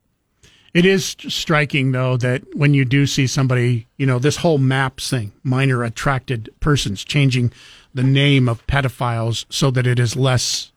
It 0.73 0.85
is 0.85 1.17
striking, 1.27 1.91
though, 1.91 2.15
that 2.17 2.55
when 2.55 2.73
you 2.73 2.85
do 2.85 3.05
see 3.05 3.27
somebody, 3.27 3.87
you 3.97 4.05
know, 4.05 4.19
this 4.19 4.37
whole 4.37 4.57
MAPS 4.57 5.09
thing, 5.09 5.33
minor 5.43 5.83
attracted 5.83 6.49
persons, 6.61 7.03
changing 7.03 7.51
the 7.93 8.03
name 8.03 8.47
of 8.47 8.65
pedophiles 8.67 9.45
so 9.49 9.69
that 9.71 9.85
it 9.85 9.99
is 9.99 10.15
less, 10.15 10.71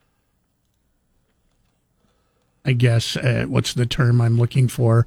I 2.65 2.73
guess, 2.73 3.17
uh, 3.17 3.45
what's 3.49 3.75
the 3.75 3.87
term 3.87 4.21
I'm 4.21 4.39
looking 4.39 4.69
for? 4.69 5.07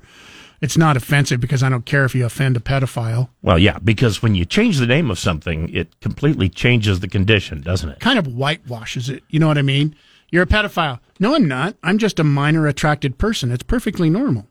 It's 0.61 0.77
not 0.77 0.97
offensive 0.97 1.39
because 1.39 1.61
I 1.61 1.69
don't 1.69 1.85
care 1.85 2.03
if 2.05 2.15
you 2.15 2.25
offend 2.25 2.57
a 2.57 2.59
pedophile. 2.59 3.29
Well, 3.41 3.59
yeah, 3.59 3.77
because 3.79 4.23
when 4.23 4.33
you 4.33 4.43
change 4.43 4.79
the 4.79 4.87
name 4.87 5.11
of 5.11 5.19
something, 5.19 5.69
it 5.69 5.99
completely 5.99 6.49
changes 6.49 6.99
the 6.99 7.07
condition, 7.07 7.61
doesn't 7.61 7.89
it? 7.89 7.99
Kind 7.99 8.17
of 8.17 8.25
whitewashes 8.25 9.09
it. 9.09 9.23
You 9.29 9.39
know 9.39 9.47
what 9.47 9.57
I 9.57 9.61
mean? 9.61 9.95
You're 10.31 10.43
a 10.43 10.47
pedophile. 10.47 10.99
No, 11.19 11.35
I'm 11.35 11.47
not. 11.47 11.75
I'm 11.83 11.97
just 11.99 12.19
a 12.19 12.23
minor 12.23 12.67
attracted 12.67 13.17
person. 13.17 13.51
It's 13.51 13.63
perfectly 13.63 14.09
normal. 14.09 14.47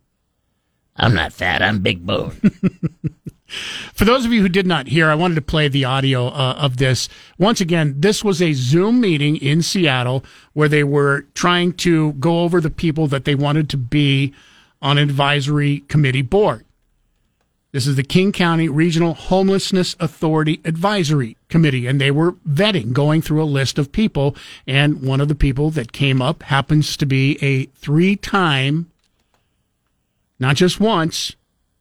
I'm 0.97 1.15
not 1.15 1.33
fat. 1.33 1.61
I'm 1.61 1.81
big 1.81 2.07
bone. 2.07 2.41
For 3.47 4.05
those 4.05 4.25
of 4.25 4.33
you 4.33 4.43
who 4.43 4.49
did 4.49 4.67
not 4.67 4.89
hear, 4.89 5.09
I 5.09 5.15
wanted 5.15 5.37
to 5.37 5.43
play 5.43 5.69
the 5.69 5.85
audio 5.85 6.29
uh, 6.29 6.57
of 6.59 6.79
this. 6.79 7.09
Once 7.39 7.61
again, 7.61 7.95
this 7.99 8.25
was 8.25 8.43
a 8.43 8.53
Zoom 8.53 9.01
meeting 9.01 9.37
in 9.37 9.63
Seattle 9.63 10.25
where 10.53 10.69
they 10.69 10.83
were 10.85 11.27
trying 11.35 11.73
to 11.75 12.13
go 12.15 12.41
over 12.41 12.61
the 12.61 12.71
people 12.71 13.07
that 13.09 13.25
they 13.25 13.35
wanted 13.35 13.71
to 13.71 13.77
be 13.77 14.35
on 14.83 14.99
advisory 14.99 15.81
committee 15.89 16.23
board. 16.23 16.65
This 17.73 17.87
is 17.87 17.97
the 17.97 18.03
King 18.03 18.33
County 18.33 18.69
Regional 18.69 19.15
Homelessness 19.15 19.97
Authority 20.01 20.61
Advisory 20.65 21.37
Committee, 21.49 21.87
and 21.87 22.01
they 22.01 22.11
were 22.11 22.33
vetting, 22.49 22.93
going 22.93 23.21
through 23.21 23.43
a 23.43 23.45
list 23.45 23.79
of 23.79 23.93
people. 23.93 24.35
And 24.67 25.03
one 25.03 25.21
of 25.21 25.29
the 25.29 25.35
people 25.35 25.71
that 25.71 25.93
came 25.93 26.23
up 26.23 26.43
happens 26.45 26.97
to 26.97 27.07
be 27.07 27.39
a 27.43 27.67
three 27.79 28.17
time, 28.17 28.91
not 30.41 30.57
just 30.57 30.81
once, 30.81 31.37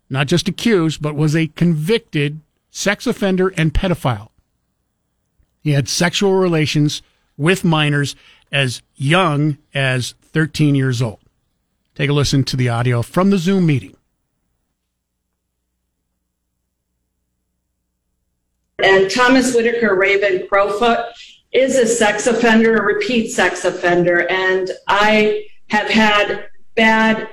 not 0.10 0.28
just 0.28 0.48
accused, 0.48 1.02
but 1.02 1.16
was 1.16 1.36
a 1.36 1.48
convicted 1.48 2.42
sex 2.70 3.08
offender 3.08 3.54
and 3.58 3.74
pedophile. 3.74 4.30
He 5.62 5.72
had 5.72 5.90
sexual 5.90 6.36
relations 6.36 7.02
with 7.38 7.64
minors 7.64 8.16
as 8.52 8.82
young 8.96 9.58
as 9.74 10.14
13 10.22 10.76
years 10.76 11.02
old. 11.02 11.20
Take 11.96 12.10
a 12.10 12.14
listen 12.14 12.44
to 12.46 12.58
the 12.58 12.70
audio 12.70 13.02
from 13.02 13.30
the 13.30 13.38
Zoom 13.38 13.66
meeting. 13.66 13.96
And 18.84 19.10
Thomas 19.10 19.56
Whitaker 19.56 19.96
Raven 19.96 20.48
Crowfoot 20.48 21.00
is 21.54 21.78
a 21.78 21.88
sex 21.88 22.28
offender, 22.28 22.76
a 22.76 22.84
repeat 22.84 23.32
sex 23.32 23.64
offender. 23.64 24.30
And 24.30 24.70
I 24.88 25.48
have 25.70 25.90
had 25.90 26.50
bad 26.76 27.30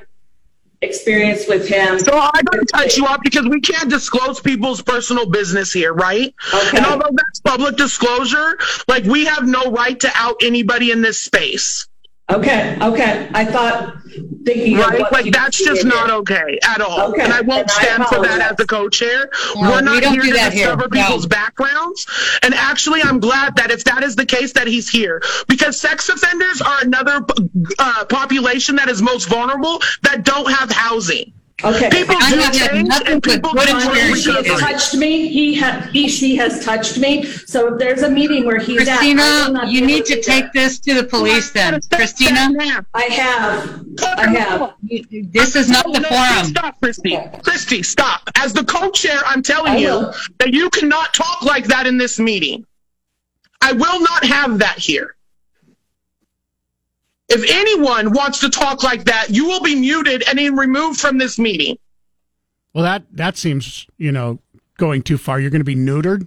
experience 0.82 1.46
with 1.48 1.66
him. 1.66 1.98
So 1.98 2.12
I 2.12 2.40
don't 2.50 2.66
touch 2.66 2.96
you 2.96 3.06
up 3.06 3.20
because 3.22 3.46
we 3.46 3.60
can't 3.60 3.88
disclose 3.88 4.40
people's 4.40 4.82
personal 4.82 5.26
business 5.26 5.72
here, 5.72 5.92
right? 5.92 6.34
Okay. 6.52 6.76
And 6.76 6.86
although 6.86 7.10
that's 7.10 7.40
public 7.40 7.76
disclosure, 7.76 8.58
like 8.88 9.04
we 9.04 9.24
have 9.24 9.46
no 9.46 9.70
right 9.70 9.98
to 10.00 10.10
out 10.14 10.36
anybody 10.42 10.90
in 10.90 11.00
this 11.00 11.20
space. 11.20 11.86
Okay, 12.32 12.78
okay. 12.80 13.30
I 13.34 13.44
thought 13.44 13.96
thinking 14.44 14.76
Right? 14.76 15.00
what 15.00 15.12
Like 15.12 15.32
that's 15.32 15.58
just 15.62 15.84
not 15.84 16.10
okay 16.10 16.58
at 16.64 16.80
all. 16.80 17.10
Okay, 17.12 17.22
And 17.22 17.32
I 17.32 17.40
won't 17.42 17.62
and 17.62 17.70
I 17.70 17.74
stand 17.82 18.04
for 18.06 18.22
that 18.22 18.40
as 18.52 18.56
the 18.56 18.66
co-chair. 18.66 19.30
No, 19.54 19.60
We're 19.70 19.76
we 19.76 19.82
not 19.82 20.02
don't 20.02 20.12
here 20.14 20.22
do 20.22 20.28
to 20.28 20.34
that 20.34 20.52
here. 20.52 20.66
discover 20.66 20.88
No. 20.92 21.02
people's 21.02 21.26
backgrounds. 21.26 22.06
And 22.42 22.54
actually, 22.54 23.02
I'm 23.02 23.20
glad 23.20 23.56
that 23.56 23.70
if 23.70 23.84
that 23.84 24.02
is 24.02 24.16
the 24.16 24.26
case, 24.26 24.52
that 24.54 24.66
he's 24.66 24.88
here 24.88 25.22
because 25.48 25.78
sex 25.80 26.08
offenders 26.08 26.60
are 26.62 26.80
another 26.82 27.24
uh, 27.78 28.04
population 28.06 28.76
that 28.76 28.88
is 28.88 29.00
most 29.02 29.28
vulnerable 29.28 29.80
that 30.02 30.24
don't 30.24 30.50
have 30.50 30.70
housing. 30.70 31.32
Okay. 31.64 31.90
People 31.90 32.16
I 32.18 32.30
do 32.30 32.38
have 32.38 32.54
had 32.56 32.70
change 32.72 32.88
nothing 32.88 33.06
and 33.12 33.22
but 33.22 33.32
people 33.34 33.52
good 33.52 33.68
try 33.68 33.80
to 33.82 33.86
experience 34.10 34.24
He 34.24 34.30
recover. 34.30 34.48
has 34.48 34.60
touched 34.60 34.94
me. 34.96 35.28
He 35.28 35.54
ha- 35.54 35.88
he 35.92 36.08
she 36.08 36.34
has 36.36 36.64
touched 36.64 36.98
me. 36.98 37.24
So 37.24 37.72
if 37.74 37.78
there's 37.78 38.02
a 38.02 38.10
meeting 38.10 38.44
where 38.46 38.58
he's 38.58 38.88
at, 38.88 38.98
I 39.00 39.06
will 39.06 39.14
Christina, 39.14 39.52
not 39.52 39.68
you 39.68 39.80
be 39.82 39.86
need 39.86 39.94
able 39.96 40.06
to 40.06 40.14
be 40.16 40.22
take 40.22 40.52
this 40.52 40.80
to 40.80 40.94
the 40.94 41.04
police 41.04 41.50
then. 41.52 41.80
Christina, 41.92 42.50
I 42.58 43.04
have. 43.04 43.84
I 44.14 44.26
have. 44.30 44.74
this 45.32 45.54
is 45.54 45.68
not 45.68 45.84
the 45.92 46.00
No, 46.00 46.08
forum. 46.08 46.44
Stop, 46.46 46.80
Christy. 46.80 47.18
Christy, 47.44 47.82
stop. 47.84 48.22
As 48.36 48.52
the 48.52 48.64
co-chair, 48.64 49.20
I'm 49.24 49.42
telling 49.42 49.72
I 49.72 49.76
you 49.76 49.88
will. 49.88 50.14
that 50.40 50.52
you 50.52 50.68
cannot 50.70 51.14
talk 51.14 51.42
like 51.42 51.66
that 51.66 51.86
in 51.86 51.96
this 51.96 52.18
meeting. 52.18 52.66
I 53.60 53.72
will 53.72 54.00
not 54.00 54.24
have 54.24 54.58
that 54.58 54.78
here. 54.78 55.14
If 57.32 57.50
anyone 57.50 58.12
wants 58.12 58.40
to 58.40 58.50
talk 58.50 58.82
like 58.82 59.04
that, 59.04 59.30
you 59.30 59.46
will 59.46 59.62
be 59.62 59.74
muted 59.74 60.22
and 60.28 60.38
then 60.38 60.54
removed 60.56 61.00
from 61.00 61.18
this 61.18 61.38
meeting. 61.38 61.78
Well, 62.74 62.84
that 62.84 63.04
that 63.12 63.36
seems 63.36 63.86
you 63.98 64.12
know 64.12 64.38
going 64.78 65.02
too 65.02 65.18
far. 65.18 65.40
You're 65.40 65.50
going 65.50 65.60
to 65.60 65.64
be 65.64 65.76
neutered. 65.76 66.26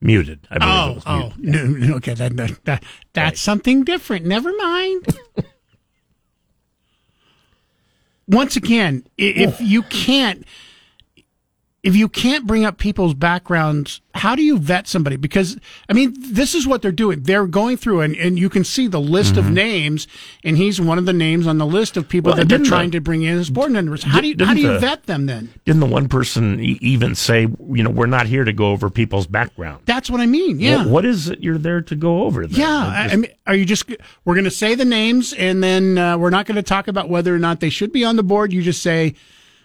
Muted. 0.00 0.48
I 0.50 0.58
believe 0.58 0.74
it 0.74 0.78
Oh, 0.78 0.92
was 0.94 1.02
oh, 1.06 1.32
muted. 1.38 1.80
no, 1.88 1.94
okay. 1.96 2.14
That, 2.14 2.36
that, 2.36 2.64
that 2.64 2.84
that's 3.12 3.40
something 3.40 3.84
different. 3.84 4.26
Never 4.26 4.52
mind. 4.56 5.06
Once 8.28 8.56
again, 8.56 9.06
if 9.18 9.60
you 9.60 9.82
can't, 9.82 10.44
if 11.82 11.96
you 11.96 12.08
can't 12.08 12.46
bring 12.46 12.64
up 12.64 12.78
people's 12.78 13.12
backgrounds, 13.12 14.00
how 14.14 14.36
do 14.36 14.42
you 14.42 14.56
vet 14.56 14.86
somebody? 14.86 15.16
Because 15.16 15.58
I 15.88 15.94
mean, 15.94 16.14
this 16.16 16.54
is 16.54 16.64
what 16.64 16.80
they're 16.80 16.92
doing. 16.92 17.24
They're 17.24 17.46
going 17.48 17.76
through, 17.76 18.02
and, 18.02 18.14
and 18.14 18.38
you 18.38 18.48
can 18.48 18.62
see 18.62 18.86
the 18.86 19.00
list 19.00 19.36
of 19.36 19.50
names, 19.50 20.06
and 20.44 20.56
he's 20.56 20.80
one 20.80 20.96
of 20.98 21.06
the 21.06 21.12
names 21.12 21.46
on 21.48 21.58
the 21.58 21.66
list 21.66 21.96
of 21.96 22.08
people 22.08 22.30
Mm-hmm. 22.32 22.38
Well, 22.38 22.46
that 22.46 22.56
they're 22.56 22.64
trying 22.64 22.90
the- 22.90 22.98
to 22.98 23.00
bring 23.00 23.22
in 23.22 23.36
as 23.36 23.50
board 23.50 23.72
members. 23.72 24.04
How 24.04 24.20
do 24.20 24.28
you 24.28 24.36
how 24.44 24.54
do 24.54 24.60
you 24.60 24.72
the- 24.74 24.78
vet 24.78 25.06
them 25.06 25.26
then? 25.26 25.52
Didn't 25.64 25.80
the 25.80 25.86
one 25.86 26.08
person 26.08 26.60
even 26.60 27.16
say, 27.16 27.42
you 27.42 27.82
know, 27.82 27.90
we're 27.90 28.06
not 28.06 28.26
here 28.26 28.44
to 28.44 28.52
go 28.52 28.70
over 28.70 28.88
people's 28.88 29.26
background? 29.26 29.82
That's 29.86 30.08
what 30.08 30.20
I 30.20 30.26
mean. 30.26 30.60
Yeah. 30.60 30.78
What- 30.84 30.88
what 30.88 31.04
is 31.04 31.30
it 31.30 31.40
you're 31.42 31.58
there 31.58 31.80
to 31.80 31.96
go 31.96 32.22
over? 32.22 32.46
Then? 32.46 32.60
Yeah, 32.60 32.68
I, 32.68 33.08
I 33.12 33.16
mean, 33.16 33.32
are 33.48 33.56
you 33.56 33.64
just 33.64 33.90
we're 34.24 34.34
going 34.34 34.44
to 34.44 34.50
say 34.52 34.76
the 34.76 34.84
names 34.84 35.32
and 35.32 35.64
then 35.64 35.98
uh, 35.98 36.16
we're 36.16 36.30
not 36.30 36.46
going 36.46 36.56
to 36.56 36.62
talk 36.62 36.86
about 36.86 37.08
whether 37.08 37.34
or 37.34 37.40
not 37.40 37.58
they 37.58 37.70
should 37.70 37.92
be 37.92 38.04
on 38.04 38.14
the 38.14 38.22
board. 38.22 38.52
You 38.52 38.62
just 38.62 38.82
say 38.82 39.14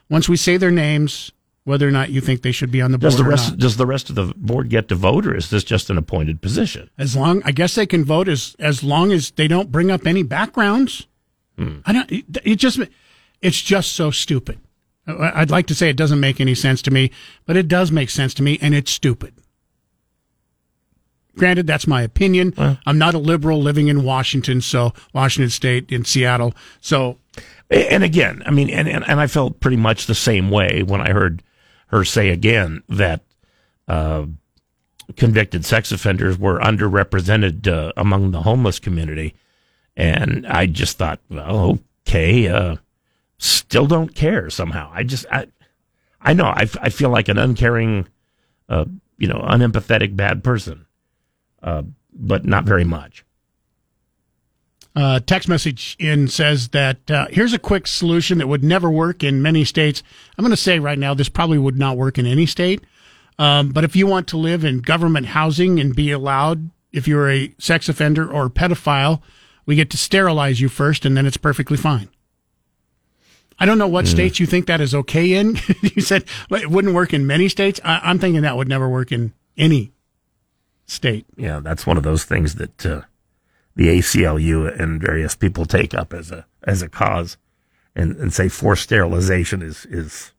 once 0.09 0.27
we 0.27 0.35
say 0.37 0.57
their 0.57 0.71
names, 0.71 1.31
whether 1.67 1.85
or 1.85 1.91
not 1.91 2.11
you 2.11 2.21
think 2.21 2.43
they 2.43 2.53
should 2.53 2.71
be 2.71 2.81
on 2.81 2.91
the 2.91 2.97
board 2.97 3.11
Does 3.11 3.17
the 3.17 3.25
rest 3.25 3.57
does 3.57 3.75
the 3.75 3.85
rest 3.85 4.09
of 4.09 4.15
the 4.15 4.33
board 4.37 4.69
get 4.69 4.87
to 4.87 4.95
vote, 4.95 5.27
or 5.27 5.35
is 5.35 5.49
this 5.49 5.65
just 5.65 5.89
an 5.89 5.97
appointed 5.97 6.41
position? 6.41 6.89
As 6.97 7.13
long, 7.13 7.41
I 7.43 7.51
guess 7.51 7.75
they 7.75 7.85
can 7.85 8.05
vote 8.05 8.29
as 8.29 8.55
as 8.57 8.85
long 8.85 9.11
as 9.11 9.31
they 9.31 9.49
don't 9.49 9.69
bring 9.69 9.91
up 9.91 10.07
any 10.07 10.23
backgrounds. 10.23 11.07
Hmm. 11.57 11.79
I 11.85 11.91
don't. 11.91 12.09
It, 12.09 12.25
it 12.45 12.55
just 12.55 12.79
it's 13.41 13.61
just 13.61 13.91
so 13.91 14.11
stupid. 14.11 14.59
I'd 15.07 15.51
like 15.51 15.67
to 15.67 15.75
say 15.75 15.89
it 15.89 15.97
doesn't 15.97 16.21
make 16.21 16.39
any 16.39 16.55
sense 16.55 16.81
to 16.83 16.91
me, 16.91 17.11
but 17.45 17.57
it 17.57 17.67
does 17.67 17.91
make 17.91 18.09
sense 18.09 18.33
to 18.35 18.43
me, 18.43 18.57
and 18.61 18.73
it's 18.73 18.91
stupid. 18.91 19.33
Granted, 21.35 21.67
that's 21.67 21.85
my 21.85 22.01
opinion. 22.01 22.53
I'm 22.85 22.97
not 22.97 23.13
a 23.13 23.19
liberal 23.19 23.61
living 23.61 23.89
in 23.89 24.03
Washington, 24.03 24.61
so 24.61 24.93
Washington 25.13 25.49
State 25.49 25.91
in 25.91 26.05
Seattle. 26.05 26.53
So 26.79 27.19
And 27.69 28.03
again, 28.03 28.41
I 28.45 28.51
mean, 28.51 28.69
and, 28.69 28.87
and, 28.87 29.07
and 29.07 29.19
I 29.19 29.27
felt 29.27 29.59
pretty 29.59 29.77
much 29.77 30.05
the 30.05 30.15
same 30.15 30.49
way 30.49 30.83
when 30.83 31.01
I 31.01 31.11
heard 31.11 31.43
her 31.87 32.03
say 32.03 32.29
again 32.29 32.83
that 32.89 33.21
uh, 33.87 34.25
convicted 35.15 35.65
sex 35.65 35.91
offenders 35.91 36.37
were 36.37 36.59
underrepresented 36.59 37.67
uh, 37.67 37.93
among 37.97 38.31
the 38.31 38.41
homeless 38.41 38.79
community. 38.79 39.35
And 39.95 40.45
I 40.45 40.67
just 40.67 40.97
thought, 40.97 41.19
well, 41.29 41.79
okay, 42.07 42.47
uh, 42.47 42.75
still 43.37 43.87
don't 43.87 44.13
care 44.13 44.49
somehow. 44.49 44.91
I 44.93 45.03
just, 45.03 45.25
I, 45.31 45.47
I 46.21 46.33
know, 46.33 46.45
I, 46.45 46.67
I 46.81 46.89
feel 46.89 47.09
like 47.09 47.29
an 47.29 47.37
uncaring, 47.37 48.07
uh, 48.69 48.85
you 49.17 49.27
know, 49.27 49.39
unempathetic 49.39 50.15
bad 50.15 50.43
person, 50.43 50.85
uh, 51.63 51.83
but 52.13 52.45
not 52.45 52.65
very 52.65 52.83
much. 52.83 53.23
Uh, 54.97 55.19
text 55.19 55.47
message 55.47 55.95
in 55.99 56.27
says 56.27 56.69
that 56.69 57.11
uh, 57.11 57.27
here's 57.29 57.53
a 57.53 57.59
quick 57.59 57.85
solution 57.85 58.39
that 58.39 58.47
would 58.47 58.63
never 58.63 58.89
work 58.89 59.23
in 59.23 59.43
many 59.43 59.63
states. 59.63 60.01
I'm 60.35 60.41
going 60.41 60.49
to 60.49 60.57
say 60.57 60.79
right 60.79 60.97
now 60.97 61.13
this 61.13 61.29
probably 61.29 61.59
would 61.59 61.77
not 61.77 61.97
work 61.97 62.17
in 62.17 62.25
any 62.25 62.47
state. 62.47 62.83
Um, 63.37 63.69
but 63.69 63.83
if 63.83 63.95
you 63.95 64.07
want 64.07 64.27
to 64.29 64.37
live 64.37 64.65
in 64.65 64.79
government 64.79 65.27
housing 65.27 65.79
and 65.79 65.95
be 65.95 66.09
allowed, 66.09 66.71
if 66.91 67.07
you're 67.07 67.29
a 67.29 67.53
sex 67.59 67.87
offender 67.87 68.27
or 68.27 68.47
a 68.47 68.49
pedophile, 68.49 69.21
we 69.67 69.75
get 69.75 69.91
to 69.91 69.97
sterilize 69.97 70.59
you 70.59 70.67
first, 70.67 71.05
and 71.05 71.15
then 71.15 71.27
it's 71.27 71.37
perfectly 71.37 71.77
fine. 71.77 72.09
I 73.59 73.67
don't 73.67 73.77
know 73.77 73.87
what 73.87 74.07
states 74.07 74.39
you 74.39 74.47
think 74.47 74.65
that 74.65 74.81
is 74.81 74.95
okay 74.95 75.33
in. 75.33 75.59
you 75.83 76.01
said 76.01 76.25
it 76.49 76.71
wouldn't 76.71 76.95
work 76.95 77.13
in 77.13 77.27
many 77.27 77.49
states. 77.49 77.79
I, 77.83 77.99
I'm 78.03 78.17
thinking 78.17 78.41
that 78.41 78.57
would 78.57 78.67
never 78.67 78.89
work 78.89 79.11
in 79.11 79.33
any 79.55 79.91
state. 80.87 81.27
yeah, 81.35 81.59
that's 81.59 81.85
one 81.85 81.97
of 81.97 82.03
those 82.03 82.23
things 82.23 82.55
that 82.55 82.83
uh, 82.83 83.01
the 83.77 83.87
ACLU 83.87 84.77
and 84.79 84.99
various 85.01 85.35
people 85.35 85.65
take 85.65 85.93
up 85.93 86.13
as 86.13 86.31
a 86.31 86.45
as 86.63 86.81
a 86.81 86.89
cause, 86.89 87.37
and, 87.95 88.15
and 88.17 88.33
say 88.33 88.49
forced 88.49 88.83
sterilization 88.83 89.61
is 89.61 89.85
is 89.85 90.33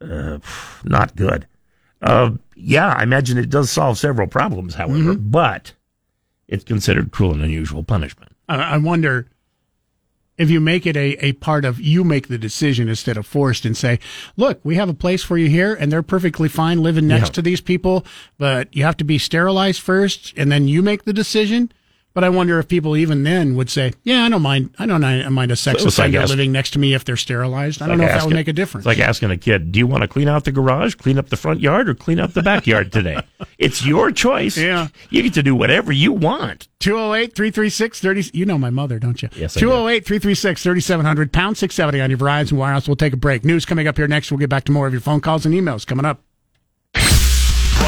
uh, 0.00 0.38
not 0.84 1.14
good. 1.16 1.46
Uh, 2.02 2.30
yeah, 2.56 2.94
I 2.96 3.02
imagine 3.02 3.36
it 3.38 3.50
does 3.50 3.70
solve 3.70 3.98
several 3.98 4.26
problems, 4.26 4.74
however, 4.74 5.14
but 5.14 5.74
it's 6.48 6.64
considered 6.64 7.12
cruel 7.12 7.32
and 7.34 7.42
unusual 7.42 7.82
punishment. 7.84 8.32
I, 8.48 8.56
I 8.56 8.76
wonder 8.78 9.28
if 10.38 10.48
you 10.48 10.58
make 10.58 10.86
it 10.86 10.96
a, 10.96 11.22
a 11.22 11.32
part 11.34 11.66
of 11.66 11.78
you 11.78 12.02
make 12.02 12.28
the 12.28 12.38
decision 12.38 12.88
instead 12.88 13.18
of 13.18 13.26
forced 13.26 13.66
and 13.66 13.76
say, 13.76 13.98
look, 14.38 14.58
we 14.64 14.76
have 14.76 14.88
a 14.88 14.94
place 14.94 15.22
for 15.22 15.36
you 15.36 15.50
here 15.50 15.74
and 15.74 15.92
they're 15.92 16.02
perfectly 16.02 16.48
fine 16.48 16.82
living 16.82 17.06
next 17.06 17.28
Yeah. 17.28 17.32
to 17.34 17.42
these 17.42 17.60
people, 17.60 18.06
but 18.38 18.74
you 18.74 18.82
have 18.84 18.96
to 18.96 19.04
be 19.04 19.18
sterilized 19.18 19.82
first 19.82 20.32
and 20.38 20.50
then 20.50 20.66
you 20.66 20.80
make 20.80 21.04
the 21.04 21.12
decision. 21.12 21.70
But 22.12 22.24
I 22.24 22.28
wonder 22.28 22.58
if 22.58 22.66
people 22.66 22.96
even 22.96 23.22
then 23.22 23.54
would 23.54 23.70
say, 23.70 23.92
yeah, 24.02 24.24
I 24.24 24.28
don't 24.28 24.42
mind. 24.42 24.74
I 24.80 24.86
don't 24.86 25.00
mind 25.32 25.52
a 25.52 25.56
sex 25.56 25.80
So 25.80 25.86
it's 25.86 25.98
like 25.98 26.12
ask- 26.14 26.28
living 26.28 26.50
next 26.50 26.70
to 26.72 26.80
me 26.80 26.92
if 26.92 27.04
they're 27.04 27.16
sterilized. 27.16 27.80
I 27.80 27.86
don't 27.86 27.98
like 27.98 28.08
know 28.08 28.12
if 28.14 28.20
that 28.20 28.26
would 28.26 28.34
make 28.34 28.48
a 28.48 28.52
difference. 28.52 28.84
It's 28.84 28.98
like 28.98 29.06
asking 29.06 29.30
a 29.30 29.36
kid, 29.36 29.70
"Do 29.70 29.78
you 29.78 29.86
want 29.86 30.02
to 30.02 30.08
clean 30.08 30.26
out 30.26 30.44
the 30.44 30.50
garage, 30.50 30.96
clean 30.96 31.18
up 31.18 31.28
the 31.28 31.36
front 31.36 31.60
yard, 31.60 31.88
or 31.88 31.94
clean 31.94 32.18
up 32.18 32.32
the 32.32 32.42
backyard 32.42 32.90
today?" 32.90 33.20
it's 33.58 33.86
your 33.86 34.10
choice. 34.10 34.58
Yeah. 34.58 34.88
you 35.10 35.22
get 35.22 35.34
to 35.34 35.42
do 35.42 35.54
whatever 35.54 35.92
you 35.92 36.12
want. 36.12 36.66
208 36.80 37.36
336 37.36 38.00
30. 38.00 38.30
You 38.32 38.44
know 38.44 38.58
my 38.58 38.70
mother, 38.70 38.98
don't 38.98 39.22
you? 39.22 39.28
Yes, 39.36 39.56
I 39.56 39.60
do. 39.60 39.66
208 39.66 40.04
336 40.04 40.62
3700, 40.64 41.32
pound 41.32 41.56
670 41.58 42.00
on 42.00 42.10
your 42.10 42.18
Verizon 42.18 42.52
Wireless. 42.54 42.88
We'll 42.88 42.96
take 42.96 43.12
a 43.12 43.16
break. 43.18 43.44
News 43.44 43.64
coming 43.64 43.86
up 43.86 43.96
here 43.96 44.08
next. 44.08 44.32
We'll 44.32 44.38
get 44.38 44.50
back 44.50 44.64
to 44.64 44.72
more 44.72 44.88
of 44.88 44.92
your 44.92 45.00
phone 45.00 45.20
calls 45.20 45.46
and 45.46 45.54
emails 45.54 45.86
coming 45.86 46.04
up. 46.04 46.20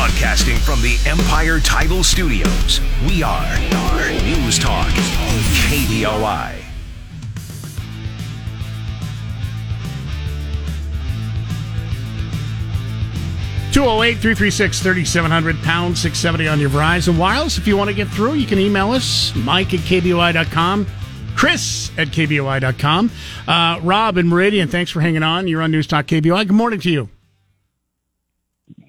Broadcasting 0.03 0.57
from 0.57 0.83
the 0.83 0.99
Empire 1.07 1.61
Title 1.61 2.03
Studios, 2.03 2.81
we 3.07 3.23
are, 3.23 3.57
News 4.25 4.59
Talk, 4.59 4.89
KBOI. 5.69 6.57
Two 13.73 13.83
zero 13.83 14.03
eight 14.03 14.19
three 14.19 14.35
three 14.35 14.51
six 14.51 14.81
thirty 14.81 15.05
seven 15.05 15.31
hundred 15.31 15.63
pound 15.63 15.97
670 15.97 16.49
on 16.49 16.59
your 16.59 16.69
Verizon 16.69 17.17
Wireless. 17.17 17.57
If 17.57 17.69
you 17.69 17.77
want 17.77 17.89
to 17.89 17.95
get 17.95 18.09
through, 18.09 18.35
you 18.35 18.47
can 18.49 18.59
email 18.59 18.91
us, 18.91 19.33
mike 19.37 19.73
at 19.73 19.81
kboi.com, 19.81 20.85
chris 21.37 21.93
at 21.97 22.09
kboi.com. 22.09 23.11
Uh, 23.47 23.79
Rob 23.85 24.17
and 24.17 24.29
Meridian, 24.29 24.67
thanks 24.67 24.91
for 24.91 25.01
hanging 25.01 25.23
on. 25.23 25.47
You're 25.47 25.63
on 25.63 25.71
News 25.71 25.87
Talk 25.87 26.07
KBOI. 26.07 26.49
Good 26.49 26.57
morning 26.57 26.81
to 26.81 26.91
you. 26.91 27.09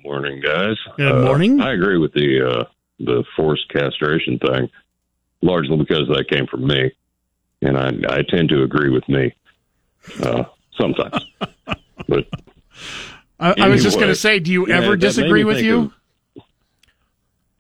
Morning, 0.04 0.42
guys. 0.42 0.76
Good 0.98 1.12
Uh, 1.12 1.22
morning. 1.26 1.62
I 1.62 1.74
agree 1.74 1.98
with 1.98 2.14
the 2.14 2.42
uh, 2.46 2.64
the 3.00 3.24
forced 3.36 3.68
castration 3.70 4.38
thing, 4.40 4.70
largely 5.42 5.78
because 5.78 6.08
that 6.10 6.26
came 6.30 6.46
from 6.48 6.68
me, 6.68 6.92
and 7.62 7.78
I 7.78 7.88
I 8.10 8.22
tend 8.24 8.50
to 8.50 8.64
agree 8.64 8.90
with 8.90 9.08
me 9.08 9.34
uh, 10.22 10.44
sometimes. 10.78 11.26
but 12.08 12.28
I, 13.40 13.54
I 13.58 13.68
was 13.70 13.82
just 13.84 13.98
going 13.98 14.10
to 14.10 14.16
say, 14.16 14.40
do 14.40 14.52
you 14.52 14.68
yeah, 14.68 14.78
ever 14.80 14.98
disagree 14.98 15.44
with 15.46 15.62
you? 15.62 15.92
of- 16.38 16.44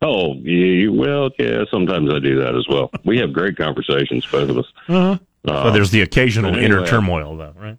oh, 0.01 0.33
yeah, 0.35 0.89
well, 0.89 1.29
yeah, 1.39 1.63
sometimes 1.71 2.11
I 2.13 2.19
do 2.19 2.39
that 2.41 2.55
as 2.55 2.67
well. 2.69 2.91
We 3.05 3.19
have 3.19 3.31
great 3.31 3.55
conversations, 3.57 4.25
both 4.25 4.49
of 4.49 4.57
us. 4.57 4.65
Uh-huh. 4.89 5.17
Uh, 5.47 5.63
so 5.63 5.71
there's 5.71 5.91
the 5.91 6.01
occasional 6.01 6.51
but 6.51 6.63
inner 6.63 6.85
turmoil, 6.85 7.37
though, 7.37 7.53
right? 7.57 7.77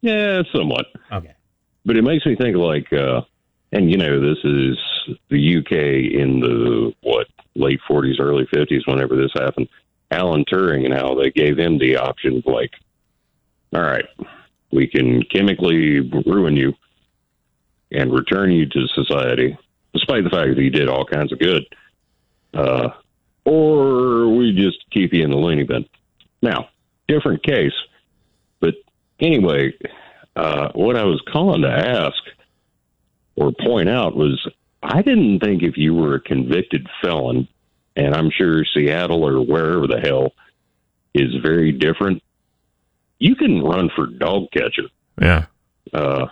Yeah, 0.00 0.42
somewhat. 0.52 0.86
Okay. 1.12 1.34
But 1.84 1.96
it 1.96 2.02
makes 2.02 2.24
me 2.24 2.36
think 2.36 2.56
like, 2.56 2.92
uh, 2.92 3.22
and 3.72 3.90
you 3.90 3.98
know, 3.98 4.20
this 4.20 4.38
is 4.44 4.78
the 5.28 5.58
UK 5.58 5.72
in 5.72 6.40
the 6.40 6.94
what 7.02 7.26
late 7.54 7.80
40s, 7.88 8.20
early 8.20 8.46
50s, 8.46 8.86
whenever 8.86 9.16
this 9.16 9.32
happened. 9.34 9.68
Alan 10.10 10.44
Turing 10.44 10.84
and 10.84 10.94
how 10.94 11.14
they 11.14 11.30
gave 11.30 11.58
him 11.58 11.78
the 11.78 11.96
option 11.96 12.38
of 12.38 12.46
like, 12.46 12.70
all 13.74 13.82
right, 13.82 14.06
we 14.70 14.86
can 14.86 15.22
chemically 15.24 16.00
ruin 16.00 16.56
you 16.56 16.72
and 17.90 18.12
return 18.12 18.50
you 18.50 18.66
to 18.66 18.86
society, 18.88 19.56
despite 19.92 20.24
the 20.24 20.30
fact 20.30 20.48
that 20.48 20.58
he 20.58 20.70
did 20.70 20.88
all 20.88 21.04
kinds 21.04 21.32
of 21.32 21.38
good, 21.38 21.64
uh, 22.54 22.90
or 23.44 24.28
we 24.34 24.52
just 24.52 24.78
keep 24.90 25.12
you 25.12 25.22
in 25.22 25.30
the 25.30 25.36
loony 25.36 25.64
bin. 25.64 25.84
Now, 26.42 26.68
different 27.08 27.42
case, 27.42 27.72
but 28.60 28.74
anyway, 29.20 29.72
uh, 30.36 30.68
what 30.74 30.96
I 30.96 31.04
was 31.04 31.22
calling 31.32 31.62
to 31.62 31.68
ask 31.68 32.16
or 33.36 33.52
point 33.52 33.88
out 33.88 34.16
was 34.16 34.46
I 34.82 35.02
didn't 35.02 35.40
think 35.40 35.62
if 35.62 35.76
you 35.76 35.94
were 35.94 36.16
a 36.16 36.20
convicted 36.20 36.86
felon, 37.02 37.48
and 37.96 38.14
I'm 38.14 38.30
sure 38.30 38.64
Seattle 38.74 39.24
or 39.24 39.44
wherever 39.44 39.86
the 39.86 40.00
hell 40.00 40.32
is 41.14 41.34
very 41.42 41.72
different, 41.72 42.22
you 43.18 43.34
can 43.36 43.62
run 43.62 43.90
for 43.94 44.06
dog 44.06 44.50
catcher. 44.52 44.88
Yeah. 45.20 45.46
Uh, 45.92 46.26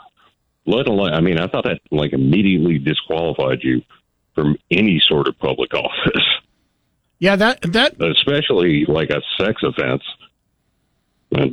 let 0.66 0.86
alone, 0.86 1.12
I 1.12 1.20
mean, 1.20 1.38
I 1.38 1.46
thought 1.46 1.64
that 1.64 1.80
like 1.90 2.12
immediately 2.12 2.78
disqualified 2.78 3.60
you 3.62 3.82
from 4.34 4.56
any 4.70 5.00
sort 5.06 5.28
of 5.28 5.38
public 5.38 5.74
office, 5.74 6.24
Yeah, 7.18 7.36
that 7.36 7.62
that 7.72 7.94
especially 8.00 8.84
like 8.86 9.10
a 9.10 9.22
sex 9.38 9.62
offense. 9.62 10.02
But 11.30 11.50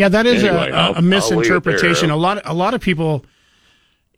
Yeah, 0.00 0.08
that 0.08 0.26
is 0.26 0.42
Anyway, 0.42 0.70
a- 0.70 0.92
a, 0.92 1.02
misinterpretation. 1.02 1.88
leave 1.88 1.96
it 1.96 2.00
there. 2.06 2.10
A 2.10 2.16
lot, 2.16 2.42
a 2.46 2.54
lot 2.54 2.72
of 2.74 2.80
people, 2.80 3.24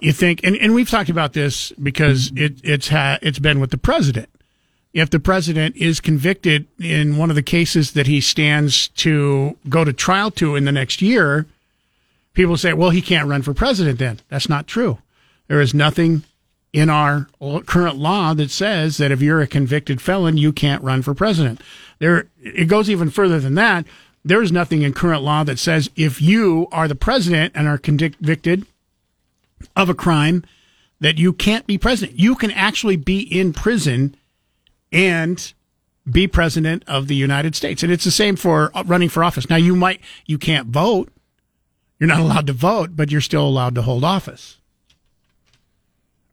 you 0.01 0.13
think, 0.13 0.41
and, 0.45 0.57
and 0.57 0.75
we've 0.75 0.89
talked 0.89 1.11
about 1.11 1.33
this 1.33 1.73
because 1.73 2.31
it, 2.37 2.61
it's 2.63 2.89
ha, 2.89 3.19
it's 3.21 3.39
been 3.41 3.59
with 3.61 3.71
the 3.73 3.79
president. 3.79 4.29
If 4.93 5.11
the 5.11 5.19
president 5.19 5.75
is 5.77 6.01
convicted 6.01 6.67
in 6.79 7.17
one 7.17 7.31
of 7.31 7.37
the 7.37 7.43
cases 7.43 7.93
that 7.93 8.07
he 8.07 8.21
stands 8.21 8.89
to 8.89 9.57
go 9.69 9.85
to 9.85 9.93
trial 9.93 10.31
to 10.33 10.55
in 10.55 10.67
the 10.67 10.73
next 10.73 11.03
year, 11.03 11.47
people 12.35 12.57
say, 12.57 12.75
"Well, 12.75 12.91
he 12.91 13.03
can't 13.03 13.27
run 13.27 13.43
for 13.43 13.55
president." 13.55 13.99
Then 13.99 14.21
that's 14.29 14.49
not 14.49 14.67
true. 14.67 14.99
There 15.49 15.61
is 15.61 15.73
nothing 15.75 16.23
in 16.73 16.91
our 16.91 17.27
current 17.67 17.97
law 17.97 18.35
that 18.35 18.51
says 18.51 18.99
that 18.99 19.11
if 19.11 19.21
you're 19.21 19.41
a 19.41 19.47
convicted 19.47 20.01
felon, 20.01 20.37
you 20.39 20.53
can't 20.53 20.83
run 20.83 21.03
for 21.03 21.15
president. 21.15 21.61
There, 21.99 22.27
it 22.41 22.67
goes 22.69 22.89
even 22.89 23.11
further 23.11 23.41
than 23.41 23.55
that. 23.57 23.87
There 24.25 24.43
is 24.43 24.53
nothing 24.53 24.83
in 24.83 24.93
current 24.93 25.23
law 25.23 25.45
that 25.45 25.59
says 25.59 25.91
if 25.97 26.23
you 26.23 26.69
are 26.71 26.87
the 26.87 26.95
president 26.95 27.53
and 27.57 27.67
are 27.67 27.79
convicted 27.79 28.67
of 29.77 29.89
a 29.89 29.95
crime 29.95 30.45
that 31.01 31.19
you 31.19 31.33
can't 31.33 31.67
be 31.67 31.77
president. 31.77 32.19
You 32.19 32.37
can 32.37 32.53
actually 32.53 32.97
be 32.97 33.21
in 33.21 33.53
prison 33.53 34.17
and 34.93 35.53
be 36.09 36.29
president 36.29 36.85
of 36.87 37.09
the 37.09 37.17
United 37.17 37.57
States. 37.57 37.83
And 37.83 37.93
it's 37.93 38.05
the 38.05 38.11
same 38.11 38.37
for 38.37 38.71
uh, 38.75 38.85
running 38.87 39.09
for 39.09 39.25
office. 39.25 39.51
Now 39.51 39.57
you 39.57 39.75
might, 39.75 40.01
you 40.27 40.39
can't 40.39 40.69
vote. 40.69 41.11
You're 41.99 42.09
not 42.09 42.21
allowed 42.21 42.47
to 42.47 42.53
vote, 42.53 42.91
but 42.95 43.11
you're 43.11 43.21
still 43.21 43.47
allowed 43.47 43.75
to 43.75 43.83
hold 43.83 44.05
office. 44.05 44.59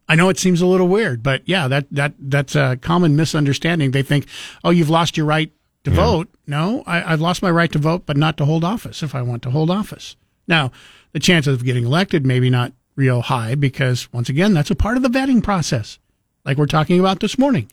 I 0.07 0.15
know 0.15 0.29
it 0.29 0.39
seems 0.39 0.61
a 0.61 0.67
little 0.67 0.87
weird, 0.87 1.21
but 1.21 1.43
yeah, 1.45 1.67
that, 1.67 1.85
that, 1.91 2.13
that's 2.19 2.55
a 2.55 2.77
common 2.81 3.15
misunderstanding. 3.15 3.91
They 3.91 4.01
think, 4.01 4.27
oh, 4.63 4.71
you've 4.71 4.89
lost 4.89 5.17
your 5.17 5.27
right 5.27 5.51
to 5.83 5.91
vote. 5.91 6.27
No, 6.45 6.83
I, 6.85 7.13
I've 7.13 7.21
lost 7.21 7.41
my 7.41 7.51
right 7.51 7.71
to 7.71 7.79
vote, 7.79 8.05
but 8.05 8.17
not 8.17 8.37
to 8.37 8.45
hold 8.45 8.63
office 8.63 9.01
if 9.01 9.15
I 9.15 9.21
want 9.21 9.43
to 9.43 9.51
hold 9.51 9.69
office. 9.69 10.15
Now, 10.47 10.71
the 11.13 11.19
chances 11.19 11.53
of 11.53 11.63
getting 11.63 11.85
elected 11.85 12.25
maybe 12.25 12.49
not 12.49 12.73
real 12.95 13.21
high 13.21 13.55
because 13.55 14.11
once 14.11 14.29
again, 14.29 14.53
that's 14.53 14.71
a 14.71 14.75
part 14.75 14.97
of 14.97 15.03
the 15.03 15.09
vetting 15.09 15.43
process, 15.43 15.99
like 16.45 16.57
we're 16.57 16.65
talking 16.65 16.99
about 16.99 17.19
this 17.19 17.37
morning. 17.37 17.71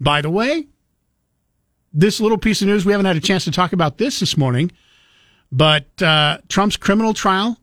By 0.00 0.20
the 0.20 0.30
way, 0.30 0.66
this 1.92 2.20
little 2.20 2.38
piece 2.38 2.60
of 2.62 2.68
news, 2.68 2.84
we 2.84 2.92
haven't 2.92 3.06
had 3.06 3.16
a 3.16 3.20
chance 3.20 3.44
to 3.44 3.50
talk 3.50 3.72
about 3.72 3.98
this 3.98 4.20
this 4.20 4.36
morning, 4.36 4.72
but 5.50 6.02
uh, 6.02 6.38
Trump's 6.48 6.76
criminal 6.76 7.14
trial 7.14 7.58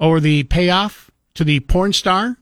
over 0.00 0.20
the 0.20 0.44
payoff 0.44 1.10
to 1.34 1.44
the 1.44 1.60
porn 1.60 1.92
star 1.92 2.36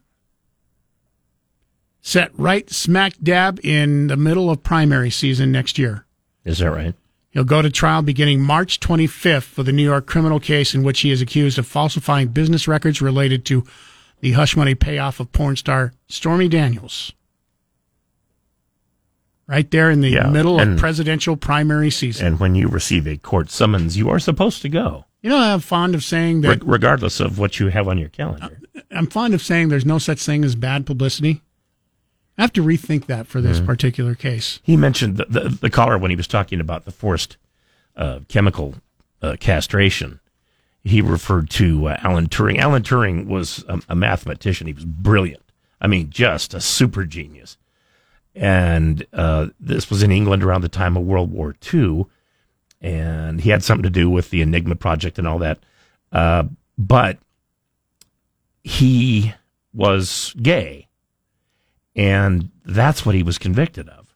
set 2.01 2.31
right 2.39 2.71
smack 2.71 3.15
dab 3.23 3.59
in 3.65 4.07
the 4.07 4.17
middle 4.17 4.49
of 4.49 4.63
primary 4.63 5.11
season 5.11 5.51
next 5.51 5.79
year. 5.79 6.06
Is 6.47 6.59
that 6.59 6.71
right? 6.71 6.95
He'll 7.31 7.45
go 7.45 7.61
to 7.61 7.69
trial 7.69 8.01
beginning 8.01 8.41
March 8.41 8.81
25th 8.81 9.43
for 9.43 9.63
the 9.63 9.73
New 9.73 9.83
York 9.83 10.07
criminal 10.07 10.41
case 10.41 10.75
in 10.75 10.83
which 10.83 11.01
he 11.01 11.11
is 11.11 11.21
accused 11.21 11.59
of 11.59 11.67
falsifying 11.67 12.29
business 12.29 12.67
records 12.67 13.03
related 13.03 13.45
to 13.47 13.63
the 14.21 14.33
hush 14.33 14.57
money 14.57 14.75
payoff 14.75 15.21
of 15.21 15.31
porn 15.33 15.57
star 15.57 15.93
Stormy 16.09 16.49
Daniels. 16.49 17.13
Right 19.49 19.71
there 19.71 19.91
in 19.91 20.01
the 20.01 20.09
Yeah, 20.11 20.29
middle 20.31 20.59
of 20.59 20.79
presidential 20.79 21.37
primary 21.37 21.91
season. 21.91 22.27
And 22.27 22.41
when 22.41 22.55
you 22.55 22.69
receive 22.69 23.07
a 23.07 23.17
court 23.17 23.51
summons, 23.51 23.97
you 23.97 24.09
are 24.09 24.19
supposed 24.19 24.63
to 24.63 24.69
go, 24.69 25.05
You 25.23 25.31
know, 25.31 25.37
I'm 25.39 25.61
fond 25.61 25.95
of 25.95 26.03
saying 26.03 26.41
re- 26.41 26.49
that 26.57 26.65
regardless 26.65 27.21
of 27.21 27.39
what 27.39 27.61
you 27.61 27.69
have 27.69 27.87
on 27.87 27.99
your 27.99 28.09
calendar. 28.09 28.59
I'm 28.91 29.07
fond 29.09 29.35
of 29.35 29.43
saying 29.43 29.69
there's 29.69 29.85
no 29.87 29.99
such 29.99 30.25
thing 30.25 30.45
as 30.45 30.55
bad 30.57 30.87
publicity. 30.87 31.43
I 32.39 32.43
have 32.43 32.53
to 32.55 32.63
rethink 32.63 33.07
that 33.07 33.27
for 33.27 33.41
this 33.41 33.61
Mhm. 33.61 33.67
particular 33.67 34.15
case. 34.15 34.61
He 34.63 34.77
mentioned 34.77 35.17
the, 35.17 35.25
the, 35.27 35.49
the 35.49 35.71
caller 35.71 35.97
when 35.99 36.11
he 36.11 36.17
was 36.17 36.27
talking 36.29 36.61
about 36.61 36.85
the 36.85 36.91
forced 36.91 37.37
uh, 37.97 38.21
chemical 38.29 38.75
uh, 39.23 39.37
castration. 39.41 40.21
He 40.85 41.01
referred 41.01 41.49
to 41.51 41.87
uh, 41.89 41.97
Alan 42.03 42.29
Turing. 42.29 42.59
Alan 42.59 42.83
Turing 42.83 43.27
was 43.27 43.65
a, 43.69 43.81
a 43.89 43.97
mathematician. 43.97 44.67
He 44.67 44.73
was 44.75 44.85
brilliant. 44.85 45.43
I 45.81 45.87
mean, 45.87 46.11
just 46.11 46.53
a 46.55 46.61
super 46.61 47.05
genius. 47.05 47.57
And 48.35 49.07
uh, 49.15 49.49
this 49.59 49.89
was 49.89 50.03
in 50.03 50.13
England 50.13 50.45
around 50.45 50.61
the 50.61 50.69
time 50.69 50.97
of 50.97 51.05
World 51.05 51.33
War 51.33 51.57
II. 51.73 52.05
And 52.83 53.41
he 53.41 53.49
had 53.51 53.65
something 53.65 53.83
to 53.83 53.91
do 53.91 54.11
with 54.11 54.29
the 54.31 54.43
Enigma 54.43 54.77
project 54.77 55.19
and 55.19 55.27
all 55.27 55.39
that. 55.39 55.59
Uh, 56.13 56.45
but 56.77 57.19
he 58.63 59.33
was 59.73 60.35
gay. 60.43 60.86
And 61.97 62.51
that's 62.65 63.05
what 63.05 63.15
he 63.15 63.23
was 63.23 63.39
convicted 63.39 63.89
of 63.89 64.15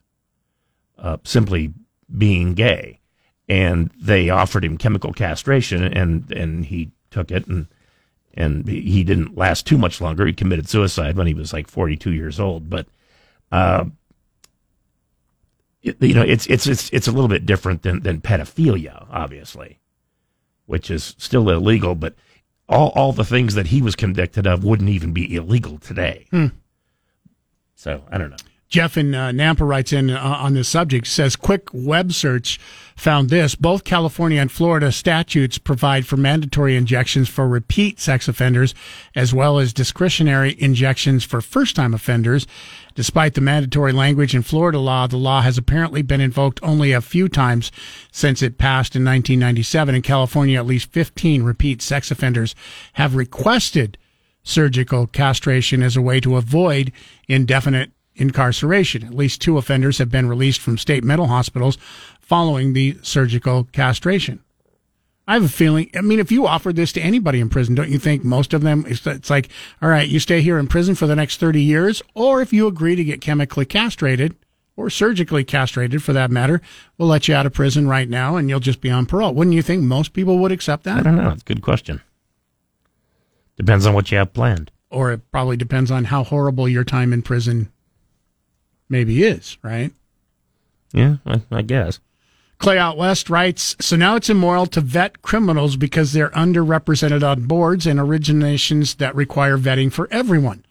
uh, 0.99 1.17
simply 1.25 1.73
being 2.17 2.55
gay. 2.55 3.01
And 3.49 3.91
they 4.01 4.31
offered 4.31 4.65
him 4.65 4.79
chemical 4.79 5.13
castration, 5.13 5.83
and 5.83 6.31
and 6.31 6.65
he 6.67 6.93
took 7.11 7.33
it, 7.33 7.49
and 7.49 7.67
and 8.35 8.69
he 8.69 9.03
didn't 9.03 9.37
last 9.37 9.67
too 9.67 9.77
much 9.77 10.01
longer. 10.01 10.25
He 10.25 10.33
committed 10.33 10.69
suicide 10.69 11.17
when 11.17 11.27
he 11.27 11.35
was 11.35 11.53
like 11.53 11.69
42 11.69 12.13
years 12.13 12.39
old. 12.39 12.71
But, 12.71 12.87
uh, 13.51 13.87
you 15.83 16.15
know, 16.15 16.23
it's 16.23 16.47
it's 16.47 16.69
it's 16.69 16.91
it's 16.91 17.09
a 17.09 17.13
little 17.13 17.29
bit 17.29 17.45
different 17.45 17.83
than 17.83 18.01
than 18.03 18.21
pedophilia, 18.21 19.07
obviously, 19.11 19.81
which 20.67 20.89
is 20.89 21.17
still 21.19 21.51
illegal. 21.51 21.97
But 21.97 22.15
all 22.69 22.91
all 22.91 23.13
the 23.13 23.25
things 23.25 23.55
that 23.55 23.69
he 23.69 23.83
was 23.83 23.97
convicted 23.97 24.47
of 24.47 24.63
wouldn't 24.63 24.91
even 24.91 25.13
be 25.13 25.35
illegal 25.35 25.79
today. 25.79 26.27
Hmm. 26.31 26.47
So 27.81 28.05
I 28.11 28.19
don't 28.19 28.29
know. 28.29 28.37
Jeff 28.69 28.99
in 28.99 29.15
uh, 29.15 29.31
Nampa 29.31 29.67
writes 29.67 29.91
in 29.91 30.11
uh, 30.11 30.21
on 30.21 30.53
this 30.53 30.69
subject 30.69 31.07
says 31.07 31.35
quick 31.35 31.71
web 31.73 32.13
search 32.13 32.61
found 32.95 33.31
this. 33.31 33.55
Both 33.55 33.85
California 33.85 34.39
and 34.39 34.53
Florida 34.53 34.93
statutes 34.93 35.57
provide 35.57 36.07
for 36.07 36.19
mandatory 36.19 36.77
injections 36.77 37.31
for 37.31 37.49
repeat 37.49 37.99
sex 37.99 38.29
offenders 38.29 38.75
as 39.17 39.33
well 39.33 39.59
as 39.59 39.73
discretionary 39.73 40.55
injections 40.59 41.25
for 41.25 41.41
first 41.41 41.75
time 41.75 41.95
offenders. 41.95 42.47
Despite 42.95 43.33
the 43.33 43.41
mandatory 43.41 43.93
language 43.93 44.35
in 44.35 44.43
Florida 44.43 44.79
law 44.79 45.07
the 45.07 45.17
law 45.17 45.41
has 45.41 45.57
apparently 45.57 46.03
been 46.03 46.21
invoked 46.21 46.61
only 46.63 46.93
a 46.93 47.01
few 47.01 47.31
times 47.31 47.73
since 48.13 48.43
it 48.43 48.59
passed 48.59 48.95
in 48.95 49.07
1997 49.07 49.95
in 49.95 50.03
California 50.03 50.59
at 50.59 50.67
least 50.67 50.93
15 50.93 51.45
repeat 51.45 51.81
sex 51.81 52.11
offenders 52.11 52.55
have 52.93 53.17
requested 53.17 53.97
surgical 54.51 55.07
castration 55.07 55.83
as 55.83 55.97
a 55.97 56.03
way 56.03 56.21
to 56.21 56.37
avoid 56.37 56.93
indefinite 57.29 57.93
incarceration. 58.15 59.05
At 59.05 59.15
least 59.15 59.41
two 59.41 59.57
offenders 59.57 59.99
have 59.99 60.11
been 60.11 60.29
released 60.29 60.61
from 60.61 60.77
state 60.77 61.05
mental 61.05 61.29
hospitals 61.29 61.79
following 62.21 62.73
the 62.73 62.99
surgical 63.03 63.65
castration. 63.73 64.41
I 65.27 65.35
have 65.35 65.45
a 65.45 65.49
feeling, 65.49 65.91
I 65.95 66.01
mean, 66.01 66.19
if 66.19 66.33
you 66.33 66.47
offered 66.47 66.75
this 66.75 66.93
to 66.93 67.01
anybody 67.01 67.41
in 67.41 67.49
prison, 67.49 67.77
don't 67.77 67.89
you 67.89 68.01
think 68.01 68.25
most 68.25 68.53
of 68.53 68.63
them, 68.63 68.85
it's, 68.89 69.31
like, 69.31 69.49
all 69.81 69.89
right, 69.89 70.09
you 70.09 70.19
stay 70.19 70.43
here 70.43 70.59
in 70.59 70.67
prison 70.67 70.97
for 70.97 71.07
the 71.07 71.15
next 71.15 71.39
30 71.39 71.63
years, 71.63 72.03
or 72.15 72.43
if 72.43 72.53
you 72.53 72.67
agree 72.67 72.97
to 72.97 73.05
get 73.05 73.21
chemically 73.21 73.65
castrated, 73.65 74.35
or 74.77 74.91
surgically 74.91 75.45
castrated 75.45 76.03
for 76.03 76.13
that 76.15 76.31
matter, 76.31 76.61
we'll 76.99 77.09
let 77.09 77.29
you 77.29 77.35
out 77.35 77.47
of 77.47 77.53
prison 77.53 77.87
right 77.87 78.09
now 78.09 78.37
and 78.37 78.49
you'll 78.49 78.61
just 78.61 78.81
be 78.81 78.91
on 78.91 79.07
parole. 79.07 79.35
Wouldn't 79.35 79.55
you 79.55 79.63
think 79.63 79.83
most 79.83 80.15
people 80.15 80.39
would 80.39 80.53
accept 80.53 80.85
that? 80.85 80.99
I 80.99 81.03
don't 81.03 81.17
know. 81.17 81.31
It's 81.31 81.43
a 81.43 81.45
good 81.45 81.63
question. 81.63 82.01
Depends 83.61 83.85
on 83.85 83.93
what 83.93 84.11
you 84.11 84.17
have 84.17 84.33
planned. 84.33 84.71
or 84.89 85.13
it 85.13 85.31
probably 85.31 85.55
depends 85.55 85.91
on 85.91 86.05
how 86.07 86.25
horrible 86.25 86.67
your 86.67 86.83
time 86.83 87.13
in 87.13 87.21
prison 87.21 87.71
maybe 88.89 89.23
is, 89.23 89.59
right? 89.63 89.93
Yeah, 90.95 91.17
I, 91.27 91.43
I 91.53 91.61
guess. 91.61 92.01
Clay 92.59 92.79
Out 92.79 92.97
West 92.97 93.29
writes 93.29 93.77
So 93.79 93.97
now 93.97 94.17
it's 94.17 94.31
immoral 94.31 94.65
to 94.69 94.81
vet 94.81 95.21
criminals 95.21 95.77
because 95.77 96.15
they're 96.15 96.31
underrepresented 96.31 97.23
on 97.23 97.47
boards 97.47 97.87
and 97.87 98.01
originations 98.01 98.97
that 98.97 99.15
require 99.15 99.59
vetting 99.59 99.93
for 99.93 100.09
everyone. 100.11 100.65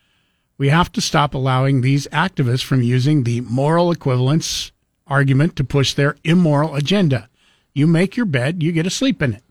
We 0.58 0.70
have 0.70 0.92
to 0.94 1.02
stop 1.02 1.36
allowing 1.36 1.82
these 1.82 2.08
activists 2.08 2.64
from 2.64 2.82
using 2.82 3.24
the 3.24 3.42
moral 3.42 3.92
equivalence 3.92 4.72
argument 5.06 5.56
to 5.58 5.64
push 5.64 5.94
their 5.94 6.16
immoral 6.24 6.74
agenda. 6.74 7.30
You 7.76 7.86
make 7.86 8.18
your 8.18 8.26
bed, 8.26 8.64
you 8.64 8.72
get 8.72 8.84
to 8.84 8.90
sleep 8.90 9.22
in 9.22 9.34
it. 9.36 9.44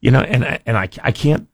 You 0.00 0.10
know, 0.10 0.20
and 0.20 0.44
I, 0.44 0.60
and 0.64 0.76
I, 0.76 0.88
I 1.02 1.12
can't, 1.12 1.48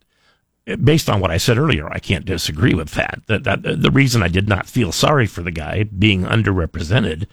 based 0.82 1.08
on 1.08 1.20
what 1.20 1.30
I 1.30 1.38
said 1.38 1.58
earlier, 1.58 1.88
I 1.90 1.98
can't 1.98 2.24
disagree 2.24 2.74
with 2.74 2.90
that. 2.90 3.22
That, 3.26 3.44
that. 3.44 3.62
The 3.62 3.90
reason 3.90 4.22
I 4.22 4.28
did 4.28 4.48
not 4.48 4.66
feel 4.66 4.92
sorry 4.92 5.26
for 5.26 5.42
the 5.42 5.50
guy 5.50 5.84
being 5.84 6.24
underrepresented, 6.24 7.26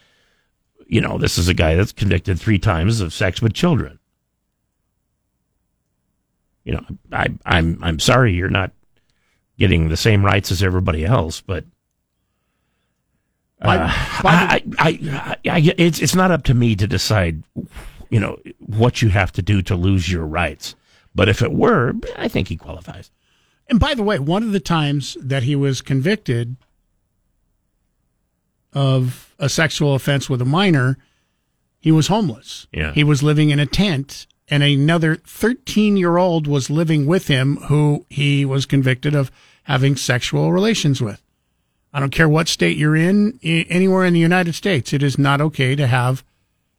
you 0.87 1.01
know, 1.01 1.17
this 1.17 1.37
is 1.37 1.47
a 1.47 1.53
guy 1.53 1.75
that's 1.75 1.91
convicted 1.91 2.39
three 2.39 2.59
times 2.59 3.01
of 3.01 3.13
sex 3.13 3.41
with 3.41 3.53
children. 3.53 3.99
You 6.63 6.73
know, 6.73 6.85
I, 7.11 7.27
I'm, 7.45 7.79
I'm 7.81 7.99
sorry 7.99 8.33
you're 8.33 8.49
not 8.49 8.71
getting 9.57 9.89
the 9.89 9.97
same 9.97 10.25
rights 10.25 10.51
as 10.51 10.61
everybody 10.63 11.05
else, 11.05 11.41
but 11.41 11.65
uh, 13.61 13.89
I, 14.23 14.63
I, 14.77 14.97
I, 15.05 15.37
I, 15.49 15.73
it's 15.77 16.01
it's 16.01 16.15
not 16.15 16.31
up 16.31 16.43
to 16.45 16.53
me 16.53 16.75
to 16.75 16.87
decide, 16.87 17.43
you 18.09 18.19
know, 18.19 18.39
what 18.59 19.01
you 19.01 19.09
have 19.09 19.31
to 19.33 19.41
do 19.41 19.61
to 19.63 19.75
lose 19.75 20.11
your 20.11 20.25
rights. 20.25 20.75
But 21.13 21.29
if 21.29 21.41
it 21.41 21.51
were, 21.51 21.93
I 22.17 22.27
think 22.27 22.47
he 22.47 22.55
qualifies. 22.57 23.11
And 23.67 23.79
by 23.79 23.93
the 23.93 24.03
way, 24.03 24.19
one 24.19 24.43
of 24.43 24.51
the 24.51 24.59
times 24.59 25.17
that 25.21 25.43
he 25.43 25.55
was 25.55 25.81
convicted 25.81 26.55
of 28.73 29.33
a 29.39 29.49
sexual 29.49 29.95
offense 29.95 30.29
with 30.29 30.41
a 30.41 30.45
minor, 30.45 30.97
he 31.79 31.91
was 31.91 32.07
homeless. 32.07 32.67
Yeah. 32.71 32.93
He 32.93 33.03
was 33.03 33.21
living 33.23 33.49
in 33.49 33.59
a 33.59 33.65
tent, 33.65 34.27
and 34.49 34.63
another 34.63 35.15
13 35.17 35.97
year 35.97 36.17
old 36.17 36.47
was 36.47 36.69
living 36.69 37.05
with 37.05 37.27
him 37.27 37.57
who 37.67 38.05
he 38.09 38.45
was 38.45 38.65
convicted 38.65 39.13
of 39.15 39.31
having 39.63 39.95
sexual 39.95 40.51
relations 40.53 41.01
with. 41.01 41.21
I 41.93 41.99
don't 41.99 42.11
care 42.13 42.29
what 42.29 42.47
state 42.47 42.77
you're 42.77 42.95
in, 42.95 43.37
i- 43.43 43.65
anywhere 43.69 44.05
in 44.05 44.13
the 44.13 44.19
United 44.19 44.53
States, 44.55 44.93
it 44.93 45.03
is 45.03 45.17
not 45.17 45.41
okay 45.41 45.75
to 45.75 45.87
have, 45.87 46.23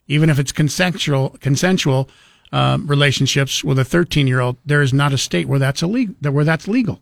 even 0.07 0.31
if 0.31 0.39
it's 0.39 0.53
consensual, 0.53 1.37
consensual 1.41 2.09
um, 2.53 2.87
relationships 2.87 3.65
with 3.65 3.79
a 3.79 3.85
13 3.85 4.27
year 4.27 4.41
old. 4.41 4.57
There 4.65 4.83
is 4.83 4.93
not 4.93 5.13
a 5.13 5.19
state 5.19 5.49
where 5.49 5.59
that's 5.59 5.83
illegal, 5.83 6.15
where 6.33 6.45
that's 6.45 6.69
legal. 6.69 7.01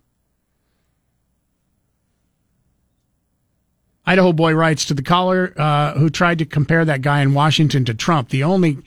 Idaho 4.06 4.32
boy 4.32 4.54
writes 4.54 4.84
to 4.86 4.94
the 4.94 5.02
caller 5.02 5.52
uh, 5.56 5.92
who 5.92 6.10
tried 6.10 6.38
to 6.38 6.44
compare 6.44 6.84
that 6.84 7.02
guy 7.02 7.20
in 7.20 7.34
Washington 7.34 7.84
to 7.84 7.94
Trump. 7.94 8.30
The 8.30 8.42
only, 8.42 8.78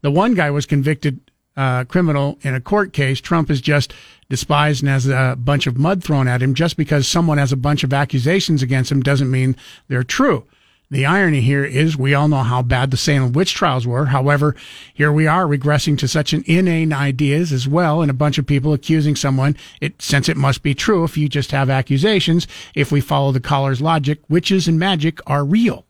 the 0.00 0.10
one 0.10 0.34
guy 0.34 0.50
was 0.50 0.64
convicted 0.66 1.20
uh, 1.56 1.84
criminal 1.84 2.38
in 2.42 2.54
a 2.54 2.60
court 2.60 2.92
case. 2.92 3.20
Trump 3.20 3.50
is 3.50 3.60
just 3.60 3.92
despised 4.30 4.82
and 4.82 4.88
has 4.88 5.06
a 5.06 5.36
bunch 5.38 5.66
of 5.66 5.76
mud 5.76 6.02
thrown 6.02 6.26
at 6.26 6.42
him. 6.42 6.54
Just 6.54 6.76
because 6.76 7.06
someone 7.06 7.38
has 7.38 7.52
a 7.52 7.56
bunch 7.56 7.84
of 7.84 7.92
accusations 7.92 8.62
against 8.62 8.90
him 8.90 9.02
doesn't 9.02 9.30
mean 9.30 9.56
they're 9.88 10.04
true. 10.04 10.46
The 10.92 11.06
irony 11.06 11.40
here 11.40 11.64
is 11.64 11.96
we 11.96 12.12
all 12.12 12.28
know 12.28 12.42
how 12.42 12.60
bad 12.60 12.90
the 12.90 12.98
Salem 12.98 13.32
witch 13.32 13.54
trials 13.54 13.86
were. 13.86 14.04
However, 14.04 14.54
here 14.92 15.10
we 15.10 15.26
are 15.26 15.46
regressing 15.46 15.96
to 15.96 16.06
such 16.06 16.34
an 16.34 16.44
inane 16.46 16.92
ideas 16.92 17.50
as 17.50 17.66
well, 17.66 18.02
and 18.02 18.10
a 18.10 18.14
bunch 18.14 18.36
of 18.36 18.44
people 18.44 18.74
accusing 18.74 19.16
someone. 19.16 19.56
It 19.80 20.02
since 20.02 20.28
it 20.28 20.36
must 20.36 20.62
be 20.62 20.74
true 20.74 21.02
if 21.02 21.16
you 21.16 21.30
just 21.30 21.50
have 21.50 21.70
accusations. 21.70 22.46
If 22.74 22.92
we 22.92 23.00
follow 23.00 23.32
the 23.32 23.40
caller's 23.40 23.80
logic, 23.80 24.20
witches 24.28 24.68
and 24.68 24.78
magic 24.78 25.18
are 25.26 25.46
real. 25.46 25.86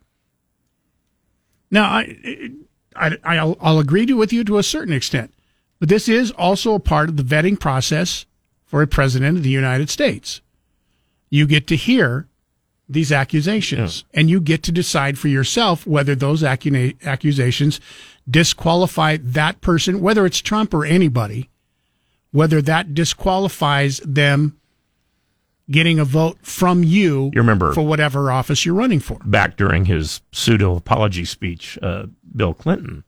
Now, 1.69 1.87
I, 1.91 2.53
I, 2.95 3.19
I'll, 3.25 3.57
I'll 3.61 3.81
agree 3.81 4.07
to 4.07 4.17
with 4.17 4.33
you 4.33 4.45
to 4.45 4.59
a 4.59 4.63
certain 4.63 4.95
extent, 4.95 5.35
but 5.81 5.89
this 5.89 6.09
is 6.09 6.31
also 6.31 6.75
a 6.75 6.79
part 6.81 7.09
of 7.09 7.17
the 7.17 7.25
vetting 7.25 7.59
process 7.59 8.25
for 8.65 8.83
a 8.83 8.87
president 8.87 9.37
of 9.37 9.43
the 9.43 9.51
United 9.51 9.91
States. 9.91 10.43
You 11.29 11.49
get 11.49 11.67
to 11.67 11.77
hear 11.77 12.29
these 12.89 13.13
accusations, 13.13 14.05
and 14.13 14.29
you 14.29 14.41
get 14.41 14.63
to 14.65 14.73
decide 14.73 15.19
for 15.19 15.29
yourself 15.29 15.87
whether 15.87 16.15
those 16.15 16.43
accu- 16.43 16.95
accusations 17.05 17.81
disqualify 18.29 19.17
that 19.21 19.61
person, 19.61 20.01
whether 20.01 20.27
it's 20.27 20.41
Trump 20.41 20.75
or 20.75 20.85
anybody, 20.85 21.49
whether 22.33 22.61
that 22.63 22.95
disqualifies 22.95 23.99
them 24.05 24.57
getting 25.71 25.99
a 25.99 26.05
vote 26.05 26.39
from 26.43 26.83
you, 26.85 27.31
You 27.35 27.41
remember- 27.41 27.73
for 27.73 27.87
whatever 27.87 28.31
office 28.31 28.67
you're 28.67 28.75
running 28.75 29.01
for. 29.01 29.19
back 29.25 29.57
during 29.57 29.87
his 29.87 30.21
pseudo 30.33 30.77
apology 30.77 31.25
speech, 31.25 31.79
uh, 31.83 32.07
Bill 32.35 32.53
Clinton 32.53 33.05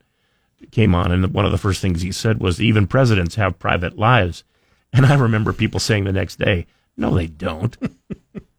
came 0.70 0.94
on, 0.94 1.12
and 1.12 1.26
one 1.34 1.44
of 1.44 1.52
the 1.52 1.58
first 1.58 1.82
things 1.82 2.00
he 2.02 2.12
said 2.12 2.40
was, 2.40 2.60
"Even 2.60 2.86
presidents 2.86 3.34
have 3.34 3.58
private 3.58 3.98
lives." 3.98 4.44
And 4.92 5.04
I 5.04 5.14
remember 5.14 5.52
people 5.52 5.80
saying 5.80 6.04
the 6.04 6.12
next 6.12 6.38
day, 6.38 6.66
"No, 6.96 7.14
they 7.14 7.26
don't." 7.26 7.76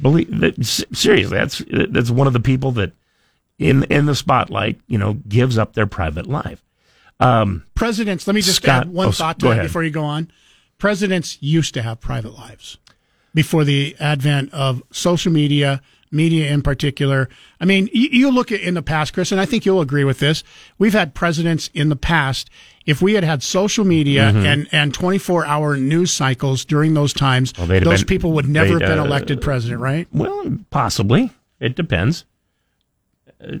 Believe 0.00 0.40
that, 0.40 0.64
seriously. 0.64 1.36
That's 1.36 1.62
that's 1.68 2.10
one 2.10 2.26
of 2.26 2.32
the 2.32 2.40
people 2.40 2.72
that 2.72 2.92
in 3.58 3.84
in 3.84 4.06
the 4.06 4.14
spotlight, 4.14 4.80
you 4.86 4.98
know, 4.98 5.14
gives 5.28 5.58
up 5.58 5.74
their 5.74 5.86
private 5.86 6.26
life. 6.26 6.64
Um, 7.20 7.64
Presidents, 7.74 8.26
let 8.26 8.34
me 8.34 8.40
just 8.40 8.62
Scott- 8.62 8.86
add 8.86 8.92
one 8.92 9.08
oh, 9.08 9.12
thought 9.12 9.38
to 9.40 9.46
that 9.46 9.52
ahead. 9.52 9.62
before 9.64 9.84
you 9.84 9.90
go 9.90 10.02
on. 10.02 10.30
Presidents 10.78 11.36
used 11.42 11.74
to 11.74 11.82
have 11.82 12.00
private 12.00 12.32
lives 12.32 12.78
before 13.34 13.64
the 13.64 13.94
advent 14.00 14.52
of 14.54 14.82
social 14.90 15.30
media, 15.30 15.82
media 16.10 16.50
in 16.50 16.62
particular. 16.62 17.28
I 17.60 17.64
mean, 17.64 17.88
you, 17.92 18.08
you 18.10 18.30
look 18.30 18.50
at 18.52 18.60
in 18.60 18.74
the 18.74 18.82
past, 18.82 19.12
Chris, 19.14 19.30
and 19.32 19.40
I 19.40 19.46
think 19.46 19.64
you'll 19.64 19.80
agree 19.80 20.04
with 20.04 20.18
this. 20.18 20.42
We've 20.78 20.92
had 20.92 21.14
presidents 21.14 21.70
in 21.74 21.88
the 21.88 21.96
past. 21.96 22.50
If 22.86 23.00
we 23.00 23.14
had 23.14 23.22
had 23.24 23.42
social 23.42 23.84
media 23.84 24.32
Mhm. 24.34 24.44
and, 24.44 24.68
and 24.72 24.94
24 24.94 25.46
hour 25.46 25.76
news 25.76 26.10
cycles 26.10 26.64
during 26.64 26.94
those 26.94 27.12
times, 27.12 27.52
Well, 27.56 27.66
those 27.66 28.00
been- 28.00 28.06
people 28.06 28.32
would 28.32 28.48
never 28.48 28.70
have 28.78 28.80
been 28.80 28.98
uh, 28.98 29.04
elected 29.04 29.40
president, 29.40 29.80
right? 29.80 30.08
Well, 30.12 30.58
possibly. 30.70 31.30
It 31.60 31.76
depends. 31.76 32.24
Uh, 33.42 33.58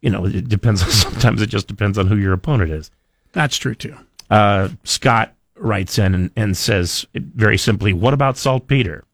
you 0.00 0.08
know, 0.10 0.24
it 0.24 0.48
depends. 0.48 0.82
On, 0.82 0.88
Sometimes 0.90 1.42
it 1.42 1.48
just 1.48 1.66
depends 1.66 1.98
on 1.98 2.06
who 2.06 2.16
your 2.16 2.32
opponent 2.32 2.70
is. 2.70 2.90
That's 3.32 3.56
true 3.56 3.74
too. 3.74 3.94
Uh, 4.30 4.70
Scott 4.84 5.34
writes 5.56 5.98
in 5.98 6.14
and, 6.14 6.30
and 6.36 6.56
says 6.56 7.04
very 7.14 7.58
simply, 7.58 7.92
"What 7.92 8.14
about 8.14 8.38
saltpeter?" 8.38 9.04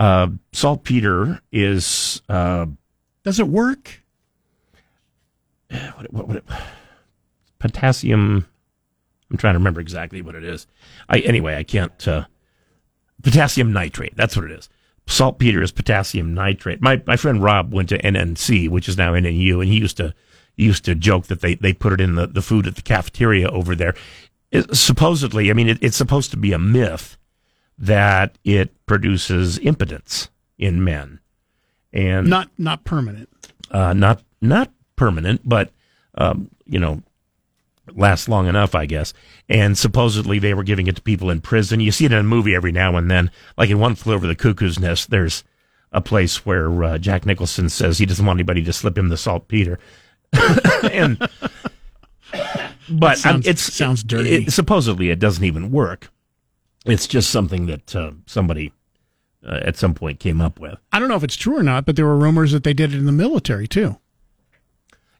Uh, 0.00 0.28
saltpeter 0.54 1.42
is 1.52 2.22
uh, 2.30 2.64
Does 3.22 3.38
it 3.38 3.46
work? 3.46 4.02
what, 5.68 6.10
what, 6.10 6.26
what, 6.26 6.44
potassium. 7.58 8.46
I'm 9.30 9.36
trying 9.36 9.52
to 9.52 9.58
remember 9.58 9.82
exactly 9.82 10.22
what 10.22 10.34
it 10.34 10.42
is. 10.42 10.66
I 11.10 11.18
anyway, 11.18 11.54
I 11.56 11.64
can't. 11.64 12.08
Uh, 12.08 12.24
potassium 13.22 13.74
nitrate. 13.74 14.16
That's 14.16 14.34
what 14.34 14.46
it 14.46 14.52
is. 14.52 14.70
Saltpeter 15.06 15.62
is 15.62 15.70
potassium 15.70 16.32
nitrate. 16.32 16.80
My 16.80 17.02
my 17.06 17.16
friend 17.16 17.42
Rob 17.42 17.74
went 17.74 17.90
to 17.90 17.98
NNC, 17.98 18.70
which 18.70 18.88
is 18.88 18.96
now 18.96 19.12
NNU, 19.12 19.60
and 19.60 19.68
he 19.68 19.78
used 19.78 19.98
to 19.98 20.14
he 20.56 20.64
used 20.64 20.86
to 20.86 20.94
joke 20.94 21.26
that 21.26 21.42
they, 21.42 21.56
they 21.56 21.74
put 21.74 21.92
it 21.92 22.00
in 22.00 22.14
the, 22.14 22.26
the 22.26 22.42
food 22.42 22.66
at 22.66 22.76
the 22.76 22.82
cafeteria 22.82 23.50
over 23.50 23.76
there. 23.76 23.94
It, 24.50 24.74
supposedly, 24.74 25.50
I 25.50 25.52
mean, 25.52 25.68
it, 25.68 25.78
it's 25.82 25.96
supposed 25.96 26.30
to 26.30 26.38
be 26.38 26.52
a 26.52 26.58
myth 26.58 27.18
that 27.80 28.36
it 28.44 28.70
produces 28.86 29.58
impotence 29.58 30.28
in 30.58 30.84
men, 30.84 31.18
and 31.92 32.28
Not 32.28 32.48
not 32.58 32.84
permanent. 32.84 33.28
uh, 33.70 33.92
not 33.94 34.22
not 34.40 34.70
permanent, 34.96 35.40
but 35.44 35.70
um, 36.14 36.50
you 36.66 36.78
know, 36.78 37.02
lasts 37.92 38.28
long 38.28 38.46
enough, 38.46 38.74
I 38.74 38.84
guess. 38.86 39.12
And 39.48 39.76
supposedly 39.78 40.38
they 40.38 40.52
were 40.54 40.62
giving 40.62 40.86
it 40.86 40.96
to 40.96 41.02
people 41.02 41.30
in 41.30 41.40
prison. 41.40 41.80
You 41.80 41.90
see 41.92 42.04
it 42.04 42.12
in 42.12 42.18
a 42.18 42.22
movie 42.22 42.54
every 42.54 42.72
now 42.72 42.96
and 42.96 43.10
then, 43.10 43.30
like 43.56 43.70
in 43.70 43.78
One 43.78 43.94
Flew 43.94 44.14
Over 44.14 44.26
the 44.26 44.36
Cuckoo's 44.36 44.78
Nest. 44.78 45.10
There's 45.10 45.42
a 45.92 46.00
place 46.00 46.44
where 46.46 46.84
uh, 46.84 46.98
Jack 46.98 47.24
Nicholson 47.26 47.68
says 47.68 47.98
he 47.98 48.06
doesn't 48.06 48.24
want 48.26 48.36
anybody 48.36 48.62
to 48.62 48.72
slip 48.72 48.96
him 48.98 49.08
the 49.08 49.16
saltpeter, 49.16 49.78
and 50.92 51.18
but 51.18 51.28
That 52.88 53.02
um, 53.10 53.16
sounds- 53.16 53.46
it's 53.46 53.62
sounds 53.74 54.02
dirty. 54.04 54.30
It, 54.46 54.52
supposedly, 54.52 55.10
it 55.10 55.18
doesn't 55.18 55.44
even 55.44 55.70
work. 55.70 56.10
It's 56.86 57.06
just 57.06 57.30
something 57.30 57.66
that 57.66 57.94
uh, 57.94 58.12
somebody 58.26 58.72
uh, 59.46 59.60
at 59.62 59.76
some 59.76 59.94
point 59.94 60.18
came 60.20 60.40
up 60.40 60.58
with. 60.58 60.78
I 60.92 60.98
don't 60.98 61.08
know 61.08 61.16
if 61.16 61.24
it's 61.24 61.36
true 61.36 61.56
or 61.58 61.62
not, 61.62 61.84
but 61.86 61.96
there 61.96 62.06
were 62.06 62.16
rumors 62.16 62.52
that 62.52 62.64
they 62.64 62.72
did 62.74 62.92
it 62.94 62.98
in 62.98 63.06
the 63.06 63.12
military 63.12 63.66
too. 63.68 63.98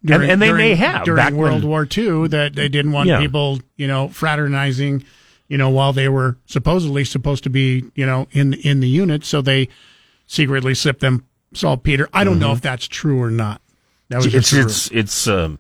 And- 0.08 0.22
and 0.24 0.40
they 0.40 0.52
may 0.52 0.74
have, 0.74 1.04
during 1.04 1.36
World 1.36 1.62
when- 1.62 1.68
War 1.68 1.86
II 1.96 2.28
that 2.28 2.54
they 2.54 2.68
didn't 2.70 2.92
want 2.92 3.08
Yeah. 3.08 3.20
people, 3.20 3.60
you 3.76 3.86
know, 3.86 4.08
fraternizing, 4.08 5.04
you 5.48 5.58
know, 5.58 5.68
while 5.68 5.92
they 5.92 6.08
were 6.08 6.38
supposedly 6.46 7.04
supposed 7.04 7.44
to 7.44 7.50
be, 7.50 7.84
you 7.94 8.06
know, 8.06 8.26
in 8.32 8.54
in 8.54 8.80
the 8.80 8.88
unit, 8.88 9.24
so 9.24 9.42
they 9.42 9.68
secretly 10.26 10.74
slipped 10.74 11.00
them 11.00 11.24
saltpeter. 11.52 12.08
I 12.14 12.24
don't 12.24 12.38
know 12.38 12.50
Mhm. 12.52 12.54
if 12.56 12.60
that's 12.62 12.88
true 12.88 13.20
or 13.20 13.30
not. 13.30 13.60
That 14.08 14.18
was 14.18 14.26
it's 14.34 14.50
just 14.50 14.90
it's 14.90 14.90
it's 14.92 15.26
um, 15.26 15.58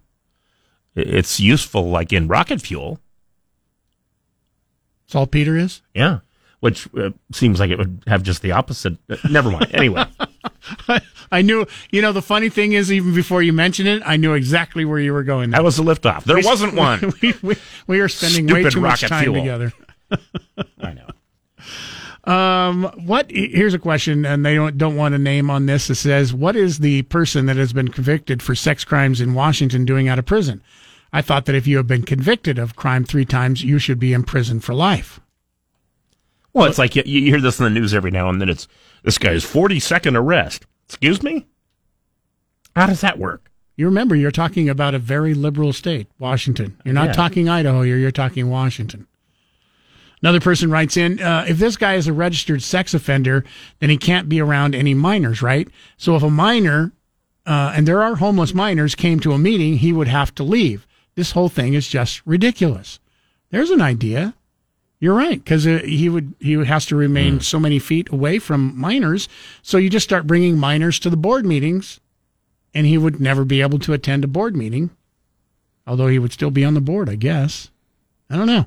it's 0.94 1.38
useful 1.40 1.90
like 1.90 2.10
in 2.12 2.26
rocket 2.26 2.62
fuel. 2.62 2.98
Saltpeter 5.10 5.56
is. 5.56 5.82
Yeah, 5.94 6.20
which 6.60 6.88
uh, 6.96 7.10
seems 7.32 7.60
like 7.60 7.70
it 7.70 7.78
would 7.78 8.02
have 8.06 8.22
just 8.22 8.42
the 8.42 8.52
opposite. 8.52 8.96
uh, 9.08 9.16
never 9.30 9.50
mind. 9.50 9.68
Anyway, 9.74 10.04
I 11.32 11.42
knew, 11.42 11.66
you 11.90 12.02
know, 12.02 12.12
the 12.12 12.22
funny 12.22 12.48
thing 12.48 12.72
is, 12.72 12.90
even 12.92 13.14
before 13.14 13.42
you 13.42 13.52
mentioned 13.52 13.88
it, 13.88 14.02
I 14.04 14.16
knew 14.16 14.34
exactly 14.34 14.84
where 14.84 14.98
you 14.98 15.12
were 15.12 15.22
going. 15.24 15.50
that 15.50 15.64
was 15.64 15.76
the 15.76 15.82
liftoff. 15.82 16.24
There 16.24 16.36
We- 16.36 16.44
wasn't 16.44 16.74
one. 16.74 17.12
We, 17.22 17.34
we, 17.42 17.56
we 17.86 18.00
are 18.00 18.08
spending 18.08 18.46
way 18.46 18.68
too 18.68 18.80
much 18.80 19.02
time 19.02 19.22
fuel. 19.24 19.34
together. 19.36 19.72
I 20.80 20.92
know. 20.92 21.06
Um, 22.24 22.84
what? 23.06 23.30
Here's 23.30 23.74
a 23.74 23.78
question, 23.78 24.26
and 24.26 24.44
they 24.44 24.54
don't 24.54 24.76
don't 24.76 24.96
want 24.96 25.14
a 25.14 25.18
name 25.18 25.48
on 25.50 25.66
this. 25.66 25.88
It 25.88 25.94
says, 25.94 26.34
"What 26.34 26.54
is 26.54 26.78
the 26.78 27.02
person 27.02 27.46
that 27.46 27.56
has 27.56 27.72
been 27.72 27.88
convicted 27.88 28.42
for 28.42 28.54
sex 28.54 28.84
crimes 28.84 29.20
in 29.20 29.32
Washington 29.34 29.84
doing 29.86 30.08
out 30.08 30.18
of 30.18 30.26
prison?" 30.26 30.62
I 31.12 31.22
thought 31.22 31.46
that 31.46 31.54
if 31.56 31.66
you 31.66 31.76
have 31.78 31.86
been 31.86 32.02
convicted 32.04 32.58
of 32.58 32.76
crime 32.76 33.04
three 33.04 33.24
times, 33.24 33.64
you 33.64 33.78
should 33.78 33.98
be 33.98 34.12
in 34.12 34.22
prison 34.22 34.60
for 34.60 34.74
life. 34.74 35.20
Well, 36.52 36.66
it's 36.66 36.78
like 36.78 36.96
you, 36.96 37.02
you 37.04 37.22
hear 37.30 37.40
this 37.40 37.58
in 37.58 37.64
the 37.64 37.70
news 37.70 37.94
every 37.94 38.10
now 38.10 38.28
and 38.28 38.40
then. 38.40 38.48
It's 38.48 38.66
this 39.02 39.18
guy's 39.18 39.44
42nd 39.44 40.16
arrest. 40.16 40.66
Excuse 40.88 41.22
me? 41.22 41.46
How 42.76 42.86
does 42.86 43.00
that 43.00 43.18
work? 43.18 43.50
You 43.76 43.86
remember, 43.86 44.14
you're 44.14 44.30
talking 44.30 44.68
about 44.68 44.94
a 44.94 44.98
very 44.98 45.32
liberal 45.32 45.72
state, 45.72 46.08
Washington. 46.18 46.76
You're 46.84 46.94
not 46.94 47.06
Yeah. 47.08 47.12
talking 47.14 47.48
Idaho 47.48 47.82
here, 47.82 47.96
you're 47.96 48.10
talking 48.10 48.50
Washington. 48.50 49.06
Another 50.22 50.40
person 50.40 50.70
writes 50.70 50.96
in 50.98 51.20
uh, 51.20 51.46
if 51.48 51.58
this 51.58 51.76
guy 51.78 51.94
is 51.94 52.06
a 52.06 52.12
registered 52.12 52.62
sex 52.62 52.92
offender, 52.92 53.42
then 53.78 53.88
he 53.88 53.96
can't 53.96 54.28
be 54.28 54.38
around 54.40 54.74
any 54.74 54.92
minors, 54.92 55.40
right? 55.40 55.66
So 55.96 56.14
if 56.14 56.22
a 56.22 56.28
minor, 56.30 56.92
uh, 57.46 57.72
and 57.74 57.88
there 57.88 58.02
are 58.02 58.16
homeless 58.16 58.52
minors, 58.52 58.94
came 58.94 59.18
to 59.20 59.32
a 59.32 59.38
meeting, 59.38 59.78
he 59.78 59.92
would 59.94 60.08
have 60.08 60.34
to 60.34 60.42
leave. 60.44 60.86
This 61.20 61.32
whole 61.32 61.50
thing 61.50 61.74
is 61.74 61.86
just 61.86 62.22
ridiculous. 62.24 62.98
There's 63.50 63.68
an 63.68 63.82
idea. 63.82 64.32
You're 65.00 65.14
right, 65.14 65.44
because 65.44 65.66
uh, 65.66 65.80
he 65.84 66.08
would 66.08 66.32
he 66.40 66.54
has 66.54 66.86
to 66.86 66.96
remain 66.96 67.40
so 67.40 67.60
many 67.60 67.78
feet 67.78 68.10
away 68.10 68.38
from 68.38 68.74
minors. 68.74 69.28
So 69.60 69.76
you 69.76 69.90
just 69.90 70.08
start 70.08 70.26
bringing 70.26 70.56
minors 70.56 70.98
to 71.00 71.10
the 71.10 71.18
board 71.18 71.44
meetings, 71.44 72.00
and 72.72 72.86
he 72.86 72.96
would 72.96 73.20
never 73.20 73.44
be 73.44 73.60
able 73.60 73.78
to 73.80 73.92
attend 73.92 74.24
a 74.24 74.28
board 74.28 74.56
meeting, 74.56 74.88
although 75.86 76.06
he 76.06 76.18
would 76.18 76.32
still 76.32 76.50
be 76.50 76.64
on 76.64 76.72
the 76.72 76.80
board, 76.80 77.10
I 77.10 77.16
guess. 77.16 77.70
I 78.30 78.36
don't 78.36 78.46
know. 78.46 78.64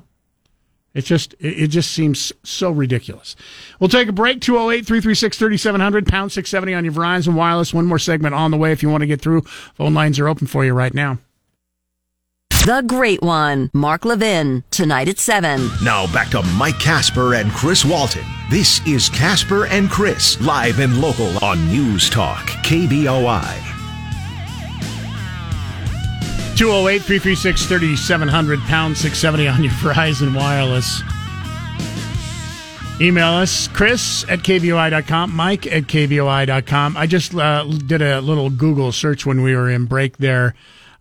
It 0.94 1.04
just 1.04 1.34
it 1.40 1.66
just 1.66 1.90
seems 1.90 2.30
so 2.44 2.70
ridiculous. 2.70 3.34
We'll 3.80 3.88
take 3.88 4.06
a 4.06 4.12
break. 4.12 4.38
208-336-3700, 4.38 6.06
pound 6.06 6.30
670 6.30 6.72
on 6.72 6.84
your 6.84 6.94
Verizon 6.94 7.34
Wireless. 7.34 7.74
One 7.74 7.86
more 7.86 7.98
segment 7.98 8.36
on 8.36 8.52
the 8.52 8.56
way 8.56 8.70
if 8.70 8.80
you 8.80 8.90
want 8.90 9.00
to 9.00 9.08
get 9.08 9.20
through. 9.20 9.40
Phone 9.74 9.92
lines 9.92 10.20
are 10.20 10.28
open 10.28 10.46
for 10.46 10.64
you 10.64 10.72
right 10.72 10.94
now. 10.94 11.18
The 12.64 12.82
Great 12.86 13.20
One, 13.20 13.68
Mark 13.74 14.06
Levin, 14.06 14.64
tonight 14.70 15.06
at 15.06 15.18
7. 15.18 15.68
Now 15.82 16.10
back 16.14 16.30
to 16.30 16.42
Mike 16.56 16.78
Kasper 16.78 17.34
and 17.34 17.52
Chris 17.52 17.84
Walton. 17.84 18.24
This 18.50 18.80
is 18.86 19.10
Kasper 19.10 19.66
and 19.66 19.90
Chris, 19.90 20.40
live 20.40 20.80
and 20.80 20.98
local 20.98 21.44
on 21.44 21.68
News 21.68 22.08
Talk, 22.08 22.46
KBOI. 22.64 23.54
208 26.56 27.02
336 27.02 27.66
3700, 27.66 28.58
pound 28.60 28.96
670 28.96 29.46
on 29.46 29.62
your 29.62 29.72
Verizon 29.74 30.34
Wireless. 30.34 31.02
Email 32.98 33.28
us, 33.34 33.68
chris 33.68 34.24
at 34.30 34.38
kboi.com, 34.38 35.36
mike 35.36 35.66
at 35.66 35.82
kboi.com. 35.82 36.96
I 36.96 37.06
just 37.06 37.34
uh, 37.34 37.64
did 37.64 38.00
a 38.00 38.22
little 38.22 38.48
Google 38.48 38.90
search 38.90 39.26
when 39.26 39.42
we 39.42 39.54
were 39.54 39.68
in 39.68 39.84
break 39.84 40.16
there. 40.16 40.54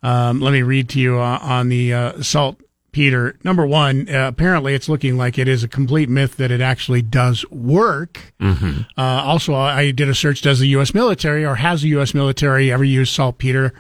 Um, 0.03 0.41
let 0.41 0.51
me 0.51 0.61
read 0.61 0.89
to 0.89 0.99
you 0.99 1.19
uh, 1.19 1.39
on 1.41 1.69
the 1.69 1.93
uh, 1.93 2.21
saltpeter. 2.21 3.37
Number 3.43 3.65
one, 3.65 4.07
uh, 4.09 4.27
apparently 4.27 4.75
it's 4.75 4.89
looking 4.89 5.17
like 5.17 5.39
it 5.39 5.47
is 5.47 5.63
a 5.63 5.67
complete 5.67 6.09
myth 6.09 6.37
that 6.37 6.51
it 6.51 6.61
actually 6.61 7.01
does 7.01 7.49
work. 7.49 8.33
Mm-hmm. 8.39 8.81
Uh, 8.97 9.23
also, 9.23 9.55
I 9.55 9.91
did 9.91 10.09
a 10.09 10.15
search: 10.15 10.41
Does 10.41 10.59
the 10.59 10.67
U.S. 10.67 10.93
military 10.93 11.45
or 11.45 11.55
has 11.55 11.81
the 11.81 11.89
U.S. 11.89 12.13
military 12.13 12.71
ever 12.71 12.83
used 12.83 13.13
saltpeter 13.13 13.73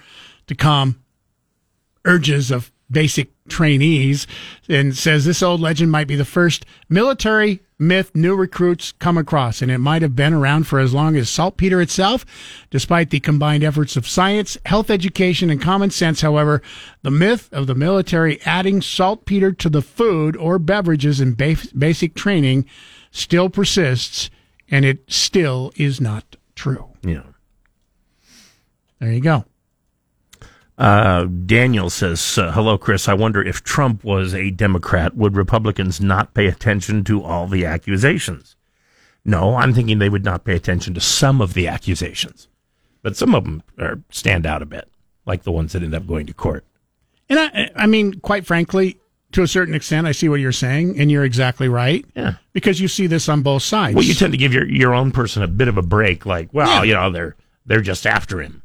to 0.47 0.55
calm 0.55 1.01
urges 2.05 2.51
of 2.51 2.71
basic 2.93 3.31
trainees? 3.49 4.25
And 4.69 4.95
says 4.95 5.25
this 5.25 5.43
old 5.43 5.59
legend 5.59 5.91
might 5.91 6.07
be 6.07 6.15
the 6.15 6.23
first 6.23 6.65
military 6.87 7.59
myth 7.79 8.11
new 8.15 8.35
recruits 8.35 8.93
come 8.93 9.17
across, 9.17 9.61
and 9.61 9.69
it 9.69 9.79
might 9.79 10.01
have 10.01 10.15
been 10.15 10.33
around 10.33 10.65
for 10.65 10.79
as 10.79 10.93
long 10.93 11.15
as 11.15 11.29
saltpeter 11.29 11.81
itself. 11.81 12.25
Despite 12.69 13.09
the 13.09 13.19
combined 13.19 13.63
efforts 13.63 13.97
of 13.97 14.07
science, 14.07 14.57
health 14.65 14.89
education, 14.89 15.49
and 15.49 15.61
common 15.61 15.89
sense, 15.89 16.21
however, 16.21 16.61
the 17.01 17.11
myth 17.11 17.49
of 17.51 17.67
the 17.67 17.75
military 17.75 18.41
adding 18.45 18.81
saltpeter 18.81 19.51
to 19.51 19.69
the 19.69 19.81
food 19.81 20.37
or 20.37 20.57
beverages 20.59 21.19
in 21.19 21.35
ba- 21.35 21.57
basic 21.77 22.15
training 22.15 22.65
still 23.11 23.49
persists, 23.49 24.29
and 24.69 24.85
it 24.85 25.03
still 25.11 25.71
is 25.75 25.99
not 25.99 26.35
true. 26.55 26.89
Yeah. 27.03 27.23
There 28.99 29.11
you 29.11 29.21
go. 29.21 29.45
Uh, 30.83 31.23
Daniel 31.45 31.89
says, 31.89 32.37
uh, 32.37 32.51
"Hello, 32.51 32.77
Chris. 32.77 33.07
I 33.07 33.13
wonder 33.13 33.41
if 33.41 33.63
Trump 33.63 34.03
was 34.03 34.33
a 34.33 34.51
Democrat, 34.51 35.15
would 35.15 35.37
Republicans 35.37 36.01
not 36.01 36.33
pay 36.33 36.47
attention 36.47 37.05
to 37.05 37.23
all 37.23 37.47
the 37.47 37.65
accusations? 37.65 38.57
No, 39.23 39.55
I'm 39.55 39.73
thinking 39.73 39.99
they 39.99 40.09
would 40.09 40.25
not 40.25 40.43
pay 40.43 40.55
attention 40.55 40.93
to 40.95 40.99
some 40.99 41.39
of 41.39 41.53
the 41.53 41.69
accusations, 41.69 42.49
but 43.01 43.15
some 43.15 43.33
of 43.33 43.45
them 43.45 43.63
are, 43.79 44.01
stand 44.09 44.45
out 44.45 44.61
a 44.61 44.65
bit, 44.65 44.89
like 45.25 45.43
the 45.43 45.53
ones 45.53 45.71
that 45.71 45.83
end 45.83 45.95
up 45.95 46.05
going 46.05 46.25
to 46.25 46.33
court. 46.33 46.65
And 47.29 47.39
I, 47.39 47.71
I 47.77 47.87
mean, 47.87 48.19
quite 48.19 48.45
frankly, 48.45 48.97
to 49.31 49.41
a 49.41 49.47
certain 49.47 49.75
extent, 49.75 50.05
I 50.05 50.11
see 50.11 50.27
what 50.27 50.41
you're 50.41 50.51
saying, 50.51 50.99
and 50.99 51.09
you're 51.09 51.23
exactly 51.23 51.69
right. 51.69 52.03
Yeah. 52.13 52.33
Because 52.51 52.81
you 52.81 52.89
see 52.89 53.07
this 53.07 53.29
on 53.29 53.41
both 53.41 53.63
sides. 53.63 53.95
Well, 53.95 54.03
you 54.03 54.13
tend 54.13 54.33
to 54.33 54.37
give 54.37 54.53
your 54.53 54.67
your 54.67 54.93
own 54.93 55.13
person 55.13 55.43
a 55.43 55.47
bit 55.47 55.69
of 55.69 55.77
a 55.77 55.81
break, 55.81 56.25
like, 56.25 56.53
well, 56.53 56.83
you 56.83 56.93
know, 56.93 57.09
they're 57.09 57.37
they're 57.65 57.79
just 57.79 58.05
after 58.05 58.41
him. 58.41 58.62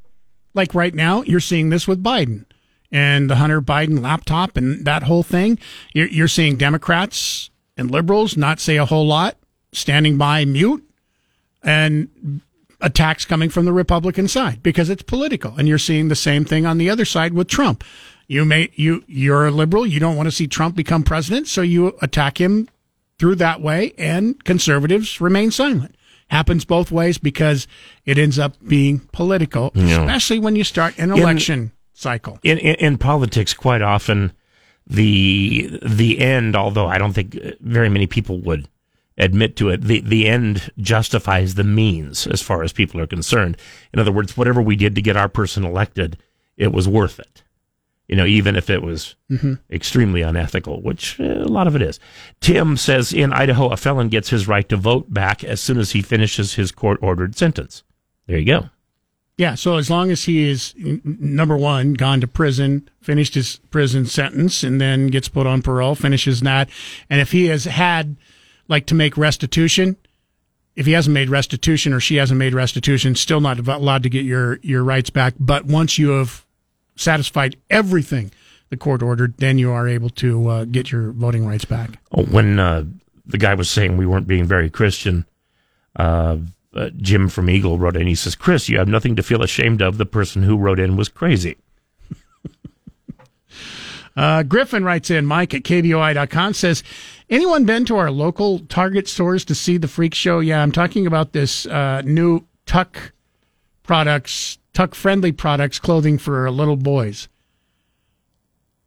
Like 0.55 0.75
right 0.75 0.95
now, 0.95 1.23
you're 1.23 1.41
seeing 1.41 1.71
this 1.71 1.87
with 1.87 2.03
Biden 2.03 2.45
and 2.91 3.29
the 3.29 3.37
Hunter 3.37 3.61
Biden 3.61 4.01
laptop 4.01 4.57
and 4.57 4.85
that 4.85 5.05
whole 5.05 5.23
thing. 5.23 5.59
You're, 5.93 6.09
you're 6.09 6.29
seeing 6.29 6.57
Democrats 6.57 7.51
and 7.77 7.91
liberals 7.91 8.37
not 8.37 8.61
say 8.61 8.77
a 8.77 8.87
whole 8.87 9.07
lot, 9.07 9.37
standing 9.73 10.17
by 10.17 10.45
mute, 10.45 10.85
and 11.63 12.41
attacks 12.81 13.25
coming 13.25 13.51
from 13.51 13.65
the 13.65 13.73
Republican 13.73 14.29
side 14.29 14.63
because 14.63 14.89
it's 14.89 15.03
political. 15.03 15.55
And 15.57 15.69
you're 15.69 15.79
seeing 15.79 16.09
the 16.09 16.17
same 16.17 16.45
thing 16.45 16.67
on 16.67 16.79
the 16.79 16.91
other 16.91 17.05
side 17.05 17.35
with 17.35 17.49
Trump. 17.49 17.85
You 18.27 18.45
may 18.45 18.71
you 18.75 19.05
you're 19.07 19.47
a 19.47 19.51
liberal. 19.51 19.87
You 19.87 20.01
don't 20.01 20.17
want 20.17 20.27
to 20.27 20.33
see 20.33 20.47
Trump 20.47 20.77
become 20.77 21.03
president, 21.03 21.49
so 21.49 21.63
you 21.63 21.97
attack 22.03 22.39
him 22.39 22.69
through 23.19 23.37
that 23.37 23.61
way, 23.61 23.95
and 23.99 24.43
conservatives 24.45 25.21
remain 25.21 25.51
silent. 25.51 25.97
Happens 26.31 26.65
both 26.65 26.91
ways 26.91 27.19
because 27.19 27.67
it 28.05 28.19
ends 28.19 28.39
up 28.39 28.55
being 28.67 29.01
political, 29.13 29.73
Yeah. 29.75 30.03
especially 30.03 30.39
when 30.41 30.57
you 30.57 30.65
start 30.65 30.99
an 30.99 31.11
In- 31.13 31.19
election 31.19 31.73
cycle. 31.95 32.39
in, 32.43 32.59
in 32.59 32.75
in 32.77 32.99
politics 32.99 33.53
quite 33.55 33.83
often 33.83 34.33
the 34.87 35.79
the 35.85 36.19
end 36.21 36.57
although 36.57 36.87
i 36.87 36.97
don't 36.97 37.13
think 37.13 37.37
very 37.61 37.89
many 37.89 38.07
people 38.07 38.41
would 38.41 38.69
admit 39.19 39.57
to 39.57 39.69
it 39.69 39.83
the 39.83 40.01
the 40.01 40.27
end 40.29 40.71
justifies 40.79 41.55
the 41.55 41.65
means 41.65 42.27
as 42.29 42.41
far 42.41 42.63
as 42.63 42.73
people 42.73 43.01
are 43.01 43.07
concerned 43.07 43.57
in 43.93 43.99
other 44.01 44.13
words 44.13 44.37
whatever 44.37 44.63
we 44.63 44.77
did 44.77 44.95
to 44.95 45.03
get 45.03 45.17
our 45.17 45.29
person 45.29 45.65
elected 45.65 46.17
it 46.57 46.73
was 46.73 46.89
worth 46.89 47.19
it 47.19 47.43
you 48.09 48.17
know 48.17 48.25
even 48.27 48.57
if 48.57 48.69
it 48.71 48.83
was 48.83 49.15
Mhm. 49.31 49.59
extremely 49.71 50.23
unethical 50.23 50.81
which 50.83 51.21
uh, 51.21 51.25
a 51.25 51.49
lot 51.49 51.67
of 51.67 51.77
it 51.77 51.83
is 51.83 52.01
tim 52.41 52.77
says 52.77 53.13
in 53.13 53.33
idaho 53.33 53.69
a 53.69 53.77
felon 53.77 54.09
gets 54.09 54.31
his 54.31 54.49
right 54.49 54.69
to 54.69 54.77
vote 54.77 55.13
back 55.13 55.45
as 55.45 55.61
soon 55.61 55.79
as 55.79 55.93
he 55.93 56.03
finishes 56.03 56.55
his 56.55 56.73
court 56.73 56.99
ordered 57.03 57.37
sentence 57.37 57.83
there 58.27 58.39
you 58.39 58.45
go 58.47 58.71
Yeah, 59.39 59.55
so 59.55 59.77
as 59.77 59.89
long 59.89 60.11
as 60.11 60.25
he 60.25 60.49
is 60.51 60.75
number 61.05 61.57
one, 61.57 61.95
gone 61.95 62.21
to 62.21 62.27
prison, 62.27 62.89
finished 63.01 63.35
his 63.35 63.61
prison 63.71 64.05
sentence, 64.05 64.65
and 64.65 64.81
then 64.81 65.07
gets 65.07 65.29
put 65.29 65.47
on 65.47 65.63
parole, 65.63 65.95
finishes 65.95 66.41
that, 66.41 66.69
and 67.09 67.21
if 67.21 67.31
he 67.31 67.47
has 67.47 67.65
had 67.65 68.17
like 68.67 68.85
to 68.87 68.97
make 68.97 69.17
restitution, 69.17 69.95
if 70.75 70.87
he 70.87 70.93
hasn't 70.93 71.15
made 71.15 71.31
restitution 71.31 71.93
or 71.93 72.01
she 72.01 72.17
hasn't 72.17 72.37
made 72.39 72.53
restitution, 72.53 73.15
still 73.15 73.41
not 73.41 73.61
allowed 73.61 74.03
to 74.03 74.09
get 74.11 74.25
your 74.25 74.59
your 74.63 74.83
rights 74.83 75.09
back. 75.11 75.35
But 75.39 75.67
once 75.67 75.99
you 76.01 76.09
have 76.19 76.45
satisfied 77.01 77.57
everything 77.71 78.31
the 78.71 78.77
court 78.77 79.03
ordered, 79.03 79.37
then 79.39 79.59
you 79.59 79.71
are 79.71 79.89
able 79.89 80.11
to 80.11 80.49
uh, 80.49 80.65
get 80.65 80.93
your 80.93 81.13
voting 81.13 81.47
rights 81.47 81.65
back. 81.65 81.99
Oh, 82.13 82.25
when 82.25 82.59
uh, 82.59 82.85
the 83.25 83.39
guy 83.39 83.55
was 83.55 83.71
saying 83.71 83.97
we 83.97 84.07
weren't 84.07 84.27
being 84.27 84.45
very 84.45 84.69
Christian, 84.69 85.25
uh, 85.97 86.37
uh, 86.75 86.91
Jim 86.97 87.29
from 87.29 87.49
Eagle 87.49 87.79
wrote 87.79 87.97
in. 87.97 88.07
He 88.07 88.15
says, 88.15 88.35
"Chris, 88.35 88.69
you 88.69 88.79
have 88.79 88.89
nothing 88.89 89.17
to 89.17 89.23
feel 89.23 89.43
ashamed 89.43 89.81
of. 89.81 89.97
The 89.97 90.07
person 90.07 90.43
who 90.43 90.57
wrote 90.57 90.79
in 90.79 90.97
was 90.97 91.09
crazy." 91.09 91.57
Uh, 94.17 94.43
Griffin 94.43 94.83
writes 94.83 95.11
in, 95.11 95.25
Mike 95.25 95.55
at 95.55 95.63
KBOI.com 95.63 96.53
says, 96.53 96.83
anyone 97.31 97.65
been 97.65 97.85
to 97.85 97.97
our 97.97 98.11
local 98.11 98.59
Target 98.59 99.07
stores 99.07 99.45
to 99.45 99.55
see 99.55 99.77
the 99.77 99.87
freak 99.87 100.13
show? 100.13 100.41
Yeah, 100.41 100.61
I'm 100.61 100.73
talking 100.73 101.07
about 101.07 101.33
this 101.33 101.67
uh, 101.67 102.03
new 102.05 102.45
tuck 102.67 103.13
products, 103.85 104.59
tuck 104.79 104.95
friendly 104.95 105.33
products, 105.33 105.81
clothing 105.81 106.19
for 106.19 106.49
little 106.53 106.77
boys. 106.77 107.27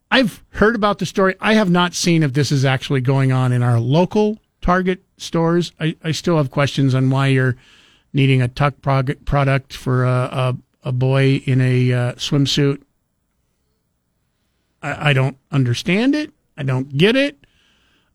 I've 0.09 0.41
heard 0.51 0.73
about 0.73 0.99
the 0.99 1.05
story. 1.05 1.35
I 1.41 1.55
have 1.55 1.69
not 1.69 1.93
seen 1.93 2.23
if 2.23 2.31
this 2.31 2.49
is 2.49 2.63
actually 2.63 3.01
going 3.01 3.33
on 3.33 3.51
in 3.51 3.61
our 3.61 3.77
local 3.77 4.39
Target 4.61 5.03
stores. 5.17 5.73
I, 5.81 5.97
I 6.01 6.13
still 6.13 6.37
have 6.37 6.49
questions 6.49 6.95
on 6.95 7.09
why 7.09 7.27
you're 7.27 7.57
needing 8.13 8.41
a 8.41 8.47
tuck 8.47 8.75
product 8.81 9.73
for 9.73 10.05
a, 10.05 10.09
a, 10.09 10.57
a 10.83 10.91
boy 10.93 11.41
in 11.45 11.59
a 11.59 11.91
uh, 11.91 12.13
swimsuit. 12.13 12.81
I, 14.81 15.09
I 15.09 15.13
don't 15.13 15.35
understand 15.51 16.15
it. 16.15 16.31
I 16.55 16.63
don't 16.63 16.97
get 16.97 17.17
it. 17.17 17.37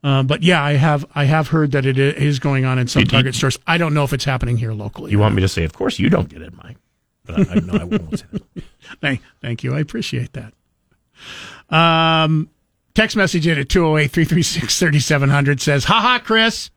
Uh, 0.03 0.23
but 0.23 0.43
yeah, 0.43 0.62
I 0.62 0.74
have 0.74 1.05
I 1.15 1.24
have 1.24 1.48
heard 1.48 1.73
that 1.73 1.85
it 1.85 1.98
is 1.98 2.39
going 2.39 2.65
on 2.65 2.78
in 2.78 2.89
some 2.89 3.05
Target 3.05 3.35
stores. 3.35 3.59
I 3.66 3.77
don't 3.77 3.93
know 3.93 4.05
if 4.05 4.15
it's 4.15 4.24
happening 4.24 4.57
here 4.57 4.73
locally. 4.73 5.11
You 5.11 5.19
want 5.19 5.35
me 5.35 5.43
to 5.43 5.48
say, 5.48 5.65
of 5.65 5.74
course 5.74 5.98
you 5.98 6.09
don't 6.09 6.31
get 6.31 6.40
it, 6.40 6.55
Mike. 6.57 6.78
But 7.27 7.39
I, 7.48 7.53
I, 7.53 7.61
no, 7.61 7.73
I 7.74 7.85
won't 7.85 8.24
thank, 9.01 9.23
thank 9.43 9.65
you. 9.65 9.74
I 9.74 9.81
appreciate 9.81 10.32
that. 10.35 10.53
Um, 11.70 12.51
text 12.94 13.16
message 13.16 13.47
in 13.47 13.59
at 13.59 13.69
208 13.69 14.11
336 14.11 14.78
3700 14.78 15.61
says, 15.61 15.85
Haha, 15.85 16.19
Chris. 16.20 16.70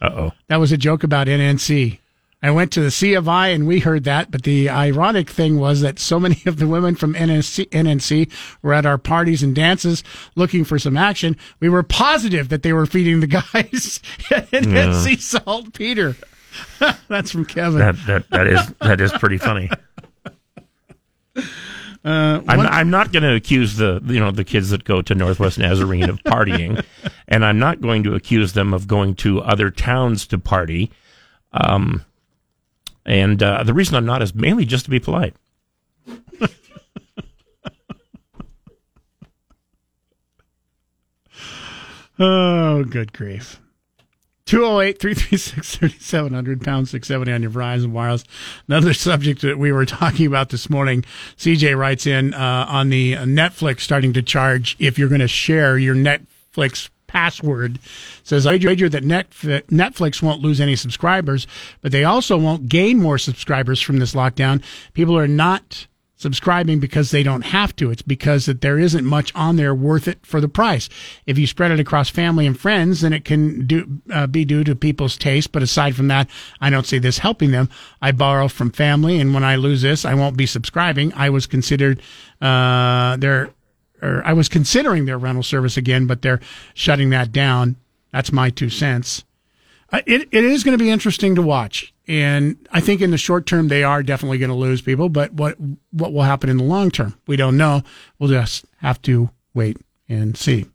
Uh 0.00 0.10
oh. 0.14 0.30
That 0.48 0.56
was 0.56 0.72
a 0.72 0.76
joke 0.78 1.02
about 1.04 1.26
NNC. 1.26 1.98
I 2.42 2.50
went 2.52 2.72
to 2.72 2.80
the 2.80 2.90
C 2.90 3.12
of 3.12 3.28
I 3.28 3.48
and 3.48 3.66
we 3.66 3.80
heard 3.80 4.04
that, 4.04 4.30
but 4.30 4.44
the 4.44 4.70
ironic 4.70 5.28
thing 5.28 5.58
was 5.58 5.82
that 5.82 5.98
so 5.98 6.18
many 6.18 6.40
of 6.46 6.56
the 6.58 6.66
women 6.66 6.94
from 6.94 7.12
NNC, 7.12 7.68
NNC 7.68 8.32
were 8.62 8.72
at 8.72 8.86
our 8.86 8.96
parties 8.96 9.42
and 9.42 9.54
dances 9.54 10.02
looking 10.36 10.64
for 10.64 10.78
some 10.78 10.96
action. 10.96 11.36
We 11.60 11.68
were 11.68 11.82
positive 11.82 12.48
that 12.48 12.62
they 12.62 12.72
were 12.72 12.86
feeding 12.86 13.20
the 13.20 13.26
guys 13.26 14.00
at 14.30 14.50
NNC 14.52 15.10
Yeah. 15.10 15.16
saltpeter. 15.18 16.16
That's 17.08 17.30
from 17.30 17.44
Kevin. 17.44 17.78
That 17.78 17.96
that 18.06 18.30
that 18.30 18.46
is 18.46 18.74
that 18.80 19.00
is 19.02 19.12
pretty 19.12 19.36
funny. 19.38 19.68
Uh, 22.02 22.40
I'm, 22.48 22.60
I'm 22.60 22.88
not 22.88 23.12
going 23.12 23.24
to 23.24 23.34
accuse 23.34 23.76
the 23.76 24.00
you 24.06 24.18
know 24.18 24.30
the 24.30 24.42
kids 24.42 24.70
that 24.70 24.84
go 24.84 25.02
to 25.02 25.14
Northwest 25.14 25.58
Nazarene 25.58 26.08
of 26.08 26.16
partying, 26.22 26.82
and 27.28 27.44
I'm 27.44 27.58
not 27.58 27.82
going 27.82 28.04
to 28.04 28.14
accuse 28.14 28.54
them 28.54 28.72
of 28.72 28.88
going 28.88 29.14
to 29.16 29.42
other 29.42 29.70
towns 29.70 30.26
to 30.28 30.38
party. 30.38 30.90
Um, 31.52 32.06
and 33.04 33.42
uh, 33.42 33.64
the 33.64 33.74
reason 33.74 33.96
I'm 33.96 34.06
not 34.06 34.22
is 34.22 34.34
mainly 34.34 34.64
just 34.64 34.86
to 34.86 34.90
be 34.90 34.98
polite. 34.98 35.34
Oh, 42.22 42.84
good 42.84 43.14
grief. 43.14 43.58
208 44.50 44.98
336 44.98 45.76
3700 45.76 46.60
pound 46.64 46.88
670 46.88 47.32
on 47.32 47.40
your 47.40 47.52
Verizon 47.52 47.92
Wireless. 47.92 48.24
Another 48.66 48.92
subject 48.92 49.42
that 49.42 49.60
we 49.60 49.70
were 49.70 49.86
talking 49.86 50.26
about 50.26 50.48
this 50.48 50.68
morning. 50.68 51.04
CJ 51.36 51.78
writes 51.78 52.04
in 52.04 52.34
uh, 52.34 52.66
on 52.68 52.88
the 52.88 53.12
Netflix 53.12 53.82
starting 53.82 54.12
to 54.14 54.22
charge 54.22 54.74
if 54.80 54.98
you're 54.98 55.08
going 55.08 55.20
to 55.20 55.28
share 55.28 55.78
your 55.78 55.94
Netflix 55.94 56.90
password. 57.06 57.78
Says, 58.24 58.44
I 58.44 58.56
wager 58.56 58.88
that 58.88 59.04
Netflix 59.04 60.20
won't 60.20 60.42
lose 60.42 60.60
any 60.60 60.74
subscribers, 60.74 61.46
but 61.80 61.92
they 61.92 62.02
also 62.02 62.36
won't 62.36 62.68
gain 62.68 62.98
more 62.98 63.18
subscribers 63.18 63.80
from 63.80 64.00
this 64.00 64.14
lockdown. 64.14 64.64
People 64.94 65.16
are 65.16 65.28
not 65.28 65.86
subscribing 66.20 66.78
because 66.80 67.10
they 67.10 67.22
don't 67.22 67.46
have 67.46 67.74
to. 67.76 67.90
It's 67.90 68.02
because 68.02 68.44
that 68.46 68.60
there 68.60 68.78
isn't 68.78 69.04
much 69.04 69.34
on 69.34 69.56
there 69.56 69.74
worth 69.74 70.06
it 70.06 70.24
for 70.24 70.40
the 70.40 70.48
price. 70.48 70.88
If 71.26 71.38
you 71.38 71.46
spread 71.46 71.70
it 71.70 71.80
across 71.80 72.10
family 72.10 72.46
and 72.46 72.58
friends, 72.58 73.00
then 73.00 73.12
it 73.12 73.24
can 73.24 73.66
do 73.66 74.00
uh, 74.12 74.26
be 74.26 74.44
due 74.44 74.62
to 74.64 74.76
people's 74.76 75.16
taste. 75.16 75.50
But 75.50 75.62
aside 75.62 75.96
from 75.96 76.08
that, 76.08 76.28
I 76.60 76.68
don't 76.68 76.86
see 76.86 76.98
this 76.98 77.18
helping 77.18 77.52
them. 77.52 77.70
I 78.02 78.12
borrow 78.12 78.48
from 78.48 78.70
family, 78.70 79.18
and 79.18 79.32
when 79.32 79.44
I 79.44 79.56
lose 79.56 79.80
this, 79.82 80.04
I 80.04 80.14
won't 80.14 80.36
be 80.36 80.46
subscribing. 80.46 81.12
I 81.14 81.30
was 81.30 81.46
considered 81.46 82.02
uh, 82.40 83.16
their 83.16 83.50
or 84.02 84.22
I 84.24 84.32
was 84.32 84.48
considering 84.48 85.06
their 85.06 85.18
rental 85.18 85.42
service 85.42 85.76
again, 85.76 86.06
but 86.06 86.22
they're 86.22 86.40
shutting 86.74 87.10
that 87.10 87.32
down. 87.32 87.76
That's 88.12 88.32
my 88.32 88.50
two 88.50 88.70
cents. 88.70 89.24
It 89.92 90.28
it 90.30 90.44
is 90.44 90.62
going 90.62 90.78
to 90.78 90.82
be 90.82 90.90
interesting 90.90 91.34
to 91.34 91.42
watch, 91.42 91.92
and 92.06 92.56
I 92.70 92.80
think 92.80 93.00
in 93.00 93.10
the 93.10 93.18
short 93.18 93.46
term 93.46 93.68
they 93.68 93.82
are 93.82 94.02
definitely 94.02 94.38
going 94.38 94.50
to 94.50 94.56
lose 94.56 94.80
people. 94.80 95.08
But 95.08 95.32
what 95.32 95.56
what 95.90 96.12
will 96.12 96.22
happen 96.22 96.48
in 96.48 96.58
the 96.58 96.64
long 96.64 96.90
term, 96.90 97.18
we 97.26 97.36
don't 97.36 97.56
know. 97.56 97.82
We'll 98.18 98.30
just 98.30 98.64
have 98.78 99.02
to 99.02 99.30
wait 99.52 99.78
and 100.08 100.36
see. 100.36 100.66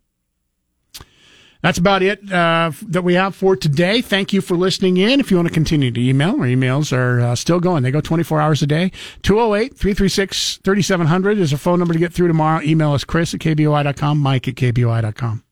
That's 1.61 1.79
about 1.79 2.03
it 2.03 2.31
uh, 2.31 2.71
that 2.89 3.03
we 3.03 3.15
have 3.15 3.35
for 3.35 3.55
today. 3.55 3.99
Thank 4.01 4.33
you 4.33 4.41
for 4.41 4.55
listening 4.55 4.97
in. 4.97 5.19
If 5.19 5.31
you 5.31 5.37
want 5.37 5.47
to 5.47 5.53
continue 5.53 5.89
to 5.89 5.99
email, 5.99 6.31
our 6.31 6.45
emails 6.45 6.95
are 6.95 7.21
uh, 7.21 7.35
still 7.35 7.59
going. 7.59 7.81
They 7.81 7.89
go 7.89 8.01
24 8.01 8.39
hours 8.39 8.61
a 8.61 8.67
day. 8.67 8.91
208 9.23 9.75
336 9.75 10.57
3700 10.57 11.39
is 11.39 11.53
a 11.53 11.57
phone 11.57 11.79
number 11.79 11.93
to 11.93 11.99
get 11.99 12.13
through 12.13 12.27
tomorrow. 12.27 12.61
Email 12.61 12.93
us 12.93 13.03
Chris 13.03 13.33
at 13.33 13.39
KBOI.com, 13.39 14.19
Mike 14.19 14.47
at 14.47 14.55
KBOI.com. 14.55 15.44